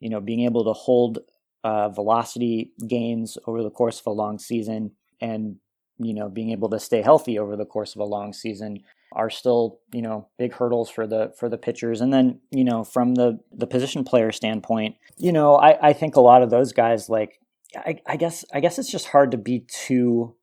You 0.01 0.11
know, 0.11 0.20
being 0.20 0.45
able 0.45 0.64
to 0.64 0.72
hold 0.72 1.20
uh, 1.64 1.89
velocity 1.89 2.72
gains 2.86 3.39
over 3.47 3.62
the 3.62 3.70
course 3.70 4.01
of 4.01 4.07
a 4.07 4.11
long 4.11 4.39
season 4.39 4.93
and, 5.20 5.57
you 5.99 6.14
know, 6.14 6.28
being 6.28 6.51
able 6.51 6.68
to 6.70 6.78
stay 6.78 7.03
healthy 7.03 7.39
over 7.39 7.57
the 7.57 7.66
course 7.66 7.95
of 7.95 8.01
a 8.01 8.05
long 8.05 8.32
season 8.32 8.84
are 9.12 9.30
still, 9.30 9.80
you 9.93 10.03
know, 10.03 10.28
big 10.39 10.53
hurdles 10.53 10.91
for 10.91 11.07
the 11.07 11.32
for 11.39 11.49
the 11.49 11.59
pitchers. 11.59 12.01
And 12.01 12.12
then, 12.12 12.41
you 12.51 12.62
know, 12.62 12.84
from 12.84 13.14
the 13.14 13.41
the 13.53 13.66
position 13.66 14.05
player 14.05 14.30
standpoint, 14.32 14.97
you 15.16 15.32
know, 15.32 15.57
I, 15.57 15.89
I 15.89 15.93
think 15.95 16.14
a 16.14 16.20
lot 16.20 16.43
of 16.43 16.51
those 16.51 16.72
guys 16.72 17.09
like 17.09 17.41
I, 17.74 18.01
I 18.07 18.16
guess 18.16 18.45
I 18.53 18.61
guess 18.61 18.78
it's 18.78 18.91
just 18.91 19.09
hard 19.09 19.30
to 19.32 19.39
be 19.39 19.61
too 19.61 20.34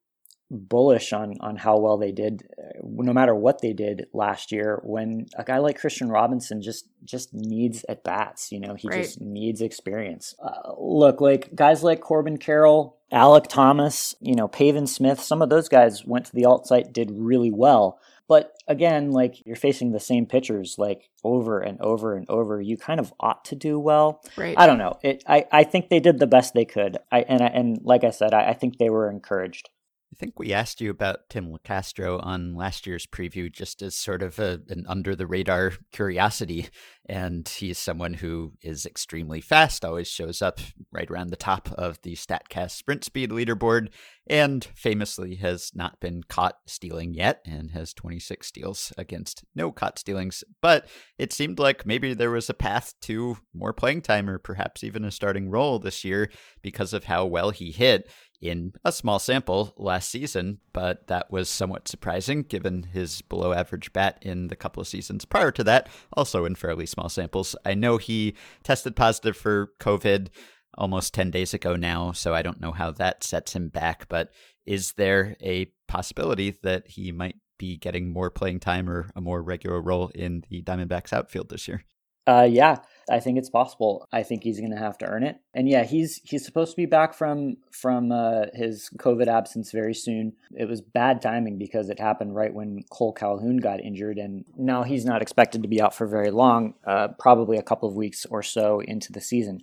bullish 0.52 1.12
on 1.12 1.36
on 1.40 1.56
how 1.56 1.78
well 1.78 1.98
they 1.98 2.12
did 2.12 2.44
no 2.84 3.14
matter 3.14 3.34
what 3.34 3.62
they 3.62 3.74
did 3.74 4.06
last 4.14 4.52
year 4.52 4.80
when 4.84 5.26
a 5.38 5.44
guy 5.44 5.58
like 5.58 5.82
Kristian 5.82 6.12
Robinson 6.12 6.62
just 6.62 6.88
just 7.04 7.34
needs 7.34 7.84
at 7.90 8.04
bats 8.04 8.52
you 8.52 8.60
know 8.60 8.76
he 8.76 8.88
right. 8.88 9.04
just 9.04 9.20
needs 9.20 9.62
experience. 9.62 10.36
Uh, 10.42 10.74
look 10.78 11.20
like 11.20 11.56
guys 11.56 11.84
like 11.84 12.02
Corbin 12.02 12.38
Carroll 12.38 12.98
Alek 13.12 13.48
Thomas 13.48 14.14
you 14.20 14.36
know 14.36 14.48
Pavin 14.48 14.86
Smith 14.86 15.20
some 15.20 15.42
of 15.42 15.50
those 15.50 15.68
guys 15.68 16.06
went 16.06 16.28
to 16.28 16.36
the 16.36 16.46
alt 16.46 16.68
site 16.68 16.94
did 16.94 17.12
really 17.12 17.52
well. 17.52 18.00
But 18.28 18.56
again 18.68 19.12
like 19.12 19.44
you're 19.48 19.56
facing 19.56 19.92
the 19.92 20.00
same 20.00 20.28
pitchers 20.28 20.76
like 20.78 21.10
over 21.24 21.60
and 21.60 21.82
over 21.82 22.16
and 22.16 22.30
over. 22.30 22.62
You 22.62 22.78
kind 22.78 23.00
of 23.00 23.12
ought 23.20 23.46
to 23.46 23.56
do 23.56 23.80
well. 23.80 24.22
Right. 24.38 24.56
I 24.56 24.68
don't 24.68 24.78
know. 24.78 25.00
It 25.02 25.24
I 25.28 25.46
I 25.52 25.64
think 25.64 25.90
they 25.90 26.00
did 26.00 26.20
the 26.20 26.28
best 26.28 26.54
they 26.54 26.66
could. 26.66 27.00
I 27.12 27.22
and 27.22 27.42
I, 27.42 27.48
and 27.48 27.80
like 27.84 28.04
I 28.04 28.12
said 28.12 28.36
I, 28.36 28.50
I 28.50 28.54
think 28.54 28.78
they 28.78 28.92
were 28.92 29.10
encouraged 29.10 29.70
I 30.14 30.18
think 30.18 30.40
we 30.40 30.54
asked 30.54 30.80
you 30.80 30.92
about 30.92 31.30
Tim 31.30 31.52
Locastro 31.52 32.24
on 32.26 32.56
last 32.56 32.88
year's 32.88 33.06
preview 33.06 33.52
just 33.52 33.82
as 33.82 33.96
sort 33.96 34.24
of 34.24 34.40
a, 34.40 34.62
an 34.70 34.86
under 34.88 35.14
the 35.14 35.28
radar 35.28 35.74
curiosity. 35.92 36.70
And 37.08 37.48
he's 37.48 37.78
someone 37.78 38.14
who 38.14 38.54
is 38.62 38.86
extremely 38.86 39.42
fast, 39.42 39.84
always 39.84 40.08
shows 40.08 40.42
up 40.42 40.60
right 40.92 41.10
around 41.12 41.30
the 41.30 41.36
top 41.36 41.70
of 41.74 42.02
the 42.02 42.16
StatCast 42.16 42.72
sprint 42.72 43.04
speed 43.04 43.30
leaderboard, 43.30 43.90
and 44.28 44.64
famously 44.74 45.36
has 45.36 45.72
not 45.76 46.00
been 46.00 46.24
caught 46.24 46.56
stealing 46.66 47.14
yet 47.14 47.42
and 47.46 47.72
has 47.72 47.94
26 47.94 48.48
steals 48.48 48.94
against 48.98 49.44
no 49.54 49.72
caught 49.72 50.00
stealings. 50.00 50.44
But 50.62 50.88
it 51.18 51.34
seemed 51.34 51.60
like 51.60 51.86
maybe 51.86 52.14
there 52.14 52.32
was 52.32 52.50
a 52.50 52.56
path 52.56 52.94
to 53.02 53.38
more 53.54 53.74
playing 53.74 54.02
time 54.02 54.30
or 54.30 54.40
perhaps 54.40 54.84
even 54.84 55.04
a 55.04 55.12
starting 55.12 55.50
role 55.50 55.78
this 55.78 56.04
year 56.04 56.32
because 56.64 56.94
of 56.94 57.04
how 57.04 57.26
well 57.26 57.52
he 57.52 57.72
hit 57.72 58.10
in 58.42 58.74
a 58.84 58.92
small 58.92 59.20
sample 59.20 59.74
last 59.78 60.10
season, 60.10 60.60
but 60.74 61.08
that 61.08 61.32
was 61.32 61.50
somewhat 61.50 61.88
surprising 61.88 62.44
given 62.44 62.84
his 62.84 63.22
below 63.22 63.54
average 63.54 63.92
bat 63.94 64.18
in 64.22 64.48
the 64.48 64.56
couple 64.56 64.82
of 64.82 64.88
seasons 64.88 65.26
prior 65.26 65.52
to 65.52 65.64
that, 65.64 65.90
also 66.14 66.46
in 66.46 66.56
fairly 66.56 66.86
small 66.86 67.10
samples. 67.10 67.56
I 67.66 67.74
know 67.74 67.98
he 67.98 68.36
tested 68.64 68.96
positive 68.96 69.38
for 69.38 69.72
COVID 69.80 70.30
almost 70.78 71.14
10 71.14 71.32
days 71.32 71.54
ago 71.54 71.76
now, 71.76 72.12
so 72.12 72.34
I 72.34 72.42
don't 72.42 72.62
know 72.62 72.72
how 72.72 72.92
that 72.92 73.24
sets 73.24 73.56
him 73.56 73.70
back, 73.70 74.08
but 74.10 74.32
is 74.66 74.94
there 74.94 75.36
a 75.42 75.72
possibility 75.88 76.58
that 76.64 76.88
he 76.88 77.12
might 77.12 77.38
be 77.58 77.78
getting 77.78 78.12
more 78.12 78.30
playing 78.30 78.60
time 78.60 78.90
or 78.90 79.10
a 79.16 79.22
more 79.22 79.42
regular 79.42 79.82
role 79.82 80.10
in 80.14 80.44
the 80.50 80.62
Diamondbacks 80.62 81.14
outfield 81.14 81.50
this 81.50 81.68
year? 81.68 81.84
Uh, 82.28 82.48
yeah, 82.50 82.80
I 83.10 83.20
think 83.20 83.38
it's 83.38 83.50
possible. 83.50 84.08
I 84.12 84.24
think 84.24 84.44
he's 84.44 84.60
going 84.60 84.72
to 84.72 84.78
have 84.78 84.98
to 85.00 85.06
earn 85.06 85.24
it. 85.24 85.40
And 85.54 85.70
yeah, 85.70 85.84
he's 85.84 86.22
he's 86.24 86.46
supposed 86.46 86.72
to 86.72 86.78
be 86.78 86.86
back 86.86 87.14
from 87.14 87.58
from 87.72 88.12
uh, 88.12 88.46
his 88.54 88.90
COVID 88.98 89.28
absence 89.28 89.72
very 89.72 89.94
soon. 89.94 90.34
It 90.56 90.68
was 90.68 90.82
bad 90.82 91.22
timing 91.22 91.58
because 91.58 91.90
it 91.90 92.00
happened 92.00 92.36
right 92.36 92.54
when 92.54 92.84
Cole 92.90 93.14
Calhoun 93.14 93.58
got 93.58 93.82
injured, 93.82 94.18
and 94.18 94.46
now 94.58 94.84
he's 94.84 95.06
not 95.06 95.22
expected 95.22 95.62
to 95.64 95.70
be 95.70 95.82
out 95.82 95.96
for 95.96 96.08
very 96.08 96.32
long. 96.32 96.74
Uh, 96.86 97.10
probably 97.20 97.58
a 97.58 97.64
couple 97.64 97.90
of 97.90 97.96
weeks 97.96 98.26
or 98.26 98.44
so 98.44 98.80
into 98.82 99.12
the 99.12 99.22
season. 99.22 99.62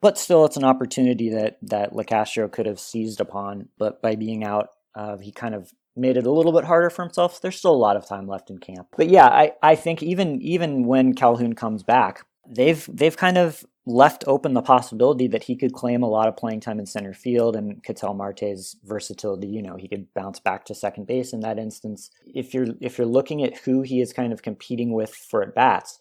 But 0.00 0.18
still, 0.18 0.44
it's 0.44 0.56
an 0.56 0.64
opportunity 0.64 1.30
that 1.30 1.58
that 1.62 1.92
Locastro 1.92 2.50
could 2.50 2.66
have 2.66 2.80
seized 2.80 3.20
upon. 3.20 3.68
But 3.78 4.02
by 4.02 4.16
being 4.16 4.44
out, 4.44 4.68
uh, 4.94 5.16
he 5.18 5.32
kind 5.32 5.54
of 5.54 5.72
made 5.96 6.16
it 6.16 6.26
a 6.26 6.30
little 6.30 6.52
bit 6.52 6.64
harder 6.64 6.90
for 6.90 7.02
himself. 7.02 7.40
There's 7.40 7.56
still 7.56 7.74
a 7.74 7.76
lot 7.76 7.96
of 7.96 8.06
time 8.06 8.26
left 8.26 8.50
in 8.50 8.58
camp. 8.58 8.88
But 8.96 9.08
yeah, 9.08 9.26
I, 9.26 9.52
I 9.62 9.76
think 9.76 10.02
even 10.02 10.40
even 10.42 10.86
when 10.86 11.14
Calhoun 11.14 11.54
comes 11.54 11.82
back, 11.82 12.24
they've 12.48 12.88
they've 12.92 13.16
kind 13.16 13.38
of 13.38 13.64
left 13.86 14.24
open 14.26 14.54
the 14.54 14.62
possibility 14.62 15.26
that 15.28 15.44
he 15.44 15.54
could 15.56 15.74
claim 15.74 16.02
a 16.02 16.08
lot 16.08 16.26
of 16.26 16.36
playing 16.36 16.60
time 16.60 16.78
in 16.78 16.86
center 16.86 17.12
field 17.12 17.54
and 17.54 17.82
Ketel 17.82 18.14
Marte's 18.14 18.76
versatility, 18.84 19.46
you 19.46 19.60
know, 19.60 19.76
he 19.76 19.88
could 19.88 20.06
bounce 20.14 20.40
back 20.40 20.64
to 20.64 20.74
second 20.74 21.06
base 21.06 21.34
in 21.34 21.40
that 21.40 21.58
instance. 21.58 22.10
If 22.26 22.54
you're 22.54 22.68
if 22.80 22.96
you're 22.96 23.06
looking 23.06 23.42
at 23.42 23.58
who 23.58 23.82
he 23.82 24.00
is 24.00 24.12
kind 24.12 24.32
of 24.32 24.42
competing 24.42 24.92
with 24.92 25.14
for 25.14 25.42
at 25.42 25.54
bats, 25.54 25.98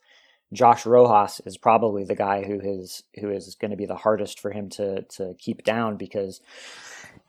Josh 0.53 0.85
Rojas 0.85 1.41
is 1.45 1.57
probably 1.57 2.05
the 2.05 2.15
guy 2.15 2.43
who 2.43 2.59
is 2.61 3.03
who 3.19 3.29
is 3.29 3.55
going 3.55 3.71
to 3.71 3.77
be 3.77 3.85
the 3.85 3.95
hardest 3.95 4.39
for 4.39 4.51
him 4.51 4.69
to 4.69 5.01
to 5.01 5.35
keep 5.37 5.63
down 5.63 5.97
because 5.97 6.39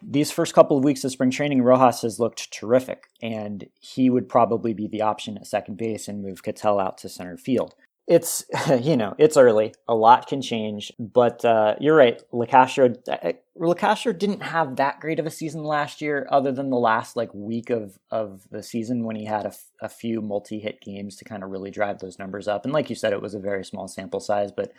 these 0.03 0.31
first 0.31 0.55
couple 0.55 0.77
of 0.77 0.85
weeks 0.85 1.05
of 1.05 1.11
spring 1.11 1.31
training, 1.31 1.63
Rojas 1.63 2.03
has 2.03 2.21
looked 2.21 2.53
terrific, 2.53 3.05
and 3.23 3.67
he 3.81 4.11
would 4.11 4.29
probably 4.29 4.75
be 4.75 4.87
the 4.87 5.03
option 5.03 5.37
at 5.37 5.47
second 5.47 5.77
base 5.77 6.09
and 6.09 6.23
move 6.23 6.43
Ketel 6.43 6.79
out 6.79 6.99
to 6.99 7.09
center 7.09 7.37
field. 7.37 7.75
It's 8.07 8.45
you 8.81 8.97
know 8.97 9.15
it's 9.19 9.37
early, 9.37 9.75
a 9.89 9.95
lot 9.95 10.27
can 10.27 10.43
change, 10.43 10.93
but 10.99 11.45
uh, 11.45 11.77
you're 11.81 11.97
right. 11.97 12.23
Locastro, 12.33 12.97
uh, 13.09 13.33
Locastro 13.59 14.17
didn't 14.17 14.43
have 14.43 14.77
that 14.77 15.01
great 15.01 15.19
of 15.19 15.27
a 15.27 15.31
season 15.31 15.65
last 15.65 16.03
year, 16.03 16.27
other 16.31 16.53
than 16.53 16.71
the 16.71 16.77
last 16.77 17.17
like 17.17 17.33
week 17.33 17.71
of 17.71 17.99
of 18.11 18.47
the 18.51 18.63
season 18.63 19.05
when 19.05 19.17
he 19.17 19.25
had 19.25 19.45
a, 19.45 19.49
f- 19.49 19.65
a 19.81 19.89
few 19.89 20.21
multi-hit 20.21 20.81
games 20.83 21.17
to 21.17 21.25
kind 21.25 21.43
of 21.43 21.51
really 21.51 21.71
drive 21.71 21.99
those 21.99 22.19
numbers 22.19 22.47
up. 22.47 22.65
And 22.65 22.75
like 22.75 22.91
you 22.91 22.97
said, 22.97 23.13
it 23.13 23.23
was 23.23 23.35
a 23.35 23.41
very 23.41 23.65
small 23.65 23.89
sample 23.89 24.21
size, 24.21 24.53
but 24.53 24.73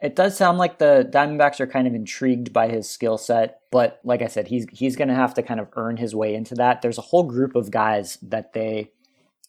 it 0.00 0.16
does 0.16 0.36
sound 0.36 0.58
like 0.58 0.78
the 0.78 1.08
Diamondbacks 1.12 1.60
are 1.60 1.66
kind 1.66 1.86
of 1.86 1.94
intrigued 1.94 2.52
by 2.52 2.68
his 2.68 2.88
skill 2.88 3.18
set, 3.18 3.60
but 3.70 4.00
like 4.04 4.22
I 4.22 4.28
said, 4.28 4.46
he's 4.48 4.66
he's 4.72 4.96
going 4.96 5.08
to 5.08 5.14
have 5.14 5.34
to 5.34 5.42
kind 5.42 5.60
of 5.60 5.68
earn 5.76 5.96
his 5.96 6.14
way 6.14 6.34
into 6.34 6.54
that. 6.54 6.82
There's 6.82 6.98
a 6.98 7.02
whole 7.02 7.24
group 7.24 7.54
of 7.54 7.70
guys 7.70 8.16
that 8.22 8.52
they 8.52 8.92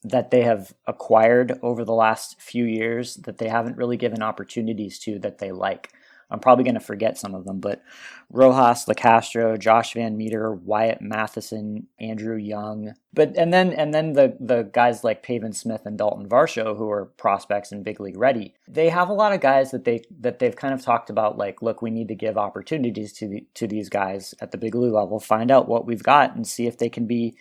that 0.04 0.32
they 0.32 0.42
have 0.42 0.74
acquired 0.88 1.60
over 1.62 1.86
the 1.86 1.94
last 1.94 2.42
few 2.42 2.66
years 2.66 3.16
that 3.18 3.38
they 3.38 3.48
haven't 3.48 3.78
really 3.78 3.98
given 3.98 4.24
opportunities 4.24 4.98
to 5.00 5.20
that 5.20 5.38
they 5.38 5.52
like. 5.52 5.92
I'm 6.32 6.40
probably 6.40 6.64
going 6.64 6.76
to 6.76 6.80
forget 6.80 7.18
some 7.18 7.36
of 7.36 7.44
them, 7.44 7.60
but 7.60 7.84
Rojas, 8.30 8.86
Locastro, 8.86 9.60
Josh 9.60 9.94
VanMeter, 9.94 10.58
Wyatt 10.62 11.02
Mathisen, 11.02 11.88
Andrew 12.00 12.38
Young, 12.38 12.94
but 13.14 13.36
and 13.36 13.54
then 13.54 13.74
and 13.74 13.94
then 13.94 14.14
the 14.14 14.38
the 14.40 14.64
guys 14.64 15.04
like 15.04 15.24
Pavin 15.24 15.52
Smith 15.52 15.82
and 15.86 15.98
Dalton 15.98 16.30
Varsho 16.30 16.78
who 16.78 16.90
are 16.90 17.06
prospects 17.18 17.74
and 17.74 17.84
big 17.84 18.00
league 18.00 18.18
ready. 18.18 18.54
They 18.66 18.88
have 18.88 19.10
a 19.10 19.14
lot 19.14 19.34
of 19.34 19.42
guys 19.42 19.72
that 19.72 19.84
they 19.84 20.04
that 20.22 20.40
they've 20.40 20.56
kind 20.56 20.74
of 20.74 20.82
talked 20.82 21.10
about 21.10 21.38
like, 21.38 21.62
look, 21.62 21.82
we 21.82 21.92
need 21.92 22.08
to 22.08 22.16
give 22.16 22.38
opportunities 22.38 23.12
to 23.14 23.28
the, 23.28 23.46
to 23.56 23.68
these 23.68 23.90
guys 23.90 24.34
at 24.40 24.52
the 24.52 24.58
big 24.58 24.74
league 24.74 24.94
level, 24.94 25.20
find 25.20 25.52
out 25.52 25.68
what 25.68 25.86
we've 25.86 26.04
got, 26.04 26.34
and 26.34 26.48
see 26.48 26.66
if 26.66 26.78
they 26.78 26.90
can 26.90 27.06
be, 27.06 27.36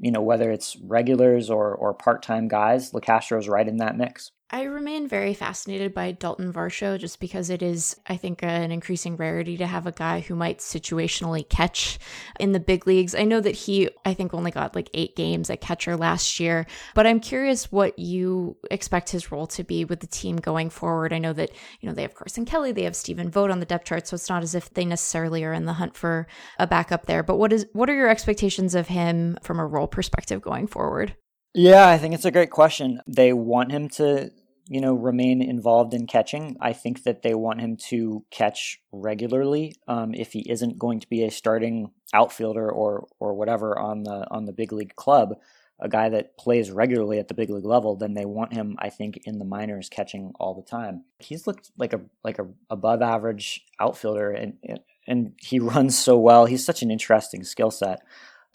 you 0.00 0.10
know, 0.10 0.22
whether 0.22 0.50
it's 0.50 0.76
regulars 0.76 1.50
or 1.50 1.74
or 1.74 1.94
part 1.94 2.22
time 2.22 2.48
guys. 2.48 2.92
Locastro's 2.92 3.48
right 3.48 3.68
in 3.68 3.78
that 3.78 3.96
mix. 3.96 4.32
I 4.50 4.62
remain 4.62 5.08
very 5.08 5.34
fascinated 5.34 5.92
by 5.92 6.12
Dalton 6.12 6.54
Varsho 6.54 6.98
just 6.98 7.20
because 7.20 7.50
it 7.50 7.62
is, 7.62 8.00
I 8.06 8.16
think, 8.16 8.42
an 8.42 8.72
increasing 8.72 9.18
rarity 9.18 9.58
to 9.58 9.66
have 9.66 9.86
a 9.86 9.92
guy 9.92 10.20
who 10.20 10.34
might 10.34 10.60
situationally 10.60 11.46
catch 11.46 11.98
in 12.40 12.52
the 12.52 12.60
big 12.60 12.86
leagues. 12.86 13.14
I 13.14 13.24
know 13.24 13.40
that 13.42 13.54
he, 13.54 13.90
I 14.06 14.14
think, 14.14 14.32
only 14.32 14.50
got 14.50 14.74
like 14.74 14.88
eight 14.94 15.14
games 15.16 15.50
at 15.50 15.60
catcher 15.60 15.98
last 15.98 16.40
year, 16.40 16.66
but 16.94 17.06
I'm 17.06 17.20
curious 17.20 17.70
what 17.70 17.98
you 17.98 18.56
expect 18.70 19.10
his 19.10 19.30
role 19.30 19.46
to 19.48 19.64
be 19.64 19.84
with 19.84 20.00
the 20.00 20.06
team 20.06 20.36
going 20.36 20.70
forward. 20.70 21.12
I 21.12 21.18
know 21.18 21.34
that, 21.34 21.50
you 21.80 21.88
know, 21.88 21.94
they 21.94 22.02
have 22.02 22.14
Carson 22.14 22.46
Kelly, 22.46 22.72
they 22.72 22.84
have 22.84 22.96
Stephen 22.96 23.30
Vogt 23.30 23.50
on 23.50 23.60
the 23.60 23.66
depth 23.66 23.84
chart, 23.84 24.08
so 24.08 24.14
it's 24.14 24.30
not 24.30 24.42
as 24.42 24.54
if 24.54 24.72
they 24.72 24.86
necessarily 24.86 25.44
are 25.44 25.52
in 25.52 25.66
the 25.66 25.74
hunt 25.74 25.94
for 25.94 26.26
a 26.58 26.66
backup 26.66 27.04
there. 27.04 27.22
But 27.22 27.36
what 27.36 27.52
is 27.52 27.66
what 27.74 27.90
are 27.90 27.94
your 27.94 28.08
expectations 28.08 28.74
of 28.74 28.88
him 28.88 29.36
from 29.42 29.60
a 29.60 29.66
role 29.66 29.88
perspective 29.88 30.40
going 30.40 30.68
forward? 30.68 31.16
Yeah, 31.54 31.88
I 31.88 31.98
think 31.98 32.14
it's 32.14 32.24
a 32.24 32.30
great 32.30 32.50
question. 32.50 33.00
They 33.06 33.32
want 33.32 33.72
him 33.72 33.88
to, 33.90 34.30
you 34.66 34.80
know, 34.80 34.94
remain 34.94 35.42
involved 35.42 35.94
in 35.94 36.06
catching. 36.06 36.56
I 36.60 36.72
think 36.72 37.04
that 37.04 37.22
they 37.22 37.34
want 37.34 37.60
him 37.60 37.76
to 37.88 38.24
catch 38.30 38.80
regularly. 38.92 39.74
Um, 39.88 40.14
if 40.14 40.32
he 40.32 40.48
isn't 40.48 40.78
going 40.78 41.00
to 41.00 41.08
be 41.08 41.24
a 41.24 41.30
starting 41.30 41.90
outfielder 42.14 42.70
or 42.70 43.08
or 43.18 43.34
whatever 43.34 43.78
on 43.78 44.04
the 44.04 44.26
on 44.30 44.44
the 44.44 44.52
big 44.52 44.72
league 44.72 44.94
club, 44.94 45.34
a 45.80 45.88
guy 45.88 46.08
that 46.08 46.36
plays 46.36 46.70
regularly 46.70 47.18
at 47.18 47.28
the 47.28 47.34
big 47.34 47.50
league 47.50 47.64
level, 47.64 47.96
then 47.96 48.14
they 48.14 48.24
want 48.24 48.52
him, 48.52 48.76
I 48.78 48.90
think, 48.90 49.20
in 49.24 49.38
the 49.38 49.44
minors 49.44 49.88
catching 49.88 50.32
all 50.38 50.54
the 50.54 50.62
time. 50.62 51.04
He's 51.18 51.46
looked 51.46 51.70
like 51.76 51.92
a 51.92 52.00
like 52.24 52.38
a 52.38 52.46
above 52.68 53.00
average 53.00 53.64
outfielder, 53.80 54.32
and 54.32 54.58
and 55.06 55.32
he 55.40 55.58
runs 55.60 55.98
so 55.98 56.18
well. 56.18 56.46
He's 56.46 56.64
such 56.64 56.82
an 56.82 56.90
interesting 56.90 57.44
skill 57.44 57.70
set. 57.70 58.00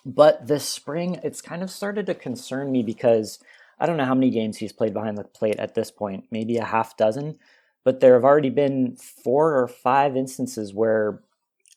But 0.05 0.47
this 0.47 0.67
spring, 0.67 1.19
it's 1.23 1.41
kind 1.41 1.63
of 1.63 1.71
started 1.71 2.05
to 2.07 2.13
concern 2.13 2.71
me 2.71 2.83
because 2.83 3.39
I 3.79 3.85
don't 3.85 3.97
know 3.97 4.05
how 4.05 4.15
many 4.15 4.29
games 4.29 4.57
he's 4.57 4.73
played 4.73 4.93
behind 4.93 5.17
the 5.17 5.23
plate 5.23 5.59
at 5.59 5.75
this 5.75 5.91
point, 5.91 6.25
maybe 6.31 6.57
a 6.57 6.65
half 6.65 6.97
dozen. 6.97 7.37
But 7.83 7.99
there 7.99 8.13
have 8.13 8.23
already 8.23 8.49
been 8.49 8.95
four 8.95 9.57
or 9.57 9.67
five 9.67 10.15
instances 10.15 10.73
where 10.73 11.21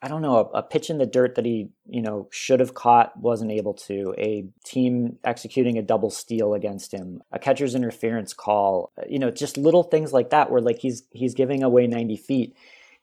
I 0.02 0.08
don't 0.08 0.22
know, 0.22 0.36
a, 0.36 0.58
a, 0.58 0.62
pitch 0.62 0.90
in 0.90 0.98
the 0.98 1.06
dirt 1.06 1.36
that 1.36 1.46
he, 1.46 1.70
you 1.88 2.02
know, 2.02 2.28
should 2.30 2.60
have 2.60 2.74
caught, 2.74 3.18
wasn't 3.18 3.50
able 3.50 3.72
to, 3.74 4.14
a 4.18 4.46
team 4.62 5.18
executing 5.24 5.78
a 5.78 5.82
double 5.82 6.10
steal 6.10 6.52
against 6.52 6.92
him, 6.92 7.22
a 7.32 7.38
catcher's 7.38 7.74
interference 7.74 8.34
call, 8.34 8.92
you 9.08 9.18
know, 9.18 9.30
just 9.30 9.56
little 9.56 9.82
things 9.82 10.12
like 10.12 10.30
that 10.30 10.50
where 10.50 10.60
like 10.60 10.78
he's 10.78 11.04
he's 11.12 11.34
giving 11.34 11.62
away 11.62 11.86
90 11.86 12.16
feet. 12.18 12.54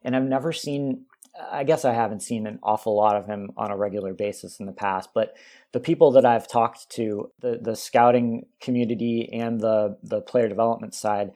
And 0.04 0.16
I've 0.16 0.24
never 0.24 0.54
seen 0.54 1.06
I 1.52 1.64
guess 1.64 1.84
I 1.84 1.94
haven't 1.94 2.22
seen 2.22 2.46
an 2.46 2.60
awful 2.62 2.96
lot 2.96 3.16
of 3.16 3.26
him 3.26 3.52
on 3.58 3.72
a 3.72 3.78
regular 3.78 4.14
basis 4.14 4.60
in 4.60 4.66
the 4.66 4.72
past, 4.72 5.10
but 5.14 5.36
the 5.72 5.80
people 5.80 6.12
that 6.12 6.26
I've 6.26 6.48
talked 6.48 6.90
to, 6.92 7.32
the 7.40 7.60
the 7.62 7.76
scouting 7.76 8.46
community 8.62 9.30
and 9.34 9.60
the 9.60 9.98
the 10.04 10.22
player 10.22 10.48
development 10.48 10.94
side, 10.94 11.32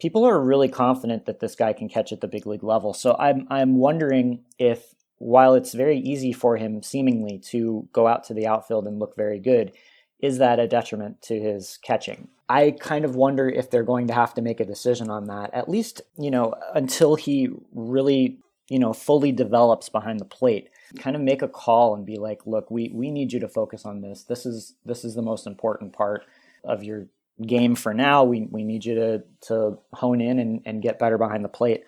people 0.00 0.26
are 0.26 0.40
really 0.40 0.68
confident 0.68 1.26
that 1.26 1.40
this 1.40 1.54
guy 1.54 1.72
can 1.72 1.88
catch 1.88 2.12
at 2.12 2.20
the 2.20 2.28
big 2.28 2.46
league 2.46 2.64
level. 2.64 2.92
So 2.92 3.16
I'm 3.18 3.46
I'm 3.48 3.76
wondering 3.76 4.44
if 4.58 4.94
while 5.18 5.54
it's 5.54 5.72
very 5.72 5.98
easy 5.98 6.32
for 6.32 6.56
him 6.56 6.82
seemingly 6.82 7.38
to 7.38 7.88
go 7.92 8.06
out 8.06 8.24
to 8.24 8.34
the 8.34 8.46
outfield 8.46 8.86
and 8.86 8.98
look 8.98 9.16
very 9.16 9.38
good, 9.38 9.72
is 10.20 10.38
that 10.38 10.58
a 10.58 10.68
detriment 10.68 11.22
to 11.22 11.40
his 11.40 11.78
catching? 11.82 12.28
I 12.48 12.72
kind 12.78 13.04
of 13.04 13.16
wonder 13.16 13.48
if 13.48 13.70
they're 13.70 13.82
going 13.82 14.06
to 14.08 14.14
have 14.14 14.34
to 14.34 14.42
make 14.42 14.60
a 14.60 14.64
decision 14.64 15.10
on 15.10 15.24
that, 15.26 15.52
at 15.52 15.68
least, 15.68 16.02
you 16.16 16.30
know, 16.30 16.54
until 16.74 17.16
he 17.16 17.48
really 17.72 18.38
you 18.68 18.78
know, 18.78 18.92
fully 18.92 19.32
develops 19.32 19.88
behind 19.88 20.20
the 20.20 20.24
plate, 20.24 20.70
kind 20.98 21.14
of 21.14 21.22
make 21.22 21.42
a 21.42 21.48
call 21.48 21.94
and 21.94 22.04
be 22.04 22.16
like, 22.16 22.46
look, 22.46 22.70
we, 22.70 22.90
we 22.92 23.10
need 23.10 23.32
you 23.32 23.40
to 23.40 23.48
focus 23.48 23.84
on 23.84 24.00
this. 24.00 24.24
This 24.24 24.44
is 24.44 24.74
this 24.84 25.04
is 25.04 25.14
the 25.14 25.22
most 25.22 25.46
important 25.46 25.92
part 25.92 26.24
of 26.64 26.82
your 26.82 27.06
game 27.44 27.74
for 27.74 27.94
now. 27.94 28.24
We 28.24 28.48
we 28.50 28.64
need 28.64 28.84
you 28.84 28.94
to 28.94 29.22
to 29.48 29.78
hone 29.92 30.20
in 30.20 30.38
and, 30.38 30.62
and 30.64 30.82
get 30.82 30.98
better 30.98 31.18
behind 31.18 31.44
the 31.44 31.48
plate. 31.48 31.84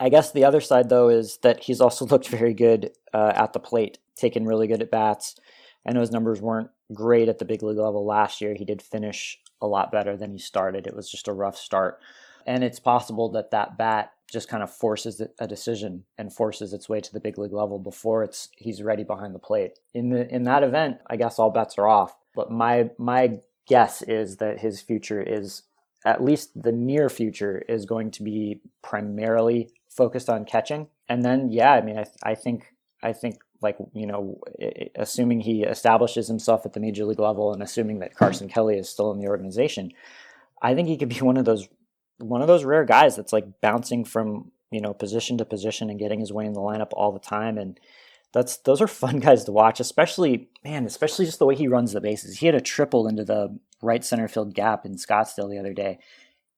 I 0.00 0.08
guess 0.08 0.32
the 0.32 0.44
other 0.44 0.60
side 0.60 0.88
though 0.88 1.10
is 1.10 1.38
that 1.38 1.64
he's 1.64 1.80
also 1.80 2.06
looked 2.10 2.28
very 2.28 2.54
good 2.54 2.92
uh, 3.12 3.32
at 3.34 3.52
the 3.52 3.60
plate, 3.60 3.98
taken 4.16 4.46
really 4.46 4.66
good 4.66 4.82
at 4.82 4.90
bats. 4.90 5.36
I 5.86 5.92
know 5.92 6.00
his 6.00 6.12
numbers 6.12 6.40
weren't 6.40 6.70
great 6.94 7.28
at 7.28 7.38
the 7.38 7.44
big 7.44 7.62
league 7.62 7.78
level 7.78 8.06
last 8.06 8.40
year. 8.40 8.54
He 8.54 8.64
did 8.64 8.80
finish 8.80 9.38
a 9.60 9.66
lot 9.66 9.92
better 9.92 10.16
than 10.16 10.32
he 10.32 10.38
started. 10.38 10.86
It 10.86 10.94
was 10.94 11.10
just 11.10 11.28
a 11.28 11.32
rough 11.32 11.56
start. 11.56 12.00
And 12.46 12.64
it's 12.64 12.80
possible 12.80 13.30
that 13.32 13.50
that 13.50 13.76
bat 13.78 14.12
just 14.32 14.48
kind 14.48 14.62
of 14.62 14.74
forces 14.74 15.22
a 15.38 15.46
decision 15.46 16.04
and 16.16 16.32
forces 16.32 16.72
its 16.72 16.88
way 16.88 17.00
to 17.00 17.12
the 17.12 17.20
big 17.20 17.36
league 17.36 17.52
level 17.52 17.78
before 17.78 18.24
it's 18.24 18.48
he's 18.56 18.82
ready 18.82 19.04
behind 19.04 19.34
the 19.34 19.38
plate. 19.38 19.78
In 19.92 20.08
the 20.08 20.26
in 20.34 20.44
that 20.44 20.62
event, 20.62 20.98
I 21.08 21.16
guess 21.16 21.38
all 21.38 21.50
bets 21.50 21.76
are 21.76 21.86
off. 21.86 22.16
But 22.34 22.50
my 22.50 22.90
my 22.98 23.38
guess 23.66 24.02
is 24.02 24.38
that 24.38 24.60
his 24.60 24.80
future 24.80 25.22
is 25.22 25.62
at 26.04 26.24
least 26.24 26.50
the 26.60 26.72
near 26.72 27.08
future 27.08 27.62
is 27.68 27.84
going 27.84 28.10
to 28.12 28.22
be 28.22 28.60
primarily 28.82 29.70
focused 29.88 30.30
on 30.30 30.46
catching. 30.46 30.88
And 31.08 31.22
then 31.22 31.50
yeah, 31.50 31.72
I 31.72 31.82
mean 31.82 31.98
I 31.98 32.06
I 32.22 32.34
think 32.34 32.74
I 33.02 33.12
think 33.12 33.36
like 33.60 33.76
you 33.92 34.06
know 34.06 34.40
assuming 34.96 35.40
he 35.40 35.62
establishes 35.62 36.26
himself 36.26 36.64
at 36.64 36.72
the 36.72 36.80
major 36.80 37.04
league 37.04 37.20
level 37.20 37.52
and 37.52 37.62
assuming 37.62 37.98
that 37.98 38.14
Carson 38.14 38.48
Kelly 38.48 38.78
is 38.78 38.88
still 38.88 39.12
in 39.12 39.18
the 39.18 39.28
organization, 39.28 39.92
I 40.62 40.74
think 40.74 40.88
he 40.88 40.96
could 40.96 41.10
be 41.10 41.20
one 41.20 41.36
of 41.36 41.44
those 41.44 41.68
one 42.22 42.40
of 42.40 42.48
those 42.48 42.64
rare 42.64 42.84
guys 42.84 43.16
that's 43.16 43.32
like 43.32 43.60
bouncing 43.60 44.04
from 44.04 44.50
you 44.70 44.80
know 44.80 44.94
position 44.94 45.38
to 45.38 45.44
position 45.44 45.90
and 45.90 45.98
getting 45.98 46.20
his 46.20 46.32
way 46.32 46.46
in 46.46 46.52
the 46.52 46.60
lineup 46.60 46.90
all 46.92 47.12
the 47.12 47.18
time 47.18 47.58
and 47.58 47.78
that's 48.32 48.56
those 48.58 48.80
are 48.80 48.88
fun 48.88 49.18
guys 49.26 49.44
to 49.44 49.52
watch 49.52 49.80
especially 49.80 50.48
man 50.64 50.86
especially 50.86 51.24
just 51.24 51.38
the 51.38 51.46
way 51.46 51.54
he 51.54 51.68
runs 51.68 51.92
the 51.92 52.00
bases. 52.00 52.38
He 52.38 52.46
had 52.46 52.54
a 52.54 52.60
triple 52.60 53.06
into 53.06 53.24
the 53.24 53.58
right 53.82 54.04
center 54.04 54.28
field 54.28 54.54
gap 54.54 54.86
in 54.86 54.94
scottsdale 54.94 55.50
the 55.50 55.58
other 55.58 55.74
day 55.74 55.98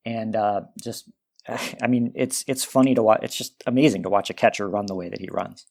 and 0.04 0.36
uh, 0.36 0.62
just 0.82 1.10
i 1.82 1.86
mean 1.86 2.12
it's 2.14 2.44
it's 2.46 2.64
funny 2.64 2.94
to 2.94 3.02
watch 3.02 3.20
it's 3.22 3.36
just 3.36 3.62
amazing 3.66 4.02
to 4.02 4.10
watch 4.10 4.30
a 4.30 4.34
catcher 4.34 4.68
run 4.68 4.86
the 4.86 4.95
way 4.95 5.08
that 5.08 5.20
he 5.20 5.28
runs 5.30 5.66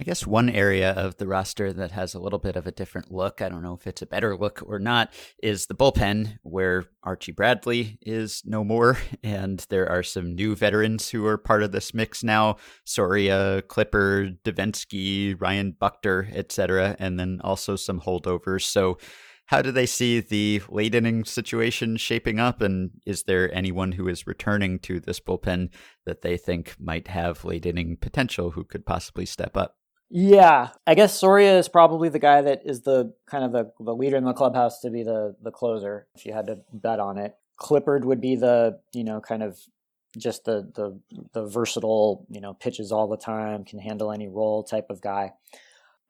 I 0.00 0.04
guess 0.04 0.26
one 0.26 0.48
area 0.48 0.92
of 0.92 1.18
the 1.18 1.26
roster 1.26 1.70
that 1.70 1.90
has 1.90 2.14
a 2.14 2.18
little 2.18 2.38
bit 2.38 2.56
of 2.56 2.66
a 2.66 2.72
different 2.72 3.12
look, 3.12 3.42
I 3.42 3.50
don't 3.50 3.62
know 3.62 3.74
if 3.74 3.86
it's 3.86 4.00
a 4.00 4.06
better 4.06 4.34
look 4.34 4.62
or 4.64 4.78
not, 4.78 5.12
is 5.42 5.66
the 5.66 5.74
bullpen, 5.74 6.38
where 6.42 6.84
Archie 7.02 7.32
Bradley 7.32 7.98
is 8.00 8.42
no 8.44 8.64
more. 8.64 8.96
And 9.22 9.64
there 9.68 9.88
are 9.88 10.02
some 10.02 10.34
new 10.34 10.56
veterans 10.56 11.10
who 11.10 11.26
are 11.26 11.38
part 11.38 11.62
of 11.62 11.72
this 11.72 11.94
mix 11.94 12.24
now 12.24 12.56
Soria, 12.84 13.62
Clippard, 13.62 14.38
Devenski, 14.44 15.40
Ryan 15.40 15.76
Buchter, 15.80 16.34
etc. 16.34 16.96
And 16.98 17.20
then 17.20 17.40
also 17.44 17.76
some 17.76 18.00
holdovers. 18.00 18.62
So, 18.62 18.98
how 19.46 19.60
do 19.60 19.70
they 19.70 19.86
see 19.86 20.20
the 20.20 20.62
late 20.68 20.94
inning 20.94 21.24
situation 21.24 21.98
shaping 21.98 22.40
up? 22.40 22.62
And 22.62 22.90
is 23.04 23.24
there 23.24 23.54
anyone 23.54 23.92
who 23.92 24.08
is 24.08 24.26
returning 24.26 24.78
to 24.80 24.98
this 24.98 25.20
bullpen 25.20 25.70
that 26.06 26.22
they 26.22 26.36
think 26.36 26.74
might 26.80 27.08
have 27.08 27.44
late 27.44 27.66
inning 27.66 27.98
potential 28.00 28.52
who 28.52 28.64
could 28.64 28.86
possibly 28.86 29.26
step 29.26 29.56
up? 29.56 29.76
Yeah, 30.14 30.68
I 30.86 30.94
guess 30.94 31.18
Soria 31.18 31.58
is 31.58 31.70
probably 31.70 32.10
the 32.10 32.18
guy 32.18 32.42
that 32.42 32.66
is 32.66 32.82
the 32.82 33.14
kind 33.26 33.44
of 33.44 33.52
the, 33.52 33.72
the 33.82 33.94
leader 33.94 34.18
in 34.18 34.24
the 34.24 34.34
clubhouse 34.34 34.80
to 34.80 34.90
be 34.90 35.02
the 35.02 35.34
the 35.42 35.50
closer. 35.50 36.06
If 36.14 36.26
you 36.26 36.34
had 36.34 36.48
to 36.48 36.58
bet 36.70 37.00
on 37.00 37.16
it, 37.16 37.34
Clippard 37.58 38.04
would 38.04 38.20
be 38.20 38.36
the 38.36 38.78
you 38.92 39.04
know 39.04 39.22
kind 39.22 39.42
of 39.42 39.58
just 40.18 40.44
the 40.44 40.70
the 40.74 41.00
the 41.32 41.46
versatile 41.46 42.26
you 42.28 42.42
know 42.42 42.52
pitches 42.52 42.92
all 42.92 43.08
the 43.08 43.16
time, 43.16 43.64
can 43.64 43.78
handle 43.78 44.12
any 44.12 44.28
role 44.28 44.62
type 44.62 44.90
of 44.90 45.00
guy. 45.00 45.32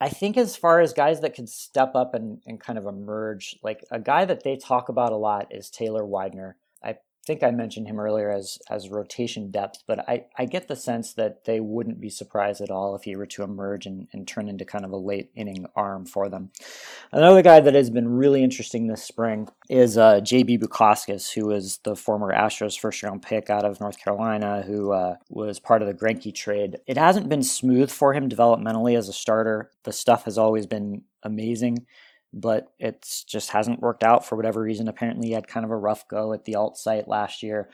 I 0.00 0.08
think 0.08 0.36
as 0.36 0.56
far 0.56 0.80
as 0.80 0.92
guys 0.92 1.20
that 1.20 1.36
could 1.36 1.48
step 1.48 1.92
up 1.94 2.12
and, 2.12 2.42
and 2.44 2.58
kind 2.58 2.80
of 2.80 2.86
emerge, 2.86 3.56
like 3.62 3.84
a 3.92 4.00
guy 4.00 4.24
that 4.24 4.42
they 4.42 4.56
talk 4.56 4.88
about 4.88 5.12
a 5.12 5.16
lot 5.16 5.54
is 5.54 5.70
Taylor 5.70 6.04
Widener 6.04 6.56
think 7.24 7.42
I 7.42 7.50
mentioned 7.52 7.86
him 7.86 8.00
earlier 8.00 8.30
as 8.30 8.58
as 8.68 8.88
rotation 8.88 9.50
depth, 9.50 9.84
but 9.86 10.08
I, 10.08 10.26
I 10.36 10.44
get 10.44 10.66
the 10.66 10.74
sense 10.74 11.12
that 11.14 11.44
they 11.44 11.60
wouldn't 11.60 12.00
be 12.00 12.10
surprised 12.10 12.60
at 12.60 12.70
all 12.70 12.96
if 12.96 13.04
he 13.04 13.14
were 13.14 13.26
to 13.26 13.42
emerge 13.42 13.86
and, 13.86 14.08
and 14.12 14.26
turn 14.26 14.48
into 14.48 14.64
kind 14.64 14.84
of 14.84 14.90
a 14.90 14.96
late 14.96 15.30
inning 15.36 15.66
arm 15.76 16.04
for 16.04 16.28
them. 16.28 16.50
Another 17.12 17.42
guy 17.42 17.60
that 17.60 17.74
has 17.74 17.90
been 17.90 18.08
really 18.08 18.42
interesting 18.42 18.86
this 18.86 19.04
spring 19.04 19.48
is 19.68 19.96
uh, 19.96 20.14
JB 20.14 20.60
Bukauskas, 20.60 21.32
who 21.32 21.50
is 21.52 21.78
the 21.84 21.94
former 21.94 22.32
Astros 22.32 22.78
first 22.78 23.02
round 23.02 23.22
pick 23.22 23.50
out 23.50 23.64
of 23.64 23.80
North 23.80 24.02
Carolina, 24.02 24.62
who 24.62 24.92
uh, 24.92 25.16
was 25.28 25.60
part 25.60 25.82
of 25.82 25.88
the 25.88 25.94
Greinke 25.94 26.34
trade. 26.34 26.78
It 26.86 26.96
hasn't 26.96 27.28
been 27.28 27.42
smooth 27.42 27.90
for 27.90 28.14
him 28.14 28.28
developmentally 28.28 28.96
as 28.96 29.08
a 29.08 29.12
starter. 29.12 29.70
The 29.84 29.92
stuff 29.92 30.24
has 30.24 30.38
always 30.38 30.66
been 30.66 31.02
amazing 31.22 31.86
but 32.32 32.72
it 32.78 33.06
just 33.26 33.50
hasn't 33.50 33.80
worked 33.80 34.02
out 34.02 34.26
for 34.26 34.36
whatever 34.36 34.62
reason. 34.62 34.88
Apparently, 34.88 35.28
he 35.28 35.34
had 35.34 35.46
kind 35.46 35.64
of 35.64 35.70
a 35.70 35.76
rough 35.76 36.08
go 36.08 36.32
at 36.32 36.44
the 36.44 36.54
alt 36.54 36.76
site 36.78 37.08
last 37.08 37.42
year. 37.42 37.68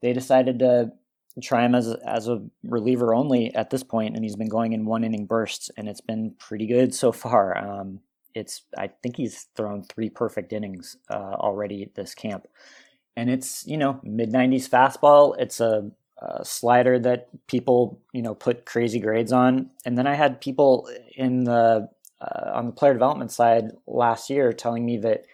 They 0.00 0.12
decided 0.12 0.58
to 0.60 0.92
try 1.40 1.64
him 1.64 1.74
as 1.74 1.88
as 1.88 2.28
a 2.28 2.42
reliever 2.64 3.14
only 3.14 3.54
at 3.54 3.70
this 3.70 3.82
point, 3.82 4.14
and 4.14 4.24
he's 4.24 4.36
been 4.36 4.48
going 4.48 4.72
in 4.72 4.84
one 4.84 5.04
inning 5.04 5.26
bursts, 5.26 5.70
and 5.76 5.88
it's 5.88 6.00
been 6.00 6.34
pretty 6.38 6.66
good 6.66 6.94
so 6.94 7.12
far. 7.12 7.56
Um, 7.56 8.00
it's 8.34 8.62
I 8.76 8.88
think 9.02 9.16
he's 9.16 9.48
thrown 9.56 9.82
three 9.82 10.10
perfect 10.10 10.52
innings 10.52 10.96
uh, 11.10 11.34
already 11.34 11.82
at 11.82 11.94
this 11.94 12.14
camp, 12.14 12.46
and 13.16 13.30
it's 13.30 13.66
you 13.66 13.76
know 13.76 14.00
mid 14.02 14.32
nineties 14.32 14.68
fastball. 14.68 15.34
It's 15.38 15.60
a, 15.60 15.90
a, 16.18 16.44
slider 16.44 16.98
that 16.98 17.28
people 17.46 18.00
you 18.12 18.22
know 18.22 18.34
put 18.34 18.66
crazy 18.66 19.00
grades 19.00 19.32
on, 19.32 19.70
and 19.84 19.96
then 19.96 20.06
I 20.06 20.14
had 20.14 20.40
people 20.40 20.88
in 21.16 21.44
the 21.44 21.88
uh, 22.22 22.50
on 22.54 22.66
the 22.66 22.72
player 22.72 22.92
development 22.92 23.32
side 23.32 23.72
last 23.86 24.30
year 24.30 24.52
telling 24.52 24.86
me 24.86 24.98
that 24.98 25.24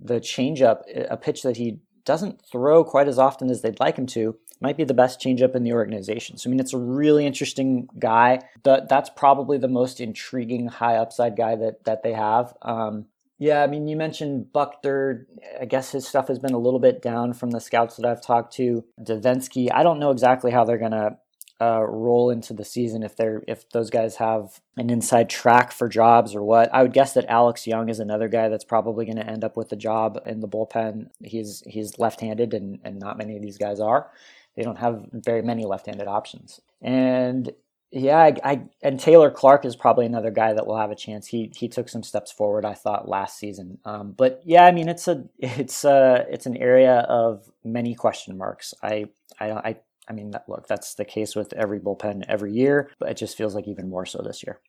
the 0.00 0.20
changeup, 0.20 0.82
a 1.08 1.16
pitch 1.16 1.42
that 1.42 1.56
he 1.56 1.78
doesn't 2.04 2.42
throw 2.50 2.84
quite 2.84 3.08
as 3.08 3.18
often 3.18 3.50
as 3.50 3.62
they'd 3.62 3.80
like 3.80 3.96
him 3.96 4.06
to, 4.06 4.36
might 4.60 4.76
be 4.76 4.84
the 4.84 4.94
best 4.94 5.20
changeup 5.20 5.54
in 5.54 5.62
the 5.62 5.72
organization. 5.72 6.36
So 6.36 6.48
I 6.48 6.50
mean, 6.50 6.60
it's 6.60 6.72
a 6.72 6.78
really 6.78 7.26
interesting 7.26 7.88
guy. 7.98 8.40
That 8.64 8.88
that's 8.88 9.10
probably 9.10 9.58
the 9.58 9.68
most 9.68 10.00
intriguing 10.00 10.68
high 10.68 10.96
upside 10.96 11.36
guy 11.36 11.56
that 11.56 11.84
that 11.84 12.02
they 12.02 12.12
have. 12.12 12.54
Um, 12.62 13.06
yeah, 13.38 13.62
I 13.62 13.66
mean, 13.66 13.88
you 13.88 13.96
mentioned 13.96 14.46
Buchter. 14.54 15.24
I 15.60 15.64
guess 15.64 15.90
his 15.90 16.06
stuff 16.06 16.28
has 16.28 16.38
been 16.38 16.54
a 16.54 16.58
little 16.58 16.78
bit 16.78 17.02
down 17.02 17.32
from 17.32 17.50
the 17.50 17.60
scouts 17.60 17.96
that 17.96 18.06
I've 18.06 18.22
talked 18.22 18.54
to. 18.54 18.84
Devenski, 19.00 19.68
I 19.72 19.82
don't 19.82 19.98
know 19.98 20.10
exactly 20.10 20.50
how 20.50 20.64
they're 20.64 20.78
gonna 20.78 21.18
uh, 21.60 21.82
roll 21.82 22.30
into 22.30 22.52
the 22.52 22.64
season 22.64 23.02
if 23.02 23.16
they're 23.16 23.42
if 23.46 23.68
those 23.70 23.90
guys 23.90 24.16
have 24.16 24.60
an 24.76 24.90
inside 24.90 25.30
track 25.30 25.72
for 25.72 25.88
jobs 25.88 26.34
or 26.34 26.42
what. 26.42 26.72
I 26.74 26.82
would 26.82 26.92
guess 26.92 27.14
that 27.14 27.26
Alex 27.28 27.66
Young 27.66 27.88
is 27.88 28.00
another 28.00 28.28
guy 28.28 28.48
that's 28.48 28.64
probably 28.64 29.04
going 29.04 29.16
to 29.16 29.26
end 29.26 29.44
up 29.44 29.56
with 29.56 29.70
a 29.72 29.76
job 29.76 30.20
in 30.26 30.40
the 30.40 30.48
bullpen. 30.48 31.10
He's 31.22 31.62
he's 31.66 31.98
left-handed 31.98 32.54
and 32.54 32.80
and 32.84 32.98
not 32.98 33.18
many 33.18 33.36
of 33.36 33.42
these 33.42 33.58
guys 33.58 33.80
are. 33.80 34.10
They 34.56 34.62
don't 34.62 34.78
have 34.78 35.06
very 35.12 35.42
many 35.42 35.64
left-handed 35.64 36.06
options. 36.06 36.60
And 36.80 37.52
yeah, 37.96 38.18
I, 38.18 38.34
I, 38.42 38.62
and 38.82 38.98
Taylor 38.98 39.30
Clarke 39.30 39.64
is 39.64 39.76
probably 39.76 40.04
another 40.04 40.32
guy 40.32 40.52
that 40.52 40.66
will 40.66 40.76
have 40.76 40.90
a 40.90 40.96
chance. 40.96 41.28
He 41.28 41.52
he 41.54 41.68
took 41.68 41.88
some 41.88 42.02
steps 42.02 42.32
forward, 42.32 42.64
I 42.64 42.74
thought, 42.74 43.08
last 43.08 43.38
season. 43.38 43.78
Um, 43.84 44.14
but 44.16 44.42
yeah, 44.44 44.64
I 44.64 44.72
mean, 44.72 44.88
it's 44.88 45.06
a 45.06 45.24
it's 45.38 45.84
a 45.84 46.26
it's 46.28 46.46
an 46.46 46.56
area 46.56 47.06
of 47.08 47.48
many 47.62 47.94
question 47.94 48.36
marks. 48.36 48.74
I 48.82 49.06
I 49.38 49.50
I 49.52 49.76
I 50.08 50.12
mean, 50.12 50.32
look, 50.48 50.66
that's 50.66 50.94
the 50.94 51.04
case 51.04 51.34
with 51.34 51.52
every 51.54 51.80
bullpen 51.80 52.24
every 52.28 52.52
year, 52.52 52.90
but 52.98 53.10
it 53.10 53.16
just 53.16 53.36
feels 53.36 53.54
like 53.54 53.66
even 53.66 53.88
more 53.88 54.06
so 54.06 54.22
this 54.22 54.42
year. 54.46 54.60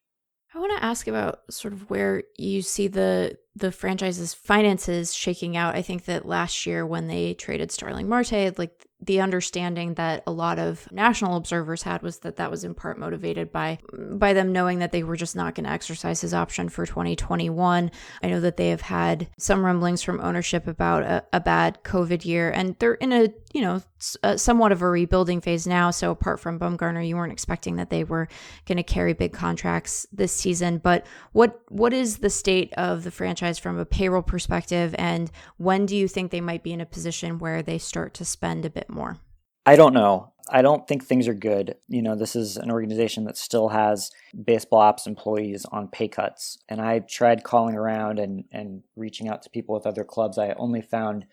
I 0.54 0.60
want 0.60 0.78
to 0.78 0.84
ask 0.84 1.08
about 1.08 1.42
sort 1.50 1.74
of 1.74 1.90
where 1.90 2.24
you 2.38 2.62
see 2.62 2.88
the 2.88 3.38
the 3.58 3.74
franchise's 3.74 4.34
finances 4.34 5.14
shaking 5.14 5.58
out. 5.58 5.76
I 5.76 5.82
think 5.82 6.06
that 6.06 6.26
last 6.26 6.66
year 6.66 6.86
when 6.86 7.08
they 7.08 7.34
traded 7.34 7.72
Starling 7.72 8.08
Marte, 8.08 8.58
like 8.58 8.86
the 9.02 9.20
understanding 9.20 9.96
that 9.96 10.24
a 10.26 10.32
lot 10.32 10.58
of 10.58 10.90
national 10.92 11.36
observers 11.36 11.84
had 11.84 12.02
was 12.02 12.20
that 12.20 12.38
that 12.38 12.50
was 12.50 12.64
in 12.64 12.74
part 12.74 12.98
motivated 12.98 13.52
by 13.52 13.78
by 14.12 14.34
them 14.34 14.52
knowing 14.52 14.80
that 14.80 14.92
they 14.92 15.04
were 15.04 15.18
just 15.18 15.36
not 15.36 15.54
going 15.54 15.66
to 15.66 15.70
exercise 15.70 16.22
his 16.22 16.34
option 16.34 16.70
for 16.70 16.86
2021. 16.86 17.92
I 18.24 18.28
know 18.28 18.40
that 18.40 18.58
they 18.58 18.70
have 18.70 18.82
had 18.82 19.28
some 19.38 19.66
rumblings 19.66 20.02
from 20.02 20.22
ownership 20.22 20.66
about 20.66 21.04
a, 21.04 21.24
a 21.34 21.40
bad 21.40 21.84
COVID 21.84 22.26
year, 22.26 22.50
and 22.50 22.76
they're 22.80 22.94
in 22.96 23.12
a 23.12 23.34
you 23.54 23.62
know 23.62 23.82
a, 24.24 24.38
somewhat 24.38 24.72
of 24.72 24.82
a 24.82 24.90
rebuilding 24.90 25.42
phase 25.42 25.68
now. 25.68 25.92
So 25.92 26.12
apart 26.12 26.40
from 26.40 26.60
Bumgarner, 26.60 27.06
you 27.06 27.16
weren't 27.16 27.34
expecting 27.34 27.76
that 27.76 27.90
they 27.90 28.04
were 28.04 28.28
going 28.66 28.78
to 28.78 28.84
carry 28.84 29.14
big 29.14 29.34
contracts 29.34 30.08
this 30.12 30.34
season. 30.34 30.78
But 30.78 31.06
what 31.34 31.62
what 31.70 31.94
is 31.94 32.18
the 32.18 32.30
state 32.30 32.74
of 32.74 33.04
the 33.04 33.12
franchise 33.12 33.60
from 33.60 33.78
a 33.78 33.86
payroll 33.86 34.22
perspective, 34.22 34.96
and 34.98 35.30
when 35.58 35.86
do 35.86 35.96
you 35.96 36.08
think 36.08 36.32
they 36.32 36.42
might 36.42 36.64
be 36.64 36.74
in 36.74 36.82
a 36.82 36.86
position 36.86 37.40
where 37.40 37.62
they 37.62 37.78
start 37.78 38.14
to 38.16 38.26
spend 38.26 38.66
a 38.66 38.70
bit 38.70 38.90
more? 38.96 39.18
I 39.66 39.76
don't 39.76 39.94
know. 39.94 40.32
I 40.50 40.62
don't 40.62 40.88
think 40.88 41.04
things 41.04 41.28
are 41.28 41.34
good. 41.34 41.76
You 41.88 42.02
know, 42.04 42.16
this 42.16 42.36
is 42.36 42.56
an 42.56 42.70
organization 42.70 43.24
that 43.26 43.38
still 43.38 43.70
has 43.70 44.12
baseball 44.44 44.80
ops 44.80 45.08
employees 45.08 45.66
on 45.72 45.88
pay 45.88 46.08
cuts. 46.08 46.60
And 46.70 46.80
I 46.80 47.00
tried 47.00 47.44
calling 47.44 47.76
around 47.76 48.20
and, 48.20 48.46
and 48.52 48.84
reaching 48.96 49.28
out 49.28 49.42
to 49.44 49.50
people 49.50 49.74
with 49.74 49.88
other 49.88 50.04
clubs. 50.04 50.38
I 50.38 50.54
only 50.54 50.82
found 50.82 51.26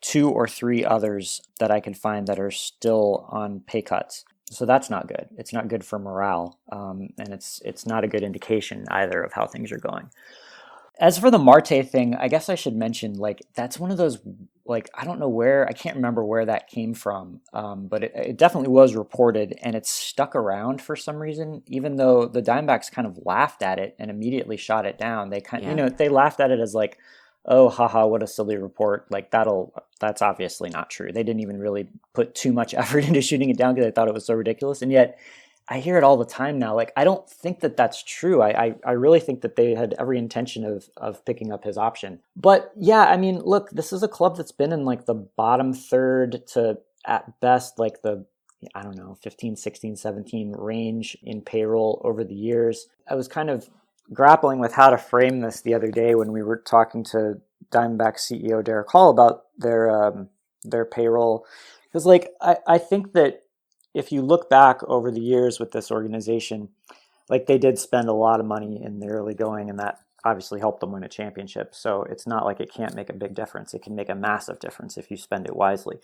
two 0.00 0.30
or 0.30 0.48
three 0.48 0.84
others 0.84 1.40
that 1.60 1.70
I 1.70 1.80
could 1.80 1.96
find 1.96 2.26
that 2.26 2.40
are 2.40 2.50
still 2.50 3.26
on 3.30 3.60
pay 3.60 3.82
cuts. 3.82 4.24
So 4.50 4.64
that's 4.64 4.90
not 4.90 5.08
good. 5.08 5.28
It's 5.36 5.52
not 5.52 5.68
good 5.68 5.84
for 5.84 5.98
morale, 5.98 6.60
um, 6.70 7.08
and 7.18 7.30
it's 7.30 7.60
it's 7.64 7.84
not 7.84 8.04
a 8.04 8.08
good 8.08 8.22
indication 8.22 8.84
either 8.90 9.20
of 9.20 9.32
how 9.32 9.46
things 9.46 9.72
are 9.72 9.78
going. 9.78 10.10
As 11.00 11.18
for 11.18 11.32
the 11.32 11.38
Marte 11.38 11.84
thing, 11.90 12.14
I 12.14 12.28
guess 12.28 12.48
I 12.48 12.54
should 12.54 12.76
mention 12.76 13.14
like 13.14 13.42
that's 13.54 13.80
one 13.80 13.90
of 13.90 13.96
those 13.96 14.18
like 14.68 14.90
I 14.94 15.04
don't 15.04 15.18
know 15.18 15.28
where 15.28 15.66
I 15.68 15.72
can't 15.72 15.96
remember 15.96 16.24
where 16.24 16.44
that 16.44 16.68
came 16.68 16.94
from, 16.94 17.40
um, 17.52 17.86
but 17.86 18.04
it, 18.04 18.12
it, 18.14 18.36
definitely 18.36 18.68
was 18.68 18.94
reported 18.94 19.58
and 19.62 19.74
it's 19.74 19.90
stuck 19.90 20.34
around 20.34 20.82
for 20.82 20.96
some 20.96 21.16
reason. 21.16 21.62
Even 21.66 21.96
though 21.96 22.26
the 22.26 22.42
Diamondbacks 22.42 22.90
kind 22.90 23.06
of 23.06 23.18
laughed 23.24 23.62
at 23.62 23.78
it 23.78 23.94
and 23.98 24.10
immediately 24.10 24.56
shot 24.56 24.86
it 24.86 24.98
down, 24.98 25.30
they 25.30 25.40
kind 25.40 25.62
yeah. 25.62 25.70
you 25.70 25.76
know 25.76 25.88
they 25.88 26.08
laughed 26.08 26.40
at 26.40 26.50
it 26.50 26.60
as 26.60 26.74
like, 26.74 26.98
oh 27.44 27.68
haha, 27.68 28.06
what 28.06 28.22
a 28.22 28.26
silly 28.26 28.56
report. 28.56 29.06
Like 29.10 29.30
that'll 29.30 29.72
that's 30.00 30.22
obviously 30.22 30.70
not 30.70 30.90
true. 30.90 31.12
They 31.12 31.22
didn't 31.22 31.40
even 31.40 31.58
really 31.58 31.88
put 32.14 32.34
too 32.34 32.52
much 32.52 32.74
effort 32.74 33.04
into 33.04 33.22
shooting 33.22 33.50
it 33.50 33.58
down 33.58 33.74
because 33.74 33.86
they 33.86 33.92
thought 33.92 34.08
it 34.08 34.14
was 34.14 34.26
so 34.26 34.34
ridiculous, 34.34 34.82
and 34.82 34.92
yet 34.92 35.18
I 35.68 35.80
hear 35.80 35.98
it 35.98 36.04
all 36.04 36.16
the 36.16 36.24
time 36.24 36.58
now. 36.58 36.74
Like 36.74 36.92
I 36.96 37.04
don't 37.04 37.28
think 37.28 37.60
that 37.60 37.76
that's 37.76 38.02
true. 38.02 38.42
I, 38.42 38.66
I, 38.66 38.74
I 38.86 38.92
really 38.92 39.20
think 39.20 39.40
that 39.40 39.56
they 39.56 39.74
had 39.74 39.94
every 39.98 40.18
intention 40.18 40.64
of 40.64 40.88
of 40.96 41.24
picking 41.24 41.52
up 41.52 41.64
his 41.64 41.78
option. 41.78 42.20
But 42.36 42.72
yeah, 42.76 43.04
I 43.04 43.16
mean, 43.16 43.40
look, 43.40 43.70
this 43.70 43.92
is 43.92 44.02
a 44.02 44.08
club 44.08 44.36
that's 44.36 44.52
been 44.52 44.72
in 44.72 44.84
like 44.84 45.06
the 45.06 45.14
bottom 45.14 45.72
third 45.72 46.46
to 46.48 46.78
at 47.06 47.40
best 47.40 47.78
like 47.78 48.02
the 48.02 48.26
I 48.74 48.82
don't 48.82 48.96
know 48.96 49.16
15, 49.22 49.56
16, 49.56 49.96
17 49.96 50.52
range 50.52 51.16
in 51.22 51.42
payroll 51.42 52.00
over 52.04 52.24
the 52.24 52.34
years. 52.34 52.86
I 53.08 53.14
was 53.14 53.28
kind 53.28 53.50
of 53.50 53.68
grappling 54.12 54.60
with 54.60 54.72
how 54.72 54.90
to 54.90 54.98
frame 54.98 55.40
this 55.40 55.60
the 55.60 55.74
other 55.74 55.90
day 55.90 56.14
when 56.14 56.32
we 56.32 56.42
were 56.42 56.58
talking 56.58 57.04
to 57.04 57.40
Diamondback 57.70 58.16
CEO 58.18 58.62
Derrick 58.62 58.88
Hall 58.90 59.10
about 59.10 59.44
their 59.58 59.90
um, 59.90 60.28
their 60.62 60.84
payroll 60.84 61.44
because 61.84 62.06
like 62.06 62.30
I, 62.40 62.56
I 62.66 62.78
think 62.78 63.12
that 63.14 63.42
if 63.96 64.12
you 64.12 64.20
look 64.20 64.50
back 64.50 64.82
over 64.84 65.10
the 65.10 65.20
years 65.20 65.58
with 65.58 65.72
this 65.72 65.90
organization, 65.90 66.68
like 67.30 67.46
they 67.46 67.56
did 67.56 67.78
spend 67.78 68.08
a 68.08 68.12
lot 68.12 68.40
of 68.40 68.46
money 68.46 68.82
in 68.84 69.00
the 69.00 69.08
early 69.08 69.34
going, 69.34 69.70
and 69.70 69.78
that 69.78 70.00
obviously 70.22 70.60
helped 70.60 70.80
them 70.80 70.92
win 70.92 71.02
a 71.02 71.08
championship. 71.08 71.74
So 71.74 72.02
it's 72.02 72.26
not 72.26 72.44
like 72.44 72.60
it 72.60 72.72
can't 72.72 72.94
make 72.94 73.08
a 73.08 73.14
big 73.14 73.34
difference. 73.34 73.72
It 73.72 73.82
can 73.82 73.94
make 73.94 74.10
a 74.10 74.14
massive 74.14 74.58
difference 74.60 74.98
if 74.98 75.10
you 75.10 75.16
spend 75.16 75.46
it 75.46 75.56
wisely. 75.56 75.96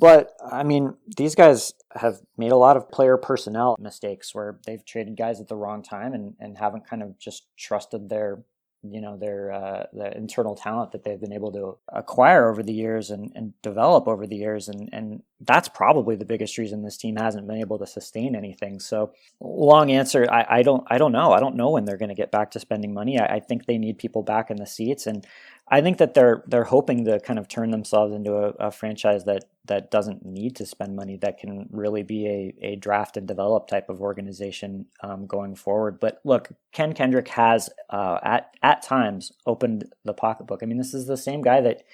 But 0.00 0.32
I 0.50 0.62
mean, 0.62 0.94
these 1.16 1.34
guys 1.34 1.74
have 1.96 2.20
made 2.38 2.52
a 2.52 2.56
lot 2.56 2.76
of 2.76 2.90
player 2.90 3.16
personnel 3.16 3.76
mistakes 3.78 4.34
where 4.34 4.58
they've 4.64 4.84
traded 4.84 5.16
guys 5.16 5.40
at 5.40 5.48
the 5.48 5.56
wrong 5.56 5.82
time 5.82 6.14
and, 6.14 6.34
and 6.40 6.56
haven't 6.56 6.88
kind 6.88 7.02
of 7.02 7.18
just 7.18 7.46
trusted 7.58 8.08
their 8.08 8.44
you 8.82 9.00
know 9.00 9.16
their 9.16 9.52
uh, 9.52 9.84
the 9.92 10.16
internal 10.16 10.54
talent 10.54 10.92
that 10.92 11.04
they've 11.04 11.20
been 11.20 11.32
able 11.32 11.52
to 11.52 11.76
acquire 11.92 12.48
over 12.48 12.62
the 12.62 12.72
years 12.72 13.10
and, 13.10 13.30
and 13.34 13.52
develop 13.62 14.08
over 14.08 14.26
the 14.26 14.36
years. 14.36 14.68
And 14.68 14.88
and 14.92 15.22
that's 15.40 15.68
probably 15.68 16.16
the 16.16 16.24
biggest 16.24 16.56
reason 16.56 16.82
this 16.82 16.96
team 16.96 17.16
hasn't 17.16 17.46
been 17.46 17.60
able 17.60 17.78
to 17.78 17.86
sustain 17.86 18.34
anything. 18.34 18.80
So 18.80 19.12
long 19.38 19.90
answer 19.90 20.26
I, 20.30 20.46
I 20.48 20.62
don't 20.62 20.84
I 20.88 20.98
don't 20.98 21.12
know. 21.12 21.32
I 21.32 21.40
don't 21.40 21.56
know 21.56 21.70
when 21.70 21.84
they're 21.84 21.98
going 21.98 22.08
to 22.08 22.14
get 22.14 22.30
back 22.30 22.52
to 22.52 22.60
spending 22.60 22.94
money. 22.94 23.18
I, 23.18 23.36
I 23.36 23.40
think 23.40 23.66
they 23.66 23.78
need 23.78 23.98
people 23.98 24.22
back 24.22 24.50
in 24.50 24.56
the 24.56 24.66
seats. 24.66 25.06
And 25.06 25.26
I 25.72 25.80
think 25.80 25.98
that 25.98 26.14
they're 26.14 26.42
they're 26.48 26.64
hoping 26.64 27.04
to 27.04 27.20
kind 27.20 27.38
of 27.38 27.46
turn 27.46 27.70
themselves 27.70 28.12
into 28.12 28.34
a, 28.34 28.48
a, 28.58 28.70
franchise 28.72 29.24
that 29.24 29.44
that 29.66 29.90
doesn't 29.90 30.24
need 30.26 30.56
to 30.56 30.66
spend 30.66 30.96
money, 30.96 31.16
that 31.18 31.38
can 31.38 31.68
really 31.70 32.02
be 32.02 32.26
a, 32.26 32.54
a 32.72 32.76
draft 32.76 33.16
and 33.16 33.28
develop 33.28 33.68
type 33.68 33.88
of 33.88 34.00
organization 34.00 34.86
um, 35.02 35.26
going 35.26 35.54
forward. 35.54 36.00
But 36.00 36.20
look, 36.24 36.48
Ken 36.72 36.92
Kendrick 36.92 37.28
has 37.28 37.70
uh, 37.88 38.18
at 38.22 38.52
at 38.62 38.82
times 38.82 39.32
opened 39.46 39.84
the 40.04 40.12
pocketbook. 40.12 40.60
I 40.62 40.66
mean, 40.66 40.78
this 40.78 40.92
is 40.92 41.06
the 41.06 41.16
same 41.16 41.40
guy 41.40 41.60
that 41.60 41.84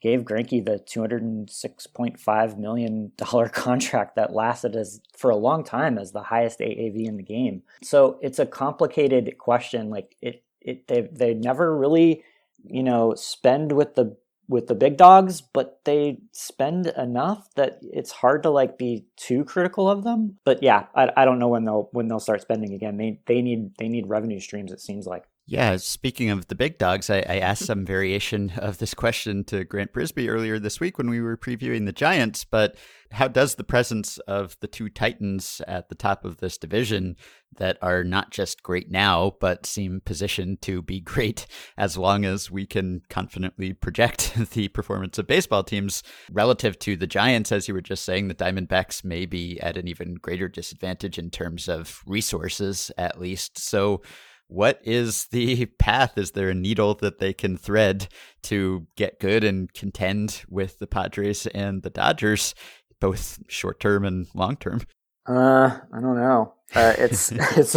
gave 0.00 0.22
Greinke 0.22 0.64
the 0.64 0.78
two 0.78 1.00
hundred 1.00 1.22
and 1.22 1.50
six 1.50 1.86
point 1.86 2.18
five 2.18 2.58
million 2.58 3.12
dollar 3.18 3.48
contract 3.50 4.16
that 4.16 4.32
lasted 4.32 4.74
as 4.74 5.02
for 5.14 5.30
a 5.30 5.36
long 5.36 5.64
time 5.64 5.98
as 5.98 6.12
the 6.12 6.22
highest 6.22 6.60
AAV 6.60 7.06
in 7.06 7.18
the 7.18 7.22
game. 7.22 7.62
So 7.82 8.18
it's 8.22 8.38
a 8.38 8.46
complicated 8.46 9.36
question. 9.36 9.90
Like 9.90 10.16
it, 10.22 10.42
it 10.62 10.88
they 10.88 11.02
they 11.12 11.34
never 11.34 11.76
really 11.76 12.22
you 12.64 12.82
know, 12.82 13.14
spend 13.14 13.72
with 13.72 13.94
the 13.94 14.16
with 14.48 14.66
the 14.68 14.74
big 14.74 14.96
dogs, 14.96 15.42
but 15.42 15.80
they 15.84 16.18
spend 16.32 16.86
enough 16.88 17.48
that 17.56 17.80
it's 17.82 18.12
hard 18.12 18.42
to 18.44 18.50
like 18.50 18.78
be 18.78 19.06
too 19.16 19.44
critical 19.44 19.90
of 19.90 20.04
them. 20.04 20.38
But 20.44 20.62
yeah, 20.62 20.86
I, 20.94 21.10
I 21.16 21.24
don't 21.26 21.38
know 21.38 21.48
when 21.48 21.64
they'll 21.64 21.88
when 21.92 22.08
they'll 22.08 22.20
start 22.20 22.42
spending 22.42 22.74
again. 22.74 22.96
They 22.96 23.20
they 23.26 23.42
need 23.42 23.72
they 23.78 23.88
need 23.88 24.08
revenue 24.08 24.40
streams. 24.40 24.72
It 24.72 24.80
seems 24.80 25.06
like. 25.06 25.24
Yeah, 25.50 25.78
speaking 25.78 26.28
of 26.28 26.48
the 26.48 26.54
big 26.54 26.76
dogs, 26.76 27.08
I, 27.08 27.24
I 27.26 27.38
asked 27.38 27.64
some 27.64 27.86
variation 27.86 28.52
of 28.58 28.76
this 28.76 28.92
question 28.92 29.44
to 29.44 29.64
Grant 29.64 29.94
Brisbee 29.94 30.28
earlier 30.28 30.58
this 30.58 30.78
week 30.78 30.98
when 30.98 31.08
we 31.08 31.22
were 31.22 31.38
previewing 31.38 31.86
the 31.86 31.92
Giants. 31.92 32.44
But 32.44 32.76
how 33.12 33.28
does 33.28 33.54
the 33.54 33.64
presence 33.64 34.18
of 34.28 34.58
the 34.60 34.66
two 34.66 34.90
Titans 34.90 35.62
at 35.66 35.88
the 35.88 35.94
top 35.94 36.26
of 36.26 36.36
this 36.36 36.58
division 36.58 37.16
that 37.56 37.78
are 37.80 38.04
not 38.04 38.30
just 38.30 38.62
great 38.62 38.90
now, 38.90 39.36
but 39.40 39.64
seem 39.64 40.02
positioned 40.04 40.60
to 40.62 40.82
be 40.82 41.00
great 41.14 41.46
as 41.78 41.96
long 41.96 42.26
as 42.26 42.50
we 42.50 42.66
can 42.66 43.00
confidently 43.08 43.72
project 43.72 44.34
the 44.50 44.68
performance 44.68 45.18
of 45.18 45.26
baseball 45.26 45.64
teams 45.64 46.02
relative 46.30 46.78
to 46.80 46.94
the 46.94 47.06
Giants, 47.06 47.52
as 47.52 47.68
you 47.68 47.72
were 47.72 47.80
just 47.80 48.04
saying, 48.04 48.28
the 48.28 48.34
Diamondbacks 48.34 49.02
may 49.02 49.24
be 49.24 49.58
at 49.62 49.78
an 49.78 49.88
even 49.88 50.16
greater 50.16 50.46
disadvantage 50.46 51.18
in 51.18 51.30
terms 51.30 51.70
of 51.70 52.02
resources, 52.06 52.92
at 52.98 53.18
least. 53.18 53.58
So, 53.58 54.02
what 54.48 54.80
is 54.82 55.26
the 55.26 55.66
path? 55.78 56.18
Is 56.18 56.32
there 56.32 56.50
a 56.50 56.54
needle 56.54 56.94
that 56.96 57.18
they 57.18 57.32
can 57.32 57.56
thread 57.56 58.08
to 58.42 58.86
get 58.96 59.20
good 59.20 59.44
and 59.44 59.72
contend 59.72 60.42
with 60.48 60.78
the 60.78 60.86
Padres 60.86 61.46
and 61.48 61.82
the 61.82 61.90
Dodgers, 61.90 62.54
both 63.00 63.38
short 63.48 63.78
term 63.80 64.04
and 64.04 64.26
long 64.34 64.56
term? 64.56 64.82
Uh, 65.26 65.78
I 65.92 66.00
don't 66.00 66.16
know. 66.16 66.54
Uh, 66.74 66.94
it's 66.98 67.30
it's. 67.56 67.76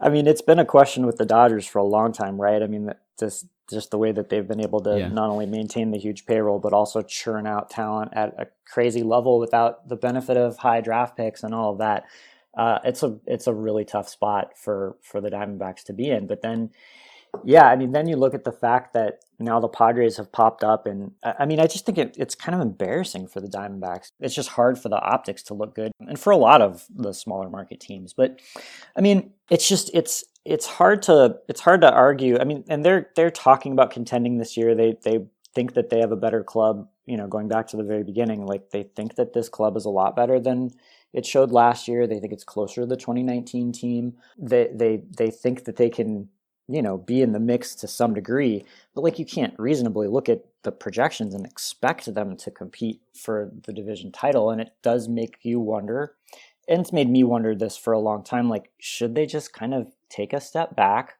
I 0.00 0.08
mean, 0.08 0.26
it's 0.26 0.42
been 0.42 0.58
a 0.58 0.64
question 0.64 1.06
with 1.06 1.16
the 1.16 1.26
Dodgers 1.26 1.66
for 1.66 1.78
a 1.78 1.84
long 1.84 2.12
time, 2.12 2.40
right? 2.40 2.62
I 2.62 2.66
mean, 2.66 2.90
just 3.18 3.46
just 3.70 3.90
the 3.90 3.98
way 3.98 4.12
that 4.12 4.28
they've 4.28 4.46
been 4.46 4.60
able 4.60 4.80
to 4.80 4.98
yeah. 4.98 5.08
not 5.08 5.30
only 5.30 5.46
maintain 5.46 5.90
the 5.90 5.98
huge 5.98 6.26
payroll 6.26 6.58
but 6.58 6.72
also 6.72 7.00
churn 7.02 7.46
out 7.46 7.70
talent 7.70 8.12
at 8.14 8.34
a 8.38 8.46
crazy 8.66 9.02
level 9.02 9.38
without 9.38 9.88
the 9.88 9.96
benefit 9.96 10.36
of 10.36 10.58
high 10.58 10.80
draft 10.80 11.16
picks 11.16 11.42
and 11.42 11.54
all 11.54 11.72
of 11.72 11.78
that 11.78 12.04
uh, 12.56 12.78
it's 12.84 13.02
a 13.02 13.18
it's 13.26 13.46
a 13.46 13.54
really 13.54 13.84
tough 13.84 14.08
spot 14.08 14.56
for 14.56 14.96
for 15.02 15.20
the 15.20 15.30
Diamondbacks 15.30 15.84
to 15.84 15.92
be 15.92 16.10
in. 16.10 16.26
But 16.26 16.42
then, 16.42 16.70
yeah, 17.44 17.68
I 17.68 17.76
mean, 17.76 17.92
then 17.92 18.06
you 18.06 18.16
look 18.16 18.34
at 18.34 18.44
the 18.44 18.52
fact 18.52 18.94
that 18.94 19.20
now 19.38 19.58
the 19.58 19.68
Padres 19.68 20.16
have 20.18 20.30
popped 20.30 20.62
up, 20.62 20.86
and 20.86 21.12
I 21.22 21.46
mean, 21.46 21.58
I 21.58 21.66
just 21.66 21.84
think 21.84 21.98
it, 21.98 22.16
it's 22.18 22.34
kind 22.34 22.54
of 22.54 22.60
embarrassing 22.60 23.28
for 23.28 23.40
the 23.40 23.48
Diamondbacks. 23.48 24.12
It's 24.20 24.34
just 24.34 24.50
hard 24.50 24.78
for 24.78 24.88
the 24.88 25.00
optics 25.00 25.42
to 25.44 25.54
look 25.54 25.74
good, 25.74 25.92
and 26.00 26.18
for 26.18 26.30
a 26.30 26.36
lot 26.36 26.62
of 26.62 26.86
the 26.94 27.12
smaller 27.12 27.50
market 27.50 27.80
teams. 27.80 28.12
But 28.12 28.40
I 28.96 29.00
mean, 29.00 29.32
it's 29.50 29.68
just 29.68 29.90
it's 29.94 30.24
it's 30.44 30.66
hard 30.66 31.02
to 31.02 31.38
it's 31.48 31.60
hard 31.60 31.80
to 31.80 31.92
argue. 31.92 32.38
I 32.38 32.44
mean, 32.44 32.64
and 32.68 32.84
they're 32.84 33.10
they're 33.16 33.30
talking 33.30 33.72
about 33.72 33.90
contending 33.90 34.38
this 34.38 34.56
year. 34.56 34.74
They 34.74 34.96
they 35.02 35.26
think 35.54 35.74
that 35.74 35.90
they 35.90 36.00
have 36.00 36.12
a 36.12 36.16
better 36.16 36.44
club. 36.44 36.88
You 37.06 37.16
know, 37.16 37.26
going 37.26 37.48
back 37.48 37.66
to 37.68 37.76
the 37.76 37.82
very 37.82 38.02
beginning, 38.02 38.46
like 38.46 38.70
they 38.70 38.84
think 38.84 39.16
that 39.16 39.32
this 39.32 39.48
club 39.48 39.76
is 39.76 39.84
a 39.84 39.90
lot 39.90 40.16
better 40.16 40.40
than 40.40 40.70
it 41.14 41.24
showed 41.24 41.52
last 41.52 41.86
year. 41.88 42.06
They 42.06 42.18
think 42.18 42.32
it's 42.32 42.44
closer 42.44 42.82
to 42.82 42.86
the 42.86 42.96
2019 42.96 43.72
team. 43.72 44.14
They 44.36 44.68
they 44.74 45.02
they 45.16 45.30
think 45.30 45.64
that 45.64 45.76
they 45.76 45.88
can, 45.88 46.28
you 46.68 46.82
know, 46.82 46.98
be 46.98 47.22
in 47.22 47.32
the 47.32 47.40
mix 47.40 47.74
to 47.76 47.88
some 47.88 48.12
degree. 48.12 48.64
But 48.94 49.04
like 49.04 49.18
you 49.18 49.24
can't 49.24 49.54
reasonably 49.58 50.08
look 50.08 50.28
at 50.28 50.44
the 50.64 50.72
projections 50.72 51.32
and 51.32 51.46
expect 51.46 52.12
them 52.12 52.36
to 52.36 52.50
compete 52.50 53.00
for 53.16 53.50
the 53.64 53.72
division 53.72 54.10
title. 54.10 54.50
And 54.50 54.60
it 54.60 54.72
does 54.82 55.08
make 55.08 55.38
you 55.42 55.60
wonder. 55.60 56.16
And 56.68 56.80
it's 56.80 56.92
made 56.92 57.10
me 57.10 57.22
wonder 57.22 57.54
this 57.54 57.76
for 57.76 57.92
a 57.92 57.98
long 58.00 58.24
time. 58.24 58.48
Like, 58.48 58.72
should 58.80 59.14
they 59.14 59.26
just 59.26 59.52
kind 59.52 59.72
of 59.72 59.92
take 60.08 60.32
a 60.32 60.40
step 60.40 60.74
back 60.74 61.14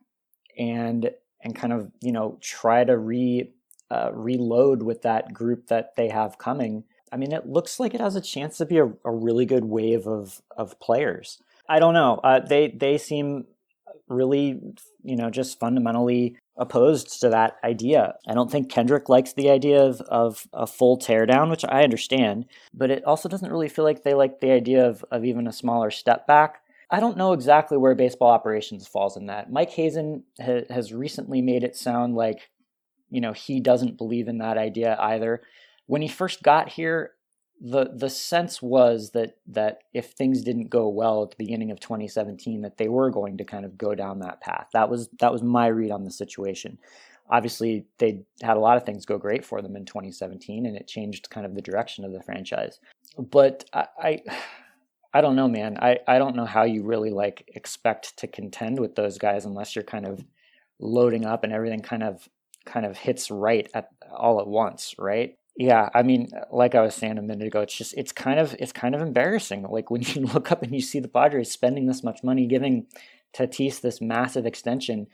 and 0.58 1.10
and 1.42 1.54
kind 1.54 1.72
of 1.72 1.92
you 2.00 2.10
know 2.10 2.38
try 2.40 2.82
to 2.82 2.98
re 2.98 3.48
uh, 3.92 4.10
reload 4.12 4.82
with 4.82 5.02
that 5.02 5.32
group 5.32 5.68
that 5.68 5.94
they 5.96 6.08
have 6.08 6.38
coming 6.38 6.82
I 7.14 7.16
mean, 7.16 7.32
it 7.32 7.46
looks 7.46 7.78
like 7.78 7.94
it 7.94 8.00
has 8.00 8.16
a 8.16 8.20
chance 8.20 8.58
to 8.58 8.66
be 8.66 8.78
a, 8.78 8.86
a 9.04 9.10
really 9.10 9.46
good 9.46 9.64
wave 9.64 10.08
of 10.08 10.42
of 10.56 10.80
players. 10.80 11.38
I 11.68 11.78
don't 11.78 11.94
know. 11.94 12.20
Uh, 12.24 12.40
they 12.40 12.68
they 12.68 12.98
seem 12.98 13.46
really, 14.08 14.60
you 15.04 15.16
know, 15.16 15.30
just 15.30 15.60
fundamentally 15.60 16.36
opposed 16.56 17.20
to 17.20 17.28
that 17.30 17.56
idea. 17.62 18.14
I 18.28 18.34
don't 18.34 18.50
think 18.50 18.68
Kendrick 18.68 19.08
likes 19.08 19.32
the 19.32 19.48
idea 19.48 19.80
of, 19.82 20.00
of 20.02 20.46
a 20.52 20.66
full 20.66 20.98
teardown, 20.98 21.50
which 21.50 21.64
I 21.64 21.82
understand, 21.84 22.46
but 22.72 22.90
it 22.90 23.04
also 23.04 23.28
doesn't 23.28 23.50
really 23.50 23.68
feel 23.68 23.84
like 23.84 24.02
they 24.02 24.14
like 24.14 24.40
the 24.40 24.50
idea 24.50 24.86
of, 24.86 25.04
of 25.10 25.24
even 25.24 25.46
a 25.46 25.52
smaller 25.52 25.90
step 25.90 26.26
back. 26.26 26.62
I 26.90 27.00
don't 27.00 27.16
know 27.16 27.32
exactly 27.32 27.78
where 27.78 27.94
baseball 27.94 28.30
operations 28.30 28.86
falls 28.86 29.16
in 29.16 29.26
that. 29.26 29.50
Mike 29.50 29.70
Hazen 29.70 30.24
ha- 30.40 30.66
has 30.70 30.92
recently 30.92 31.40
made 31.42 31.64
it 31.64 31.76
sound 31.76 32.14
like, 32.14 32.50
you 33.10 33.20
know, 33.20 33.32
he 33.32 33.58
doesn't 33.58 33.98
believe 33.98 34.28
in 34.28 34.38
that 34.38 34.58
idea 34.58 34.96
either 35.00 35.42
when 35.86 36.02
he 36.02 36.08
first 36.08 36.42
got 36.42 36.68
here, 36.70 37.12
the 37.60 37.90
the 37.94 38.10
sense 38.10 38.60
was 38.60 39.10
that 39.10 39.36
that 39.46 39.78
if 39.92 40.10
things 40.10 40.42
didn't 40.42 40.68
go 40.68 40.88
well 40.88 41.22
at 41.22 41.30
the 41.30 41.36
beginning 41.38 41.70
of 41.70 41.80
2017, 41.80 42.62
that 42.62 42.76
they 42.76 42.88
were 42.88 43.10
going 43.10 43.38
to 43.38 43.44
kind 43.44 43.64
of 43.64 43.78
go 43.78 43.94
down 43.94 44.18
that 44.20 44.40
path. 44.40 44.68
That 44.72 44.90
was 44.90 45.08
that 45.20 45.32
was 45.32 45.42
my 45.42 45.68
read 45.68 45.90
on 45.90 46.04
the 46.04 46.10
situation. 46.10 46.78
Obviously, 47.30 47.86
they 47.98 48.22
had 48.42 48.56
a 48.58 48.60
lot 48.60 48.76
of 48.76 48.84
things 48.84 49.06
go 49.06 49.16
great 49.16 49.44
for 49.44 49.62
them 49.62 49.76
in 49.76 49.86
2017, 49.86 50.66
and 50.66 50.76
it 50.76 50.86
changed 50.86 51.30
kind 51.30 51.46
of 51.46 51.54
the 51.54 51.62
direction 51.62 52.04
of 52.04 52.12
the 52.12 52.22
franchise. 52.22 52.80
But 53.18 53.64
I, 53.72 53.86
I 53.98 54.22
I 55.14 55.20
don't 55.20 55.36
know, 55.36 55.48
man. 55.48 55.78
I, 55.80 56.00
I 56.08 56.18
don't 56.18 56.34
know 56.34 56.44
how 56.44 56.64
you 56.64 56.82
really 56.82 57.10
like 57.10 57.48
expect 57.54 58.16
to 58.18 58.26
contend 58.26 58.80
with 58.80 58.96
those 58.96 59.16
guys 59.16 59.44
unless 59.44 59.76
you're 59.76 59.84
kind 59.84 60.06
of 60.06 60.24
loading 60.80 61.24
up 61.24 61.44
and 61.44 61.52
everything 61.52 61.80
kind 61.80 62.02
of 62.02 62.28
kind 62.66 62.84
of 62.84 62.98
hits 62.98 63.30
right 63.30 63.70
at 63.74 63.90
all 64.10 64.40
at 64.40 64.48
once, 64.48 64.94
right? 64.98 65.38
Yeah 65.56 65.88
i 65.94 66.02
mean 66.02 66.28
like 66.50 66.74
i 66.74 66.80
was 66.80 66.94
saying 66.94 67.18
a 67.18 67.22
minute 67.22 67.46
ago 67.46 67.60
it's 67.60 67.76
just 67.76 67.94
it's 67.96 68.12
kind 68.12 68.40
of 68.40 68.54
it's 68.58 68.72
kind 68.72 68.94
of 68.94 69.00
embarrassing. 69.00 69.62
Like 69.62 69.90
when 69.90 70.02
you 70.02 70.22
look 70.34 70.50
up 70.52 70.62
and 70.62 70.74
you 70.74 70.80
see 70.80 71.00
the 71.00 71.08
padres 71.08 71.50
spending 71.50 71.86
this 71.86 72.02
much 72.02 72.22
money 72.22 72.46
giving 72.46 72.86
tatis 73.32 73.80
this 73.80 74.00
massive 74.00 74.46
extension 74.46 75.06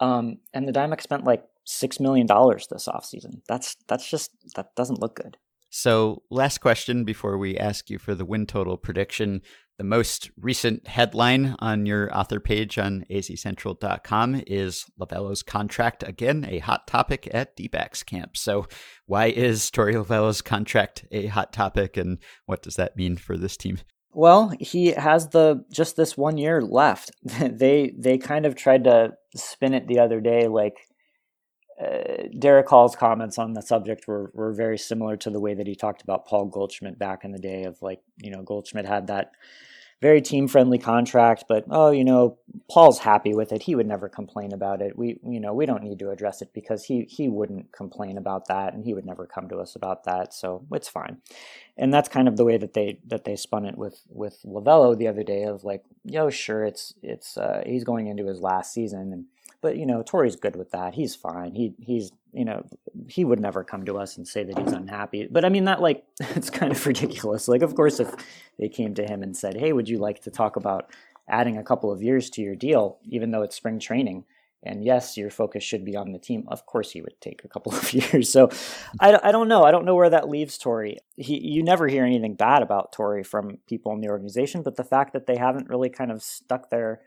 um, 0.00 0.38
and 0.54 0.66
the 0.66 0.72
diamondbacks 0.72 1.02
spent 1.02 1.24
like 1.24 1.44
six 1.64 2.00
million 2.00 2.26
dollars 2.26 2.66
this 2.68 2.88
offseason. 2.88 3.42
That's 3.46 3.76
that's 3.86 4.08
just 4.08 4.32
that 4.56 4.74
doesn't 4.74 5.00
look 5.00 5.14
good. 5.16 5.36
So 5.68 6.22
last 6.30 6.58
question 6.58 7.04
before 7.04 7.38
we 7.38 7.56
ask 7.56 7.90
you 7.90 7.98
for 7.98 8.14
the 8.14 8.24
win 8.24 8.46
total 8.46 8.76
prediction 8.76 9.42
the 9.80 9.84
most 9.84 10.30
recent 10.38 10.86
headline 10.86 11.56
on 11.58 11.86
your 11.86 12.14
author 12.14 12.38
page 12.38 12.76
on 12.76 13.02
azcentral.com 13.10 14.42
is 14.46 14.84
Lovullo's 15.00 15.42
contract 15.42 16.02
again, 16.06 16.46
a 16.46 16.58
hot 16.58 16.86
topic 16.86 17.26
at 17.32 17.56
d 17.56 17.70
camp. 18.04 18.36
So, 18.36 18.66
why 19.06 19.28
is 19.28 19.70
Torey 19.70 19.94
Lovullo's 19.94 20.42
contract 20.42 21.06
a 21.10 21.28
hot 21.28 21.54
topic, 21.54 21.96
and 21.96 22.18
what 22.44 22.60
does 22.60 22.76
that 22.76 22.94
mean 22.94 23.16
for 23.16 23.38
this 23.38 23.56
team? 23.56 23.78
Well, 24.12 24.52
he 24.60 24.88
has 24.88 25.30
the 25.30 25.64
just 25.72 25.96
this 25.96 26.14
one 26.14 26.36
year 26.36 26.60
left. 26.60 27.12
they 27.22 27.94
they 27.96 28.18
kind 28.18 28.44
of 28.44 28.56
tried 28.56 28.84
to 28.84 29.14
spin 29.34 29.72
it 29.72 29.88
the 29.88 30.00
other 30.00 30.20
day, 30.20 30.46
like 30.46 30.76
uh, 31.82 32.24
Derrick 32.38 32.68
Hall's 32.68 32.96
comments 32.96 33.38
on 33.38 33.54
the 33.54 33.62
subject 33.62 34.06
were 34.06 34.30
were 34.34 34.52
very 34.52 34.76
similar 34.76 35.16
to 35.16 35.30
the 35.30 35.40
way 35.40 35.54
that 35.54 35.66
he 35.66 35.74
talked 35.74 36.02
about 36.02 36.26
Paul 36.26 36.44
Goldschmidt 36.44 36.98
back 36.98 37.24
in 37.24 37.32
the 37.32 37.38
day. 37.38 37.62
Of 37.64 37.80
like, 37.80 38.00
you 38.18 38.30
know, 38.30 38.42
Goldschmidt 38.42 38.84
had 38.84 39.06
that 39.06 39.30
very 40.00 40.22
team 40.22 40.48
friendly 40.48 40.78
contract, 40.78 41.44
but 41.46 41.64
oh, 41.70 41.90
you 41.90 42.04
know, 42.04 42.38
Paul's 42.70 42.98
happy 42.98 43.34
with 43.34 43.52
it. 43.52 43.62
He 43.62 43.74
would 43.74 43.86
never 43.86 44.08
complain 44.08 44.52
about 44.52 44.80
it. 44.80 44.96
We, 44.96 45.20
you 45.22 45.40
know, 45.40 45.52
we 45.52 45.66
don't 45.66 45.82
need 45.82 45.98
to 45.98 46.10
address 46.10 46.40
it 46.40 46.54
because 46.54 46.84
he 46.84 47.02
he 47.02 47.28
wouldn't 47.28 47.72
complain 47.72 48.16
about 48.16 48.48
that, 48.48 48.72
and 48.72 48.84
he 48.84 48.94
would 48.94 49.04
never 49.04 49.26
come 49.26 49.48
to 49.48 49.58
us 49.58 49.76
about 49.76 50.04
that. 50.04 50.32
So 50.32 50.64
it's 50.72 50.88
fine. 50.88 51.18
And 51.76 51.92
that's 51.92 52.08
kind 52.08 52.28
of 52.28 52.36
the 52.36 52.44
way 52.44 52.56
that 52.56 52.72
they 52.72 52.98
that 53.08 53.24
they 53.24 53.36
spun 53.36 53.66
it 53.66 53.76
with 53.76 54.00
with 54.08 54.38
Lovullo 54.44 54.96
the 54.96 55.08
other 55.08 55.22
day 55.22 55.44
of 55.44 55.64
like, 55.64 55.84
yo, 56.04 56.30
sure, 56.30 56.64
it's 56.64 56.94
it's 57.02 57.36
uh, 57.36 57.62
he's 57.66 57.84
going 57.84 58.06
into 58.06 58.26
his 58.26 58.40
last 58.40 58.72
season 58.72 59.12
and 59.12 59.24
but 59.62 59.76
you 59.76 59.86
know, 59.86 60.02
Torey's 60.02 60.36
good 60.36 60.56
with 60.56 60.70
that. 60.70 60.94
He's 60.94 61.14
fine. 61.14 61.54
He 61.54 61.74
he's 61.78 62.12
you 62.32 62.44
know 62.44 62.64
he 63.08 63.24
would 63.24 63.40
never 63.40 63.64
come 63.64 63.84
to 63.84 63.98
us 63.98 64.16
and 64.16 64.26
say 64.26 64.44
that 64.44 64.58
he's 64.58 64.72
unhappy. 64.72 65.28
But 65.30 65.44
I 65.44 65.48
mean 65.48 65.64
that 65.64 65.80
like 65.80 66.04
it's 66.20 66.50
kind 66.50 66.72
of 66.72 66.86
ridiculous. 66.86 67.48
Like 67.48 67.62
of 67.62 67.74
course 67.74 68.00
if 68.00 68.14
they 68.58 68.68
came 68.68 68.94
to 68.94 69.06
him 69.06 69.22
and 69.22 69.36
said, 69.36 69.56
"Hey, 69.56 69.72
would 69.72 69.88
you 69.88 69.98
like 69.98 70.22
to 70.22 70.30
talk 70.30 70.56
about 70.56 70.90
adding 71.28 71.56
a 71.56 71.64
couple 71.64 71.92
of 71.92 72.02
years 72.02 72.30
to 72.30 72.42
your 72.42 72.56
deal, 72.56 72.98
even 73.04 73.30
though 73.30 73.42
it's 73.42 73.56
spring 73.56 73.78
training?" 73.78 74.24
And 74.62 74.84
yes, 74.84 75.16
your 75.16 75.30
focus 75.30 75.64
should 75.64 75.86
be 75.86 75.96
on 75.96 76.12
the 76.12 76.18
team. 76.18 76.44
Of 76.48 76.66
course, 76.66 76.90
he 76.90 77.00
would 77.00 77.18
take 77.20 77.44
a 77.44 77.48
couple 77.48 77.74
of 77.76 77.92
years. 77.94 78.30
So, 78.30 78.50
I, 79.00 79.18
I 79.22 79.32
don't 79.32 79.48
know. 79.48 79.64
I 79.64 79.70
don't 79.70 79.86
know 79.86 79.94
where 79.94 80.10
that 80.10 80.28
leaves 80.28 80.58
Torey. 80.58 80.96
He, 81.16 81.38
you 81.38 81.62
never 81.62 81.88
hear 81.88 82.04
anything 82.04 82.34
bad 82.34 82.62
about 82.62 82.92
Torey 82.92 83.24
from 83.24 83.58
people 83.66 83.92
in 83.92 84.00
the 84.00 84.10
organization, 84.10 84.62
but 84.62 84.76
the 84.76 84.84
fact 84.84 85.14
that 85.14 85.26
they 85.26 85.36
haven't 85.36 85.70
really 85.70 85.88
kind 85.88 86.10
of 86.10 86.22
stuck 86.22 86.68
their 86.68 87.00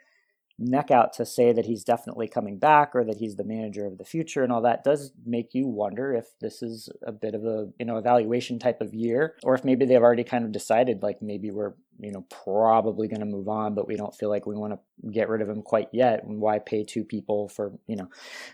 neck 0.59 0.91
out 0.91 1.13
to 1.13 1.25
say 1.25 1.51
that 1.51 1.65
he's 1.65 1.83
definitely 1.83 2.27
coming 2.27 2.59
back 2.59 2.91
or 2.93 3.03
that 3.03 3.17
he's 3.17 3.35
the 3.35 3.43
manager 3.43 3.85
of 3.85 3.97
the 3.97 4.05
future 4.05 4.43
and 4.43 4.51
all 4.51 4.61
that 4.61 4.83
does 4.83 5.11
make 5.25 5.53
you 5.53 5.67
wonder 5.67 6.13
if 6.13 6.27
this 6.41 6.61
is 6.61 6.89
a 7.05 7.11
bit 7.11 7.33
of 7.33 7.43
a 7.43 7.67
you 7.79 7.85
know 7.85 7.97
evaluation 7.97 8.59
type 8.59 8.79
of 8.79 8.93
year 8.93 9.35
or 9.43 9.55
if 9.55 9.63
maybe 9.65 9.85
they've 9.85 10.01
already 10.01 10.23
kind 10.23 10.45
of 10.45 10.51
decided 10.51 11.01
like 11.01 11.21
maybe 11.21 11.49
we're 11.49 11.73
you 11.99 12.11
know 12.11 12.25
probably 12.29 13.07
going 13.07 13.19
to 13.19 13.25
move 13.25 13.47
on 13.47 13.73
but 13.73 13.87
we 13.87 13.95
don't 13.95 14.15
feel 14.15 14.29
like 14.29 14.45
we 14.45 14.55
want 14.55 14.73
to 14.73 15.09
get 15.11 15.29
rid 15.29 15.41
of 15.41 15.49
him 15.49 15.61
quite 15.61 15.89
yet 15.91 16.23
and 16.23 16.39
why 16.39 16.59
pay 16.59 16.83
two 16.83 17.03
people 17.03 17.47
for 17.49 17.73
you 17.87 17.95
know 17.95 18.09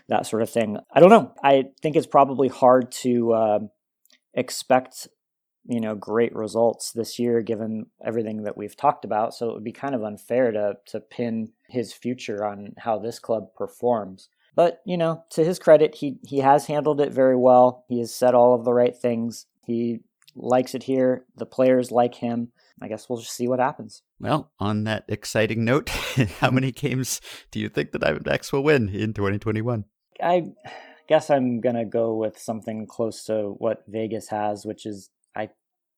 that 0.08 0.26
sort 0.26 0.42
of 0.42 0.50
thing. 0.50 0.78
I 0.92 1.00
don't 1.00 1.10
know. 1.10 1.32
I 1.42 1.64
think 1.82 1.96
it's 1.96 2.06
probably 2.06 2.48
hard 2.48 2.92
to 2.92 3.32
uh, 3.32 3.58
expect 4.34 5.08
you 5.66 5.80
know 5.80 5.94
great 5.94 6.34
results 6.34 6.92
this 6.92 7.18
year 7.18 7.42
given 7.42 7.86
everything 8.04 8.44
that 8.44 8.56
we've 8.56 8.76
talked 8.76 9.04
about 9.04 9.34
so 9.34 9.50
it 9.50 9.54
would 9.54 9.64
be 9.64 9.72
kind 9.72 9.94
of 9.94 10.02
unfair 10.02 10.50
to 10.50 10.74
to 10.86 11.00
pin 11.00 11.52
his 11.70 11.92
future 11.92 12.44
on 12.44 12.74
how 12.78 12.98
this 12.98 13.18
club 13.18 13.48
performs 13.56 14.28
but 14.54 14.80
you 14.84 14.96
know 14.96 15.24
to 15.30 15.44
his 15.44 15.58
credit 15.58 15.94
he 15.96 16.18
he 16.24 16.38
has 16.38 16.66
handled 16.66 17.00
it 17.00 17.12
very 17.12 17.36
well 17.36 17.84
he 17.88 17.98
has 17.98 18.14
said 18.14 18.34
all 18.34 18.54
of 18.54 18.64
the 18.64 18.72
right 18.72 18.96
things 18.96 19.46
he 19.64 20.00
likes 20.34 20.74
it 20.74 20.84
here. 20.84 21.24
The 21.36 21.46
players 21.46 21.90
like 21.90 22.16
him. 22.16 22.52
I 22.82 22.88
guess 22.88 23.08
we'll 23.08 23.18
just 23.18 23.36
see 23.36 23.46
what 23.46 23.60
happens. 23.60 24.02
Well, 24.18 24.50
on 24.58 24.84
that 24.84 25.04
exciting 25.06 25.64
note, 25.64 25.88
how 26.40 26.50
many 26.50 26.72
games 26.72 27.20
do 27.50 27.60
you 27.60 27.68
think 27.68 27.92
the 27.92 27.98
Diamondbacks 27.98 28.52
will 28.52 28.62
win 28.62 28.88
in 28.88 29.12
2021? 29.12 29.84
I 30.22 30.44
guess 31.08 31.30
I'm 31.30 31.60
gonna 31.60 31.84
go 31.84 32.14
with 32.14 32.38
something 32.38 32.86
close 32.86 33.24
to 33.24 33.54
what 33.58 33.84
Vegas 33.86 34.28
has, 34.28 34.64
which 34.64 34.86
is 34.86 35.10
I 35.36 35.50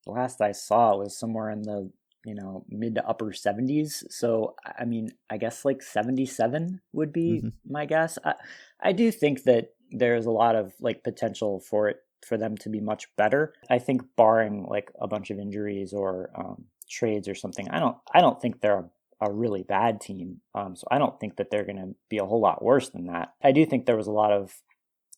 last 0.07 0.41
I 0.41 0.53
saw 0.53 0.97
was 0.97 1.17
somewhere 1.19 1.51
in 1.51 1.63
the 1.63 1.91
you 2.25 2.35
know 2.35 2.65
mid 2.69 2.95
to 2.97 3.07
upper 3.07 3.27
70s. 3.27 4.05
So 4.11 4.55
I 4.79 4.85
mean, 4.85 5.11
I 5.31 5.37
guess 5.37 5.65
like 5.65 5.83
77 5.83 6.81
would 6.93 7.13
be 7.13 7.39
mm-hmm. 7.39 7.49
my 7.73 7.87
guess. 7.87 8.19
I, 8.25 8.35
I 8.81 8.93
do 8.93 9.11
think 9.11 9.45
that 9.45 9.71
there's 9.91 10.27
a 10.27 10.31
lot 10.31 10.57
of 10.57 10.73
like 10.81 11.05
potential 11.05 11.61
for 11.61 11.89
it 11.89 11.99
for 12.27 12.37
them 12.37 12.57
to 12.59 12.69
be 12.69 12.81
much 12.81 13.09
better. 13.17 13.53
I 13.69 13.79
think 13.79 14.03
barring 14.17 14.65
like 14.69 14.91
a 15.01 15.09
bunch 15.09 15.31
of 15.31 15.39
injuries 15.39 15.93
or 15.93 16.31
um, 16.37 16.65
trades 16.89 17.29
or 17.29 17.35
something, 17.35 17.69
I 17.71 17.81
don't 17.81 17.97
I 18.15 18.21
don't 18.21 18.41
think 18.41 18.61
they're 18.61 18.79
a, 19.21 19.29
a 19.29 19.33
really 19.33 19.63
bad 19.63 20.01
team. 20.01 20.41
Um, 20.55 20.77
so 20.77 20.87
I 20.91 20.99
don't 20.99 21.19
think 21.19 21.37
that 21.37 21.51
they're 21.51 21.65
going 21.65 21.77
to 21.77 21.95
be 22.09 22.19
a 22.19 22.27
whole 22.27 22.41
lot 22.41 22.65
worse 22.65 22.91
than 22.91 23.07
that. 23.07 23.35
I 23.43 23.53
do 23.53 23.67
think 23.67 23.87
there 23.87 23.97
was 23.97 24.07
a 24.07 24.13
lot 24.13 24.33
of 24.33 24.55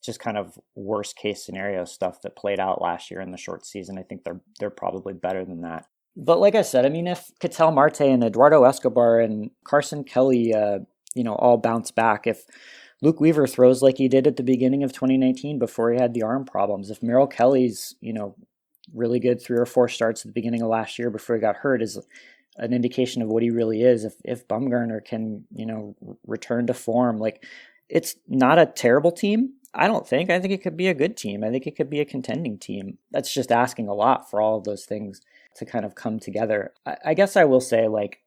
just 0.04 0.20
kind 0.20 0.36
of 0.36 0.58
worst 0.74 1.16
case 1.16 1.44
scenario 1.44 1.84
stuff 1.84 2.20
that 2.22 2.36
played 2.36 2.60
out 2.60 2.82
last 2.82 3.10
year 3.10 3.20
in 3.20 3.30
the 3.30 3.38
short 3.38 3.64
season. 3.64 3.98
I 3.98 4.02
think 4.02 4.24
they're 4.24 4.40
they're 4.58 4.70
probably 4.70 5.14
better 5.14 5.44
than 5.44 5.62
that. 5.62 5.86
But 6.16 6.38
like 6.38 6.54
I 6.54 6.62
said, 6.62 6.86
I 6.86 6.90
mean, 6.90 7.06
if 7.06 7.32
Ketel 7.40 7.72
Marte 7.72 8.02
and 8.02 8.22
Eduardo 8.22 8.64
Escobar 8.64 9.20
and 9.20 9.50
Carson 9.64 10.04
Kelly, 10.04 10.54
uh, 10.54 10.80
you 11.14 11.24
know, 11.24 11.34
all 11.34 11.56
bounce 11.56 11.90
back, 11.90 12.26
if 12.26 12.44
Luke 13.02 13.20
Weaver 13.20 13.46
throws 13.46 13.82
like 13.82 13.98
he 13.98 14.08
did 14.08 14.26
at 14.26 14.36
the 14.36 14.42
beginning 14.42 14.82
of 14.82 14.92
2019 14.92 15.58
before 15.58 15.92
he 15.92 16.00
had 16.00 16.14
the 16.14 16.22
arm 16.22 16.44
problems. 16.44 16.90
If 16.90 17.02
Merrill 17.02 17.26
Kelly's, 17.26 17.94
you 18.00 18.12
know, 18.12 18.34
really 18.94 19.18
good 19.18 19.42
three 19.42 19.58
or 19.58 19.66
four 19.66 19.88
starts 19.88 20.22
at 20.22 20.28
the 20.28 20.32
beginning 20.32 20.62
of 20.62 20.68
last 20.68 20.98
year 20.98 21.10
before 21.10 21.36
he 21.36 21.40
got 21.40 21.56
hurt 21.56 21.82
is 21.82 21.98
an 22.56 22.72
indication 22.72 23.20
of 23.20 23.28
what 23.28 23.42
he 23.42 23.50
really 23.50 23.82
is. 23.82 24.04
If 24.04 24.14
if 24.24 24.46
Bumgarner 24.48 25.04
can, 25.04 25.44
you 25.54 25.66
know, 25.66 25.96
return 26.26 26.66
to 26.68 26.74
form, 26.74 27.18
like 27.18 27.44
it's 27.88 28.16
not 28.28 28.58
a 28.58 28.66
terrible 28.66 29.12
team. 29.12 29.54
I 29.74 29.88
don't 29.88 30.06
think. 30.06 30.30
I 30.30 30.38
think 30.38 30.54
it 30.54 30.62
could 30.62 30.76
be 30.76 30.86
a 30.86 30.94
good 30.94 31.16
team. 31.16 31.42
I 31.42 31.50
think 31.50 31.66
it 31.66 31.76
could 31.76 31.90
be 31.90 32.00
a 32.00 32.04
contending 32.04 32.58
team. 32.58 32.98
That's 33.10 33.34
just 33.34 33.50
asking 33.50 33.88
a 33.88 33.94
lot 33.94 34.30
for 34.30 34.40
all 34.40 34.56
of 34.56 34.64
those 34.64 34.84
things 34.84 35.20
to 35.56 35.64
kind 35.64 35.84
of 35.84 35.94
come 35.94 36.18
together. 36.18 36.72
I, 36.86 36.96
I 37.06 37.14
guess 37.14 37.36
I 37.36 37.44
will 37.44 37.60
say, 37.60 37.88
like, 37.88 38.20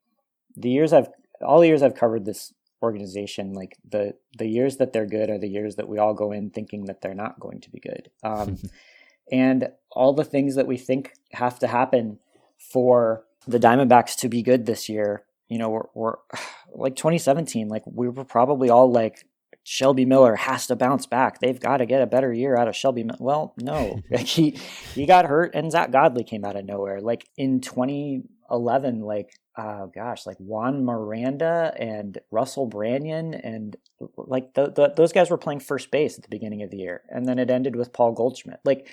the 0.55 0.69
years 0.69 0.93
I've 0.93 1.09
all 1.41 1.59
the 1.59 1.67
years 1.67 1.83
I've 1.83 1.95
covered 1.95 2.25
this 2.25 2.53
organization 2.83 3.53
like 3.53 3.75
the 3.89 4.13
the 4.37 4.47
years 4.47 4.77
that 4.77 4.93
they're 4.93 5.07
good 5.07 5.29
are 5.29 5.39
the 5.39 5.47
years 5.47 5.75
that 5.75 5.87
we 5.87 5.97
all 5.97 6.13
go 6.13 6.31
in 6.31 6.49
thinking 6.49 6.85
that 6.85 7.01
they're 7.01 7.15
not 7.15 7.39
going 7.39 7.59
to 7.61 7.71
be 7.71 7.79
good 7.79 8.09
um, 8.23 8.57
and 9.31 9.69
all 9.91 10.13
the 10.13 10.23
things 10.23 10.55
that 10.55 10.67
we 10.67 10.77
think 10.77 11.13
have 11.31 11.57
to 11.59 11.67
happen 11.67 12.19
for 12.57 13.23
the 13.47 13.59
diamondbacks 13.59 14.15
to 14.15 14.29
be 14.29 14.43
good 14.43 14.65
this 14.65 14.87
year 14.89 15.23
you 15.47 15.57
know 15.57 15.69
we're, 15.69 15.87
we're 15.95 16.15
like 16.75 16.95
2017 16.95 17.67
like 17.67 17.83
we 17.85 18.07
were 18.07 18.23
probably 18.23 18.69
all 18.69 18.91
like 18.91 19.25
Shelby 19.69 20.06
Miller 20.06 20.38
has 20.38 20.68
to 20.68 20.77
bounce 20.77 21.07
back. 21.07 21.41
They've 21.41 21.60
got 21.60 21.77
to 21.77 21.85
get 21.85 22.02
a 22.02 22.07
better 22.07 22.31
year 22.31 22.56
out 22.56 22.69
of 22.69 22.76
Shelby. 22.77 23.03
Miller. 23.03 23.18
Well, 23.19 23.53
no, 23.57 23.99
he 24.19 24.57
he 24.95 25.06
got 25.06 25.26
hurt, 25.26 25.56
and 25.56 25.69
Zack 25.69 25.91
Godley 25.91 26.23
came 26.23 26.45
out 26.45 26.56
of 26.56 26.64
nowhere. 26.64 27.02
Like 27.02 27.27
in 27.35 27.60
2011, 27.60 29.02
like 29.02 29.38
oh 29.57 29.91
gosh, 29.94 30.26
like 30.26 30.38
Juan 30.38 30.85
Miranda 30.85 31.73
and 31.77 32.18
Russell 32.31 32.69
Branyan, 32.69 33.38
and 33.44 33.76
like 34.15 34.53
the, 34.53 34.72
the, 34.72 34.94
those 34.95 35.11
guys 35.11 35.30
were 35.30 35.38
playing 35.38 35.60
first 35.60 35.91
base 35.91 36.18
at 36.18 36.23
the 36.23 36.30
beginning 36.30 36.64
of 36.64 36.72
the 36.72 36.77
year, 36.77 37.02
and 37.10 37.27
then 37.27 37.38
it 37.38 37.49
ended 37.49 37.76
with 37.76 37.91
Paul 37.91 38.14
Goldschmidt. 38.14 38.61
Like 38.64 38.88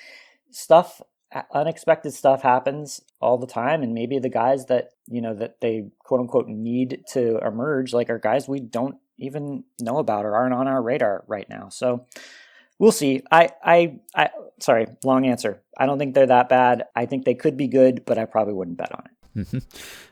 stuff, 0.50 1.00
unexpected 1.54 2.14
stuff 2.14 2.42
happens 2.42 3.00
all 3.20 3.38
the 3.38 3.46
time, 3.46 3.84
and 3.84 3.94
maybe 3.94 4.18
the 4.18 4.28
guys 4.28 4.66
that 4.66 4.88
you 5.06 5.20
know 5.20 5.34
that 5.34 5.60
they 5.60 5.84
quote 6.00 6.18
unquote 6.18 6.48
need 6.48 7.04
to 7.12 7.38
emerge, 7.46 7.92
like 7.92 8.10
are 8.10 8.18
guys 8.18 8.48
we 8.48 8.58
don't 8.58 8.96
even 9.18 9.64
know 9.80 9.98
about 9.98 10.24
or 10.24 10.34
aren't 10.34 10.54
on 10.54 10.68
our 10.68 10.82
radar 10.82 11.24
right 11.26 11.48
now. 11.48 11.68
So 11.68 12.06
we'll 12.78 12.92
see. 12.92 13.22
I, 13.30 13.50
I, 13.64 14.00
I, 14.14 14.30
sorry, 14.60 14.86
long 15.04 15.26
answer. 15.26 15.62
I 15.78 15.86
don't 15.86 15.98
think 15.98 16.14
they're 16.14 16.26
that 16.26 16.48
bad. 16.48 16.84
I 16.94 17.06
think 17.06 17.24
they 17.24 17.34
could 17.34 17.56
be 17.56 17.68
good, 17.68 18.04
but 18.04 18.18
I 18.18 18.24
probably 18.24 18.54
wouldn't 18.54 18.78
bet 18.78 18.92
on 18.92 19.04
it. 19.06 19.10
Mm-hmm. 19.36 19.58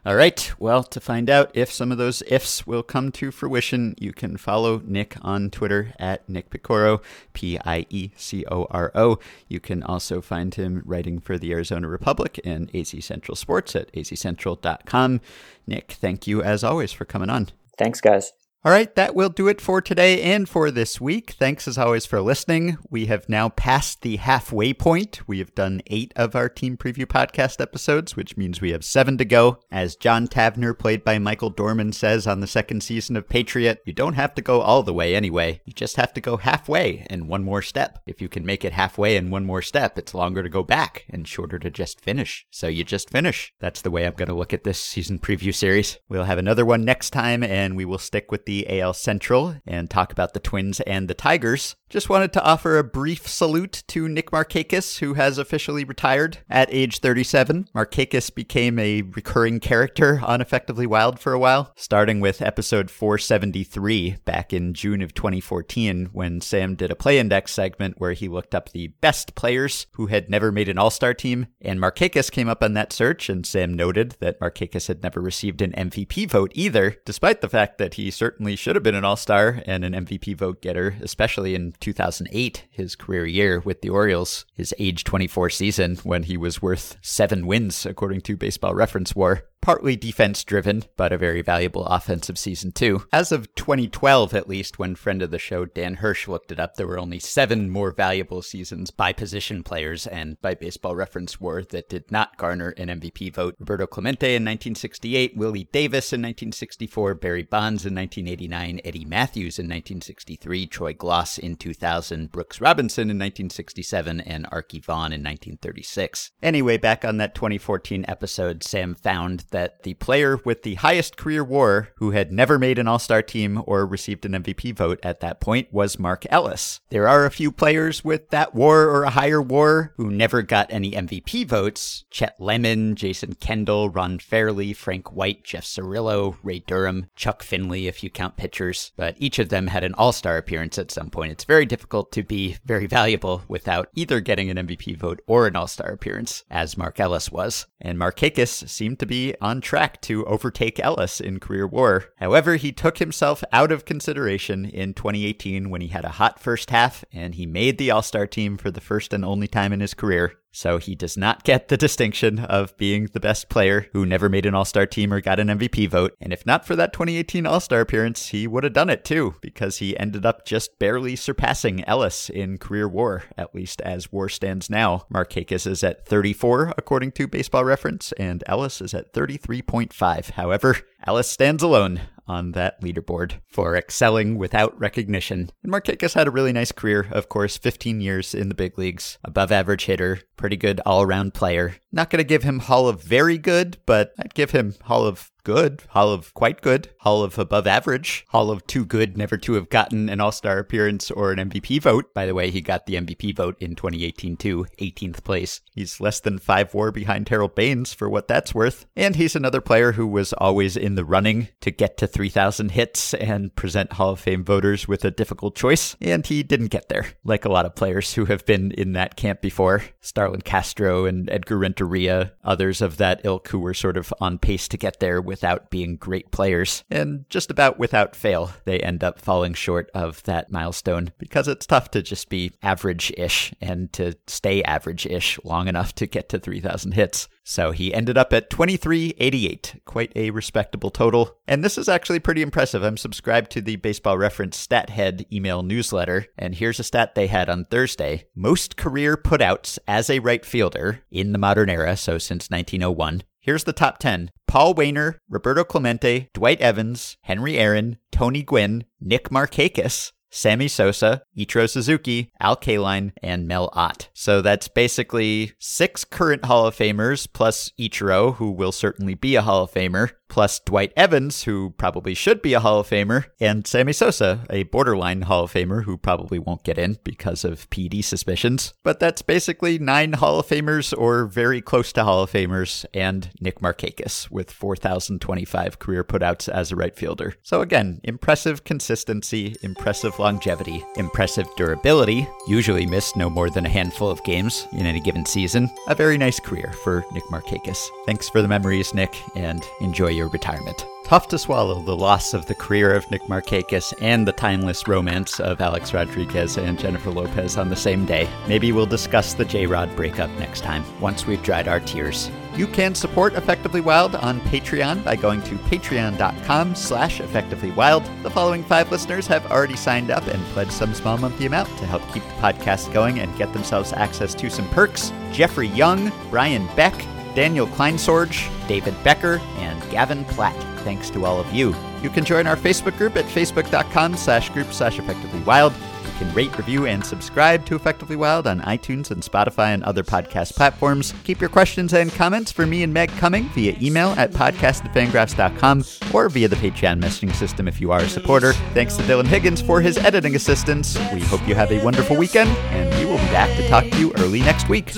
All 0.05 0.17
right. 0.17 0.53
Well, 0.59 0.83
to 0.83 0.99
find 0.99 1.31
out 1.31 1.53
if 1.55 1.73
some 1.73 1.93
of 1.93 1.99
those 1.99 2.23
ifs 2.27 2.67
will 2.67 2.83
come 2.83 3.13
to 3.13 3.31
fruition, 3.31 3.95
you 3.99 4.13
can 4.13 4.37
follow 4.37 4.83
Nick 4.85 5.17
on 5.23 5.51
Twitter 5.51 5.93
at 5.99 6.29
Nick 6.29 6.51
Piecoro, 6.51 7.01
P 7.33 7.59
I 7.65 7.87
E 7.89 8.11
C 8.17 8.45
O 8.51 8.67
R 8.71 8.91
O. 8.95 9.19
You 9.47 9.61
can 9.61 9.83
also 9.85 10.21
find 10.21 10.53
him 10.55 10.83
writing 10.85 11.21
for 11.21 11.39
the 11.39 11.53
Arizona 11.53 11.87
Republic 11.87 12.41
and 12.45 12.75
AZ 12.75 12.93
Central 13.05 13.37
Sports 13.37 13.77
at 13.77 13.93
azcentral.com. 13.93 15.21
Nick, 15.69 15.93
thank 15.93 16.27
you 16.27 16.43
as 16.43 16.65
always 16.65 16.93
for 16.93 17.05
coming 17.05 17.31
on. 17.31 17.49
Thanks, 17.79 18.01
guys. 18.01 18.33
All 18.65 18.71
right, 18.71 18.95
that 18.95 19.17
will 19.17 19.29
do 19.29 19.49
it 19.49 19.61
for 19.61 19.83
today 19.83 20.23
and 20.23 20.49
for 20.49 20.71
this 20.71 21.01
week. 21.01 21.33
Thanks 21.33 21.67
as 21.67 21.77
always 21.77 22.07
for 22.07 22.21
listening. 22.21 22.79
We 22.89 23.07
have 23.07 23.29
now 23.29 23.49
passed 23.49 24.03
the 24.03 24.19
halfway 24.19 24.73
point. 24.73 25.21
We 25.27 25.41
have 25.41 25.53
done 25.57 25.83
eight 25.89 26.13
of 26.15 26.37
our 26.37 26.49
team 26.49 26.77
preview 26.77 27.05
podcast 27.05 27.61
episodes, 27.61 28.15
which 28.15 28.37
means 28.37 28.61
we 28.61 28.71
have 28.71 28.85
seven 28.85 29.19
to 29.19 29.25
go. 29.25 29.59
As 29.73 29.97
John 29.97 30.29
Tavner, 30.29 30.79
played 30.79 31.03
by 31.03 31.19
Michael 31.19 31.51
Dorman, 31.51 31.93
says 31.93 32.25
on 32.29 32.39
the 32.39 32.47
second 32.47 32.85
season 32.85 33.17
of 33.17 33.29
Patriot, 33.29 33.83
you 33.85 33.93
don't 33.93 34.15
have 34.15 34.33
to 34.37 34.43
go 34.43 34.61
all 34.61 34.85
the 34.85 34.95
way 34.95 35.17
anyway. 35.17 35.61
You 35.65 35.73
just 35.73 35.97
have 35.97 36.15
to 36.15 36.21
go 36.21 36.37
halfway 36.37 37.05
and 37.11 37.27
one 37.27 37.43
more 37.43 37.63
step. 37.63 37.99
If 38.07 38.23
you 38.23 38.29
can 38.29 38.47
make 38.47 38.65
it 38.65 38.75
halfway 38.75 39.17
and 39.17 39.33
one 39.33 39.45
more 39.45 39.63
step, 39.63 39.99
it's 39.99 40.15
longer 40.15 40.45
to 40.45 40.49
go 40.49 40.63
back 40.63 41.05
and 41.11 41.27
shorter 41.27 41.59
to 41.59 41.69
just 41.69 42.01
finish. 42.01 42.47
So 42.53 42.69
you 42.69 42.85
just 42.85 43.11
finish. 43.11 43.53
That's 43.59 43.83
the 43.83 43.91
way 43.91 44.07
I'm 44.07 44.15
going 44.15 44.29
to 44.29 44.35
look 44.35 44.53
at 44.53 44.63
this 44.63 44.81
season 44.81 45.19
preview 45.19 45.53
series. 45.53 45.99
We'll 46.09 46.25
have 46.27 46.39
another 46.39 46.65
one 46.65 46.85
next 46.85 47.11
time, 47.11 47.43
and 47.43 47.77
we 47.77 47.85
will 47.85 47.99
stick 47.99 48.31
with 48.31 48.47
the 48.47 48.52
the 48.53 48.81
AL 48.81 48.93
Central 48.93 49.55
and 49.67 49.89
talk 49.89 50.13
about 50.13 50.35
the 50.35 50.41
Twins 50.41 50.81
and 50.81 51.09
the 51.09 51.15
Tigers. 51.15 51.75
Just 51.93 52.09
wanted 52.09 52.33
to 52.33 52.43
offer 52.43 52.79
a 52.79 52.85
brief 52.85 53.29
salute 53.29 53.83
to 53.89 54.09
Nick 54.09 54.31
Markakis, 54.31 55.01
who 55.01 55.13
has 55.13 55.37
officially 55.37 55.85
retired 55.85 56.39
at 56.49 56.73
age 56.73 57.01
37. 57.01 57.69
Markakis 57.75 58.35
became 58.35 58.79
a 58.79 59.03
recurring 59.03 59.61
character 59.61 60.19
on 60.25 60.41
Effectively 60.41 60.87
Wild 60.87 61.21
for 61.21 61.35
a 61.35 61.39
while, 61.39 61.71
starting 61.77 62.19
with 62.19 62.41
episode 62.41 62.91
473 62.91 64.17
back 64.25 64.55
in 64.55 64.73
June 64.73 65.03
of 65.03 65.13
2014 65.13 66.09
when 66.15 66.41
Sam 66.41 66.77
did 66.77 66.91
a 66.91 66.97
play 66.97 67.19
index 67.19 67.53
segment 67.53 67.97
where 67.99 68.15
he 68.15 68.27
looked 68.27 68.55
up 68.55 68.71
the 68.71 68.87
best 69.03 69.35
players 69.35 69.87
who 69.93 70.07
had 70.07 70.31
never 70.31 70.51
made 70.51 70.71
an 70.71 70.79
all 70.79 70.89
star 70.89 71.13
team. 71.13 71.49
And 71.61 71.79
Markakis 71.79 72.33
came 72.33 72.49
up 72.49 72.63
on 72.63 72.73
that 72.73 72.95
search, 72.95 73.29
and 73.29 73.45
Sam 73.45 73.75
noted 73.75 74.17
that 74.21 74.41
Markakis 74.41 74.89
had 74.89 75.03
never 75.03 75.21
received 75.21 75.61
an 75.61 75.73
MVP 75.73 76.31
vote 76.31 76.53
either, 76.55 76.97
despite 77.05 77.43
the 77.43 77.51
fact 77.51 77.77
that 77.77 77.95
he 77.95 78.11
certainly 78.11 78.57
should 78.57 78.77
have 78.77 78.83
been 78.83 78.95
an 78.95 79.05
All 79.05 79.17
Star 79.17 79.63
and 79.67 79.85
an 79.85 79.93
MVP 79.93 80.39
vote 80.39 80.63
getter, 80.63 80.97
especially 81.03 81.55
in 81.55 81.75
2008, 81.83 82.65
his 82.71 82.97
career 82.97 83.27
year 83.27 83.61
with 83.61 83.83
the 83.83 83.91
Orioles, 83.91 84.47
his 84.55 84.73
age 84.79 85.05
24 85.05 85.51
season 85.51 85.97
when 85.97 86.23
he 86.23 86.39
was 86.39 86.63
worth 86.63 86.97
seven 87.03 87.47
wins, 87.47 87.85
according 87.85 88.23
to 88.23 88.37
Baseball 88.37 88.75
Reference 88.75 89.15
War 89.15 89.45
partly 89.63 89.97
defense 89.97 90.43
driven, 90.45 90.85
but 90.97 91.13
a 91.13 91.17
very 91.17 91.41
valuable 91.41 91.87
offensive 91.87 92.37
season 92.37 92.73
too. 92.73 93.07
As 93.13 93.33
of 93.33 93.55
2012, 93.55 94.35
at 94.35 94.49
least, 94.49 94.79
when 94.79 94.97
friend 94.97 95.23
of 95.23 95.31
the 95.31 95.39
show 95.39 95.65
Dan 95.65 95.95
Hirsch 95.95 96.29
looked 96.29 96.53
it 96.53 96.61
up, 96.61 96.75
there 96.75 96.87
were 96.87 96.99
only 96.99 97.21
seven 97.21 97.71
more 97.71 97.93
valuable 97.93 98.43
seasons 98.43 98.91
by 98.91 99.13
position 99.13 99.63
players 99.63 100.07
and 100.07 100.39
by 100.43 100.55
baseball 100.55 100.97
reference 100.97 101.41
war 101.41 101.63
that 101.63 101.89
did 101.89 102.11
not 102.11 102.37
garner 102.37 102.71
an 102.71 102.89
MVP 102.89 103.33
vote. 103.33 103.55
Roberto 103.61 103.87
Clemente 103.87 104.35
in 104.35 104.43
1968, 104.43 105.37
Willie 105.37 105.69
Davis 105.73 106.13
in 106.13 106.21
1964, 106.21 107.15
Barry 107.15 107.45
Bonds 107.45 107.87
in 107.87 107.95
1989, 107.95 108.81
Eddie 108.85 109.05
Mathews 109.05 109.59
in 109.61 109.67
1963, 109.67 110.67
Troy 110.67 110.93
Glaus 110.93 111.39
in 111.39 111.55
2000, 111.55 112.33
Brooks 112.33 112.61
Robinson 112.61 113.03
in 113.03 113.17
1967, 113.19 114.21
and 114.23 114.51
Arky 114.51 114.85
Vaughan 114.85 115.13
in 115.13 115.23
1936. 115.23 116.33
Anyway, 116.43 116.79
back 116.79 117.05
on 117.05 117.19
that 117.19 117.37
2014 117.37 118.05
episode, 118.09 118.65
Sam 118.65 118.97
found 118.97 119.45
that 119.53 119.83
the 119.85 119.95
player 119.95 120.39
with 120.45 120.63
the 120.63 120.75
highest 120.75 121.17
career 121.17 121.45
war, 121.45 121.91
who 121.97 122.11
had 122.11 122.33
never 122.33 122.59
made 122.59 122.79
an 122.79 122.89
all 122.89 122.99
star 122.99 123.23
team 123.23 123.63
or 123.67 123.87
received 123.87 124.27
an 124.27 124.33
MVP 124.33 124.75
vote 124.75 124.99
at 125.03 125.21
that 125.21 125.41
point, 125.41 125.73
was 125.73 125.99
Mark 125.99 126.27
Ellis. 126.29 126.81
There 126.91 127.09
are 127.09 127.25
a 127.25 127.31
few 127.31 127.53
players 127.53 128.05
with 128.05 128.31
that 128.31 128.55
war 128.55 128.85
or 128.89 129.05
a 129.05 129.11
higher 129.11 129.41
war 129.41 129.93
who 129.97 130.11
never 130.11 130.43
got 130.43 130.73
any 130.73 130.93
MVP 130.93 131.47
votes 131.47 132.05
Chet 132.11 132.37
Lemon, 132.39 132.95
Jason 132.97 133.35
Kendall, 133.35 133.89
Ron 133.89 134.19
Fairly, 134.19 134.73
Frank 134.73 135.13
White, 135.13 135.45
Jeff 135.45 135.65
Cirillo, 135.65 136.37
Ray 136.43 136.61
Durham, 136.61 137.07
Chuck 137.15 137.43
Finley, 137.43 137.87
if 137.87 138.03
you 138.03 138.11
count 138.11 138.37
pitchers, 138.37 138.93
but 138.97 139.15
each 139.19 139.39
of 139.39 139.49
them 139.49 139.69
had 139.69 139.85
an 139.85 139.95
all 139.95 140.13
star 140.13 140.37
appearance 140.37 140.79
at 140.79 140.91
some 140.91 141.11
point. 141.11 141.33
It's 141.33 141.45
very 141.45 141.67
difficult 141.67 142.13
to 142.13 142.23
be 142.23 142.57
very 142.65 142.87
valuable 142.87 143.43
without 143.49 143.89
either 143.95 144.21
getting 144.21 144.51
an 144.51 144.57
MVP 144.67 144.97
vote 144.97 145.21
or 145.27 145.47
an 145.47 145.57
all 145.57 145.67
star 145.67 145.91
appearance, 145.91 146.45
as 146.51 146.77
Mark 146.77 146.99
Ellis 146.99 147.31
was. 147.31 147.67
And 147.81 147.99
Markakis 147.99 148.69
seemed 148.69 148.99
to 149.01 149.07
be 149.07 149.35
on 149.43 149.61
track 149.61 150.01
to 150.03 150.25
overtake 150.25 150.81
Ellis 150.81 151.21
in 151.21 151.41
career 151.41 151.67
war. 151.67 152.07
However, 152.17 152.57
he 152.57 152.73
took 152.73 152.99
himself 152.99 153.43
out 153.53 153.73
of 153.73 153.85
consideration 153.85 154.65
in 154.65 154.95
2018 154.95 155.69
when 155.69 155.81
he 155.81 155.89
had 155.89 156.05
a 156.05 156.11
hot 156.11 156.39
first 156.39 156.71
half 156.71 157.05
and 157.13 157.35
he 157.35 157.45
made 157.45 157.77
the 157.77 157.91
All 157.91 158.03
Star 158.03 158.27
team 158.27 158.57
for 158.57 158.71
the 158.71 158.81
first 158.81 159.13
and 159.13 159.25
only 159.25 159.49
time 159.49 159.73
in 159.73 159.81
his 159.81 159.95
career. 159.95 160.39
So 160.53 160.77
he 160.77 160.95
does 160.95 161.17
not 161.17 161.45
get 161.45 161.69
the 161.69 161.79
distinction 161.79 162.39
of 162.39 162.77
being 162.77 163.07
the 163.07 163.21
best 163.21 163.49
player 163.49 163.89
who 163.93 164.05
never 164.05 164.29
made 164.29 164.45
an 164.45 164.55
All 164.55 164.67
Star 164.67 164.87
team 164.87 165.13
or 165.13 165.23
got 165.23 165.41
an 165.41 165.49
MVP 165.49 165.89
vote. 165.89 166.15
And 166.21 166.33
if 166.33 166.45
not 166.45 166.67
for 166.67 166.77
that 166.77 166.93
2018 166.93 167.47
All 167.47 167.59
Star 167.59 167.81
appearance, 167.81 168.29
he 168.29 168.47
would 168.47 168.63
have 168.63 168.75
done 168.75 168.91
it 168.91 169.05
too, 169.05 169.35
because 169.41 169.79
he 169.79 169.99
ended 169.99 170.27
up 170.27 170.45
just 170.45 170.79
barely 170.79 171.17
surpassing 171.17 171.83
Ellis 171.85 172.29
in 172.29 172.59
career 172.59 172.87
war, 172.87 173.25
at 173.39 173.55
least 173.55 173.81
as 173.81 174.13
war 174.13 174.29
stands 174.29 174.69
now. 174.69 175.07
Markakis 175.13 175.67
is 175.67 175.83
at 175.83 176.07
34, 176.07 176.75
according 176.77 177.13
to 177.13 177.27
baseball 177.27 177.65
reference, 177.65 178.13
and 178.13 178.45
Ellis 178.47 178.83
is 178.83 178.93
at 178.93 179.15
33.5. 179.15 180.31
However, 180.33 180.77
Ellis 181.07 181.29
stands 181.29 181.63
alone 181.63 182.03
on 182.27 182.53
that 182.53 182.81
leaderboard 182.81 183.41
for 183.49 183.77
excelling 183.77 184.39
without 184.39 184.79
recognition. 184.79 185.51
And 185.63 185.73
Markakis 185.73 186.15
had 186.15 186.29
a 186.29 186.31
really 186.31 186.53
nice 186.53 186.73
career, 186.73 187.09
of 187.11 187.29
course, 187.29 187.57
15 187.57 188.01
years 188.01 188.35
in 188.35 188.49
the 188.49 188.55
big 188.55 188.79
leagues, 188.79 189.19
above 189.25 189.51
average 189.51 189.87
hitter, 189.87 190.21
pretty 190.37 190.57
good 190.57 190.81
all 190.87 191.03
around 191.03 191.35
player. 191.35 191.77
Not 191.91 192.11
going 192.11 192.19
to 192.19 192.25
give 192.25 192.45
him 192.45 192.61
Hall 192.61 192.89
of 192.89 193.03
very 193.03 193.39
good, 193.39 193.79
but 193.87 194.13
I'd 194.19 194.35
give 194.35 194.53
him 194.53 194.75
Hall 194.85 195.05
of 195.05 195.32
good, 195.45 195.83
Hall 195.91 196.11
of 196.13 196.33
quite 196.35 196.61
good, 196.61 196.91
Hall 197.01 197.23
of 197.23 197.39
above 197.39 197.67
average, 197.67 198.25
Hall 198.29 198.51
of 198.51 198.67
too 198.67 198.85
good 198.85 199.17
never 199.17 199.37
to 199.39 199.55
have 199.55 199.69
gotten 199.69 200.09
an 200.09 200.21
All 200.21 200.33
Star 200.33 200.59
appearance 200.59 201.11
or 201.11 201.33
an 201.33 201.51
MVP 201.51 201.83
vote. 201.83 202.13
By 202.15 202.27
the 202.27 202.35
way, 202.35 202.51
he 202.51 202.61
got 202.61 202.87
the 202.87 202.95
MVP 202.95 203.37
vote 203.37 203.57
in 203.61 203.75
2018 203.75 204.37
too, 204.37 204.67
18th 204.81 205.25
place. 205.25 205.61
He's 205.75 206.01
less 206.01 206.21
than 206.21 206.39
five 206.39 206.75
war 206.75 206.93
behind 206.93 207.29
Harold 207.29 207.55
Baines 207.55 207.95
for 207.95 208.09
what 208.09 208.29
that's 208.29 208.55
worth. 208.55 208.87
And 208.95 209.17
he's 209.17 209.35
another 209.35 209.61
player 209.61 209.93
who 209.93 210.07
was 210.07 210.33
always 210.35 210.77
in 210.77 210.95
the 210.95 211.05
running 211.05 211.49
to 211.61 211.71
get 211.71 211.97
to 211.99 212.07
3,000 212.07 212.71
hits 212.71 213.15
and 213.15 213.55
present 213.57 213.95
Hall 213.95 214.11
of 214.11 214.21
Fame 214.21 214.45
voters 214.45 214.87
with 214.87 215.05
a 215.05 215.11
difficult 215.11 215.57
choice. 215.57 215.97
And 216.01 216.27
he 216.27 216.43
didn't 216.43 216.69
get 216.69 216.89
there, 216.89 217.07
like 217.25 217.45
a 217.45 217.53
lot 217.53 217.67
of 217.67 217.75
players 217.75 218.15
who 218.15 218.27
have 218.27 218.45
been 218.47 218.71
in 218.73 218.93
that 218.93 219.17
camp 219.17 219.41
before. 219.41 219.83
Starlin 220.01 220.43
Castro 220.43 221.07
and 221.07 221.29
Edgar 221.31 221.59
Renteria, 221.59 222.33
others 222.45 222.83
of 222.83 222.97
that 222.99 223.21
ilk 223.25 223.49
who 223.49 223.59
were 223.59 223.75
sort 223.75 223.97
of 223.97 224.13
on 224.21 224.39
pace 224.39 224.69
to 224.69 224.77
get 224.77 225.01
there 225.01 225.21
without 225.33 225.71
being 225.71 225.97
great 225.97 226.31
players. 226.31 226.85
And 226.91 227.25
just 227.31 227.51
about 227.51 227.79
without 227.79 228.15
fail, 228.15 228.51
they 228.67 228.81
end 228.81 229.03
up 229.03 229.19
falling 229.19 229.55
short 229.55 229.91
of 229.95 230.23
that 230.25 230.53
milestone 230.53 231.11
because 231.17 231.49
it's 231.49 231.67
tough 231.67 231.91
to 231.93 232.03
just 232.03 232.29
be 232.29 232.53
average 232.63 233.11
ish 233.17 233.55
and 233.63 233.91
to 233.95 234.13
stay 234.27 234.63
average 234.63 235.07
ish 235.07 235.39
long 235.43 235.69
enough 235.69 235.95
to 235.95 236.07
get 236.07 236.29
to 236.29 236.39
3,000 236.39 236.93
hits. 236.93 237.29
So 237.45 237.71
he 237.71 237.95
ended 237.95 238.19
up 238.19 238.35
at 238.35 238.51
2388, 238.51 239.81
quite 239.87 240.13
a 240.15 240.31
respectable 240.31 240.91
total. 240.91 241.39
And 241.49 241.65
this 241.65 241.79
is 241.79 241.89
actually 241.89 242.21
pretty 242.21 242.43
impressive. 242.43 242.83
I'm 242.83 242.99
subscribed 242.99 243.51
to 243.53 243.63
the 243.63 243.77
Baseball 243.77 244.19
Reference 244.19 244.65
StatHead 244.67 245.33
email 245.33 245.63
newsletter, 245.63 246.27
and 246.37 246.55
here's 246.55 246.79
a 246.79 246.85
stat 246.85 247.15
they 247.15 247.29
had 247.29 247.49
on 247.49 247.65
Thursday. 247.65 248.27
Most 248.37 248.77
career 248.77 249.17
putouts 249.17 249.79
as 249.89 250.11
a 250.11 250.19
right 250.19 250.45
fielder 250.45 251.01
in 251.11 251.33
the 251.33 251.39
modern 251.39 251.71
era, 251.71 251.97
so 251.97 252.19
since 252.19 252.51
1901. 252.51 253.23
Here's 253.41 253.65
the 253.65 253.73
top 253.73 253.99
10 253.99 254.31
Paul 254.53 254.75
Waner, 254.75 255.19
Roberto 255.31 255.65
Clemente, 255.65 256.29
Dwight 256.35 256.61
Evans, 256.61 257.17
Henry 257.23 257.57
Aaron, 257.57 257.97
Tony 258.11 258.43
Gwynn, 258.43 258.85
Nick 259.01 259.31
Markakis, 259.31 260.13
Sammy 260.29 260.69
Sosa, 260.69 261.23
Ichiro 261.35 261.67
Suzuki, 261.67 262.31
Al 262.39 262.59
Kaline, 262.59 263.13
and 263.23 263.49
Mel 263.49 263.71
Ott. 263.73 264.11
So 264.13 264.43
that's 264.43 264.69
basically 264.69 265.53
six 265.59 266.05
current 266.05 266.45
Hall 266.45 266.67
of 266.67 266.77
Famers 266.77 267.27
plus 267.33 267.73
Ichiro, 267.81 268.35
who 268.35 268.51
will 268.51 268.73
certainly 268.73 269.15
be 269.15 269.37
a 269.37 269.43
Hall 269.43 269.63
of 269.65 269.73
Famer, 269.73 270.11
plus 270.33 270.59
Dwight 270.61 270.95
Evans, 270.97 271.43
who 271.43 271.75
probably 271.77 272.15
should 272.15 272.41
be 272.41 272.55
a 272.55 272.61
Hall 272.61 272.81
of 272.81 272.89
Famer, 272.89 273.27
and 273.39 273.67
Sammy 273.67 273.93
Sosa, 273.93 274.47
a 274.49 274.63
borderline 274.63 275.23
Hall 275.23 275.45
of 275.45 275.53
Famer 275.53 275.85
who 275.85 275.99
probably 275.99 276.39
won't 276.39 276.65
get 276.65 276.79
in 276.79 276.97
because 277.05 277.45
of 277.45 277.69
PED 277.69 278.03
suspicions. 278.03 278.73
But 278.83 278.99
that's 278.99 279.21
basically 279.21 279.79
nine 279.79 280.15
Hall 280.15 280.41
of 280.41 280.47
Famers 280.47 280.97
or 280.97 281.27
very 281.27 281.61
close 281.61 281.93
to 281.93 282.05
Hall 282.05 282.23
of 282.23 282.33
Famers, 282.33 282.87
and 282.95 283.29
Nick 283.43 283.61
Markakis 283.61 284.31
with 284.31 284.51
4,025 284.51 285.79
career 285.79 286.03
putouts 286.03 286.49
as 286.49 286.73
a 286.73 286.77
right 286.77 286.97
fielder. 286.97 287.35
So 287.43 287.61
again, 287.61 288.01
impressive 288.03 288.65
consistency, 288.65 289.55
impressive 289.63 290.19
longevity, 290.19 290.83
impressive 290.97 291.47
durability, 291.59 292.27
usually 292.49 292.87
missed 292.87 293.17
no 293.17 293.29
more 293.29 293.51
than 293.51 293.67
a 293.67 293.69
handful 293.69 294.09
of 294.09 294.25
games 294.25 294.67
in 294.73 294.87
any 294.87 295.01
given 295.01 295.27
season. 295.27 295.69
A 295.89 295.95
very 295.95 296.17
nice 296.17 296.41
career 296.41 296.73
for 296.83 297.05
Nick 297.13 297.25
Markakis. 297.25 297.87
Thanks 298.07 298.31
for 298.31 298.41
the 298.41 298.49
memories, 298.49 298.95
Nick, 298.95 299.15
and 299.37 299.63
enjoy 299.83 300.09
your 300.09 300.22
retirement. 300.29 300.87
Tough 301.05 301.29
to 301.29 301.39
swallow 301.39 301.83
the 301.83 301.97
loss 301.97 302.33
of 302.33 302.47
the 302.47 302.55
career 302.55 302.95
of 302.95 303.11
Nick 303.11 303.23
Markakis 303.23 303.93
and 304.01 304.27
the 304.27 304.33
timeless 304.33 304.89
romance 304.89 305.41
of 305.41 305.61
Alex 305.61 305.93
Rodriguez 305.93 306.57
and 306.57 306.79
Jennifer 306.79 307.11
Lopez 307.11 307.59
on 307.59 307.69
the 307.69 307.77
same 307.77 308.07
day. 308.07 308.29
Maybe 308.47 308.73
we'll 308.73 308.87
discuss 308.87 309.35
the 309.35 309.45
J 309.45 309.67
Rod 309.67 309.95
breakup 309.95 310.31
next 310.39 310.63
time, 310.63 310.85
once 311.01 311.27
we've 311.27 311.43
dried 311.43 311.69
our 311.69 311.81
tears. 311.81 312.31
You 312.57 312.67
can 312.67 312.95
support 312.95 313.35
Effectively 313.35 313.81
Wild 313.81 314.15
on 314.15 314.41
Patreon 314.43 315.05
by 315.05 315.17
going 315.17 315.43
to 315.43 315.57
patreon.com 315.57 316.75
slash 316.75 317.21
effectivelywild. 317.21 318.23
The 318.23 318.31
following 318.31 318.63
five 318.63 318.91
listeners 318.91 319.27
have 319.27 319.51
already 319.51 319.77
signed 319.77 320.11
up 320.11 320.27
and 320.27 320.43
pledged 320.47 320.73
some 320.73 320.95
small 320.95 321.19
monthly 321.19 321.47
amount 321.47 321.69
to 321.79 321.87
help 321.87 322.03
keep 322.13 322.23
the 322.23 322.35
podcast 322.35 322.93
going 322.93 323.21
and 323.21 323.37
get 323.37 323.53
themselves 323.53 323.93
access 323.93 324.35
to 324.35 324.51
some 324.51 324.69
perks. 324.71 325.13
Jeffrey 325.33 325.69
Young, 325.69 326.13
Brian 326.31 326.67
Beck, 326.77 326.95
Daniel 327.35 327.67
Kleinsorge, 327.67 328.51
David 328.69 328.95
Becker, 329.03 329.39
and 329.59 329.91
Gavin 329.91 330.25
Platt. 330.27 330.57
Thanks 330.81 331.11
to 331.11 331.25
all 331.25 331.39
of 331.39 331.53
you. 331.53 331.75
You 332.03 332.11
can 332.11 332.25
join 332.25 332.47
our 332.47 332.57
Facebook 332.57 332.97
group 332.99 333.17
at 333.17 333.25
facebook.com 333.27 334.17
slash 334.17 334.51
group 334.51 334.73
slash 334.73 334.99
effectively 334.99 335.41
wild. 335.43 335.73
You 336.05 336.27
can 336.27 336.35
rate, 336.35 336.57
review, 336.59 336.87
and 336.87 337.05
subscribe 337.05 337.65
to 337.67 337.77
Effectively 337.77 338.17
Wild 338.17 338.47
on 338.47 338.61
iTunes 338.63 339.11
and 339.11 339.23
Spotify 339.23 339.73
and 339.73 339.83
other 339.85 340.03
podcast 340.03 340.55
platforms. 340.55 341.15
Keep 341.25 341.41
your 341.41 341.49
questions 341.49 341.93
and 341.95 342.13
comments 342.13 342.51
for 342.51 342.67
me 342.67 342.83
and 342.83 342.93
Meg 342.93 343.09
coming 343.11 343.49
via 343.51 343.77
email 343.81 344.11
at 344.19 344.33
podcast@fangraphs.com 344.33 345.85
or 346.13 346.29
via 346.29 346.49
the 346.49 346.57
Patreon 346.57 347.01
messaging 347.01 347.35
system 347.35 347.69
if 347.69 347.81
you 347.81 347.93
are 347.93 348.01
a 348.01 348.09
supporter. 348.09 348.53
Thanks 348.75 348.97
to 348.97 349.03
Dylan 349.05 349.27
Higgins 349.27 349.63
for 349.63 349.81
his 349.81 349.97
editing 349.99 350.35
assistance. 350.35 350.99
We 351.15 351.21
hope 351.21 351.47
you 351.47 351.55
have 351.55 351.71
a 351.71 351.83
wonderful 351.85 352.17
weekend, 352.17 352.51
and 352.73 352.93
we 352.99 353.05
will 353.05 353.19
be 353.19 353.31
back 353.33 353.57
to 353.57 353.69
talk 353.69 353.85
to 353.85 353.99
you 353.99 354.13
early 354.19 354.41
next 354.41 354.69
week. 354.69 354.93